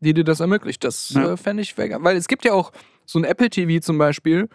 die 0.00 0.14
dir 0.14 0.24
das 0.24 0.40
ermöglicht. 0.40 0.84
Das 0.84 1.10
Ja. 1.10 1.32
äh, 1.32 1.36
fände 1.36 1.62
ich 1.62 1.76
wär- 1.76 2.02
Weil 2.02 2.16
es 2.16 2.28
gibt 2.28 2.44
ja 2.44 2.52
auch 2.52 2.72
so 3.04 3.18
ein 3.18 3.24
Apple 3.24 3.50
TV 3.50 3.80
zum 3.84 3.98
Beispiel. 3.98 4.48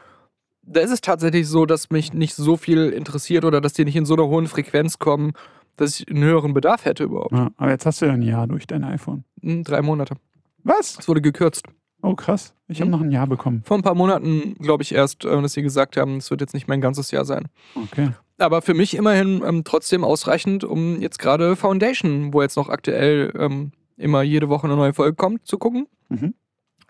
Da 0.63 0.81
ist 0.81 0.91
es 0.91 1.01
tatsächlich 1.01 1.47
so, 1.47 1.65
dass 1.65 1.89
mich 1.89 2.13
nicht 2.13 2.35
so 2.35 2.57
viel 2.57 2.89
interessiert 2.89 3.45
oder 3.45 3.61
dass 3.61 3.73
die 3.73 3.85
nicht 3.85 3.95
in 3.95 4.05
so 4.05 4.15
einer 4.15 4.27
hohen 4.27 4.47
Frequenz 4.47 4.97
kommen, 4.99 5.33
dass 5.77 5.99
ich 5.99 6.09
einen 6.09 6.23
höheren 6.23 6.53
Bedarf 6.53 6.85
hätte 6.85 7.03
überhaupt. 7.05 7.31
Ja, 7.31 7.49
aber 7.57 7.69
jetzt 7.71 7.85
hast 7.85 8.01
du 8.01 8.05
ja 8.07 8.13
ein 8.13 8.21
Jahr 8.21 8.47
durch 8.47 8.67
dein 8.67 8.83
iPhone. 8.83 9.23
Hm, 9.41 9.63
drei 9.63 9.81
Monate. 9.81 10.15
Was? 10.63 10.97
Es 10.99 11.07
wurde 11.07 11.21
gekürzt. 11.21 11.63
Oh, 12.01 12.15
krass. 12.15 12.53
Ich 12.67 12.79
habe 12.81 12.85
Hm? 12.85 12.91
noch 12.91 13.01
ein 13.01 13.11
Jahr 13.11 13.27
bekommen. 13.27 13.61
Vor 13.65 13.77
ein 13.77 13.81
paar 13.83 13.95
Monaten, 13.95 14.55
glaube 14.59 14.83
ich, 14.83 14.93
erst, 14.93 15.25
äh, 15.25 15.41
dass 15.41 15.53
sie 15.53 15.61
gesagt 15.61 15.97
haben, 15.97 16.17
es 16.17 16.31
wird 16.31 16.41
jetzt 16.41 16.53
nicht 16.53 16.67
mein 16.67 16.81
ganzes 16.81 17.11
Jahr 17.11 17.25
sein. 17.25 17.47
Okay. 17.75 18.09
Aber 18.37 18.61
für 18.61 18.73
mich 18.73 18.95
immerhin 18.95 19.43
ähm, 19.45 19.63
trotzdem 19.65 20.03
ausreichend, 20.05 20.63
um 20.63 21.01
jetzt 21.01 21.19
gerade 21.19 21.55
Foundation, 21.57 22.33
wo 22.33 22.41
jetzt 22.41 22.55
noch 22.55 22.69
aktuell 22.69 23.33
ähm, 23.37 23.71
immer 23.97 24.21
jede 24.21 24.47
Woche 24.47 24.65
eine 24.67 24.77
neue 24.77 24.93
Folge 24.93 25.15
kommt, 25.15 25.45
zu 25.45 25.57
gucken. 25.57 25.87
Mhm. 26.07 26.33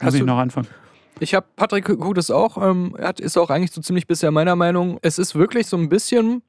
Muss 0.01 0.13
ich 0.13 0.19
du- 0.19 0.25
noch 0.27 0.37
anfangen. 0.37 0.67
Ich 1.21 1.33
habe 1.33 1.47
Patrick 1.57 1.85
guckt 1.85 2.17
es 2.17 2.31
auch. 2.31 2.57
Ähm, 2.63 2.95
er 2.97 3.09
hat, 3.09 3.19
ist 3.19 3.35
auch 3.37 3.49
eigentlich 3.49 3.71
so 3.71 3.81
ziemlich 3.81 4.07
bisher 4.07 4.31
meiner 4.31 4.55
Meinung. 4.55 4.99
Es 5.01 5.17
ist 5.19 5.35
wirklich 5.35 5.67
so 5.67 5.75
ein 5.75 5.89
bisschen 5.89 6.43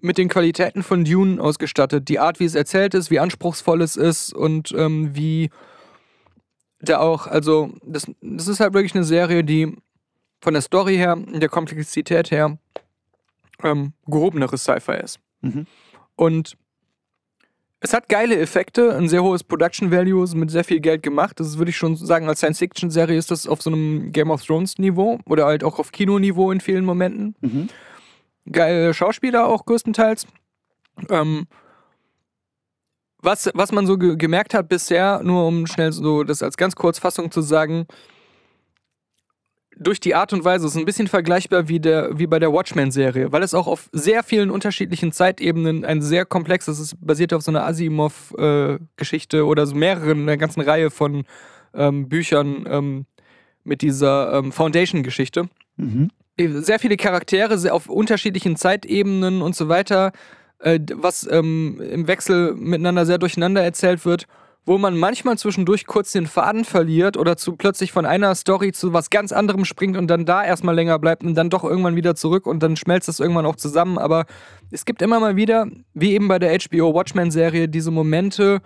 mit 0.00 0.18
den 0.18 0.28
Qualitäten 0.28 0.82
von 0.82 1.04
Dune 1.04 1.40
ausgestattet. 1.42 2.08
Die 2.08 2.18
Art, 2.18 2.38
wie 2.40 2.44
es 2.44 2.54
erzählt 2.54 2.92
ist, 2.94 3.10
wie 3.10 3.18
anspruchsvoll 3.20 3.80
es 3.80 3.96
ist 3.96 4.34
und 4.34 4.72
ähm, 4.76 5.14
wie 5.14 5.48
da 6.80 6.98
auch, 6.98 7.26
also 7.26 7.72
das, 7.84 8.10
das 8.20 8.48
ist 8.48 8.60
halt 8.60 8.74
wirklich 8.74 8.94
eine 8.94 9.04
Serie, 9.04 9.44
die 9.44 9.76
von 10.40 10.54
der 10.54 10.62
Story 10.62 10.96
her, 10.96 11.16
der 11.16 11.48
Komplexität 11.48 12.30
her, 12.30 12.58
ähm, 13.62 13.92
gehobeneres 14.06 14.64
Sci-Fi 14.64 14.96
ist. 15.02 15.20
Mhm. 15.42 15.66
Und 16.16 16.56
es 17.80 17.94
hat 17.94 18.08
geile 18.08 18.38
Effekte, 18.38 18.94
ein 18.94 19.08
sehr 19.08 19.22
hohes 19.22 19.42
Production 19.42 19.90
Value, 19.90 20.22
ist 20.22 20.34
mit 20.34 20.50
sehr 20.50 20.64
viel 20.64 20.80
Geld 20.80 21.02
gemacht. 21.02 21.40
Das 21.40 21.56
würde 21.56 21.70
ich 21.70 21.76
schon 21.76 21.96
sagen, 21.96 22.28
als 22.28 22.40
Science-Fiction-Serie 22.40 23.16
ist 23.16 23.30
das 23.30 23.46
auf 23.46 23.62
so 23.62 23.70
einem 23.70 24.12
Game 24.12 24.30
of 24.30 24.44
Thrones-Niveau 24.44 25.18
oder 25.24 25.46
halt 25.46 25.64
auch 25.64 25.78
auf 25.78 25.90
Kinoniveau 25.90 26.50
in 26.50 26.60
vielen 26.60 26.84
Momenten. 26.84 27.34
Mhm. 27.40 27.68
Geile 28.50 28.92
Schauspieler 28.92 29.46
auch 29.46 29.64
größtenteils. 29.64 30.26
Ähm, 31.08 31.46
was, 33.22 33.50
was 33.54 33.72
man 33.72 33.86
so 33.86 33.98
ge 33.98 34.16
gemerkt 34.16 34.54
hat 34.54 34.68
bisher, 34.68 35.20
nur 35.22 35.46
um 35.46 35.66
schnell 35.66 35.92
so 35.92 36.24
das 36.24 36.42
als 36.42 36.56
ganz 36.56 36.74
Kurzfassung 36.74 37.30
zu 37.30 37.42
sagen, 37.42 37.86
durch 39.76 39.98
die 39.98 40.14
Art 40.14 40.32
und 40.34 40.44
Weise 40.44 40.66
ist 40.66 40.72
es 40.72 40.78
ein 40.78 40.84
bisschen 40.84 41.08
vergleichbar 41.08 41.68
wie, 41.68 41.80
der, 41.80 42.18
wie 42.18 42.26
bei 42.26 42.38
der 42.38 42.52
Watchmen-Serie, 42.52 43.32
weil 43.32 43.42
es 43.42 43.54
auch 43.54 43.66
auf 43.66 43.88
sehr 43.92 44.22
vielen 44.22 44.50
unterschiedlichen 44.50 45.10
Zeitebenen 45.10 45.86
ein 45.86 46.02
sehr 46.02 46.26
komplexes, 46.26 46.78
es 46.78 46.92
ist 46.92 47.06
basiert 47.06 47.32
auf 47.32 47.42
so 47.42 47.50
einer 47.50 47.64
Asimov-Geschichte 47.64 49.46
oder 49.46 49.66
so 49.66 49.74
mehreren, 49.74 50.22
einer 50.22 50.36
ganzen 50.36 50.60
Reihe 50.60 50.90
von 50.90 51.24
ähm, 51.72 52.10
Büchern 52.10 52.66
ähm, 52.68 53.06
mit 53.64 53.80
dieser 53.80 54.34
ähm, 54.34 54.52
Foundation-Geschichte 54.52 55.48
Mhm. 55.80 56.10
sehr 56.36 56.78
viele 56.78 56.96
Charaktere 56.96 57.58
sehr 57.58 57.74
auf 57.74 57.88
unterschiedlichen 57.88 58.56
Zeitebenen 58.56 59.42
und 59.42 59.56
so 59.56 59.68
weiter, 59.68 60.12
äh, 60.60 60.80
was 60.94 61.28
ähm, 61.30 61.80
im 61.80 62.06
Wechsel 62.06 62.54
miteinander 62.54 63.06
sehr 63.06 63.18
durcheinander 63.18 63.62
erzählt 63.62 64.04
wird, 64.04 64.26
wo 64.66 64.78
man 64.78 64.96
manchmal 64.96 65.38
zwischendurch 65.38 65.86
kurz 65.86 66.12
den 66.12 66.26
Faden 66.26 66.64
verliert 66.64 67.16
oder 67.16 67.36
zu 67.36 67.56
plötzlich 67.56 67.92
von 67.92 68.04
einer 68.04 68.34
Story 68.34 68.72
zu 68.72 68.92
was 68.92 69.10
ganz 69.10 69.32
anderem 69.32 69.64
springt 69.64 69.96
und 69.96 70.06
dann 70.08 70.26
da 70.26 70.44
erstmal 70.44 70.74
länger 70.74 70.98
bleibt 70.98 71.24
und 71.24 71.34
dann 71.34 71.50
doch 71.50 71.64
irgendwann 71.64 71.96
wieder 71.96 72.14
zurück 72.14 72.46
und 72.46 72.62
dann 72.62 72.76
schmelzt 72.76 73.08
das 73.08 73.20
irgendwann 73.20 73.46
auch 73.46 73.56
zusammen. 73.56 73.98
Aber 73.98 74.26
es 74.70 74.84
gibt 74.84 75.02
immer 75.02 75.18
mal 75.18 75.36
wieder, 75.36 75.66
wie 75.94 76.12
eben 76.12 76.28
bei 76.28 76.38
der 76.38 76.56
HBO 76.58 76.94
Watchmen-Serie, 76.94 77.68
diese 77.68 77.90
Momente, 77.90 78.60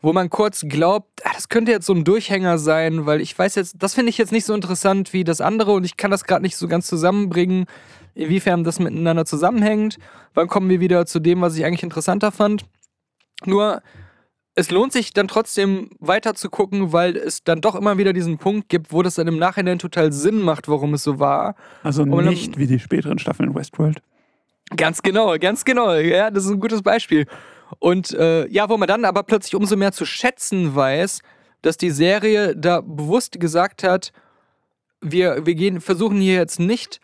wo 0.00 0.12
man 0.12 0.30
kurz 0.30 0.64
glaubt, 0.68 1.22
ah, 1.24 1.30
das 1.34 1.48
könnte 1.48 1.72
jetzt 1.72 1.86
so 1.86 1.94
ein 1.94 2.04
Durchhänger 2.04 2.58
sein, 2.58 3.06
weil 3.06 3.20
ich 3.20 3.36
weiß 3.36 3.56
jetzt, 3.56 3.76
das 3.82 3.94
finde 3.94 4.10
ich 4.10 4.18
jetzt 4.18 4.32
nicht 4.32 4.44
so 4.44 4.54
interessant 4.54 5.12
wie 5.12 5.24
das 5.24 5.40
andere 5.40 5.72
und 5.72 5.84
ich 5.84 5.96
kann 5.96 6.10
das 6.10 6.24
gerade 6.24 6.42
nicht 6.42 6.56
so 6.56 6.68
ganz 6.68 6.86
zusammenbringen, 6.86 7.66
inwiefern 8.14 8.64
das 8.64 8.78
miteinander 8.78 9.24
zusammenhängt. 9.24 9.98
Wann 10.34 10.48
kommen 10.48 10.68
wir 10.68 10.80
wieder 10.80 11.06
zu 11.06 11.20
dem, 11.20 11.40
was 11.40 11.56
ich 11.56 11.64
eigentlich 11.64 11.82
interessanter 11.82 12.32
fand? 12.32 12.64
Nur, 13.44 13.82
es 14.54 14.70
lohnt 14.70 14.92
sich 14.92 15.12
dann 15.12 15.26
trotzdem 15.28 15.90
weiter 15.98 16.34
zu 16.34 16.48
gucken, 16.48 16.92
weil 16.92 17.16
es 17.16 17.42
dann 17.42 17.60
doch 17.60 17.74
immer 17.74 17.98
wieder 17.98 18.12
diesen 18.12 18.38
Punkt 18.38 18.68
gibt, 18.68 18.92
wo 18.92 19.02
das 19.02 19.16
dann 19.16 19.26
im 19.26 19.38
Nachhinein 19.38 19.78
total 19.78 20.12
Sinn 20.12 20.40
macht, 20.40 20.68
warum 20.68 20.94
es 20.94 21.02
so 21.02 21.18
war. 21.18 21.56
Also 21.82 22.02
Und 22.02 22.12
dann- 22.12 22.26
nicht 22.28 22.56
wie 22.56 22.66
die 22.66 22.78
späteren 22.78 23.18
Staffeln 23.18 23.50
in 23.50 23.54
Westworld. 23.54 24.00
Ganz 24.76 25.02
genau, 25.02 25.36
ganz 25.38 25.64
genau. 25.64 25.92
Ja, 25.94 26.30
das 26.30 26.44
ist 26.44 26.50
ein 26.50 26.60
gutes 26.60 26.82
Beispiel. 26.82 27.26
Und 27.80 28.12
äh, 28.12 28.46
ja, 28.48 28.68
wo 28.68 28.76
man 28.76 28.86
dann 28.88 29.04
aber 29.04 29.24
plötzlich 29.24 29.54
umso 29.54 29.76
mehr 29.76 29.92
zu 29.92 30.06
schätzen 30.06 30.74
weiß, 30.74 31.20
dass 31.62 31.76
die 31.76 31.90
Serie 31.90 32.54
da 32.56 32.80
bewusst 32.80 33.40
gesagt 33.40 33.82
hat, 33.82 34.12
wir, 35.00 35.44
wir 35.44 35.54
gehen, 35.54 35.80
versuchen 35.80 36.20
hier 36.20 36.34
jetzt 36.34 36.60
nicht 36.60 37.00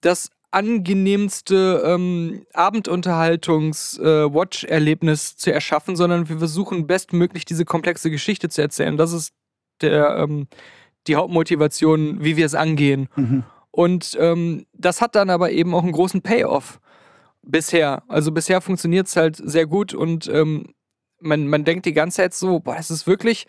das 0.00 0.30
angenehmste 0.54 1.82
ähm, 1.84 2.46
Abendunterhaltungs-Watch-Erlebnis 2.52 5.36
zu 5.36 5.52
erschaffen, 5.52 5.96
sondern 5.96 6.28
wir 6.28 6.38
versuchen 6.38 6.86
bestmöglich 6.86 7.44
diese 7.44 7.64
komplexe 7.64 8.08
Geschichte 8.10 8.48
zu 8.48 8.62
erzählen. 8.62 8.96
Das 8.96 9.12
ist 9.12 9.34
der, 9.80 10.16
ähm, 10.16 10.46
die 11.06 11.16
Hauptmotivation, 11.16 12.22
wie 12.22 12.36
wir 12.36 12.46
es 12.46 12.54
angehen. 12.54 13.08
Mhm. 13.16 13.42
Und 13.70 14.16
ähm, 14.20 14.66
das 14.72 15.00
hat 15.00 15.16
dann 15.16 15.30
aber 15.30 15.50
eben 15.50 15.74
auch 15.74 15.82
einen 15.82 15.90
großen 15.92 16.22
Payoff 16.22 16.80
bisher. 17.42 18.04
Also 18.08 18.30
bisher 18.30 18.60
funktioniert 18.60 19.08
es 19.08 19.16
halt 19.16 19.34
sehr 19.36 19.66
gut 19.66 19.92
und 19.92 20.28
ähm, 20.28 20.74
man, 21.20 21.48
man 21.48 21.64
denkt 21.64 21.86
die 21.86 21.92
ganze 21.92 22.18
Zeit 22.18 22.34
so, 22.34 22.60
boah, 22.60 22.76
das 22.76 22.92
ist 22.92 23.08
wirklich 23.08 23.48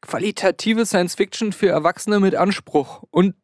qualitative 0.00 0.86
Science 0.86 1.16
Fiction 1.16 1.52
für 1.52 1.68
Erwachsene 1.68 2.20
mit 2.20 2.36
Anspruch 2.36 3.02
und 3.10 3.34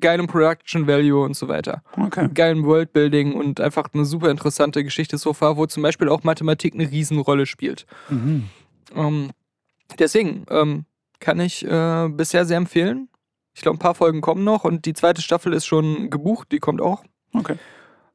geilem 0.00 0.26
Production 0.26 0.86
Value 0.86 1.22
und 1.22 1.36
so 1.36 1.48
weiter. 1.48 1.82
Okay. 1.96 2.28
Geilem 2.34 2.64
Worldbuilding 2.64 3.34
und 3.34 3.60
einfach 3.60 3.88
eine 3.92 4.04
super 4.04 4.30
interessante 4.30 4.82
Geschichte 4.84 5.18
so 5.18 5.32
far, 5.32 5.56
wo 5.56 5.66
zum 5.66 5.82
Beispiel 5.82 6.08
auch 6.08 6.24
Mathematik 6.24 6.74
eine 6.74 6.90
Riesenrolle 6.90 7.46
spielt. 7.46 7.86
Mhm. 8.08 8.48
Ähm, 8.94 9.30
deswegen 9.98 10.44
ähm, 10.50 10.84
kann 11.20 11.40
ich 11.40 11.64
äh, 11.64 12.08
bisher 12.08 12.44
sehr 12.44 12.56
empfehlen. 12.56 13.08
Ich 13.54 13.62
glaube, 13.62 13.76
ein 13.76 13.80
paar 13.80 13.94
Folgen 13.94 14.20
kommen 14.20 14.44
noch 14.44 14.64
und 14.64 14.86
die 14.86 14.94
zweite 14.94 15.22
Staffel 15.22 15.52
ist 15.52 15.66
schon 15.66 16.10
gebucht, 16.10 16.48
die 16.52 16.58
kommt 16.58 16.80
auch. 16.80 17.04
Okay. 17.34 17.56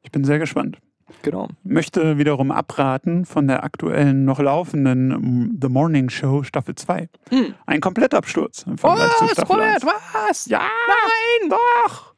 Ich 0.02 0.10
bin 0.10 0.24
sehr 0.24 0.38
gespannt. 0.38 0.78
Genau. 1.22 1.48
Möchte 1.62 2.18
wiederum 2.18 2.50
abraten 2.50 3.24
von 3.24 3.46
der 3.46 3.62
aktuellen, 3.64 4.24
noch 4.24 4.40
laufenden 4.40 5.08
mm, 5.08 5.58
The 5.62 5.68
Morning 5.68 6.10
Show 6.10 6.42
Staffel 6.42 6.74
2. 6.74 7.08
Hm. 7.30 7.54
Ein 7.66 7.80
Komplettabsturz 7.80 8.64
im 8.66 8.76
Vergleich 8.76 9.12
zu 9.16 9.28
Staffel 9.28 9.60
1. 9.60 9.84
was? 9.84 10.46
Ja, 10.46 10.60
nein, 10.60 11.50
doch. 11.50 12.14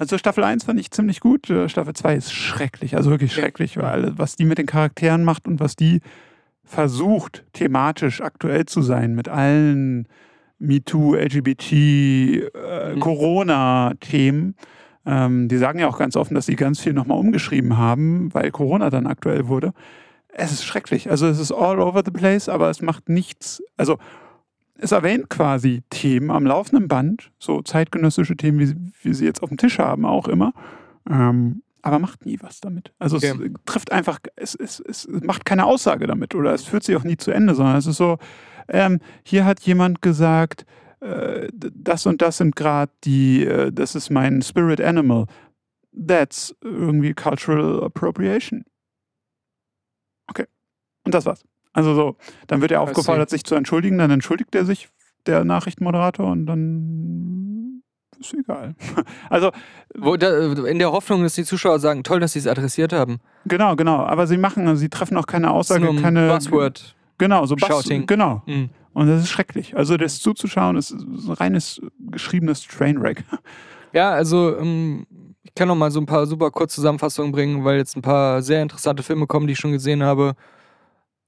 Also 0.00 0.18
Staffel 0.18 0.42
1 0.42 0.64
fand 0.64 0.80
ich 0.80 0.90
ziemlich 0.90 1.20
gut, 1.20 1.48
äh, 1.50 1.68
Staffel 1.68 1.94
2 1.94 2.14
ist 2.16 2.32
schrecklich, 2.32 2.96
also 2.96 3.10
wirklich 3.10 3.32
schrecklich, 3.32 3.76
weil 3.76 4.18
was 4.18 4.34
die 4.36 4.44
mit 4.44 4.58
den 4.58 4.66
Charakteren 4.66 5.22
macht 5.22 5.46
und 5.46 5.60
was 5.60 5.76
die 5.76 6.00
versucht, 6.64 7.44
thematisch 7.52 8.20
aktuell 8.20 8.64
zu 8.66 8.82
sein 8.82 9.14
mit 9.14 9.28
allen 9.28 10.08
MeToo, 10.58 11.14
LGBT, 11.14 11.72
äh, 11.72 12.94
Mhm. 12.94 13.00
Corona-Themen. 13.00 14.56
Ähm, 15.06 15.48
die 15.48 15.56
sagen 15.56 15.78
ja 15.78 15.88
auch 15.88 15.98
ganz 15.98 16.14
offen, 16.16 16.34
dass 16.34 16.46
sie 16.46 16.56
ganz 16.56 16.80
viel 16.80 16.92
nochmal 16.92 17.18
umgeschrieben 17.18 17.78
haben, 17.78 18.32
weil 18.34 18.50
Corona 18.50 18.90
dann 18.90 19.06
aktuell 19.06 19.48
wurde. 19.48 19.72
Es 20.32 20.52
ist 20.52 20.64
schrecklich. 20.64 21.10
Also 21.10 21.26
es 21.26 21.38
ist 21.38 21.52
all 21.52 21.80
over 21.80 22.02
the 22.04 22.10
place, 22.10 22.48
aber 22.48 22.70
es 22.70 22.82
macht 22.82 23.08
nichts. 23.08 23.62
Also 23.76 23.98
es 24.78 24.92
erwähnt 24.92 25.28
quasi 25.30 25.82
Themen 25.90 26.30
am 26.30 26.46
laufenden 26.46 26.86
Band, 26.88 27.30
so 27.38 27.62
zeitgenössische 27.62 28.36
Themen, 28.36 28.58
wie, 28.58 28.66
sie- 28.66 28.92
wie 29.02 29.14
sie 29.14 29.24
jetzt 29.24 29.42
auf 29.42 29.48
dem 29.48 29.58
Tisch 29.58 29.78
haben, 29.78 30.04
auch 30.04 30.28
immer. 30.28 30.52
Ähm, 31.10 31.62
aber 31.82 31.98
macht 31.98 32.26
nie 32.26 32.38
was 32.42 32.60
damit. 32.60 32.92
Also 32.98 33.16
es 33.16 33.24
Okay. 33.24 33.52
trifft 33.64 33.90
einfach, 33.92 34.18
es, 34.36 34.54
es, 34.54 34.80
es 34.80 35.08
macht 35.08 35.46
keine 35.46 35.64
Aussage 35.64 36.06
damit 36.06 36.34
oder 36.34 36.52
es 36.52 36.64
führt 36.64 36.82
sich 36.84 36.94
auch 36.96 37.04
nie 37.04 37.16
zu 37.16 37.30
Ende, 37.30 37.54
sondern 37.54 37.76
es 37.76 37.86
ist 37.86 37.96
so, 37.96 38.18
ähm, 38.68 39.00
hier 39.24 39.46
hat 39.46 39.60
jemand 39.60 40.02
gesagt, 40.02 40.66
äh, 41.00 41.48
das 41.52 42.06
und 42.06 42.22
das 42.22 42.36
sind 42.36 42.56
gerade 42.56 42.92
die, 43.04 43.44
äh, 43.44 43.72
das 43.72 43.94
ist 43.94 44.10
mein 44.10 44.42
Spirit 44.42 44.80
Animal. 44.80 45.26
That's 45.92 46.54
irgendwie 46.62 47.14
Cultural 47.14 47.82
Appropriation. 47.82 48.64
Okay. 50.28 50.46
Und 51.04 51.14
das 51.14 51.26
war's. 51.26 51.44
Also 51.72 51.94
so, 51.94 52.16
dann 52.48 52.60
wird 52.60 52.72
er 52.72 52.80
aufgefordert, 52.80 53.30
sich 53.30 53.44
zu 53.44 53.54
entschuldigen, 53.54 53.98
dann 53.98 54.10
entschuldigt 54.10 54.54
er 54.54 54.64
sich, 54.64 54.88
der 55.26 55.44
Nachrichtenmoderator, 55.44 56.26
und 56.26 56.46
dann 56.46 57.82
ist 58.18 58.34
egal. 58.34 58.74
Also, 59.30 59.52
da, 60.18 60.52
in 60.64 60.78
der 60.78 60.92
Hoffnung, 60.92 61.22
dass 61.22 61.34
die 61.34 61.44
Zuschauer 61.44 61.78
sagen, 61.78 62.02
toll, 62.02 62.20
dass 62.20 62.32
sie 62.32 62.38
es 62.40 62.46
adressiert 62.46 62.92
haben. 62.92 63.18
genau, 63.46 63.76
genau. 63.76 64.04
Aber 64.04 64.26
sie 64.26 64.36
machen, 64.36 64.76
sie 64.76 64.88
treffen 64.88 65.16
auch 65.16 65.26
keine 65.26 65.50
Aussage, 65.50 65.94
keine. 65.96 66.28
Buzzword. 66.28 66.96
Genau, 67.18 67.46
so 67.46 67.54
Buzz, 67.54 67.68
Shouting. 67.68 68.06
Genau. 68.06 68.42
Mhm. 68.46 68.70
Und 68.92 69.06
das 69.06 69.22
ist 69.22 69.30
schrecklich. 69.30 69.76
Also 69.76 69.96
das 69.96 70.20
zuzuschauen, 70.20 70.76
ist 70.76 70.90
ein 70.92 71.32
reines 71.32 71.80
geschriebenes 71.98 72.66
Trainwreck. 72.66 73.24
Ja, 73.92 74.12
also 74.12 74.56
ähm, 74.56 75.06
ich 75.42 75.54
kann 75.54 75.68
noch 75.68 75.74
mal 75.74 75.90
so 75.90 76.00
ein 76.00 76.06
paar 76.06 76.26
super 76.26 76.50
Kurzzusammenfassungen 76.50 77.32
bringen, 77.32 77.64
weil 77.64 77.76
jetzt 77.78 77.96
ein 77.96 78.02
paar 78.02 78.42
sehr 78.42 78.62
interessante 78.62 79.02
Filme 79.02 79.26
kommen, 79.26 79.46
die 79.46 79.54
ich 79.54 79.58
schon 79.58 79.72
gesehen 79.72 80.02
habe. 80.02 80.34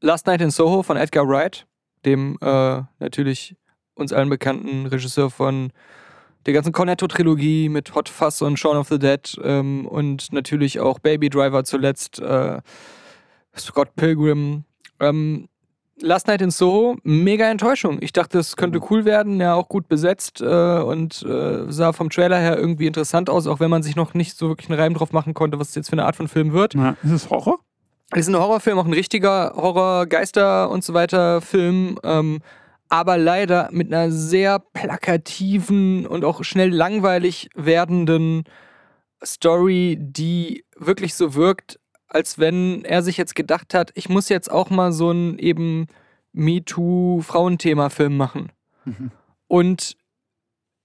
Last 0.00 0.26
Night 0.26 0.40
in 0.40 0.50
Soho 0.50 0.82
von 0.82 0.96
Edgar 0.96 1.26
Wright, 1.28 1.66
dem 2.04 2.36
äh, 2.40 2.82
natürlich 2.98 3.56
uns 3.94 4.12
allen 4.12 4.28
bekannten 4.28 4.86
Regisseur 4.86 5.30
von 5.30 5.72
der 6.46 6.54
ganzen 6.54 6.72
Cornetto-Trilogie 6.72 7.68
mit 7.68 7.94
Hot 7.94 8.08
Fuzz 8.08 8.42
und 8.42 8.58
Shaun 8.58 8.76
of 8.76 8.88
the 8.88 8.98
Dead 8.98 9.20
ähm, 9.44 9.86
und 9.86 10.32
natürlich 10.32 10.80
auch 10.80 10.98
Baby 10.98 11.30
Driver 11.30 11.64
zuletzt, 11.64 12.18
äh, 12.18 12.60
Scott 13.56 13.94
Pilgrim. 13.94 14.64
Ähm, 14.98 15.48
Last 16.00 16.26
Night 16.26 16.40
in 16.40 16.50
Soho, 16.50 16.96
mega 17.02 17.48
Enttäuschung. 17.48 17.98
Ich 18.00 18.12
dachte, 18.12 18.38
es 18.38 18.56
könnte 18.56 18.80
cool 18.90 19.04
werden, 19.04 19.40
ja 19.40 19.54
auch 19.54 19.68
gut 19.68 19.88
besetzt 19.88 20.40
äh, 20.40 20.44
und 20.80 21.22
äh, 21.22 21.70
sah 21.70 21.92
vom 21.92 22.10
Trailer 22.10 22.38
her 22.38 22.58
irgendwie 22.58 22.86
interessant 22.86 23.28
aus, 23.28 23.46
auch 23.46 23.60
wenn 23.60 23.70
man 23.70 23.82
sich 23.82 23.94
noch 23.94 24.14
nicht 24.14 24.36
so 24.36 24.48
wirklich 24.48 24.70
einen 24.70 24.80
Reim 24.80 24.94
drauf 24.94 25.12
machen 25.12 25.34
konnte, 25.34 25.58
was 25.58 25.70
es 25.70 25.74
jetzt 25.74 25.90
für 25.90 25.94
eine 25.94 26.04
Art 26.04 26.16
von 26.16 26.28
Film 26.28 26.52
wird. 26.52 26.74
Ja, 26.74 26.96
ist 27.02 27.12
es 27.12 27.30
Horror? 27.30 27.58
Es 28.10 28.20
ist 28.20 28.28
ein 28.28 28.38
Horrorfilm, 28.38 28.78
auch 28.78 28.84
ein 28.84 28.92
richtiger 28.92 29.52
Horror, 29.54 30.06
Geister 30.06 30.70
und 30.70 30.84
so 30.84 30.92
weiter 30.92 31.40
Film, 31.40 31.98
ähm, 32.02 32.40
aber 32.88 33.16
leider 33.16 33.68
mit 33.72 33.92
einer 33.92 34.10
sehr 34.10 34.58
plakativen 34.58 36.06
und 36.06 36.24
auch 36.24 36.44
schnell 36.44 36.70
langweilig 36.70 37.48
werdenden 37.54 38.44
Story, 39.24 39.96
die 39.98 40.64
wirklich 40.76 41.14
so 41.14 41.34
wirkt, 41.34 41.78
als 42.12 42.38
wenn 42.38 42.84
er 42.84 43.02
sich 43.02 43.16
jetzt 43.16 43.34
gedacht 43.34 43.74
hat, 43.74 43.90
ich 43.94 44.08
muss 44.08 44.28
jetzt 44.28 44.50
auch 44.50 44.70
mal 44.70 44.92
so 44.92 45.10
ein 45.10 45.38
eben 45.38 45.86
MeToo-Frauenthema-Film 46.32 48.16
machen. 48.16 48.52
Mhm. 48.84 49.10
Und 49.48 49.96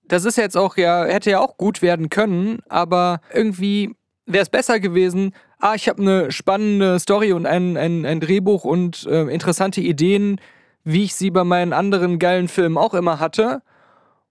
das 0.08 0.26
ist 0.26 0.38
jetzt 0.38 0.56
auch 0.56 0.78
ja, 0.78 1.06
hätte 1.06 1.32
ja 1.32 1.40
auch 1.40 1.58
gut 1.58 1.82
werden 1.82 2.10
können, 2.10 2.60
aber 2.70 3.20
irgendwie 3.34 3.94
wäre 4.26 4.44
es 4.44 4.50
besser 4.50 4.80
gewesen, 4.80 5.34
ah, 5.60 5.74
ich 5.76 5.90
habe 5.90 6.02
eine 6.02 6.32
spannende 6.32 7.00
Story 7.00 7.34
und 7.34 7.46
ein, 7.46 7.78
ein, 7.78 8.06
ein 8.06 8.20
Drehbuch 8.20 8.64
und 8.64 9.06
äh, 9.08 9.24
interessante 9.24 9.82
Ideen, 9.82 10.40
wie 10.84 11.04
ich 11.04 11.16
sie 11.16 11.32
bei 11.32 11.44
meinen 11.44 11.74
anderen 11.74 12.20
geilen 12.20 12.48
Filmen 12.48 12.78
auch 12.78 12.94
immer 12.94 13.20
hatte. 13.20 13.62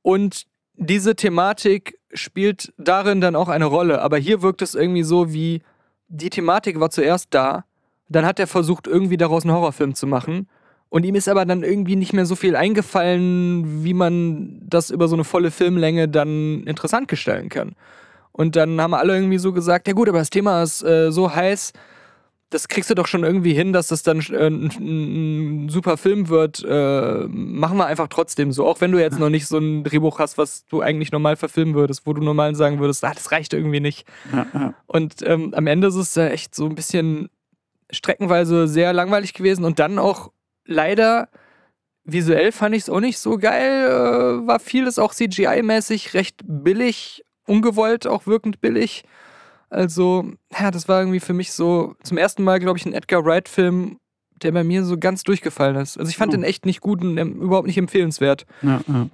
Und 0.03 0.47
diese 0.75 1.17
Thematik 1.17 1.99
spielt 2.13 2.73
darin 2.79 3.21
dann 3.21 3.37
auch 3.37 3.49
eine 3.49 3.67
Rolle. 3.67 4.01
Aber 4.01 4.17
hier 4.17 4.43
wirkt 4.43 4.63
es 4.63 4.75
irgendwie 4.75 5.03
so 5.03 5.33
wie, 5.33 5.63
die 6.09 6.31
Thematik 6.31 6.81
war 6.81 6.91
zuerst 6.91 7.29
da, 7.31 7.65
dann 8.09 8.25
hat 8.25 8.39
er 8.39 8.47
versucht, 8.47 8.87
irgendwie 8.87 9.17
daraus 9.17 9.45
einen 9.45 9.55
Horrorfilm 9.55 9.95
zu 9.95 10.07
machen. 10.07 10.49
Und 10.89 11.05
ihm 11.05 11.17
ist 11.17 11.29
aber 11.29 11.45
dann 11.45 11.65
irgendwie 11.65 11.97
nicht 11.97 12.13
mehr 12.13 12.27
so 12.27 12.37
viel 12.37 12.55
eingefallen, 12.55 13.85
wie 13.85 13.95
man 13.95 14.61
das 14.63 14.91
über 14.91 15.09
so 15.09 15.17
eine 15.17 15.25
volle 15.25 15.51
Filmlänge 15.51 16.09
dann 16.09 16.63
interessant 16.65 17.09
gestalten 17.09 17.49
kann. 17.49 17.75
Und 18.33 18.55
dann 18.55 18.81
haben 18.81 18.95
alle 18.95 19.15
irgendwie 19.15 19.39
so 19.39 19.53
gesagt, 19.53 19.89
ja 19.89 19.95
gut, 19.95 20.09
aber 20.09 20.19
das 20.19 20.31
Thema 20.31 20.63
ist 20.63 20.83
äh, 20.85 21.11
so 21.11 21.35
heiß, 21.35 21.73
das 22.51 22.69
kriegst 22.69 22.91
du 22.91 22.95
doch 22.95 23.09
schon 23.09 23.25
irgendwie 23.25 23.55
hin, 23.55 23.73
dass 23.73 23.89
das 23.89 24.03
dann 24.03 24.21
äh, 24.21 24.47
ein, 24.47 24.71
ein 25.65 25.69
super 25.69 25.97
Film 25.97 26.29
wird. 26.29 26.65
Äh, 26.65 27.27
machen 27.29 27.77
wir 27.77 27.87
einfach 27.87 28.09
trotzdem 28.09 28.53
so. 28.53 28.67
Auch 28.67 28.81
wenn 28.81 28.93
du 28.93 29.01
jetzt 29.01 29.19
noch 29.19 29.31
nicht 29.31 29.47
so 29.47 29.59
ein 29.59 29.83
Drehbuch 29.83 30.21
hast, 30.21 30.39
was 30.39 30.65
du 30.67 30.81
eigentlich 30.81 31.11
normal 31.11 31.37
verfilmen 31.37 31.75
würdest, 31.75 32.07
wo 32.07 32.13
du 32.13 32.23
normal 32.23 32.55
sagen 32.55 32.79
würdest, 32.79 33.05
ah, 33.05 33.13
das 33.13 33.33
reicht 33.33 33.53
irgendwie 33.53 33.81
nicht. 33.81 34.07
Ja, 34.33 34.47
ja. 34.55 34.75
Und 34.87 35.23
ähm, 35.23 35.55
am 35.55 35.67
Ende 35.67 35.89
ist 35.89 35.97
es 35.97 36.15
ja 36.15 36.29
echt 36.29 36.55
so 36.55 36.67
ein 36.67 36.77
bisschen 36.77 37.31
streckenweise 37.91 38.69
sehr 38.69 38.93
langweilig 38.93 39.35
gewesen 39.35 39.65
und 39.65 39.79
dann 39.79 39.99
auch 39.99 40.31
leider 40.65 41.29
visuell 42.05 42.53
fand 42.53 42.75
ich 42.77 42.83
es 42.83 42.91
auch 42.91 43.01
nicht 43.01 43.19
so 43.19 43.39
geil. 43.39 43.89
Äh, 43.89 44.47
war 44.47 44.61
vieles 44.61 45.01
auch 45.01 45.13
CGI-mäßig 45.13 46.15
recht 46.15 46.43
billig, 46.45 47.25
ungewollt 47.45 48.07
auch 48.07 48.27
wirkend 48.27 48.61
billig. 48.61 49.05
Also, 49.71 50.31
ja, 50.59 50.71
das 50.71 50.89
war 50.89 51.01
irgendwie 51.01 51.21
für 51.21 51.33
mich 51.33 51.53
so 51.53 51.95
zum 52.03 52.19
ersten 52.19 52.45
Mal, 52.45 52.61
glaube 52.61 52.79
ich, 52.79 52.87
ein 52.87 52.93
Edgar 52.93 53.25
Wright-Film, 53.25 53.99
der 54.43 54.53
bei 54.53 54.63
mir 54.65 54.85
so 54.85 54.97
ganz 54.99 55.23
durchgefallen 55.23 55.77
ist. 55.77 55.99
Also 55.99 56.09
ich 56.11 56.17
fand 56.17 56.33
Oh. 56.33 56.37
den 56.37 56.45
echt 56.45 56.67
nicht 56.67 56.81
gut 56.81 57.03
und 57.03 57.17
ähm, 57.19 57.41
überhaupt 57.41 57.67
nicht 57.67 57.79
empfehlenswert. 57.79 58.47
Ja, 58.63 58.81
ja. 58.87 59.09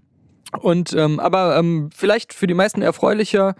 Und 0.61 0.93
ähm, 0.93 1.21
aber 1.21 1.57
ähm, 1.57 1.89
vielleicht 1.95 2.35
für 2.35 2.47
die 2.47 2.55
meisten 2.55 2.83
erfreulicher 2.83 3.55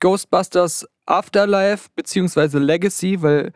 Ghostbusters 0.00 0.86
Afterlife 1.06 1.88
beziehungsweise 1.96 2.58
Legacy, 2.58 3.22
weil 3.22 3.52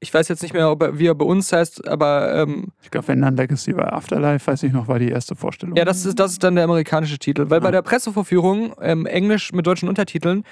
ich 0.00 0.12
weiß 0.12 0.28
jetzt 0.28 0.42
nicht 0.42 0.52
mehr, 0.52 0.70
ob 0.70 0.82
er, 0.82 0.98
wie 0.98 1.06
er 1.06 1.14
bei 1.14 1.24
uns 1.24 1.52
heißt, 1.52 1.86
aber 1.88 2.34
ähm, 2.34 2.72
Ich 2.82 2.90
glaube, 2.90 3.08
wenn 3.08 3.22
dann 3.22 3.36
Legacy 3.36 3.72
bei 3.72 3.84
Afterlife, 3.92 4.46
weiß 4.50 4.62
ich 4.64 4.72
noch, 4.72 4.88
war 4.88 4.98
die 4.98 5.08
erste 5.10 5.36
Vorstellung. 5.36 5.76
ja, 5.76 5.84
das 5.84 6.04
ist, 6.04 6.18
das 6.18 6.32
ist 6.32 6.42
dann 6.44 6.54
der 6.56 6.64
amerikanische 6.64 7.18
Titel. 7.18 7.48
Weil 7.50 7.60
bei 7.60 7.68
Ah. 7.68 7.72
der 7.72 7.82
Pressevorführung, 7.82 8.74
ähm, 8.80 9.06
Englisch 9.06 9.52
mit 9.52 9.66
deutschen 9.66 9.88
Untertiteln, 9.88 10.44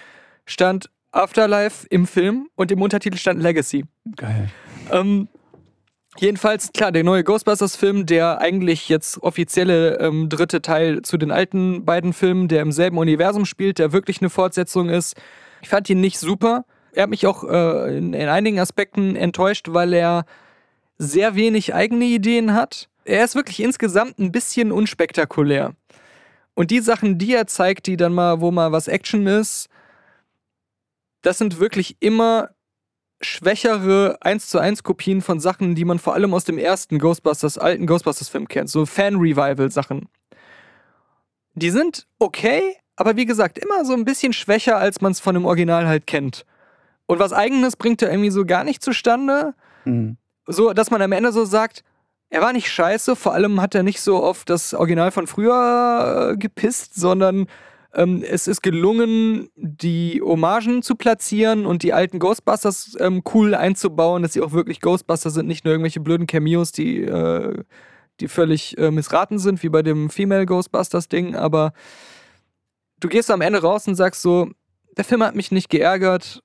stand 0.47 0.91
Afterlife 1.15 1.87
im 1.91 2.07
Film 2.07 2.49
und 2.57 2.71
im 2.73 2.83
Untertitel 2.83 3.17
stand 3.17 3.41
Legacy. 3.41 3.85
Geil. 4.17 4.51
Ähm, 4.91 5.29
jedenfalls, 6.19 6.73
klar, 6.73 6.93
der 6.93 7.05
neue 7.05 7.25
Ghostbusters-Film, 7.25 8.07
der 8.07 8.41
eigentlich 8.41 8.89
jetzt 8.89 9.23
offizielle 9.23 9.99
ähm, 10.01 10.29
dritte 10.29 10.61
Teil 10.61 11.03
zu 11.03 11.17
den 11.17 11.31
alten 11.31 11.85
beiden 11.85 12.13
Filmen, 12.13 12.49
der 12.49 12.63
im 12.63 12.73
selben 12.73 12.99
Universum 12.99 13.47
spielt, 13.47 13.79
der 13.79 13.93
wirklich 13.93 14.21
eine 14.21 14.31
Fortsetzung 14.31 14.89
ist. 14.89 15.15
Ich 15.63 15.69
fand 15.69 15.89
ihn 15.89 16.01
nicht 16.01 16.19
super. 16.19 16.65
Er 16.93 17.05
hat 17.05 17.11
mich 17.11 17.27
auch 17.27 17.45
äh, 17.45 17.97
in, 17.97 18.13
in 18.13 18.29
einigen 18.29 18.59
Aspekten 18.59 19.17
enttäuscht, 19.17 19.69
weil 19.71 19.93
er 19.93 20.25
sehr 20.99 21.35
wenig 21.35 21.75
eigene 21.75 22.05
Ideen 22.05 22.55
hat. 22.55 22.89
Er 23.05 23.25
ist 23.25 23.35
wirklich 23.35 23.61
insgesamt 23.61 24.19
ein 24.19 24.33
bisschen 24.33 24.73
unspektakulär. 24.73 25.75
Und 26.55 26.71
die 26.71 26.81
Sachen, 26.81 27.19
die 27.19 27.35
er 27.35 27.47
zeigt, 27.47 27.87
die 27.87 27.97
dann 27.97 28.15
mal, 28.15 28.41
wo 28.41 28.51
mal 28.51 28.73
was 28.73 28.89
Action 28.89 29.27
ist, 29.27 29.69
das 31.25 31.39
sind 31.39 31.59
wirklich 31.59 31.97
immer 32.01 32.51
schwächere 33.21 34.19
1 34.21 34.49
zu 34.49 34.59
1 34.59 34.83
Kopien 34.83 35.23
von 35.23 35.41
Sachen, 35.41 35.75
die 35.75 35.85
man 35.85 35.99
vor 35.99 36.15
allem 36.15 36.35
aus 36.35 36.45
dem 36.45 36.59
ersten 36.59 36.99
Ghostbusters, 36.99 37.59
alten 37.59 37.87
Ghostbusters-Film 37.87 38.49
kennt. 38.49 38.69
So 38.69 38.85
Fan-Revival-Sachen. 38.85 40.09
Die 41.55 41.71
sind 41.71 42.07
okay, 42.19 42.77
aber 42.97 43.17
wie 43.17 43.25
gesagt, 43.25 43.59
immer 43.59 43.85
so 43.85 43.95
ein 43.95 44.05
bisschen 44.05 44.33
schwächer, 44.33 44.77
als 44.77 45.01
man 45.01 45.13
es 45.13 45.21
von 45.21 45.35
dem 45.35 45.47
Original 45.47 45.87
halt 45.87 46.07
kennt. 46.07 46.45
Und 47.07 47.19
was 47.19 47.33
Eigenes 47.33 47.77
bringt 47.77 48.03
er 48.03 48.11
irgendwie 48.11 48.31
so 48.31 48.45
gar 48.45 48.65
nicht 48.65 48.83
zustande. 48.83 49.55
Mhm. 49.85 50.19
So, 50.47 50.75
dass 50.75 50.91
man 50.91 51.01
am 51.01 51.13
Ende 51.13 51.33
so 51.33 51.45
sagt, 51.45 51.85
er 52.29 52.43
war 52.43 52.53
nicht 52.53 52.71
scheiße, 52.71 53.17
vor 53.17 53.33
allem 53.33 53.61
hat 53.61 53.75
er 53.75 53.83
nicht 53.83 54.01
so 54.01 54.23
auf 54.23 54.45
das 54.45 54.75
Original 54.75 55.11
von 55.11 55.27
früher 55.27 56.33
äh, 56.33 56.37
gepisst, 56.37 56.95
sondern 56.95 57.47
ähm, 57.95 58.23
es 58.29 58.47
ist 58.47 58.63
gelungen, 58.63 59.49
die 59.57 60.21
Hommagen 60.23 60.83
zu 60.83 60.95
platzieren 60.95 61.67
und 61.67 61.83
die 61.83 61.93
alten 61.93 62.19
Ghostbusters 62.19 62.97
ähm, 63.01 63.23
cool 63.35 63.55
einzubauen, 63.55 64.23
dass 64.23 64.33
sie 64.33 64.41
auch 64.41 64.53
wirklich 64.53 64.81
Ghostbusters 64.81 65.35
sind, 65.35 65.47
nicht 65.47 65.65
nur 65.65 65.73
irgendwelche 65.73 66.01
blöden 66.01 66.27
Cameos, 66.27 66.73
die, 66.73 67.03
äh, 67.03 67.63
die 68.21 68.29
völlig 68.29 68.77
äh, 68.79 68.91
missraten 68.91 69.39
sind, 69.39 69.63
wie 69.63 69.69
bei 69.69 69.83
dem 69.83 70.11
Female 70.11 70.47
Ghostbusters 70.47 71.09
Ding, 71.09 71.35
aber 71.35 71.73
du 73.01 73.09
gehst 73.09 73.31
am 73.31 73.41
Ende 73.41 73.63
raus 73.63 73.87
und 73.89 73.95
sagst 73.95 74.23
so, 74.23 74.49
der 74.97 75.05
Film 75.05 75.23
hat 75.23 75.35
mich 75.35 75.51
nicht 75.51 75.69
geärgert, 75.69 76.43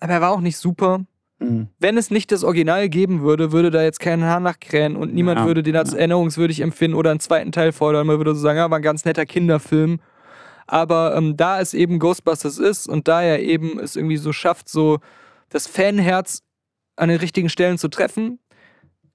aber 0.00 0.12
er 0.12 0.20
war 0.20 0.30
auch 0.32 0.40
nicht 0.40 0.58
super 0.58 1.04
Mhm. 1.40 1.68
wenn 1.78 1.96
es 1.96 2.10
nicht 2.10 2.32
das 2.32 2.42
Original 2.42 2.88
geben 2.88 3.22
würde, 3.22 3.52
würde 3.52 3.70
da 3.70 3.82
jetzt 3.82 4.00
kein 4.00 4.24
Haar 4.24 4.40
nachkrähen 4.40 4.96
und 4.96 5.14
niemand 5.14 5.38
Ja, 5.38 5.46
würde 5.46 5.62
den 5.62 5.76
als 5.76 5.92
erinnerungswürdig 5.92 6.60
empfinden 6.60 6.96
oder 6.96 7.10
einen 7.12 7.20
zweiten 7.20 7.52
Teil 7.52 7.70
fordern. 7.70 8.08
Man 8.08 8.18
würde 8.18 8.34
so 8.34 8.40
sagen, 8.40 8.58
ja, 8.58 8.68
war 8.70 8.78
ein 8.78 8.82
ganz 8.82 9.04
netter 9.04 9.24
Kinderfilm. 9.24 10.00
Aber 10.68 11.16
ähm, 11.16 11.36
da 11.36 11.60
es 11.60 11.74
eben 11.74 11.98
Ghostbusters 11.98 12.58
ist 12.58 12.88
und 12.88 13.08
da 13.08 13.22
er 13.22 13.40
eben 13.40 13.80
es 13.80 13.96
irgendwie 13.96 14.18
so 14.18 14.32
schafft, 14.32 14.68
so 14.68 15.00
das 15.48 15.66
Fanherz 15.66 16.42
an 16.94 17.08
den 17.08 17.18
richtigen 17.18 17.48
Stellen 17.48 17.78
zu 17.78 17.88
treffen, 17.88 18.38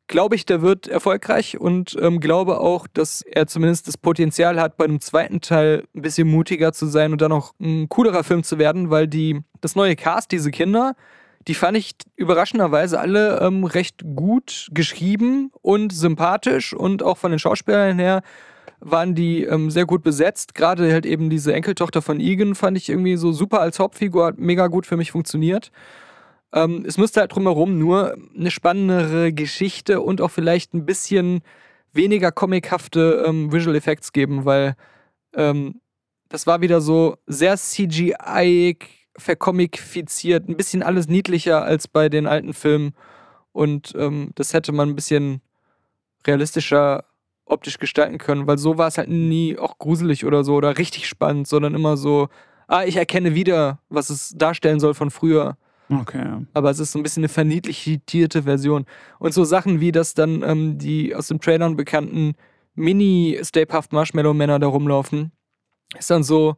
glaube 0.07 0.35
ich, 0.35 0.45
der 0.45 0.61
wird 0.61 0.87
erfolgreich 0.87 1.59
und 1.59 1.95
ähm, 2.01 2.19
glaube 2.19 2.59
auch, 2.59 2.87
dass 2.87 3.21
er 3.21 3.47
zumindest 3.47 3.87
das 3.87 3.97
Potenzial 3.97 4.59
hat, 4.59 4.77
bei 4.77 4.85
einem 4.85 4.99
zweiten 4.99 5.41
Teil 5.41 5.85
ein 5.95 6.01
bisschen 6.01 6.27
mutiger 6.27 6.73
zu 6.73 6.87
sein 6.87 7.11
und 7.11 7.21
dann 7.21 7.31
auch 7.31 7.53
ein 7.61 7.87
coolerer 7.87 8.23
Film 8.23 8.43
zu 8.43 8.57
werden, 8.57 8.89
weil 8.89 9.07
die, 9.07 9.41
das 9.61 9.75
neue 9.75 9.95
Cast, 9.95 10.31
diese 10.31 10.51
Kinder, 10.51 10.95
die 11.47 11.53
fand 11.53 11.77
ich 11.77 11.93
überraschenderweise 12.15 12.99
alle 12.99 13.39
ähm, 13.41 13.63
recht 13.63 14.01
gut 14.15 14.69
geschrieben 14.71 15.51
und 15.61 15.93
sympathisch 15.93 16.73
und 16.73 17.03
auch 17.03 17.17
von 17.17 17.31
den 17.31 17.39
Schauspielern 17.39 17.99
her 17.99 18.23
waren 18.83 19.15
die 19.15 19.43
ähm, 19.43 19.71
sehr 19.71 19.85
gut 19.85 20.03
besetzt. 20.03 20.55
Gerade 20.55 20.91
halt 20.91 21.05
eben 21.05 21.29
diese 21.29 21.53
Enkeltochter 21.53 22.01
von 22.01 22.19
Egan 22.19 22.55
fand 22.55 22.77
ich 22.77 22.89
irgendwie 22.89 23.15
so 23.15 23.31
super 23.31 23.61
als 23.61 23.79
Hauptfigur, 23.79 24.25
hat 24.27 24.37
mega 24.37 24.67
gut 24.67 24.85
für 24.85 24.97
mich 24.97 25.11
funktioniert. 25.11 25.71
Ähm, 26.53 26.83
es 26.85 26.97
müsste 26.97 27.21
halt 27.21 27.33
drumherum 27.33 27.79
nur 27.79 28.15
eine 28.37 28.51
spannendere 28.51 29.33
Geschichte 29.33 30.01
und 30.01 30.21
auch 30.21 30.31
vielleicht 30.31 30.73
ein 30.73 30.85
bisschen 30.85 31.41
weniger 31.93 32.31
comichafte 32.31 33.23
ähm, 33.25 33.51
Visual 33.51 33.75
Effects 33.75 34.11
geben, 34.11 34.45
weil 34.45 34.75
ähm, 35.35 35.81
das 36.29 36.45
war 36.47 36.61
wieder 36.61 36.81
so 36.81 37.17
sehr 37.27 37.57
CGI 37.57 38.77
verkomifiziert, 39.15 40.49
ein 40.49 40.57
bisschen 40.57 40.83
alles 40.83 41.07
niedlicher 41.07 41.63
als 41.63 41.87
bei 41.87 42.09
den 42.09 42.25
alten 42.27 42.53
Filmen. 42.53 42.93
Und 43.51 43.93
ähm, 43.95 44.31
das 44.35 44.53
hätte 44.53 44.71
man 44.71 44.89
ein 44.89 44.95
bisschen 44.95 45.41
realistischer 46.25 47.05
optisch 47.45 47.77
gestalten 47.77 48.17
können, 48.17 48.47
weil 48.47 48.57
so 48.57 48.77
war 48.77 48.87
es 48.87 48.97
halt 48.97 49.09
nie 49.09 49.57
auch 49.57 49.77
gruselig 49.77 50.25
oder 50.25 50.43
so 50.43 50.55
oder 50.55 50.77
richtig 50.77 51.07
spannend, 51.07 51.47
sondern 51.47 51.75
immer 51.75 51.97
so, 51.97 52.29
ah, 52.67 52.83
ich 52.83 52.95
erkenne 52.95 53.35
wieder, 53.35 53.79
was 53.89 54.09
es 54.09 54.33
darstellen 54.35 54.79
soll 54.79 54.93
von 54.93 55.11
früher. 55.11 55.57
Okay. 55.89 56.45
Aber 56.53 56.69
es 56.69 56.79
ist 56.79 56.91
so 56.91 56.99
ein 56.99 57.03
bisschen 57.03 57.21
eine 57.21 57.29
verniedlichierte 57.29 58.43
Version. 58.43 58.85
Und 59.19 59.33
so 59.33 59.43
Sachen 59.43 59.79
wie, 59.79 59.91
dass 59.91 60.13
dann 60.13 60.41
ähm, 60.41 60.77
die 60.77 61.13
aus 61.15 61.27
dem 61.27 61.39
Trailern 61.39 61.75
bekannten 61.75 62.35
Mini-Stapehaft 62.75 63.93
Marshmallow-Männer 63.93 64.59
da 64.59 64.67
rumlaufen, 64.67 65.31
ist 65.97 66.09
dann 66.09 66.23
so 66.23 66.55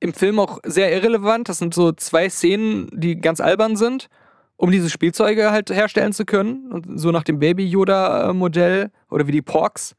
im 0.00 0.14
Film 0.14 0.38
auch 0.38 0.60
sehr 0.64 0.92
irrelevant. 0.92 1.48
Das 1.48 1.58
sind 1.58 1.74
so 1.74 1.92
zwei 1.92 2.28
Szenen, 2.30 2.88
die 2.92 3.20
ganz 3.20 3.40
albern 3.40 3.76
sind, 3.76 4.08
um 4.56 4.70
diese 4.70 4.90
Spielzeuge 4.90 5.50
halt 5.50 5.70
herstellen 5.70 6.12
zu 6.12 6.24
können. 6.24 6.72
Und 6.72 6.98
so 6.98 7.10
nach 7.10 7.24
dem 7.24 7.38
Baby-Yoda-Modell 7.38 8.90
oder 9.10 9.26
wie 9.26 9.32
die 9.32 9.42
Porks 9.42 9.94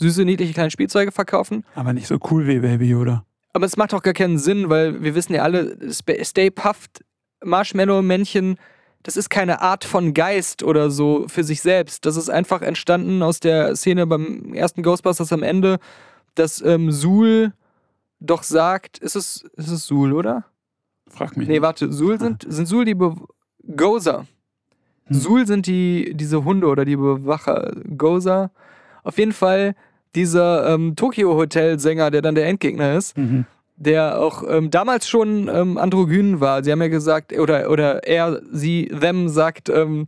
süße, 0.00 0.24
niedliche 0.24 0.52
kleine 0.52 0.70
Spielzeuge 0.70 1.12
verkaufen. 1.12 1.64
Aber 1.74 1.92
nicht 1.92 2.06
so 2.06 2.18
cool 2.30 2.46
wie 2.46 2.58
Baby 2.58 2.88
Yoda. 2.88 3.24
Aber 3.52 3.66
es 3.66 3.76
macht 3.76 3.94
auch 3.94 4.02
gar 4.02 4.14
keinen 4.14 4.38
Sinn, 4.38 4.70
weil 4.70 5.02
wir 5.02 5.14
wissen 5.14 5.34
ja 5.34 5.42
alle, 5.42 5.76
Stay 5.92 6.50
Puffed 6.50 7.04
Marshmallow-Männchen, 7.44 8.56
das 9.02 9.16
ist 9.16 9.30
keine 9.30 9.62
Art 9.62 9.84
von 9.84 10.12
Geist 10.12 10.62
oder 10.62 10.90
so 10.90 11.26
für 11.28 11.42
sich 11.44 11.62
selbst. 11.62 12.04
Das 12.04 12.16
ist 12.16 12.28
einfach 12.28 12.62
entstanden 12.62 13.22
aus 13.22 13.40
der 13.40 13.74
Szene 13.76 14.06
beim 14.06 14.52
ersten 14.52 14.82
Ghostbusters 14.82 15.32
am 15.32 15.42
Ende, 15.42 15.78
dass 16.34 16.60
ähm, 16.60 16.90
Sul 16.90 17.52
doch 18.20 18.42
sagt, 18.42 18.98
ist 18.98 19.16
es, 19.16 19.44
ist 19.56 19.70
es 19.70 19.86
Sul, 19.86 20.12
oder? 20.12 20.44
Frag 21.08 21.36
mich. 21.36 21.48
Nee, 21.48 21.54
nicht. 21.54 21.62
warte, 21.62 21.92
Sul 21.92 22.18
sind, 22.20 22.44
sind 22.46 22.66
Sul 22.66 22.84
die 22.84 22.94
Be 22.94 23.14
Gozer. 23.76 24.26
Hm. 25.06 25.16
Sul 25.16 25.46
sind 25.46 25.66
die, 25.66 26.12
diese 26.14 26.44
Hunde 26.44 26.66
oder 26.66 26.84
die 26.84 26.96
Bewacher. 26.96 27.72
Gozer. 27.96 28.50
Auf 29.02 29.18
jeden 29.18 29.32
Fall 29.32 29.74
dieser 30.14 30.74
ähm, 30.74 30.96
Tokyo-Hotel-Sänger, 30.96 32.10
der 32.10 32.22
dann 32.22 32.34
der 32.34 32.46
Endgegner 32.46 32.96
ist, 32.96 33.16
Mhm. 33.16 33.46
der 33.76 34.20
auch 34.20 34.42
ähm, 34.48 34.70
damals 34.70 35.08
schon 35.08 35.48
ähm, 35.48 35.78
androgyn 35.78 36.40
war. 36.40 36.62
Sie 36.64 36.72
haben 36.72 36.82
ja 36.82 36.88
gesagt, 36.88 37.32
oder, 37.38 37.70
oder 37.70 38.04
er, 38.06 38.42
sie, 38.50 38.86
them 38.88 39.28
sagt, 39.28 39.68
ähm, 39.68 40.06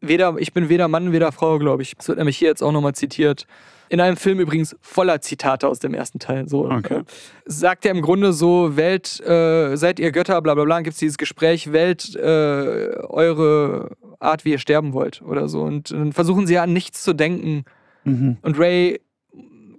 weder, 0.00 0.36
ich 0.38 0.52
bin 0.52 0.68
weder 0.68 0.86
Mann, 0.88 1.12
weder 1.12 1.32
Frau, 1.32 1.58
glaube 1.58 1.82
ich. 1.82 1.96
Das 1.96 2.08
wird 2.08 2.18
nämlich 2.18 2.36
hier 2.36 2.48
jetzt 2.48 2.62
auch 2.62 2.72
nochmal 2.72 2.94
zitiert. 2.94 3.46
In 3.88 4.00
einem 4.00 4.16
Film 4.16 4.40
übrigens 4.40 4.76
voller 4.80 5.20
Zitate 5.20 5.68
aus 5.68 5.78
dem 5.78 5.94
ersten 5.94 6.18
Teil. 6.18 6.48
So, 6.48 6.68
Okay. 6.70 6.98
äh, 6.98 7.04
sagt 7.44 7.84
er 7.84 7.92
im 7.92 8.02
Grunde 8.02 8.32
so, 8.32 8.76
Welt, 8.76 9.20
äh, 9.20 9.76
seid 9.76 10.00
ihr 10.00 10.10
Götter, 10.12 10.40
bla 10.42 10.54
bla 10.54 10.64
bla, 10.64 10.80
gibt 10.80 10.94
es 10.94 10.98
dieses 10.98 11.18
Gespräch, 11.18 11.72
Welt, 11.72 12.14
äh, 12.16 12.20
eure 13.08 13.96
Art, 14.18 14.44
wie 14.44 14.50
ihr 14.50 14.58
sterben 14.58 14.92
wollt 14.92 15.22
oder 15.22 15.48
so. 15.48 15.62
Und 15.62 15.90
dann 15.92 16.12
versuchen 16.12 16.46
sie 16.46 16.54
ja 16.54 16.62
an 16.64 16.72
nichts 16.72 17.02
zu 17.02 17.12
denken. 17.12 17.64
Mhm. 18.04 18.38
Und 18.42 18.58
Ray 18.58 19.00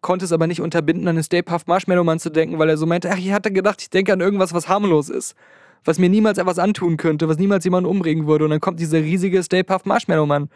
konnte 0.01 0.25
es 0.25 0.31
aber 0.31 0.47
nicht 0.47 0.61
unterbinden, 0.61 1.07
an 1.07 1.15
den 1.15 1.23
Stay 1.23 1.41
Puft 1.41 1.67
Marshmallow 1.67 2.03
Man 2.03 2.19
zu 2.19 2.29
denken, 2.29 2.59
weil 2.59 2.69
er 2.69 2.77
so 2.77 2.85
meinte, 2.85 3.09
ach, 3.11 3.17
ich 3.17 3.31
hatte 3.33 3.51
gedacht, 3.51 3.81
ich 3.81 3.89
denke 3.89 4.13
an 4.13 4.21
irgendwas, 4.21 4.53
was 4.53 4.69
harmlos 4.69 5.09
ist. 5.09 5.35
Was 5.83 5.99
mir 5.99 6.09
niemals 6.09 6.37
etwas 6.37 6.59
antun 6.59 6.97
könnte, 6.97 7.27
was 7.29 7.37
niemals 7.37 7.63
jemanden 7.63 7.89
umbringen 7.89 8.27
würde. 8.27 8.45
Und 8.45 8.51
dann 8.51 8.59
kommt 8.59 8.79
dieser 8.79 8.99
riesige 8.99 9.41
Stay 9.43 9.63
Puft 9.63 9.85
Marshmallow 9.85 10.25
Man. 10.25 10.49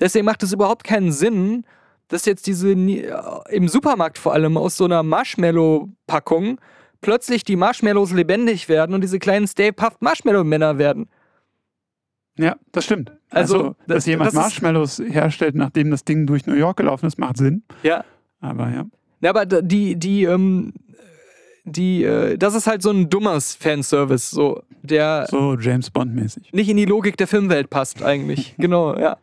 Deswegen 0.00 0.24
macht 0.24 0.42
es 0.42 0.52
überhaupt 0.52 0.84
keinen 0.84 1.12
Sinn, 1.12 1.64
dass 2.10 2.26
jetzt 2.26 2.46
diese, 2.46 2.70
im 2.72 3.68
Supermarkt 3.68 4.18
vor 4.18 4.34
allem, 4.34 4.56
aus 4.58 4.76
so 4.76 4.84
einer 4.84 5.02
Marshmallow-Packung 5.02 6.60
plötzlich 7.00 7.44
die 7.44 7.56
Marshmallows 7.56 8.12
lebendig 8.12 8.68
werden 8.68 8.94
und 8.94 9.00
diese 9.00 9.18
kleinen 9.18 9.46
Stay 9.46 9.72
Puft 9.72 10.02
Marshmallow-Männer 10.02 10.76
werden. 10.76 11.08
Ja, 12.38 12.56
das 12.72 12.84
stimmt. 12.84 13.12
Also, 13.30 13.54
Also, 13.56 13.76
dass 13.86 13.96
das- 13.98 14.06
jemand 14.06 14.28
das 14.28 14.34
Marshmallows 14.34 14.98
herstellt, 15.06 15.54
nachdem 15.54 15.90
das 15.90 16.04
Ding 16.04 16.26
durch 16.26 16.46
New 16.46 16.54
York 16.54 16.76
gelaufen 16.76 17.06
ist, 17.06 17.18
macht 17.18 17.36
Sinn. 17.38 17.62
Ja. 17.82 18.04
Aber 18.40 18.68
ja. 18.70 18.86
Ja, 19.22 19.30
aber 19.30 19.44
die, 19.46 19.96
die, 19.96 20.24
ähm, 20.24 20.72
die, 21.64 22.02
äh, 22.04 22.38
das 22.38 22.54
ist 22.54 22.66
halt 22.66 22.82
so 22.82 22.90
ein 22.90 23.10
dummer 23.10 23.38
Fanservice, 23.40 24.30
so, 24.30 24.62
der 24.82 25.26
So 25.30 25.56
James 25.58 25.90
Bond-mäßig. 25.90 26.52
nicht 26.52 26.68
in 26.70 26.76
die 26.78 26.86
Logik 26.86 27.16
der 27.18 27.26
Filmwelt 27.28 27.68
passt 27.68 28.02
eigentlich. 28.02 28.54
genau, 28.58 28.96
ja. 28.98 29.18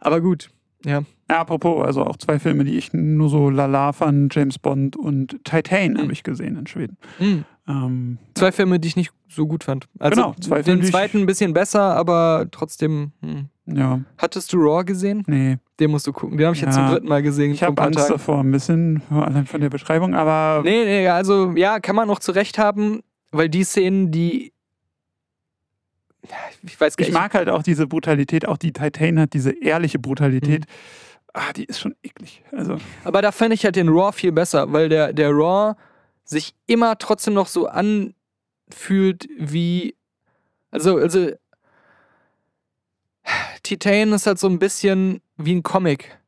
Aber 0.00 0.20
gut, 0.20 0.50
ja. 0.84 1.02
Ja, 1.30 1.40
apropos, 1.40 1.84
also 1.84 2.04
auch 2.04 2.16
zwei 2.16 2.38
Filme, 2.38 2.64
die 2.64 2.76
ich 2.78 2.92
nur 2.94 3.28
so 3.28 3.50
lala 3.50 3.92
fand, 3.92 4.34
James 4.34 4.58
Bond 4.58 4.96
und 4.96 5.44
Titan 5.44 5.92
Mhm. 5.92 5.98
habe 5.98 6.12
ich 6.12 6.22
gesehen 6.22 6.56
in 6.56 6.66
Schweden. 6.66 6.96
Hm. 7.18 7.44
Ähm, 7.68 8.18
Zwei 8.34 8.50
Filme, 8.50 8.80
die 8.80 8.88
ich 8.88 8.96
nicht 8.96 9.12
so 9.28 9.46
gut 9.46 9.64
fand. 9.64 9.88
Also 9.98 10.14
Genau, 10.22 10.34
zwei 10.40 10.62
Filme, 10.62 10.78
den 10.80 10.84
ich- 10.86 10.90
zweiten 10.90 11.18
ein 11.18 11.26
bisschen 11.26 11.52
besser, 11.52 11.94
aber 11.96 12.46
trotzdem. 12.50 13.12
Hm. 13.20 13.48
ja, 13.66 14.00
Hattest 14.16 14.52
du 14.54 14.56
Raw 14.58 14.82
gesehen? 14.84 15.22
nee. 15.26 15.58
Den 15.78 15.90
musst 15.90 16.06
du 16.06 16.12
gucken. 16.12 16.38
Den 16.38 16.46
habe 16.46 16.56
ich 16.56 16.62
jetzt 16.62 16.76
Ja. 16.76 16.86
zum 16.86 16.94
dritten 16.94 17.08
Mal 17.08 17.22
gesehen. 17.22 17.52
Ich 17.52 17.62
habe 17.62 17.80
Angst 17.82 17.98
Tagen. 17.98 18.12
davor, 18.12 18.40
ein 18.40 18.50
bisschen, 18.50 19.02
allein 19.10 19.44
von 19.46 19.60
der 19.60 19.68
Beschreibung, 19.68 20.14
aber 20.14 20.62
Nee, 20.64 20.84
nee, 20.86 21.06
also 21.08 21.52
ja, 21.56 21.78
kann 21.78 21.94
man 21.94 22.08
auch 22.10 22.18
zurecht 22.20 22.56
haben, 22.58 23.00
weil 23.32 23.48
die 23.50 23.62
Szenen, 23.64 24.10
die. 24.10 24.52
Ich 26.62 26.80
weiß 26.80 26.96
gar 26.96 27.02
ich 27.06 27.12
nicht. 27.12 27.20
mag 27.20 27.34
halt 27.34 27.48
auch 27.48 27.62
diese 27.62 27.86
Brutalität, 27.86 28.46
auch 28.48 28.56
die 28.56 28.72
Titan 28.72 29.20
hat 29.20 29.34
diese 29.34 29.50
ehrliche 29.62 29.98
Brutalität. 29.98 30.62
Mhm. 30.62 30.72
Ah, 31.32 31.52
die 31.52 31.64
ist 31.64 31.80
schon 31.80 31.94
eklig. 32.02 32.42
Also, 32.52 32.78
Aber 33.04 33.22
da 33.22 33.32
fand 33.32 33.52
ich 33.54 33.64
halt 33.64 33.76
den 33.76 33.88
Raw 33.88 34.12
viel 34.12 34.32
besser, 34.32 34.72
weil 34.72 34.88
der, 34.88 35.12
der 35.12 35.30
Raw 35.30 35.74
sich 36.24 36.54
immer 36.66 36.98
trotzdem 36.98 37.34
noch 37.34 37.46
so 37.46 37.66
anfühlt 37.66 39.28
wie. 39.38 39.94
Also, 40.70 40.96
also. 40.96 41.30
Titan 43.62 44.12
ist 44.12 44.26
halt 44.26 44.38
so 44.38 44.48
ein 44.48 44.58
bisschen 44.58 45.20
wie 45.36 45.54
ein 45.54 45.62
Comic. 45.62 46.18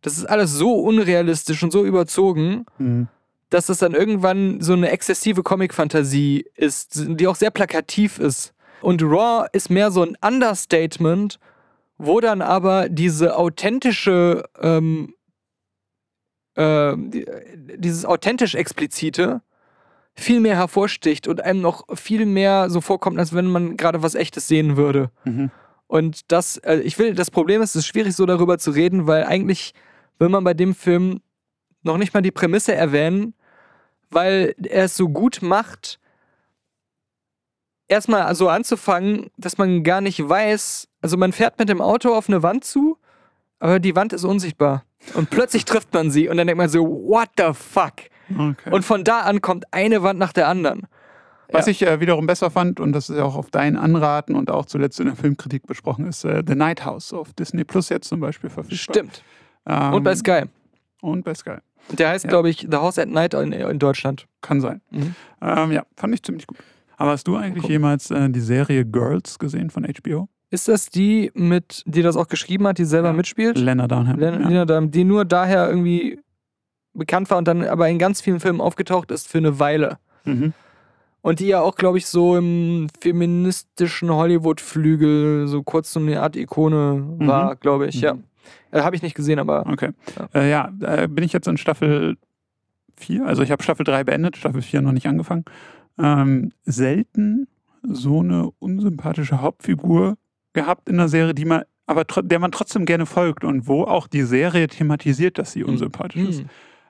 Das 0.00 0.16
ist 0.16 0.24
alles 0.24 0.52
so 0.52 0.74
unrealistisch 0.74 1.62
und 1.62 1.70
so 1.70 1.84
überzogen, 1.84 2.64
hm. 2.78 3.08
dass 3.50 3.66
das 3.66 3.78
dann 3.78 3.94
irgendwann 3.94 4.60
so 4.60 4.72
eine 4.72 4.90
exzessive 4.90 5.42
Comic-Fantasie 5.42 6.46
ist, 6.54 7.02
die 7.06 7.26
auch 7.26 7.36
sehr 7.36 7.50
plakativ 7.50 8.18
ist. 8.18 8.54
Und 8.80 9.02
Raw 9.02 9.46
ist 9.52 9.70
mehr 9.70 9.90
so 9.90 10.02
ein 10.02 10.16
Understatement, 10.22 11.38
wo 11.98 12.20
dann 12.20 12.42
aber 12.42 12.88
diese 12.88 13.36
authentische, 13.36 14.44
ähm, 14.60 15.14
äh, 16.54 16.94
die- 16.96 17.26
dieses 17.76 18.04
authentisch 18.04 18.54
Explizite 18.54 19.42
viel 20.14 20.40
mehr 20.40 20.56
hervorsticht 20.56 21.28
und 21.28 21.40
einem 21.42 21.60
noch 21.60 21.84
viel 21.96 22.26
mehr 22.26 22.70
so 22.70 22.80
vorkommt, 22.80 23.18
als 23.18 23.32
wenn 23.34 23.46
man 23.46 23.76
gerade 23.76 24.02
was 24.02 24.14
Echtes 24.14 24.48
sehen 24.48 24.76
würde. 24.76 25.10
Mhm. 25.24 25.50
Und 25.86 26.32
das, 26.32 26.56
äh, 26.58 26.76
ich 26.80 26.98
will, 26.98 27.14
das 27.14 27.30
Problem 27.30 27.62
ist, 27.62 27.70
es 27.70 27.76
ist 27.76 27.86
schwierig 27.86 28.14
so 28.16 28.26
darüber 28.26 28.58
zu 28.58 28.72
reden, 28.72 29.06
weil 29.06 29.24
eigentlich 29.24 29.74
will 30.18 30.28
man 30.28 30.44
bei 30.44 30.54
dem 30.54 30.74
Film 30.74 31.20
noch 31.82 31.96
nicht 31.98 32.12
mal 32.14 32.20
die 32.20 32.32
Prämisse 32.32 32.74
erwähnen, 32.74 33.34
weil 34.10 34.54
er 34.64 34.84
es 34.84 34.96
so 34.96 35.08
gut 35.08 35.38
macht, 35.40 36.00
erstmal 37.86 38.34
so 38.34 38.48
anzufangen, 38.48 39.30
dass 39.36 39.56
man 39.58 39.82
gar 39.84 40.00
nicht 40.00 40.26
weiß, 40.28 40.87
also 41.08 41.16
man 41.16 41.32
fährt 41.32 41.58
mit 41.58 41.70
dem 41.70 41.80
Auto 41.80 42.12
auf 42.14 42.28
eine 42.28 42.42
Wand 42.42 42.64
zu, 42.64 42.98
aber 43.60 43.80
die 43.80 43.96
Wand 43.96 44.12
ist 44.12 44.24
unsichtbar. 44.24 44.84
Und 45.14 45.30
plötzlich 45.30 45.64
trifft 45.64 45.94
man 45.94 46.10
sie 46.10 46.28
und 46.28 46.36
dann 46.36 46.46
denkt 46.46 46.58
man 46.58 46.68
so, 46.68 46.84
what 46.86 47.30
the 47.38 47.54
fuck? 47.54 47.94
okay. 48.30 48.70
Und 48.70 48.84
von 48.84 49.04
da 49.04 49.20
an 49.20 49.40
kommt 49.40 49.64
eine 49.72 50.02
Wand 50.02 50.18
nach 50.18 50.34
der 50.34 50.48
anderen. 50.48 50.82
Was 51.50 51.64
Ja. 51.64 51.70
ich 51.70 51.82
äh, 51.86 51.98
wiederum 52.00 52.26
besser 52.26 52.50
fand, 52.50 52.78
und 52.78 52.92
das 52.92 53.08
ist 53.08 53.16
ja 53.16 53.24
auch 53.24 53.36
auf 53.36 53.50
deinen 53.50 53.78
Anraten 53.78 54.34
und 54.36 54.50
auch 54.50 54.66
zuletzt 54.66 55.00
in 55.00 55.06
der 55.06 55.16
Filmkritik 55.16 55.66
besprochen, 55.66 56.04
ist 56.06 56.26
äh, 56.26 56.42
The 56.46 56.54
Night 56.54 56.84
House 56.84 57.14
auf 57.14 57.32
Disney 57.32 57.64
Plus 57.64 57.88
jetzt 57.88 58.06
zum 58.08 58.20
Beispiel 58.20 58.50
verfügbar. 58.50 58.76
Stimmt. 58.78 59.22
Ähm, 59.66 59.94
Und 59.94 60.02
bei 60.04 60.14
Sky. 60.14 60.42
Und 61.00 61.24
bei 61.24 61.32
Sky. 61.34 61.56
Der 61.90 62.10
heißt, 62.10 62.24
Ja. 62.24 62.28
glaube 62.28 62.50
ich, 62.50 62.66
The 62.70 62.76
House 62.76 62.98
at 62.98 63.08
Night 63.08 63.32
in, 63.32 63.52
in 63.52 63.78
Deutschland. 63.78 64.26
Kann 64.42 64.60
sein. 64.60 64.82
Mhm. 64.90 65.14
Ähm, 65.40 65.72
ja, 65.72 65.84
fand 65.96 66.12
ich 66.12 66.22
ziemlich 66.22 66.46
gut. 66.46 66.58
Aber 66.98 67.12
hast 67.12 67.26
du 67.28 67.36
eigentlich 67.36 67.64
jemals 67.66 68.10
äh, 68.10 68.28
die 68.28 68.40
Serie 68.40 68.84
Girls 68.84 69.38
gesehen 69.38 69.70
von 69.70 69.84
HBO? 69.86 70.28
Ist 70.50 70.68
das 70.68 70.86
die 70.88 71.30
mit, 71.34 71.82
die 71.86 72.02
das 72.02 72.16
auch 72.16 72.28
geschrieben 72.28 72.66
hat, 72.66 72.78
die 72.78 72.84
selber 72.84 73.08
Ja. 73.08 73.14
mitspielt? 73.14 73.58
Lena 73.58 73.86
Dunham. 73.86 74.18
Len- 74.18 74.40
ja. 74.42 74.48
Lena 74.48 74.64
Dunham, 74.64 74.90
die 74.90 75.04
nur 75.04 75.24
daher 75.24 75.68
irgendwie 75.68 76.20
bekannt 76.94 77.30
war 77.30 77.38
und 77.38 77.46
dann 77.46 77.64
aber 77.64 77.88
in 77.88 77.98
ganz 77.98 78.20
vielen 78.20 78.40
Filmen 78.40 78.60
aufgetaucht 78.60 79.10
ist 79.10 79.28
für 79.28 79.38
eine 79.38 79.58
Weile. 79.60 79.98
Mhm. 80.24 80.52
Und 81.20 81.40
die 81.40 81.46
ja 81.48 81.60
auch, 81.60 81.74
glaube 81.76 81.98
ich, 81.98 82.06
so 82.06 82.36
im 82.36 82.86
feministischen 83.00 84.10
Hollywood-Flügel 84.10 85.48
so 85.48 85.62
kurz 85.62 85.92
so 85.92 86.00
eine 86.00 86.22
Art 86.22 86.36
Ikone 86.36 87.04
war, 87.18 87.56
glaube 87.56 87.86
ich, 87.88 88.00
ja. 88.00 88.14
Mhm. 88.14 88.24
Äh, 88.70 88.80
Habe 88.80 88.96
ich 88.96 89.02
nicht 89.02 89.14
gesehen, 89.14 89.38
aber 89.38 89.66
Okay. 89.66 89.90
Ja. 90.16 90.28
Ja, 90.34 90.40
äh, 90.40 90.50
ja 90.50 90.70
da 90.78 91.06
bin 91.06 91.24
ich 91.24 91.32
jetzt 91.34 91.46
in 91.48 91.58
Staffel 91.58 92.16
4. 92.96 93.26
Also 93.26 93.42
ich 93.42 93.50
habe 93.50 93.62
Staffel 93.62 93.84
3 93.84 94.04
beendet, 94.04 94.36
Staffel 94.38 94.62
4 94.62 94.80
noch 94.80 94.92
nicht 94.92 95.06
angefangen. 95.06 95.44
Ähm, 95.98 96.52
selten 96.64 97.46
so 97.82 98.20
eine 98.20 98.50
unsympathische 98.58 99.40
Hauptfigur 99.42 100.16
gehabt 100.52 100.88
in 100.88 100.96
einer 100.96 101.08
Serie, 101.08 101.34
die 101.34 101.44
man, 101.44 101.62
aber 101.86 102.04
der 102.04 102.38
man 102.38 102.52
trotzdem 102.52 102.84
gerne 102.84 103.06
folgt 103.06 103.44
und 103.44 103.66
wo 103.66 103.84
auch 103.84 104.06
die 104.06 104.22
Serie 104.22 104.68
thematisiert, 104.68 105.38
dass 105.38 105.52
sie 105.52 105.64
unsympathisch 105.64 106.22
ist. 106.22 106.42
Mhm. 106.42 106.48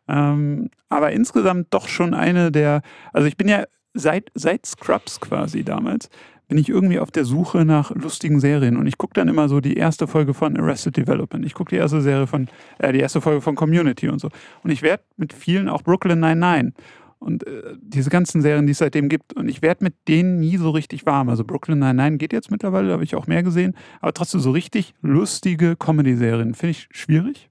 Ähm, 0.09 0.71
aber 0.89 1.13
insgesamt 1.13 1.69
doch 1.71 1.89
schon 1.89 2.15
eine 2.15 2.51
der, 2.51 2.83
also 3.13 3.29
ich 3.29 3.37
bin 3.37 3.49
ja 3.49 3.65
seit, 3.95 4.31
seit 4.35 4.65
Scrubs 4.65 5.21
quasi 5.21 5.65
damals, 5.65 6.09
bin 6.49 6.57
ich 6.57 6.71
irgendwie 6.71 6.99
auf 6.99 7.11
der 7.11 7.27
Suche 7.27 7.67
nach 7.67 7.91
lustigen 7.91 8.41
Serien 8.41 8.79
und 8.79 8.87
ich 8.87 8.97
gucke 8.97 9.13
dann 9.13 9.29
immer 9.29 9.51
so 9.51 9.61
die 9.61 9.77
erste 9.77 10.07
Folge 10.07 10.33
von 10.33 10.57
Arrested 10.59 10.97
Development. 10.97 11.45
Ich 11.45 11.53
gucke 11.53 11.71
die 11.71 11.77
erste 11.77 12.01
Serie 12.01 12.27
von, 12.27 12.49
äh, 12.79 12.93
die 12.93 13.01
erste 13.01 13.21
Folge 13.21 13.43
von 13.43 13.55
Community 13.55 14.09
und 14.09 14.19
so. 14.19 14.31
Und 14.63 14.71
ich 14.71 14.81
werde 14.81 15.03
mit 15.19 15.35
vielen 15.35 15.69
auch 15.69 15.83
Brooklyn 15.83 16.21
99 16.21 16.73
und 17.19 17.47
äh, 17.47 17.75
diese 17.81 18.11
ganzen 18.11 18.43
Serien, 18.43 18.67
die 18.67 18.73
es 18.73 18.79
seitdem 18.79 19.09
gibt. 19.09 19.35
Und 19.35 19.49
ich 19.49 19.63
werde 19.63 19.85
mit 19.85 19.95
denen 20.07 20.39
nie 20.39 20.57
so 20.57 20.71
richtig 20.71 21.07
warm. 21.07 21.29
Also 21.29 21.45
Brooklyn 21.45 21.79
99 21.79 22.19
geht 22.19 22.33
jetzt 22.33 22.51
mittlerweile, 22.51 22.89
da 22.89 22.93
habe 22.95 23.05
ich 23.05 23.17
auch 23.17 23.27
mehr 23.27 23.43
gesehen. 23.43 23.75
Aber 24.01 24.13
trotzdem 24.13 24.41
so 24.41 24.51
richtig 24.51 24.95
lustige 25.03 25.77
Comedy-Serien 25.77 26.55
finde 26.55 26.71
ich 26.71 26.89
schwierig. 26.91 27.51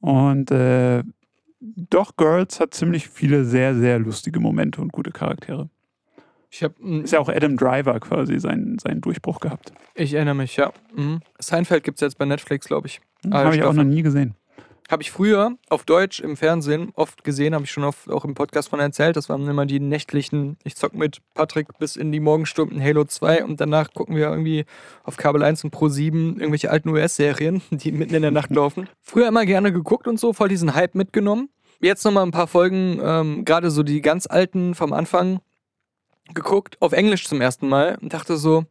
Und 0.00 0.50
äh, 0.50 1.02
doch, 1.60 2.16
Girls 2.16 2.60
hat 2.60 2.74
ziemlich 2.74 3.08
viele 3.08 3.44
sehr, 3.44 3.74
sehr 3.74 3.98
lustige 3.98 4.38
Momente 4.38 4.80
und 4.80 4.92
gute 4.92 5.10
Charaktere. 5.10 5.68
Ich 6.50 6.62
habe 6.62 6.74
Ist 7.02 7.12
ja 7.12 7.20
auch 7.20 7.28
Adam 7.28 7.56
Driver 7.56 7.98
quasi 8.00 8.38
seinen, 8.38 8.78
seinen 8.78 9.00
Durchbruch 9.00 9.40
gehabt. 9.40 9.72
Ich 9.94 10.14
erinnere 10.14 10.34
mich, 10.34 10.56
ja. 10.56 10.72
Mhm. 10.94 11.20
Seinfeld 11.38 11.84
gibt 11.84 11.98
es 11.98 12.00
jetzt 12.00 12.16
bei 12.16 12.24
Netflix, 12.24 12.66
glaube 12.66 12.86
ich. 12.86 13.00
Hm, 13.22 13.34
Habe 13.34 13.56
ich 13.56 13.62
auch 13.62 13.74
noch 13.74 13.84
nie 13.84 14.02
gesehen. 14.02 14.34
Habe 14.88 15.02
ich 15.02 15.10
früher 15.10 15.52
auf 15.68 15.84
Deutsch 15.84 16.18
im 16.18 16.34
Fernsehen 16.34 16.92
oft 16.94 17.22
gesehen, 17.22 17.54
habe 17.54 17.64
ich 17.64 17.70
schon 17.70 17.84
auf, 17.84 18.08
auch 18.08 18.24
im 18.24 18.34
Podcast 18.34 18.70
von 18.70 18.80
erzählt. 18.80 19.16
Das 19.16 19.28
waren 19.28 19.46
immer 19.46 19.66
die 19.66 19.80
nächtlichen, 19.80 20.56
ich 20.64 20.76
zock 20.76 20.94
mit 20.94 21.18
Patrick 21.34 21.76
bis 21.78 21.94
in 21.94 22.10
die 22.10 22.20
Morgenstunden 22.20 22.82
Halo 22.82 23.04
2 23.04 23.44
und 23.44 23.60
danach 23.60 23.92
gucken 23.92 24.16
wir 24.16 24.30
irgendwie 24.30 24.64
auf 25.04 25.18
Kabel 25.18 25.42
1 25.42 25.64
und 25.64 25.72
Pro 25.72 25.90
7 25.90 26.36
irgendwelche 26.36 26.70
alten 26.70 26.88
US-Serien, 26.88 27.60
die 27.70 27.92
mitten 27.92 28.14
in 28.14 28.22
der 28.22 28.30
Nacht 28.30 28.50
laufen. 28.50 28.88
Früher 29.02 29.28
immer 29.28 29.44
gerne 29.44 29.74
geguckt 29.74 30.08
und 30.08 30.18
so, 30.18 30.32
voll 30.32 30.48
diesen 30.48 30.74
Hype 30.74 30.94
mitgenommen. 30.94 31.50
Jetzt 31.80 32.02
nochmal 32.06 32.24
ein 32.24 32.32
paar 32.32 32.48
Folgen, 32.48 32.98
ähm, 33.02 33.44
gerade 33.44 33.70
so 33.70 33.82
die 33.82 34.00
ganz 34.00 34.26
alten 34.26 34.74
vom 34.74 34.94
Anfang 34.94 35.40
geguckt, 36.32 36.80
auf 36.80 36.92
Englisch 36.92 37.28
zum 37.28 37.42
ersten 37.42 37.68
Mal 37.68 37.98
und 38.00 38.14
dachte 38.14 38.38
so, 38.38 38.64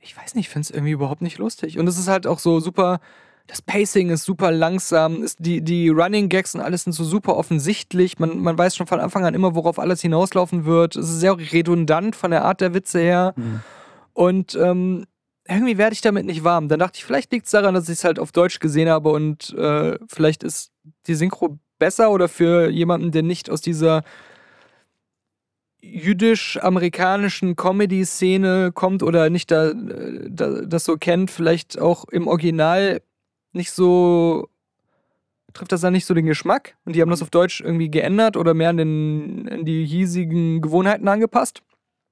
ich 0.00 0.16
weiß 0.16 0.34
nicht, 0.34 0.46
ich 0.46 0.48
finde 0.48 0.64
es 0.64 0.70
irgendwie 0.70 0.92
überhaupt 0.92 1.20
nicht 1.20 1.36
lustig. 1.36 1.78
Und 1.78 1.86
es 1.86 1.98
ist 1.98 2.08
halt 2.08 2.26
auch 2.26 2.38
so 2.38 2.58
super, 2.58 3.00
das 3.46 3.60
Pacing 3.60 4.10
ist 4.10 4.24
super 4.24 4.50
langsam, 4.50 5.22
ist 5.22 5.38
die, 5.40 5.62
die 5.62 5.88
Running 5.88 6.28
Gags 6.28 6.54
und 6.54 6.60
alles 6.60 6.84
sind 6.84 6.92
so 6.92 7.04
super 7.04 7.36
offensichtlich. 7.36 8.18
Man, 8.18 8.38
man 8.38 8.56
weiß 8.56 8.76
schon 8.76 8.86
von 8.86 9.00
Anfang 9.00 9.24
an 9.24 9.34
immer, 9.34 9.54
worauf 9.54 9.78
alles 9.78 10.00
hinauslaufen 10.00 10.64
wird. 10.64 10.96
Es 10.96 11.10
ist 11.10 11.20
sehr 11.20 11.36
redundant 11.36 12.16
von 12.16 12.30
der 12.30 12.44
Art 12.44 12.60
der 12.60 12.72
Witze 12.74 13.00
her. 13.00 13.34
Und 14.12 14.54
ähm, 14.54 15.04
irgendwie 15.48 15.76
werde 15.76 15.94
ich 15.94 16.00
damit 16.00 16.24
nicht 16.24 16.44
warm. 16.44 16.68
Dann 16.68 16.78
dachte 16.78 16.98
ich, 16.98 17.04
vielleicht 17.04 17.32
liegt 17.32 17.46
es 17.46 17.52
daran, 17.52 17.74
dass 17.74 17.88
ich 17.88 17.98
es 17.98 18.04
halt 18.04 18.18
auf 18.18 18.32
Deutsch 18.32 18.60
gesehen 18.60 18.88
habe 18.88 19.10
und 19.10 19.54
äh, 19.54 19.98
vielleicht 20.08 20.44
ist 20.44 20.70
die 21.06 21.14
Synchro 21.14 21.58
besser 21.78 22.10
oder 22.10 22.28
für 22.28 22.70
jemanden, 22.70 23.10
der 23.10 23.22
nicht 23.22 23.50
aus 23.50 23.60
dieser 23.60 24.04
jüdisch-amerikanischen 25.80 27.56
Comedy-Szene 27.56 28.70
kommt 28.72 29.02
oder 29.02 29.30
nicht 29.30 29.50
da, 29.50 29.70
äh, 29.70 30.28
da, 30.30 30.62
das 30.62 30.84
so 30.84 30.96
kennt, 30.96 31.30
vielleicht 31.30 31.80
auch 31.80 32.04
im 32.08 32.28
Original 32.28 33.02
nicht 33.52 33.70
so 33.70 34.48
trifft 35.52 35.72
das 35.72 35.82
dann 35.82 35.92
nicht 35.92 36.06
so 36.06 36.14
den 36.14 36.26
Geschmack 36.26 36.76
und 36.84 36.96
die 36.96 37.02
haben 37.02 37.10
das 37.10 37.22
auf 37.22 37.30
Deutsch 37.30 37.60
irgendwie 37.60 37.90
geändert 37.90 38.36
oder 38.36 38.54
mehr 38.54 38.70
an, 38.70 38.76
den, 38.78 39.48
an 39.50 39.64
die 39.64 39.84
hiesigen 39.84 40.60
Gewohnheiten 40.60 41.06
angepasst. 41.08 41.62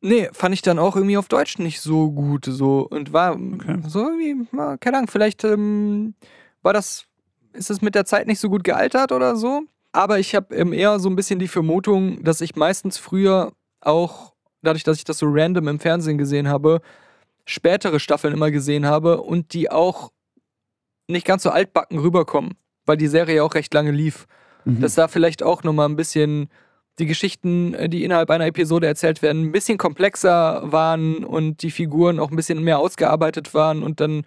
Nee, 0.03 0.29
fand 0.33 0.55
ich 0.55 0.63
dann 0.63 0.79
auch 0.79 0.97
irgendwie 0.97 1.19
auf 1.19 1.29
Deutsch 1.29 1.59
nicht 1.59 1.81
so 1.81 2.11
gut 2.11 2.47
so 2.47 2.87
und 2.89 3.13
war 3.13 3.33
Okay. 3.33 3.81
so 3.87 4.09
irgendwie, 4.09 4.47
keine 4.81 4.97
Ahnung, 4.99 5.09
vielleicht 5.09 5.45
ähm, 5.45 6.15
war 6.63 6.73
das, 6.73 7.05
ist 7.53 7.71
es 7.71 7.83
mit 7.83 7.95
der 7.95 8.07
Zeit 8.07 8.27
nicht 8.27 8.41
so 8.41 8.49
gut 8.49 8.65
gealtert 8.65 9.13
oder 9.13 9.37
so. 9.37 9.63
Aber 9.93 10.19
ich 10.19 10.35
habe 10.35 10.55
ähm, 10.55 10.73
eher 10.73 10.99
so 11.01 11.11
ein 11.11 11.17
bisschen 11.17 11.39
die 11.39 11.49
Vermutung, 11.49 12.23
dass 12.23 12.41
ich 12.41 12.57
meistens 12.57 12.97
früher 12.97 13.53
auch, 13.81 14.33
dadurch, 14.63 14.85
dass 14.85 14.99
ich 14.99 15.05
das 15.05 15.19
so 15.19 15.27
random 15.29 15.69
im 15.69 15.81
Fernsehen 15.81 16.17
gesehen 16.17 16.49
habe, 16.49 16.81
spätere 17.45 17.99
Staffeln 17.99 18.33
immer 18.33 18.51
gesehen 18.51 18.87
habe 18.87 19.21
und 19.21 19.53
die 19.53 19.71
auch 19.71 20.13
nicht 21.11 21.27
ganz 21.27 21.43
so 21.43 21.51
altbacken 21.51 21.99
rüberkommen, 21.99 22.55
weil 22.87 22.97
die 22.97 23.09
Serie 23.09 23.37
ja 23.37 23.43
auch 23.43 23.55
recht 23.55 23.73
lange 23.75 23.91
lief. 23.91 24.27
Mhm. 24.65 24.81
Dass 24.81 24.95
da 24.95 25.09
vielleicht 25.09 25.43
auch 25.43 25.63
nochmal 25.63 25.89
ein 25.89 25.97
bisschen 25.97 26.49
die 26.99 27.07
Geschichten, 27.07 27.75
äh, 27.75 27.89
die 27.89 28.05
innerhalb 28.05 28.31
einer 28.31 28.47
Episode 28.47 28.87
erzählt 28.87 29.23
werden, 29.23 29.45
ein 29.45 29.53
bisschen 29.53 29.79
komplexer 29.79 30.63
waren 30.65 31.25
und 31.25 31.63
die 31.63 31.71
Figuren 31.71 32.19
auch 32.19 32.31
ein 32.31 32.37
bisschen 32.37 32.63
mehr 32.63 32.79
ausgearbeitet 32.79 33.55
waren 33.55 33.83
und 33.83 34.01
dann 34.01 34.23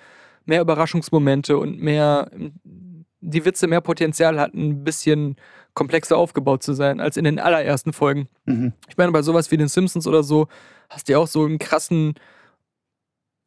mehr 0.46 0.62
Überraschungsmomente 0.62 1.58
und 1.58 1.82
mehr, 1.82 2.30
die 3.22 3.46
Witze 3.46 3.68
mehr 3.68 3.82
Potenzial 3.82 4.40
hatten, 4.40 4.70
ein 4.70 4.84
bisschen 4.84 5.38
komplexer 5.74 6.18
aufgebaut 6.18 6.64
zu 6.64 6.74
sein 6.74 7.00
als 7.00 7.18
in 7.18 7.24
den 7.24 7.40
allerersten 7.40 7.94
Folgen. 7.94 8.28
Mhm. 8.46 8.74
Ich 8.90 8.98
meine, 8.98 9.12
bei 9.12 9.22
sowas 9.22 9.52
wie 9.52 9.58
den 9.58 9.70
Simpsons 9.70 10.06
oder 10.06 10.24
so 10.24 10.48
hast 10.90 11.08
du 11.08 11.14
ja 11.14 11.20
auch 11.20 11.28
so 11.28 11.46
einen 11.46 11.60
krassen 11.60 12.16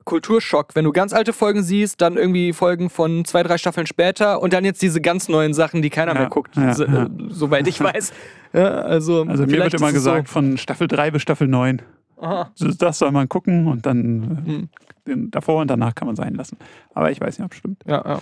Kulturschock, 0.06 0.74
wenn 0.74 0.84
du 0.84 0.92
ganz 0.92 1.12
alte 1.12 1.34
Folgen 1.34 1.62
siehst, 1.62 2.00
dann 2.00 2.16
irgendwie 2.16 2.54
Folgen 2.54 2.88
von 2.88 3.26
zwei, 3.26 3.42
drei 3.42 3.58
Staffeln 3.58 3.86
später 3.86 4.40
und 4.40 4.54
dann 4.54 4.64
jetzt 4.64 4.80
diese 4.80 5.02
ganz 5.02 5.28
neuen 5.28 5.52
Sachen, 5.52 5.82
die 5.82 5.90
keiner 5.90 6.14
Ja, 6.14 6.20
mehr 6.20 6.28
guckt, 6.30 6.56
ja, 6.56 6.72
so, 6.72 6.84
ja. 6.86 7.04
äh, 7.04 7.08
soweit 7.28 7.66
ich 7.68 7.78
weiß. 7.82 8.12
Ja, 8.54 8.62
also, 8.82 9.24
Also 9.28 9.44
mir 9.44 9.58
wird 9.58 9.74
immer 9.74 9.92
gesagt, 9.92 10.28
von 10.30 10.56
Staffel 10.56 10.88
3 10.88 11.10
bis 11.10 11.20
Staffel 11.22 11.48
9. 11.48 11.82
So, 12.16 12.22
aha, 12.22 12.50
Das 12.78 12.98
soll 12.98 13.10
man 13.12 13.28
gucken 13.28 13.66
und 13.66 13.84
dann 13.84 14.42
Hm. 14.46 14.62
äh, 14.64 15.10
den 15.10 15.30
davor 15.30 15.60
und 15.60 15.68
danach 15.68 15.94
kann 15.94 16.06
man 16.06 16.16
sein 16.16 16.34
lassen. 16.34 16.56
Aber 16.94 17.10
ich 17.10 17.20
weiß 17.20 17.38
nicht, 17.38 17.44
ob 17.44 17.52
es 17.52 17.58
stimmt. 17.58 17.82
ja, 17.86 18.02
ja. 18.06 18.18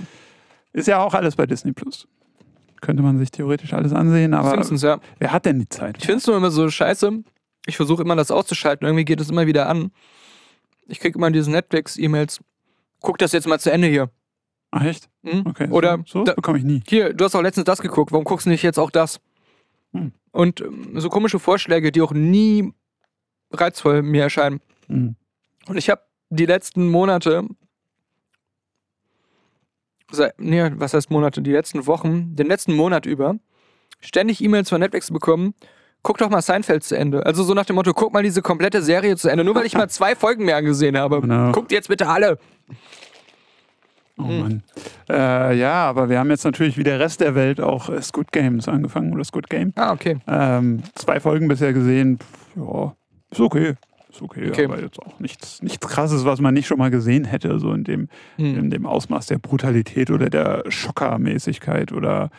Ist 0.72 0.88
ja 0.88 0.98
auch 0.98 1.14
alles 1.14 1.36
bei 1.36 1.46
Disney 1.46 1.72
Plus. 1.72 2.08
Könnte 2.80 3.02
man 3.02 3.16
sich 3.18 3.30
theoretisch 3.30 3.72
alles 3.72 3.92
ansehen, 3.92 4.34
aber 4.34 4.50
Simpsons, 4.50 4.82
ja. 4.82 4.98
wer 5.20 5.32
hat 5.32 5.46
denn 5.46 5.60
die 5.60 5.68
Zeit? 5.68 5.96
Ich 5.98 6.04
finde 6.06 6.18
es 6.18 6.26
nur 6.26 6.36
immer 6.36 6.50
so 6.50 6.68
scheiße. 6.68 7.22
Ich 7.66 7.76
versuche 7.76 8.02
immer 8.02 8.16
das 8.16 8.30
auszuschalten. 8.32 8.84
Irgendwie 8.86 9.04
geht 9.04 9.20
es 9.20 9.30
immer 9.30 9.46
wieder 9.46 9.68
an. 9.68 9.92
Ich 10.86 11.00
kriege 11.00 11.18
immer 11.18 11.30
diese 11.30 11.50
Netflix-E-Mails. 11.50 12.40
Guck 13.00 13.18
das 13.18 13.32
jetzt 13.32 13.46
mal 13.46 13.58
zu 13.60 13.70
Ende 13.72 13.88
hier. 13.88 14.10
Ach 14.70 14.84
echt? 14.84 15.08
Hm? 15.24 15.46
Okay. 15.46 15.68
Oder 15.70 15.98
so, 16.06 16.20
so 16.20 16.24
da- 16.24 16.34
bekomme 16.34 16.58
ich 16.58 16.64
nie. 16.64 16.82
Hier, 16.86 17.12
du 17.14 17.24
hast 17.24 17.34
auch 17.34 17.42
letztens 17.42 17.64
das 17.64 17.80
geguckt. 17.80 18.12
Warum 18.12 18.24
guckst 18.24 18.46
du 18.46 18.50
nicht 18.50 18.62
jetzt 18.62 18.78
auch 18.78 18.90
das? 18.90 19.20
Hm. 19.92 20.12
Und 20.32 20.60
ähm, 20.60 20.98
so 20.98 21.08
komische 21.08 21.38
Vorschläge, 21.38 21.92
die 21.92 22.02
auch 22.02 22.12
nie 22.12 22.72
reizvoll 23.52 24.02
mir 24.02 24.22
erscheinen. 24.22 24.60
Mhm. 24.88 25.14
Und 25.66 25.76
ich 25.76 25.88
habe 25.90 26.02
die 26.30 26.46
letzten 26.46 26.88
Monate, 26.88 27.46
seit, 30.10 30.38
nee, 30.40 30.70
was 30.74 30.94
heißt 30.94 31.10
Monate, 31.10 31.40
die 31.42 31.52
letzten 31.52 31.86
Wochen, 31.86 32.34
den 32.36 32.46
letzten 32.46 32.74
Monat 32.74 33.06
über, 33.06 33.36
ständig 34.00 34.42
E-Mails 34.42 34.68
von 34.68 34.80
Netflix 34.80 35.10
bekommen. 35.12 35.54
Guck 36.04 36.18
doch 36.18 36.30
mal 36.30 36.42
Seinfeld 36.42 36.84
zu 36.84 36.96
Ende. 36.96 37.24
Also 37.26 37.42
so 37.42 37.54
nach 37.54 37.64
dem 37.64 37.74
Motto, 37.76 37.92
guck 37.94 38.12
mal 38.12 38.22
diese 38.22 38.42
komplette 38.42 38.82
Serie 38.82 39.16
zu 39.16 39.28
Ende. 39.28 39.42
Nur 39.42 39.54
weil 39.56 39.64
ich 39.66 39.74
mal 39.74 39.88
zwei 39.88 40.14
Folgen 40.14 40.44
mehr 40.44 40.56
angesehen 40.56 40.96
habe. 40.96 41.20
Genau. 41.22 41.50
Guckt 41.50 41.72
jetzt 41.72 41.88
bitte 41.88 42.06
alle. 42.08 42.38
Oh. 44.16 44.22
Mann. 44.22 44.62
Äh, 45.08 45.56
ja, 45.56 45.72
aber 45.86 46.08
wir 46.08 46.18
haben 46.20 46.30
jetzt 46.30 46.44
natürlich 46.44 46.76
wie 46.78 46.84
der 46.84 47.00
Rest 47.00 47.20
der 47.20 47.34
Welt 47.34 47.60
auch 47.60 47.88
äh, 47.88 48.00
Squid 48.00 48.30
Games 48.30 48.68
angefangen 48.68 49.12
oder 49.12 49.24
Squid 49.24 49.50
Game. 49.50 49.72
Ah, 49.74 49.92
okay. 49.92 50.18
Ähm, 50.28 50.82
zwei 50.94 51.18
Folgen 51.18 51.48
bisher 51.48 51.72
gesehen. 51.72 52.18
Pff, 52.20 52.56
ja, 52.56 52.94
ist 53.30 53.40
okay. 53.40 53.74
Ist 54.10 54.22
okay, 54.22 54.48
Okay. 54.50 54.66
aber 54.66 54.80
jetzt 54.80 55.00
auch 55.00 55.18
nichts, 55.18 55.60
nichts 55.62 55.88
krasses, 55.88 56.24
was 56.24 56.40
man 56.40 56.54
nicht 56.54 56.68
schon 56.68 56.78
mal 56.78 56.90
gesehen 56.92 57.24
hätte, 57.24 57.58
so 57.58 57.72
in 57.72 57.82
dem, 57.82 58.08
Hm. 58.36 58.56
in 58.58 58.70
dem 58.70 58.86
Ausmaß 58.86 59.26
der 59.26 59.38
Brutalität 59.38 60.10
oder 60.10 60.30
der 60.30 60.62
Schockermäßigkeit 60.68 61.90
oder 61.90 62.30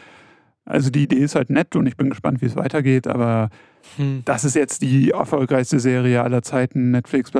also 0.65 0.89
die 0.89 1.03
Idee 1.03 1.17
ist 1.17 1.35
halt 1.35 1.49
nett 1.49 1.75
und 1.75 1.85
ich 1.85 1.95
bin 1.95 2.09
gespannt, 2.09 2.41
wie 2.41 2.45
es 2.45 2.55
weitergeht, 2.55 3.07
aber 3.07 3.49
Hm. 3.97 4.23
das 4.25 4.43
ist 4.43 4.55
jetzt 4.55 4.81
die 4.81 5.11
erfolgreichste 5.11 5.79
Serie 5.79 6.23
aller 6.23 6.41
Zeiten, 6.41 6.91
Netflix, 6.91 7.31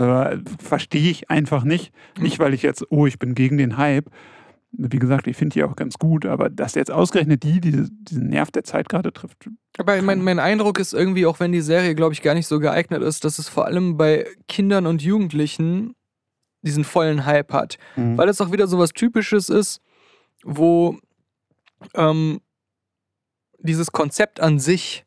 verstehe 0.60 1.10
ich 1.10 1.30
einfach 1.30 1.64
nicht. 1.64 1.92
Nicht, 2.20 2.40
weil 2.40 2.54
ich 2.54 2.62
jetzt, 2.62 2.86
oh, 2.92 3.08
ich 3.08 3.20
bin 3.20 3.36
gegen 3.36 3.58
den 3.58 3.78
Hype. 3.78 4.10
Wie 4.72 5.00
gesagt, 5.00 5.28
ich 5.28 5.38
finde 5.38 5.54
die 5.54 5.64
auch 5.64 5.76
ganz 5.76 5.98
gut, 5.98 6.26
aber 6.26 6.50
dass 6.50 6.76
jetzt 6.76 6.92
ausgerechnet 6.92 7.44
die, 7.44 7.62
die 7.62 7.88
diesen 7.90 8.28
Nerv 8.28 8.52
der 8.52 8.64
Zeit 8.64 8.90
gerade 8.90 9.14
trifft. 9.14 9.50
Aber 9.78 10.02
mein, 10.02 10.22
mein 10.22 10.40
Eindruck 10.40 10.80
ist 10.80 10.94
irgendwie, 10.94 11.26
auch 11.26 11.40
wenn 11.40 11.54
die 11.54 11.62
Serie, 11.62 11.96
glaube 11.96 12.14
ich, 12.14 12.22
gar 12.22 12.34
nicht 12.34 12.48
so 12.48 12.60
geeignet 12.60 13.02
ist, 13.02 13.24
dass 13.24 13.40
es 13.40 13.48
vor 13.48 13.66
allem 13.66 13.96
bei 13.96 14.26
Kindern 14.48 14.86
und 14.86 15.02
Jugendlichen 15.02 15.96
diesen 16.62 16.84
vollen 16.84 17.26
Hype 17.26 17.54
hat. 17.54 17.78
Mhm. 17.96 18.18
Weil 18.18 18.28
es 18.28 18.42
auch 18.42 18.52
wieder 18.52 18.68
so 18.68 18.78
was 18.78 18.92
Typisches 18.92 19.50
ist, 19.50 19.82
wo 20.44 20.98
ähm, 21.94 22.42
dieses 23.60 23.92
Konzept 23.92 24.40
an 24.40 24.60
sich 24.60 25.06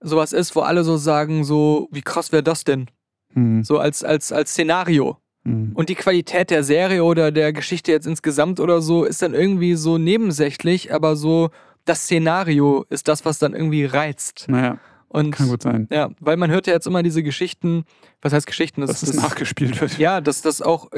sowas 0.00 0.32
ist, 0.32 0.54
wo 0.54 0.60
alle 0.60 0.84
so 0.84 0.96
sagen, 0.96 1.44
so, 1.44 1.88
wie 1.90 2.02
krass 2.02 2.32
wäre 2.32 2.42
das 2.42 2.64
denn? 2.64 2.86
Mhm. 3.34 3.64
So 3.64 3.78
als, 3.78 4.04
als, 4.04 4.32
als 4.32 4.50
Szenario. 4.52 5.18
Mhm. 5.44 5.72
Und 5.74 5.88
die 5.88 5.94
Qualität 5.94 6.50
der 6.50 6.62
Serie 6.62 7.02
oder 7.04 7.32
der 7.32 7.52
Geschichte 7.52 7.90
jetzt 7.92 8.06
insgesamt 8.06 8.60
oder 8.60 8.80
so 8.80 9.04
ist 9.04 9.22
dann 9.22 9.34
irgendwie 9.34 9.74
so 9.74 9.98
nebensächlich, 9.98 10.92
aber 10.94 11.16
so 11.16 11.50
das 11.84 12.02
Szenario 12.04 12.84
ist 12.90 13.08
das, 13.08 13.24
was 13.24 13.38
dann 13.38 13.54
irgendwie 13.54 13.84
reizt. 13.84 14.44
Naja, 14.48 14.78
Und 15.08 15.32
kann 15.32 15.48
gut 15.48 15.62
sein, 15.62 15.88
ja, 15.90 16.10
weil 16.20 16.36
man 16.36 16.50
hört 16.50 16.66
ja 16.66 16.74
jetzt 16.74 16.86
immer 16.86 17.02
diese 17.02 17.22
Geschichten, 17.22 17.84
was 18.20 18.32
heißt 18.32 18.46
Geschichten? 18.46 18.82
dass 18.82 19.02
es 19.02 19.14
nachgespielt 19.14 19.80
wird. 19.80 19.98
ja, 19.98 20.20
dass 20.20 20.42
das 20.42 20.60
auch 20.62 20.90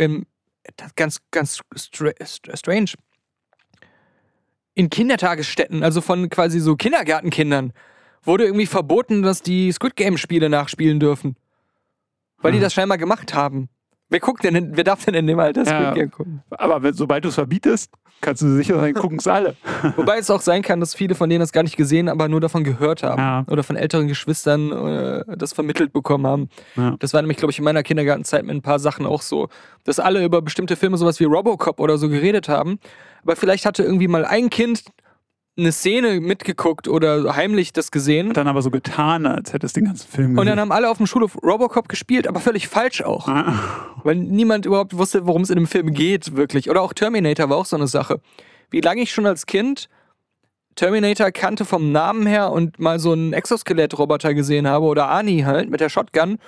das 0.77 0.95
ganz, 0.97 1.21
ganz 1.31 1.61
stra 1.77 2.09
stra- 2.25 2.57
strange. 2.57 2.91
In 4.81 4.89
Kindertagesstätten, 4.89 5.83
also 5.83 6.01
von 6.01 6.31
quasi 6.31 6.59
so 6.59 6.75
Kindergartenkindern, 6.75 7.75
wurde 8.23 8.45
irgendwie 8.45 8.65
verboten, 8.65 9.21
dass 9.21 9.43
die 9.43 9.71
Squid 9.73 9.95
Game 9.95 10.17
Spiele 10.17 10.49
nachspielen 10.49 10.99
dürfen. 10.99 11.37
Weil 12.39 12.53
die 12.53 12.59
Ah. 12.61 12.63
das 12.63 12.73
scheinbar 12.73 12.97
gemacht 12.97 13.35
haben. 13.35 13.69
Wer 14.11 14.21
guckt 14.21 14.45
denn, 14.45 14.77
wer 14.77 14.85
darf 14.85 15.05
denn 15.05 15.15
in 15.15 15.27
dem 15.27 15.39
Alter 15.39 15.63
Ja. 15.65 15.95
Gucken? 16.09 16.43
Aber 16.51 16.83
wenn, 16.83 16.93
sobald 16.95 17.25
du 17.25 17.29
es 17.29 17.37
verbietest, 17.37 17.93
kannst 18.21 18.43
du 18.43 18.55
sicher 18.57 18.79
sein, 18.79 18.93
gucken 18.93 19.19
es 19.19 19.27
alle. 19.27 19.55
Wobei 19.97 20.19
es 20.19 20.29
auch 20.31 20.41
sein 20.41 20.63
kann, 20.63 20.81
dass 20.81 20.95
viele 20.95 21.15
von 21.15 21.31
denen 21.31 21.41
das 21.41 21.53
gar 21.53 21.63
nicht 21.63 21.77
gesehen, 21.77 22.09
aber 22.09 22.29
nur 22.29 22.41
davon 22.41 22.65
gehört 22.65 23.03
haben. 23.03 23.21
Ja. 23.21 23.45
Oder 23.49 23.63
von 23.63 23.77
älteren 23.77 24.09
Geschwistern 24.09 24.73
äh, 24.73 25.37
das 25.37 25.53
vermittelt 25.53 25.93
bekommen 25.93 26.27
haben. 26.27 26.49
Ja. 26.77 26.97
Das 26.99 27.15
war 27.15 27.23
nämlich, 27.23 27.39
glaube 27.39 27.53
ich, 27.53 27.59
in 27.59 27.65
meiner 27.65 27.83
Kindergartenzeit 27.85 28.45
mit 28.45 28.55
ein 28.57 28.63
paar 28.63 28.81
Sachen 28.81 29.07
auch 29.07 29.23
so, 29.23 29.49
dass 29.85 30.01
alle 30.01 30.25
über 30.25 30.43
bestimmte 30.43 30.77
Filme 30.77 30.99
sowas 30.99 31.21
wie 31.21 31.25
Robocop 31.25 31.79
oder 31.81 31.97
so 31.97 32.09
geredet 32.09 32.49
haben. 32.49 32.79
Aber 33.23 33.37
vielleicht 33.37 33.65
hatte 33.65 33.85
irgendwie 33.85 34.09
mal 34.09 34.25
ein 34.25 34.51
Kind 34.51 34.83
eine 35.59 35.73
Szene 35.73 36.21
mitgeguckt 36.21 36.89
oder 36.89 37.37
heimlich 37.37 37.73
das 37.73 37.91
gesehen. 37.91 38.31
Hat 38.31 38.37
dann 38.37 38.49
aber 38.49 38.63
so 38.63 38.71
getan, 38.71 39.27
als 39.27 39.53
hätte 39.53 39.67
es 39.67 39.73
den 39.73 39.85
ganzen 39.85 40.09
Film 40.09 40.29
gesehen. 40.29 40.39
Und 40.39 40.47
dann 40.47 40.61
haben 40.61 40.73
alle 40.73 40.89
auf 40.89 40.97
dem 40.97 41.07
Schulhof 41.07 41.37
Robocop 41.43 41.89
gespielt, 41.89 42.27
aber 42.27 42.41
völlig 42.41 42.69
falsch 42.69 43.03
auch. 43.03 43.29
Ah. 43.29 43.55
Weil 44.03 44.17
niemand 44.17 44.65
überhaupt 44.67 44.97
wusste, 44.97 45.27
worum 45.27 45.43
es 45.43 45.51
in 45.51 45.57
dem 45.57 45.67
Film 45.67 45.93
geht, 45.93 46.37
wirklich. 46.37 46.71
Oder 46.71 46.83
auch 46.83 46.93
Terminator 46.93 47.51
war 47.51 47.59
auch 47.59 47.67
so 47.67 47.77
eine 47.77 47.89
Sache. 47.89 48.21
Wie 48.71 48.81
lange 48.81 49.03
ich 49.03 49.13
schon 49.13 49.27
als 49.27 49.47
Kind 49.47 49.89
Terminator 50.77 51.31
kannte 51.31 51.65
vom 51.65 51.93
Namen 51.93 52.27
her 52.27 52.53
und 52.53 52.79
mal 52.79 52.99
so 52.99 53.13
einen 53.13 53.33
Exoskelett-Roboter 53.33 54.35
gesehen 54.35 54.67
habe 54.67 54.87
oder 54.87 55.11
Ani 55.11 55.41
halt 55.41 55.69
mit 55.69 55.81
der 55.81 55.89
Shotgun, 55.89 56.39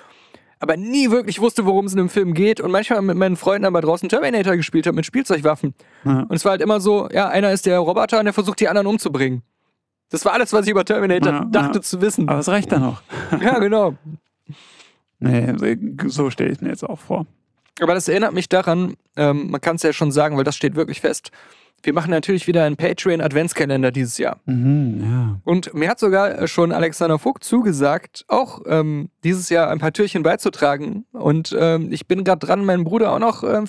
aber 0.63 0.77
nie 0.77 1.11
wirklich 1.11 1.41
wusste, 1.41 1.65
worum 1.65 1.85
es 1.85 1.91
in 1.91 1.97
dem 1.97 2.09
Film 2.09 2.33
geht 2.33 2.61
und 2.61 2.71
manchmal 2.71 3.01
mit 3.01 3.17
meinen 3.17 3.35
Freunden 3.35 3.65
aber 3.65 3.81
draußen 3.81 4.07
Terminator 4.09 4.55
gespielt 4.55 4.87
habe 4.87 4.95
mit 4.95 5.05
Spielzeugwaffen. 5.05 5.75
Ja. 6.05 6.21
Und 6.21 6.33
es 6.33 6.45
war 6.45 6.51
halt 6.51 6.61
immer 6.61 6.79
so, 6.79 7.09
ja, 7.11 7.27
einer 7.27 7.51
ist 7.51 7.65
der 7.65 7.79
Roboter 7.79 8.19
und 8.19 8.25
der 8.25 8.33
versucht 8.33 8.59
die 8.61 8.69
anderen 8.69 8.87
umzubringen. 8.87 9.43
Das 10.09 10.23
war 10.25 10.33
alles, 10.33 10.53
was 10.53 10.65
ich 10.65 10.71
über 10.71 10.85
Terminator 10.85 11.33
Ja, 11.33 11.45
dachte 11.45 11.79
ja. 11.79 11.81
zu 11.81 12.01
wissen. 12.01 12.29
Aber 12.29 12.39
es 12.39 12.47
reicht 12.47 12.71
dann 12.71 12.81
noch. 12.81 13.01
Ja, 13.41 13.59
genau. 13.59 13.95
Nee, 15.19 15.53
so 16.07 16.29
stelle 16.29 16.51
ich 16.51 16.61
mir 16.61 16.69
jetzt 16.69 16.83
auch 16.83 16.99
vor. 16.99 17.25
Aber 17.81 17.93
das 17.93 18.07
erinnert 18.07 18.33
mich 18.33 18.47
daran, 18.47 18.95
ähm, 19.15 19.51
man 19.51 19.59
kann 19.59 19.75
es 19.75 19.83
ja 19.83 19.91
schon 19.91 20.11
sagen, 20.11 20.37
weil 20.37 20.43
das 20.43 20.55
steht 20.55 20.75
wirklich 20.75 21.01
fest. 21.01 21.31
Wir 21.83 21.93
machen 21.93 22.11
natürlich 22.11 22.47
wieder 22.47 22.63
einen 22.63 22.77
Patreon-Adventskalender 22.77 23.91
dieses 23.91 24.17
Jahr. 24.17 24.39
Mhm, 24.45 25.01
ja. 25.03 25.39
Und 25.43 25.73
mir 25.73 25.89
hat 25.89 25.99
sogar 25.99 26.39
äh, 26.39 26.47
schon 26.47 26.71
Alexander 26.71 27.19
Vogt 27.19 27.43
zugesagt, 27.43 28.23
auch 28.29 28.61
ähm, 28.65 29.09
dieses 29.25 29.49
Jahr 29.49 29.69
ein 29.69 29.79
paar 29.79 29.91
Türchen 29.91 30.23
beizutragen. 30.23 31.05
Und 31.11 31.55
ähm, 31.59 31.91
ich 31.91 32.07
bin 32.07 32.23
gerade 32.23 32.45
dran, 32.45 32.63
meinen 32.63 32.85
Bruder 32.85 33.11
auch 33.11 33.19
noch, 33.19 33.43
äh, 33.43 33.63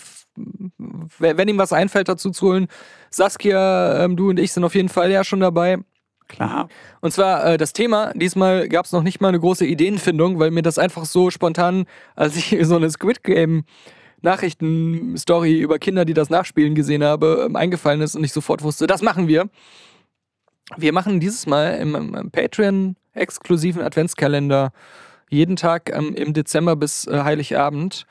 wenn 1.19 1.49
ihm 1.49 1.59
was 1.59 1.73
einfällt, 1.73 2.09
dazu 2.09 2.31
zu 2.31 2.47
holen. 2.47 2.69
Saskia, 3.11 4.05
ähm, 4.05 4.17
du 4.17 4.31
und 4.31 4.39
ich 4.39 4.53
sind 4.53 4.63
auf 4.63 4.77
jeden 4.77 4.89
Fall 4.89 5.11
ja 5.11 5.25
schon 5.25 5.41
dabei. 5.41 5.79
Klar. 6.29 6.69
Und 7.01 7.13
zwar 7.13 7.45
äh, 7.45 7.57
das 7.59 7.73
Thema, 7.73 8.13
diesmal 8.15 8.69
gab 8.69 8.87
es 8.87 8.93
noch 8.93 9.03
nicht 9.03 9.21
mal 9.21 9.29
eine 9.29 9.41
große 9.41 9.67
Ideenfindung, 9.67 10.39
weil 10.39 10.51
mir 10.51 10.63
das 10.63 10.79
einfach 10.79 11.05
so 11.05 11.31
spontan, 11.31 11.85
als 12.15 12.37
ich 12.37 12.57
so 12.63 12.77
eine 12.77 12.91
Squid 12.91 13.23
Game 13.23 13.65
Nachrichten-Story 14.25 15.61
über 15.61 15.79
Kinder, 15.79 16.05
die 16.05 16.15
das 16.15 16.31
nachspielen, 16.31 16.75
gesehen 16.75 17.05
habe, 17.05 17.45
ähm, 17.47 17.57
eingefallen 17.57 18.01
ist 18.01 18.17
und 18.17 18.25
ich 18.25 18.33
sofort 18.33 18.63
wusste, 18.63 18.87
das 18.87 19.03
machen 19.03 19.29
wir. 19.29 19.49
Wir 20.77 20.93
machen 20.93 21.21
dieses 21.21 21.47
Mal 21.47 21.75
im, 21.75 22.31
Patreon-exklusiven 22.33 23.83
Adventskalender 23.83 24.73
jeden 25.31 25.57
Tag 25.57 25.95
ähm, 25.95 26.15
im 26.15 26.33
Dezember 26.33 26.75
bis 26.75 27.07
äh, 27.07 27.23
Heiligabend 27.23 28.07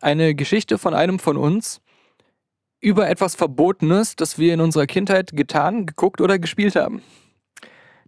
eine 0.00 0.34
Geschichte 0.34 0.78
von 0.78 0.94
einem 0.94 1.18
von 1.18 1.36
uns 1.36 1.80
über 2.80 3.08
etwas 3.08 3.34
Verbotenes, 3.34 4.16
das 4.16 4.38
wir 4.38 4.52
in 4.52 4.60
unserer 4.60 4.86
Kindheit 4.86 5.30
getan, 5.34 5.86
geguckt 5.86 6.20
oder 6.20 6.38
gespielt 6.38 6.76
haben. 6.76 7.02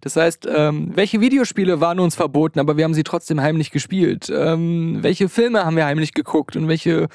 Das 0.07 0.15
heißt, 0.15 0.47
ähm, 0.49 0.93
welche 0.95 1.21
Videospiele 1.21 1.81
waren 1.81 1.99
uns 1.99 2.15
verboten, 2.15 2.61
aber 2.61 2.77
wir 2.77 2.85
haben 2.85 2.95
sie 2.95 3.03
trotzdem 3.03 3.41
heimlich 3.41 3.73
gespielt? 3.73 4.31
Ähm, 4.33 4.99
welche 5.01 5.29
Filme 5.29 5.65
haben 5.65 5.75
wir 5.75 5.85
heimlich 5.85 6.15
geguckt 6.15 6.55
und 6.55 6.69
welche 6.69 7.09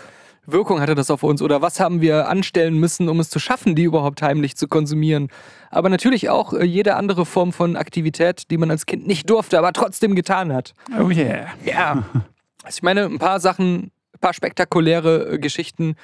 Wirkung 0.45 0.81
hatte 0.81 0.93
das 0.93 1.09
auf 1.09 1.23
uns? 1.23 1.41
Oder 1.41 1.61
was 1.61 1.79
haben 1.79 2.01
wir 2.01 2.27
anstellen 2.27 2.77
müssen, 2.77 3.07
um 3.07 3.21
es 3.21 3.29
zu 3.29 3.39
schaffen, 3.39 3.75
die 3.75 3.83
überhaupt 3.83 4.21
heimlich 4.21 4.57
zu 4.57 4.67
konsumieren? 4.67 5.29
Aber 5.69 5.87
natürlich 5.87 6.29
auch 6.29 6.51
äh, 6.51 6.65
jede 6.65 6.97
andere 6.97 7.25
Form 7.25 7.53
von 7.53 7.77
Aktivität, 7.77 8.51
die 8.51 8.57
man 8.57 8.69
als 8.69 8.85
Kind 8.85 9.07
nicht 9.07 9.29
durfte, 9.29 9.57
aber 9.57 9.71
trotzdem 9.71 10.13
getan 10.13 10.51
hat. 10.51 10.73
Oh 10.99 11.09
yeah. 11.09 11.45
Ja. 11.63 12.03
Also 12.63 12.75
ich 12.75 12.83
meine, 12.83 13.05
ein 13.05 13.19
paar 13.19 13.39
Sachen, 13.39 13.93
ein 14.13 14.19
paar 14.19 14.33
spektakuläre 14.33 15.35
äh, 15.35 15.39
Geschichten 15.39 15.95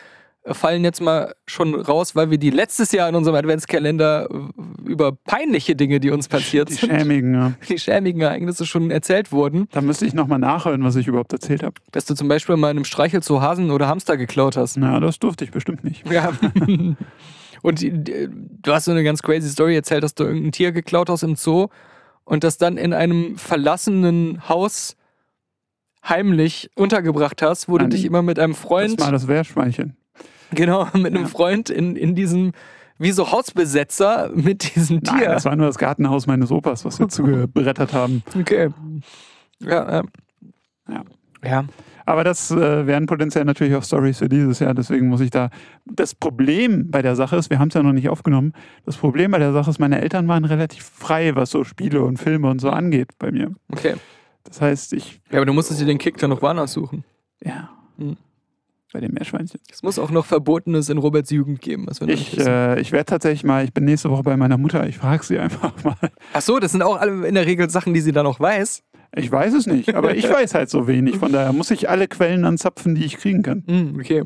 fallen 0.54 0.84
jetzt 0.84 1.02
mal 1.02 1.34
schon 1.46 1.76
raus, 1.76 2.16
weil 2.16 2.32
wir 2.32 2.38
die 2.38 2.50
letztes 2.50 2.92
Jahr 2.92 3.08
in 3.10 3.16
unserem 3.16 3.36
Adventskalender 3.36 4.30
äh, 4.32 4.90
über 4.90 5.12
peinliche 5.12 5.76
Dinge, 5.76 6.00
die 6.00 6.10
uns 6.12 6.28
passiert 6.28 6.70
Die 6.70 6.74
sind, 6.76 6.90
schämigen, 6.90 7.34
ja. 7.34 7.54
die 7.70 7.78
schämigen 7.80 8.22
Ereignisse 8.22 8.66
schon 8.66 8.92
erzählt 8.92 9.32
wurden, 9.32 9.68
Da 9.72 9.82
müsste 9.82 10.06
ich 10.06 10.14
nochmal 10.14 10.40
nachhören, 10.40 10.84
was 10.84 10.96
ich 10.96 11.08
überhaupt 11.08 11.34
erzählt 11.34 11.64
habe. 11.64 11.76
dass 11.92 12.06
du 12.06 12.14
zum 12.16 12.28
Beispiel 12.28 12.56
mal 12.58 12.72
in 12.72 12.78
einem 12.78 12.86
Streichelzoo 12.86 13.42
Hasen 13.42 13.72
oder 13.72 13.88
Hamster 13.88 14.18
geklaut 14.18 14.58
hast. 14.58 14.78
Na, 14.78 15.00
das 15.00 15.20
durfte 15.20 15.44
ich 15.44 15.52
bestimmt 15.52 15.84
nicht. 15.84 16.10
Ja. 16.12 16.32
Und 17.64 17.82
die- 17.82 17.92
du 17.92 18.72
hast 18.72 18.86
so 18.86 18.92
eine 18.92 19.04
ganz 19.04 19.22
crazy 19.24 19.50
Story 19.50 19.76
erzählt, 19.76 20.04
dass 20.04 20.14
du 20.16 20.24
irgendein 20.24 20.52
Tier 20.52 20.72
geklaut 20.72 21.10
hast 21.10 21.24
im 21.24 21.36
Zoo 21.36 21.68
und 22.24 22.44
das 22.44 22.58
dann 22.58 22.78
in 22.78 22.94
einem 22.94 23.38
verlassenen 23.38 24.48
Haus 24.48 24.96
heimlich 26.08 26.70
untergebracht 26.76 27.42
hast, 27.42 27.68
wo 27.68 27.78
du 27.78 27.84
Nein, 27.86 27.90
dich 27.92 28.06
immer 28.06 28.22
mit 28.22 28.40
einem 28.40 28.54
Das 28.54 28.62
Freund, 28.62 29.00
war 29.02 29.12
das 29.12 29.28
Wehrschweinchen. 29.28 29.96
Genau, 30.52 30.86
mit 30.94 31.08
einem 31.08 31.24
Ja. 31.24 31.28
Freund 31.28 31.70
in, 31.70 31.96
in 31.96 32.16
diesem, 32.16 32.52
wie 33.00 33.12
so 33.12 33.32
Hausbesetzer 33.32 34.32
mit 34.34 34.76
diesem 34.76 35.02
Nein, 35.04 35.18
Tier. 35.20 35.30
das 35.30 35.46
war 35.46 35.56
nur 35.56 35.68
das 35.68 35.78
Gartenhaus 35.78 36.28
meines 36.28 36.52
Opas, 36.52 36.86
was 36.86 37.00
wir 37.00 37.10
zugebrettert 37.10 37.94
haben. 37.94 38.24
okay. 38.40 38.70
Ja, 39.60 39.92
ja. 39.92 40.04
Ja. 40.90 41.04
Ja. 41.44 41.66
Aber 42.06 42.24
das 42.24 42.52
äh, 42.52 42.88
wären 42.88 43.06
potenziell 43.06 43.44
natürlich 43.44 43.76
auch 43.76 43.84
Stories 43.84 44.20
für 44.20 44.30
dieses 44.30 44.60
Jahr. 44.60 44.74
Deswegen 44.74 45.10
muss 45.10 45.20
ich 45.20 45.30
da. 45.30 45.50
Das 45.86 46.16
Problem 46.16 46.90
bei 46.90 47.02
der 47.02 47.18
Sache 47.18 47.36
ist, 47.36 47.50
wir 47.50 47.60
haben 47.60 47.68
es 47.68 47.74
ja 47.74 47.84
noch 47.84 47.92
nicht 47.92 48.08
aufgenommen. 48.08 48.54
Das 48.86 48.96
Problem 48.96 49.32
bei 49.32 49.40
der 49.40 49.52
Sache 49.52 49.70
ist, 49.70 49.78
meine 49.80 50.00
Eltern 50.00 50.28
waren 50.30 50.46
relativ 50.46 50.84
frei, 50.86 51.36
was 51.36 51.50
so 51.52 51.66
Spiele 51.66 52.02
und 52.04 52.18
Filme 52.18 52.50
und 52.50 52.60
so 52.62 52.70
angeht 52.70 53.10
bei 53.20 53.32
mir. 53.32 53.54
Okay. 53.74 53.96
Das 54.46 54.62
heißt, 54.62 54.94
ich. 54.94 55.20
Ja, 55.32 55.40
aber 55.40 55.46
du 55.46 55.52
musstest 55.54 55.82
dir 55.82 55.86
den 55.86 55.98
Kick 55.98 56.18
dann 56.18 56.30
noch 56.30 56.42
woanders 56.42 56.72
suchen. 56.72 57.04
Ja. 57.44 57.70
Hm. 57.98 58.16
Bei 58.94 59.02
dem 59.02 59.14
Meerschweinchen. 59.14 59.60
Es 59.70 59.84
muss 59.84 60.00
auch 60.00 60.12
noch 60.12 60.26
Verbotenes 60.26 60.88
in 60.90 60.98
Roberts 60.98 61.30
Jugend 61.30 61.60
geben, 61.62 61.88
Ich, 62.08 62.38
äh, 62.40 62.80
ich 62.80 62.94
werde 62.94 63.06
tatsächlich 63.06 63.44
mal, 63.44 63.66
ich 63.66 63.74
bin 63.74 63.84
nächste 63.84 64.10
Woche 64.10 64.24
bei 64.24 64.38
meiner 64.38 64.58
Mutter, 64.58 64.88
ich 64.88 64.98
frage 64.98 65.24
sie 65.24 65.38
einfach 65.40 65.74
mal. 65.84 65.96
Ach 66.34 66.42
so, 66.42 66.60
das 66.60 66.72
sind 66.72 66.82
auch 66.82 66.96
alle 66.96 67.28
in 67.28 67.36
der 67.36 67.46
Regel 67.46 67.70
Sachen, 67.70 67.94
die 67.94 68.00
sie 68.00 68.14
dann 68.14 68.24
noch 68.24 68.40
weiß. 68.40 68.84
Ich 69.16 69.32
weiß 69.32 69.54
es 69.54 69.68
nicht, 69.68 69.94
aber 69.94 70.16
ich 70.16 70.30
weiß 70.30 70.54
halt 70.54 70.70
so 70.70 70.88
wenig. 70.88 71.18
Von 71.18 71.32
daher 71.34 71.52
muss 71.54 71.72
ich 71.72 71.90
alle 71.90 72.08
Quellen 72.08 72.46
anzapfen, 72.46 72.96
die 72.96 73.06
ich 73.06 73.18
kriegen 73.18 73.44
kann. 73.44 73.64
Hm, 73.68 73.98
okay. 74.00 74.24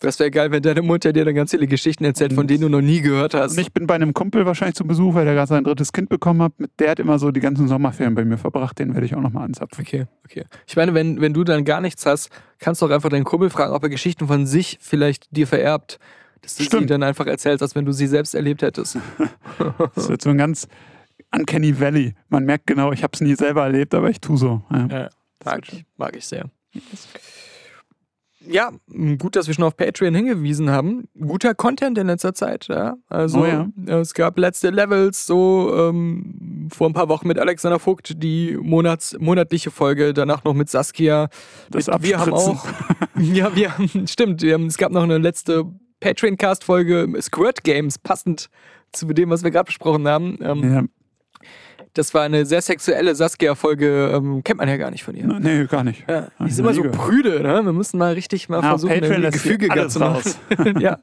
Das 0.00 0.18
wäre 0.18 0.30
geil, 0.30 0.50
wenn 0.50 0.62
deine 0.62 0.80
Mutter 0.80 1.12
dir 1.12 1.26
dann 1.26 1.34
ganz 1.34 1.50
viele 1.50 1.66
Geschichten 1.66 2.04
erzählt, 2.04 2.32
von 2.32 2.46
denen 2.46 2.62
du 2.62 2.68
noch 2.70 2.80
nie 2.80 3.02
gehört 3.02 3.34
hast. 3.34 3.52
Und 3.52 3.60
ich 3.60 3.72
bin 3.72 3.86
bei 3.86 3.94
einem 3.94 4.14
Kumpel 4.14 4.46
wahrscheinlich 4.46 4.74
zu 4.74 4.86
Besuch, 4.86 5.14
weil 5.14 5.26
der 5.26 5.34
gerade 5.34 5.48
sein 5.48 5.62
drittes 5.62 5.92
Kind 5.92 6.08
bekommen 6.08 6.42
hat. 6.42 6.58
Mit 6.58 6.70
Der 6.78 6.92
hat 6.92 7.00
immer 7.00 7.18
so 7.18 7.30
die 7.30 7.40
ganzen 7.40 7.68
Sommerferien 7.68 8.14
bei 8.14 8.24
mir 8.24 8.38
verbracht. 8.38 8.78
Den 8.78 8.94
werde 8.94 9.04
ich 9.04 9.14
auch 9.14 9.20
nochmal 9.20 9.44
anzapfen. 9.44 9.84
Okay, 9.86 10.06
okay. 10.24 10.44
Ich 10.66 10.74
meine, 10.74 10.94
wenn, 10.94 11.20
wenn 11.20 11.34
du 11.34 11.44
dann 11.44 11.66
gar 11.66 11.82
nichts 11.82 12.06
hast, 12.06 12.30
kannst 12.58 12.80
du 12.80 12.86
auch 12.86 12.90
einfach 12.90 13.10
deinen 13.10 13.24
Kumpel 13.24 13.50
fragen, 13.50 13.74
ob 13.74 13.82
er 13.82 13.90
Geschichten 13.90 14.26
von 14.26 14.46
sich 14.46 14.78
vielleicht 14.80 15.36
dir 15.36 15.46
vererbt. 15.46 15.98
Dass 16.40 16.54
du 16.54 16.62
sie 16.62 16.68
Stimmt. 16.68 16.88
dann 16.88 17.02
einfach 17.02 17.26
erzählst, 17.26 17.62
als 17.62 17.74
wenn 17.74 17.84
du 17.84 17.92
sie 17.92 18.06
selbst 18.06 18.34
erlebt 18.34 18.62
hättest. 18.62 18.96
Das 19.94 20.08
wird 20.08 20.22
so 20.22 20.30
ein 20.30 20.38
ganz 20.38 20.66
Uncanny 21.32 21.78
Valley. 21.78 22.14
Man 22.30 22.44
merkt 22.44 22.66
genau, 22.66 22.92
ich 22.92 23.02
habe 23.02 23.10
es 23.12 23.20
nie 23.20 23.34
selber 23.34 23.64
erlebt, 23.64 23.94
aber 23.94 24.08
ich 24.08 24.20
tue 24.20 24.38
so. 24.38 24.62
Ja. 24.70 24.86
Ja, 24.86 25.08
mag 25.44 25.60
ich, 25.70 25.84
mag 25.98 26.16
ich 26.16 26.24
sehr. 26.24 26.46
Ja, 28.46 28.70
gut, 29.18 29.36
dass 29.36 29.46
wir 29.46 29.54
schon 29.54 29.64
auf 29.64 29.76
Patreon 29.76 30.14
hingewiesen 30.14 30.70
haben. 30.70 31.04
Guter 31.18 31.54
Content 31.54 31.98
in 31.98 32.06
letzter 32.06 32.32
Zeit, 32.32 32.68
ja. 32.68 32.94
Also 33.08 33.40
Oh 33.40 33.44
ja. 33.44 33.68
es 34.00 34.14
gab 34.14 34.38
letzte 34.38 34.70
Levels, 34.70 35.26
so 35.26 35.74
ähm, 35.76 36.68
vor 36.72 36.88
ein 36.88 36.94
paar 36.94 37.08
Wochen 37.08 37.28
mit 37.28 37.38
Alexander 37.38 37.78
Vogt, 37.78 38.22
die 38.22 38.56
Monats, 38.60 39.16
monatliche 39.20 39.70
Folge, 39.70 40.14
danach 40.14 40.42
noch 40.44 40.54
mit 40.54 40.70
Saskia. 40.70 41.28
Das 41.70 41.86
mit, 41.86 42.02
wir 42.02 42.18
haben 42.18 42.32
auch. 42.32 42.66
ja, 43.18 43.54
wir 43.54 43.76
haben, 43.76 44.06
stimmt, 44.06 44.40
wir 44.42 44.54
haben, 44.54 44.66
es 44.66 44.78
gab 44.78 44.90
noch 44.90 45.02
eine 45.02 45.18
letzte 45.18 45.66
Patreon-Cast-Folge 46.00 47.12
Squirt 47.20 47.62
Games, 47.62 47.98
passend 47.98 48.48
zu 48.92 49.06
dem, 49.06 49.30
was 49.30 49.44
wir 49.44 49.50
gerade 49.50 49.66
besprochen 49.66 50.08
haben. 50.08 50.38
Ähm, 50.40 50.62
Ja, 50.72 50.82
Das 51.94 52.14
war 52.14 52.22
eine 52.22 52.46
sehr 52.46 52.62
sexuelle 52.62 53.14
Saskia-Folge, 53.14 54.12
ähm, 54.14 54.44
kennt 54.44 54.58
man 54.58 54.68
ja 54.68 54.76
gar 54.76 54.90
nicht 54.92 55.02
von 55.02 55.14
ihr. 55.16 55.26
nee, 55.26 55.64
gar 55.66 55.82
nicht. 55.82 56.04
Ja, 56.08 56.28
die 56.38 56.48
ist 56.50 56.58
immer 56.58 56.72
so 56.72 56.82
gehört. 56.82 56.96
prüde, 56.96 57.40
ne? 57.42 57.64
Wir 57.64 57.72
müssen 57.72 57.98
mal 57.98 58.12
richtig 58.12 58.48
mal 58.48 58.58
Ah, 58.60 58.70
versuchen, 58.70 59.00
Patreon 59.00 59.20
hier 59.22 59.30
gefügiger 59.30 59.88
zu 59.88 59.98
machen. 59.98 60.22
ja. 60.80 60.98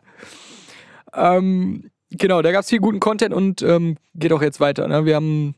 Ähm, 1.14 1.90
genau, 2.12 2.42
da 2.42 2.52
gab 2.52 2.62
es 2.62 2.70
viel 2.70 2.80
guten 2.80 3.00
Content 3.00 3.34
und 3.34 3.62
ähm, 3.62 3.98
geht 4.16 4.32
auch 4.32 4.42
jetzt 4.42 4.60
weiter. 4.60 4.88
Ne? 4.88 5.06
Wir 5.06 5.16
haben 5.16 5.56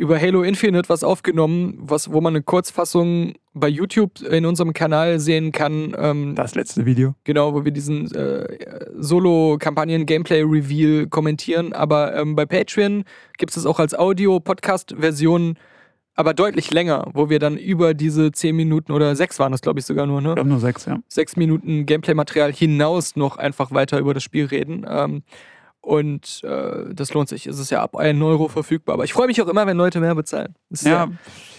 über 0.00 0.18
Halo 0.18 0.42
Infinite 0.42 0.88
was 0.88 1.04
aufgenommen, 1.04 1.76
was, 1.78 2.10
wo 2.10 2.22
man 2.22 2.34
eine 2.34 2.42
Kurzfassung 2.42 3.34
bei 3.52 3.68
YouTube 3.68 4.22
in 4.22 4.46
unserem 4.46 4.72
Kanal 4.72 5.20
sehen 5.20 5.52
kann. 5.52 5.94
Ähm, 5.98 6.34
Das 6.34 6.54
letzte 6.54 6.86
Video. 6.86 7.14
Genau, 7.24 7.52
wo 7.52 7.66
wir 7.66 7.72
diesen 7.72 8.10
äh, 8.14 8.46
Solo-Kampagnen-Gameplay-Reveal 8.96 11.08
kommentieren. 11.08 11.74
Aber 11.74 12.16
ähm, 12.16 12.34
bei 12.34 12.46
Patreon 12.46 13.04
gibt 13.36 13.50
es 13.50 13.56
das 13.56 13.66
auch 13.66 13.78
als 13.78 13.94
Audio-Podcast-Version 13.94 15.58
aber 16.16 16.34
deutlich 16.34 16.68
länger, 16.70 17.08
wo 17.14 17.30
wir 17.30 17.38
dann 17.38 17.56
über 17.56 17.94
diese 17.94 18.32
10 18.32 18.56
Minuten 18.56 18.90
oder 18.92 19.14
6 19.14 19.38
waren 19.38 19.52
das, 19.52 19.60
glaube 19.62 19.78
ich, 19.80 19.86
sogar 19.86 20.06
nur, 20.06 20.20
ne? 20.20 20.30
Ich 20.30 20.34
glaube 20.34 20.50
nur 20.50 20.60
sechs, 20.60 20.84
ja. 20.84 21.00
sechs 21.08 21.36
Minuten 21.36 21.86
Gameplay-Material 21.86 22.52
hinaus 22.52 23.16
noch 23.16 23.38
einfach 23.38 23.72
weiter 23.72 23.98
über 23.98 24.12
das 24.12 24.22
Spiel 24.22 24.44
reden. 24.46 24.84
Ähm, 24.86 25.22
und 25.82 26.42
äh, 26.44 26.92
das 26.94 27.14
lohnt 27.14 27.28
sich. 27.30 27.46
Es 27.46 27.58
ist 27.58 27.70
ja 27.70 27.82
ab 27.82 27.96
1 27.96 28.20
Euro 28.22 28.48
verfügbar. 28.48 28.94
Aber 28.94 29.04
ich 29.04 29.12
freue 29.14 29.26
mich 29.26 29.40
auch 29.40 29.48
immer, 29.48 29.66
wenn 29.66 29.76
Leute 29.76 29.98
mehr 30.00 30.14
bezahlen. 30.14 30.54
Das 30.68 30.82
ist 30.82 30.86
Ja, 30.86 31.08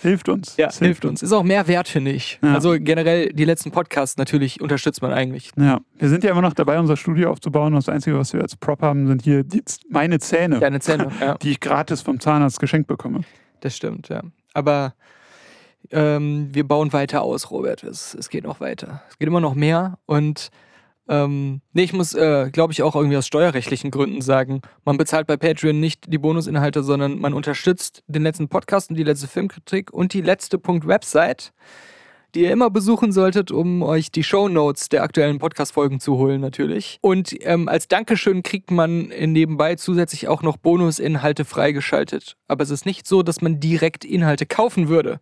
hilft 0.02 0.30
uns. 0.30 0.56
ja, 0.57 0.68
Es 0.68 0.77
hilft 0.80 1.06
uns. 1.06 1.23
Ist 1.23 1.31
auch 1.34 1.43
mehr 1.43 1.68
wert, 1.68 1.88
finde 1.88 2.11
ich. 2.11 2.39
Ja. 2.43 2.53
Also 2.53 2.76
generell 2.80 3.34
die 3.34 3.45
letzten 3.45 3.72
Podcasts 3.72 4.18
natürlich 4.18 4.61
unterstützt 4.61 5.02
man 5.02 5.11
eigentlich. 5.11 5.52
Ja, 5.57 5.80
wir 5.98 6.10
sind 6.10 6.23
ja 6.23 6.31
immer 6.31 6.41
noch 6.41 6.53
dabei, 6.53 6.80
unser 6.80 6.98
Studio 6.98 7.31
aufzubauen. 7.31 7.73
Das 7.73 7.89
Einzige, 7.89 8.18
was 8.18 8.31
wir 8.34 8.41
als 8.41 8.56
Prop 8.56 8.81
haben, 8.81 9.07
sind 9.07 9.23
hier 9.23 9.43
die, 9.43 9.64
meine 9.89 10.19
Zähne, 10.19 10.60
Deine 10.60 10.80
Zähne, 10.80 11.11
ja, 11.19 11.35
die 11.39 11.52
ich 11.52 11.60
gratis 11.60 12.02
vom 12.02 12.19
Zahnarzt 12.19 12.60
geschenkt 12.60 12.88
bekomme. 12.88 13.22
das 13.61 13.76
stimmt, 13.76 14.10
ja. 14.10 14.22
Aber 14.53 14.93
ähm, 15.89 16.49
wir 16.52 16.68
bauen 16.68 16.93
weiter 16.93 17.22
aus, 17.23 17.49
Robert. 17.52 17.84
Es, 17.84 18.14
es 18.14 18.30
geht 18.30 18.43
noch 18.43 18.60
weiter. 18.60 19.02
Es 19.10 19.18
geht 19.18 19.27
immer 19.27 19.41
noch 19.41 19.56
mehr 19.56 19.98
und 20.06 20.49
ähm, 21.11 21.59
nee, 21.73 21.83
ich 21.83 21.91
muss, 21.91 22.13
äh, 22.13 22.49
glaube 22.53 22.71
ich, 22.71 22.83
auch 22.83 22.95
irgendwie 22.95 23.17
aus 23.17 23.27
steuerrechtlichen 23.27 23.91
Gründen 23.91 24.21
sagen, 24.21 24.61
man 24.85 24.95
bezahlt 24.95 25.27
bei 25.27 25.35
Patreon 25.35 25.77
nicht 25.77 26.05
die 26.07 26.17
Bonusinhalte, 26.17 26.83
sondern 26.83 27.19
man 27.19 27.33
unterstützt 27.33 28.01
den 28.07 28.23
letzten 28.23 28.47
Podcast 28.47 28.89
und 28.89 28.95
die 28.95 29.03
letzte 29.03 29.27
Filmkritik 29.27 29.91
und 29.91 30.13
die 30.13 30.21
letzte 30.21 30.57
Punkt 30.57 30.88
Website, 30.88 31.51
die 32.33 32.43
ihr 32.43 32.51
immer 32.51 32.69
besuchen 32.69 33.11
solltet, 33.11 33.51
um 33.51 33.83
euch 33.83 34.09
die 34.09 34.23
Shownotes 34.23 34.88
der 34.88 35.03
aktuellen 35.03 35.38
Podcast-Folgen 35.39 35.99
zu 35.99 36.15
holen, 36.15 36.39
natürlich. 36.39 36.97
Und 37.01 37.35
ähm, 37.45 37.67
als 37.67 37.89
Dankeschön 37.89 38.41
kriegt 38.41 38.71
man 38.71 39.09
nebenbei 39.09 39.75
zusätzlich 39.75 40.29
auch 40.29 40.43
noch 40.43 40.55
Bonusinhalte 40.55 41.43
freigeschaltet. 41.43 42.38
Aber 42.47 42.63
es 42.63 42.69
ist 42.69 42.85
nicht 42.85 43.05
so, 43.05 43.21
dass 43.21 43.41
man 43.41 43.59
direkt 43.59 44.05
Inhalte 44.05 44.45
kaufen 44.45 44.88
würde. 44.88 45.19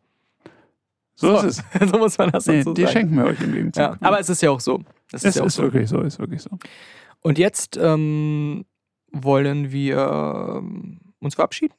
So, 1.16 1.36
ist 1.38 1.44
es. 1.44 1.64
so 1.90 1.98
muss 1.98 2.16
man 2.20 2.30
das 2.30 2.46
Nee, 2.46 2.60
dazu 2.60 2.76
die 2.76 2.84
sagen. 2.84 2.94
schenken 2.94 3.16
wir 3.18 3.26
euch 3.26 3.42
im 3.42 3.54
Gegenzug. 3.54 3.82
Ja, 3.82 3.98
aber 4.02 4.20
es 4.20 4.30
ist 4.30 4.44
ja 4.44 4.52
auch 4.52 4.60
so. 4.60 4.84
Es 5.12 5.24
es 5.24 5.36
ja 5.36 5.42
auch 5.44 5.48
ist 5.48 5.56
so. 5.56 5.64
wirklich 5.64 5.90
so, 5.90 6.02
ist 6.02 6.20
wirklich 6.20 6.42
so. 6.42 6.52
Und 7.22 7.38
jetzt 7.38 7.78
ähm, 7.78 8.66
wollen 9.12 9.72
wir 9.72 9.98
ähm, 10.62 11.00
uns 11.20 11.36
verabschieden. 11.36 11.74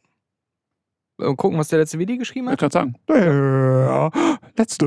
Äh, 1.20 1.34
gucken, 1.34 1.58
was 1.58 1.68
der 1.68 1.78
letzte 1.78 1.98
Video 1.98 2.16
geschrieben 2.16 2.46
Ich 2.48 2.52
hat. 2.52 2.58
kann 2.60 2.70
sagen, 2.70 2.94
der 3.08 4.10
letzte 4.56 4.86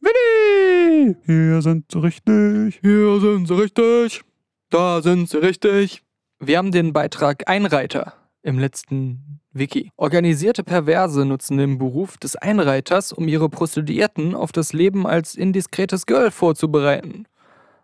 Willi, 0.00 1.16
hier 1.26 1.62
sind 1.62 1.90
sie 1.90 1.98
richtig. 1.98 2.78
Hier 2.82 3.20
sind 3.20 3.46
sie 3.46 3.54
richtig. 3.60 4.22
Da 4.70 5.02
sind 5.02 5.28
sie 5.28 5.38
richtig. 5.38 6.02
Wir 6.40 6.58
haben 6.58 6.70
den 6.72 6.92
Beitrag 6.92 7.48
Einreiter 7.48 8.14
im 8.48 8.58
letzten 8.58 9.40
Wiki. 9.52 9.92
Organisierte 9.96 10.64
Perverse 10.64 11.24
nutzen 11.24 11.58
den 11.58 11.78
Beruf 11.78 12.16
des 12.16 12.34
Einreiters, 12.34 13.12
um 13.12 13.28
ihre 13.28 13.48
Prostituierten 13.48 14.34
auf 14.34 14.50
das 14.50 14.72
Leben 14.72 15.06
als 15.06 15.34
indiskretes 15.34 16.06
Girl 16.06 16.30
vorzubereiten. 16.30 17.26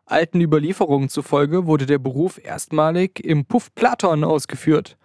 Alten 0.07 0.41
Überlieferungen 0.41 1.09
zufolge 1.09 1.67
wurde 1.67 1.87
der 1.87 1.99
Beruf 1.99 2.41
erstmalig 2.43 3.25
im 3.25 3.45
Puff 3.45 3.75
Platon 3.75 4.25
ausgeführt. 4.25 4.97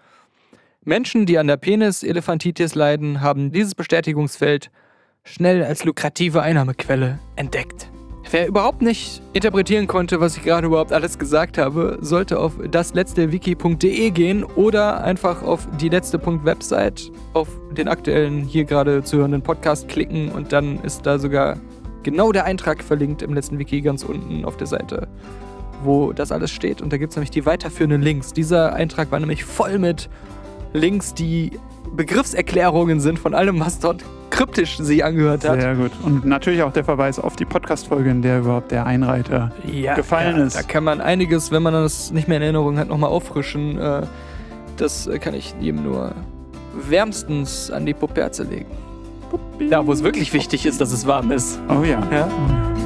Menschen, 0.83 1.25
die 1.25 1.37
an 1.37 1.47
der 1.47 1.57
Penis-Elephantitis 1.57 2.73
leiden, 2.75 3.21
haben 3.21 3.51
dieses 3.51 3.75
Bestätigungsfeld 3.75 4.71
schnell 5.23 5.63
als 5.63 5.83
lukrative 5.83 6.41
Einnahmequelle 6.41 7.19
entdeckt. 7.35 7.91
Wer 8.31 8.47
überhaupt 8.47 8.83
nicht 8.83 9.23
interpretieren 9.33 9.87
konnte, 9.87 10.19
was 10.19 10.37
ich 10.37 10.43
gerade 10.43 10.67
überhaupt 10.67 10.93
alles 10.93 11.17
gesagt 11.17 11.57
habe, 11.57 11.97
sollte 12.01 12.37
auf 12.37 12.53
dasletztewiki.de 12.69 14.11
gehen 14.11 14.43
oder 14.43 15.03
einfach 15.03 15.41
auf 15.41 15.67
die 15.81 15.89
letzte 15.89 16.21
Website 16.45 17.11
auf 17.33 17.47
den 17.71 17.87
aktuellen 17.87 18.43
hier 18.43 18.65
gerade 18.65 19.01
zu 19.01 19.17
hörenden 19.17 19.41
Podcast 19.41 19.87
klicken 19.87 20.29
und 20.29 20.53
dann 20.53 20.79
ist 20.83 21.07
da 21.07 21.17
sogar 21.17 21.57
genau 22.03 22.31
der 22.31 22.45
Eintrag 22.45 22.83
verlinkt 22.83 23.23
im 23.23 23.33
letzten 23.33 23.57
Wiki 23.57 23.81
ganz 23.81 24.03
unten 24.03 24.45
auf 24.45 24.57
der 24.57 24.67
Seite, 24.67 25.07
wo 25.83 26.13
das 26.13 26.31
alles 26.31 26.51
steht. 26.51 26.83
Und 26.83 26.93
da 26.93 26.97
gibt 26.97 27.13
es 27.13 27.17
nämlich 27.17 27.31
die 27.31 27.47
weiterführenden 27.47 28.03
Links. 28.03 28.31
Dieser 28.31 28.73
Eintrag 28.73 29.11
war 29.11 29.19
nämlich 29.19 29.43
voll 29.43 29.79
mit 29.79 30.07
Links, 30.73 31.15
die 31.15 31.53
Begriffserklärungen 31.95 32.99
sind 32.99 33.19
von 33.19 33.33
allem, 33.33 33.59
was 33.59 33.79
dort 33.79 34.03
kryptisch 34.29 34.77
sich 34.77 35.03
angehört 35.03 35.47
hat. 35.47 35.59
Sehr 35.59 35.75
gut. 35.75 35.91
Und 36.03 36.25
natürlich 36.25 36.61
auch 36.63 36.71
der 36.71 36.83
Verweis 36.83 37.19
auf 37.19 37.35
die 37.35 37.45
Podcast-Folge, 37.45 38.09
in 38.09 38.21
der 38.21 38.39
überhaupt 38.39 38.71
der 38.71 38.85
Einreiter 38.85 39.51
ja, 39.65 39.95
gefallen 39.95 40.37
ja, 40.37 40.45
ist. 40.45 40.55
Da 40.55 40.61
kann 40.63 40.83
man 40.83 41.01
einiges, 41.01 41.51
wenn 41.51 41.63
man 41.63 41.73
das 41.73 42.11
nicht 42.11 42.27
mehr 42.27 42.37
in 42.37 42.43
Erinnerung 42.43 42.77
hat, 42.77 42.87
nochmal 42.87 43.09
auffrischen. 43.09 43.77
Äh, 43.79 44.03
Das 44.77 45.07
äh, 45.07 45.19
kann 45.19 45.33
ich 45.33 45.53
jedem 45.59 45.83
nur 45.83 46.13
wärmstens 46.87 47.69
an 47.69 47.85
die 47.85 47.93
Puperze 47.93 48.43
legen. 48.43 48.71
Da, 49.69 49.85
wo 49.85 49.91
es 49.91 50.03
wirklich 50.03 50.31
wichtig 50.31 50.65
ist, 50.65 50.79
dass 50.79 50.93
es 50.93 51.05
warm 51.05 51.31
ist. 51.31 51.59
Oh 51.67 51.83
ja. 51.83 52.01
Ja? 52.11 52.27
Oh 52.27 52.51
ja. 52.51 52.78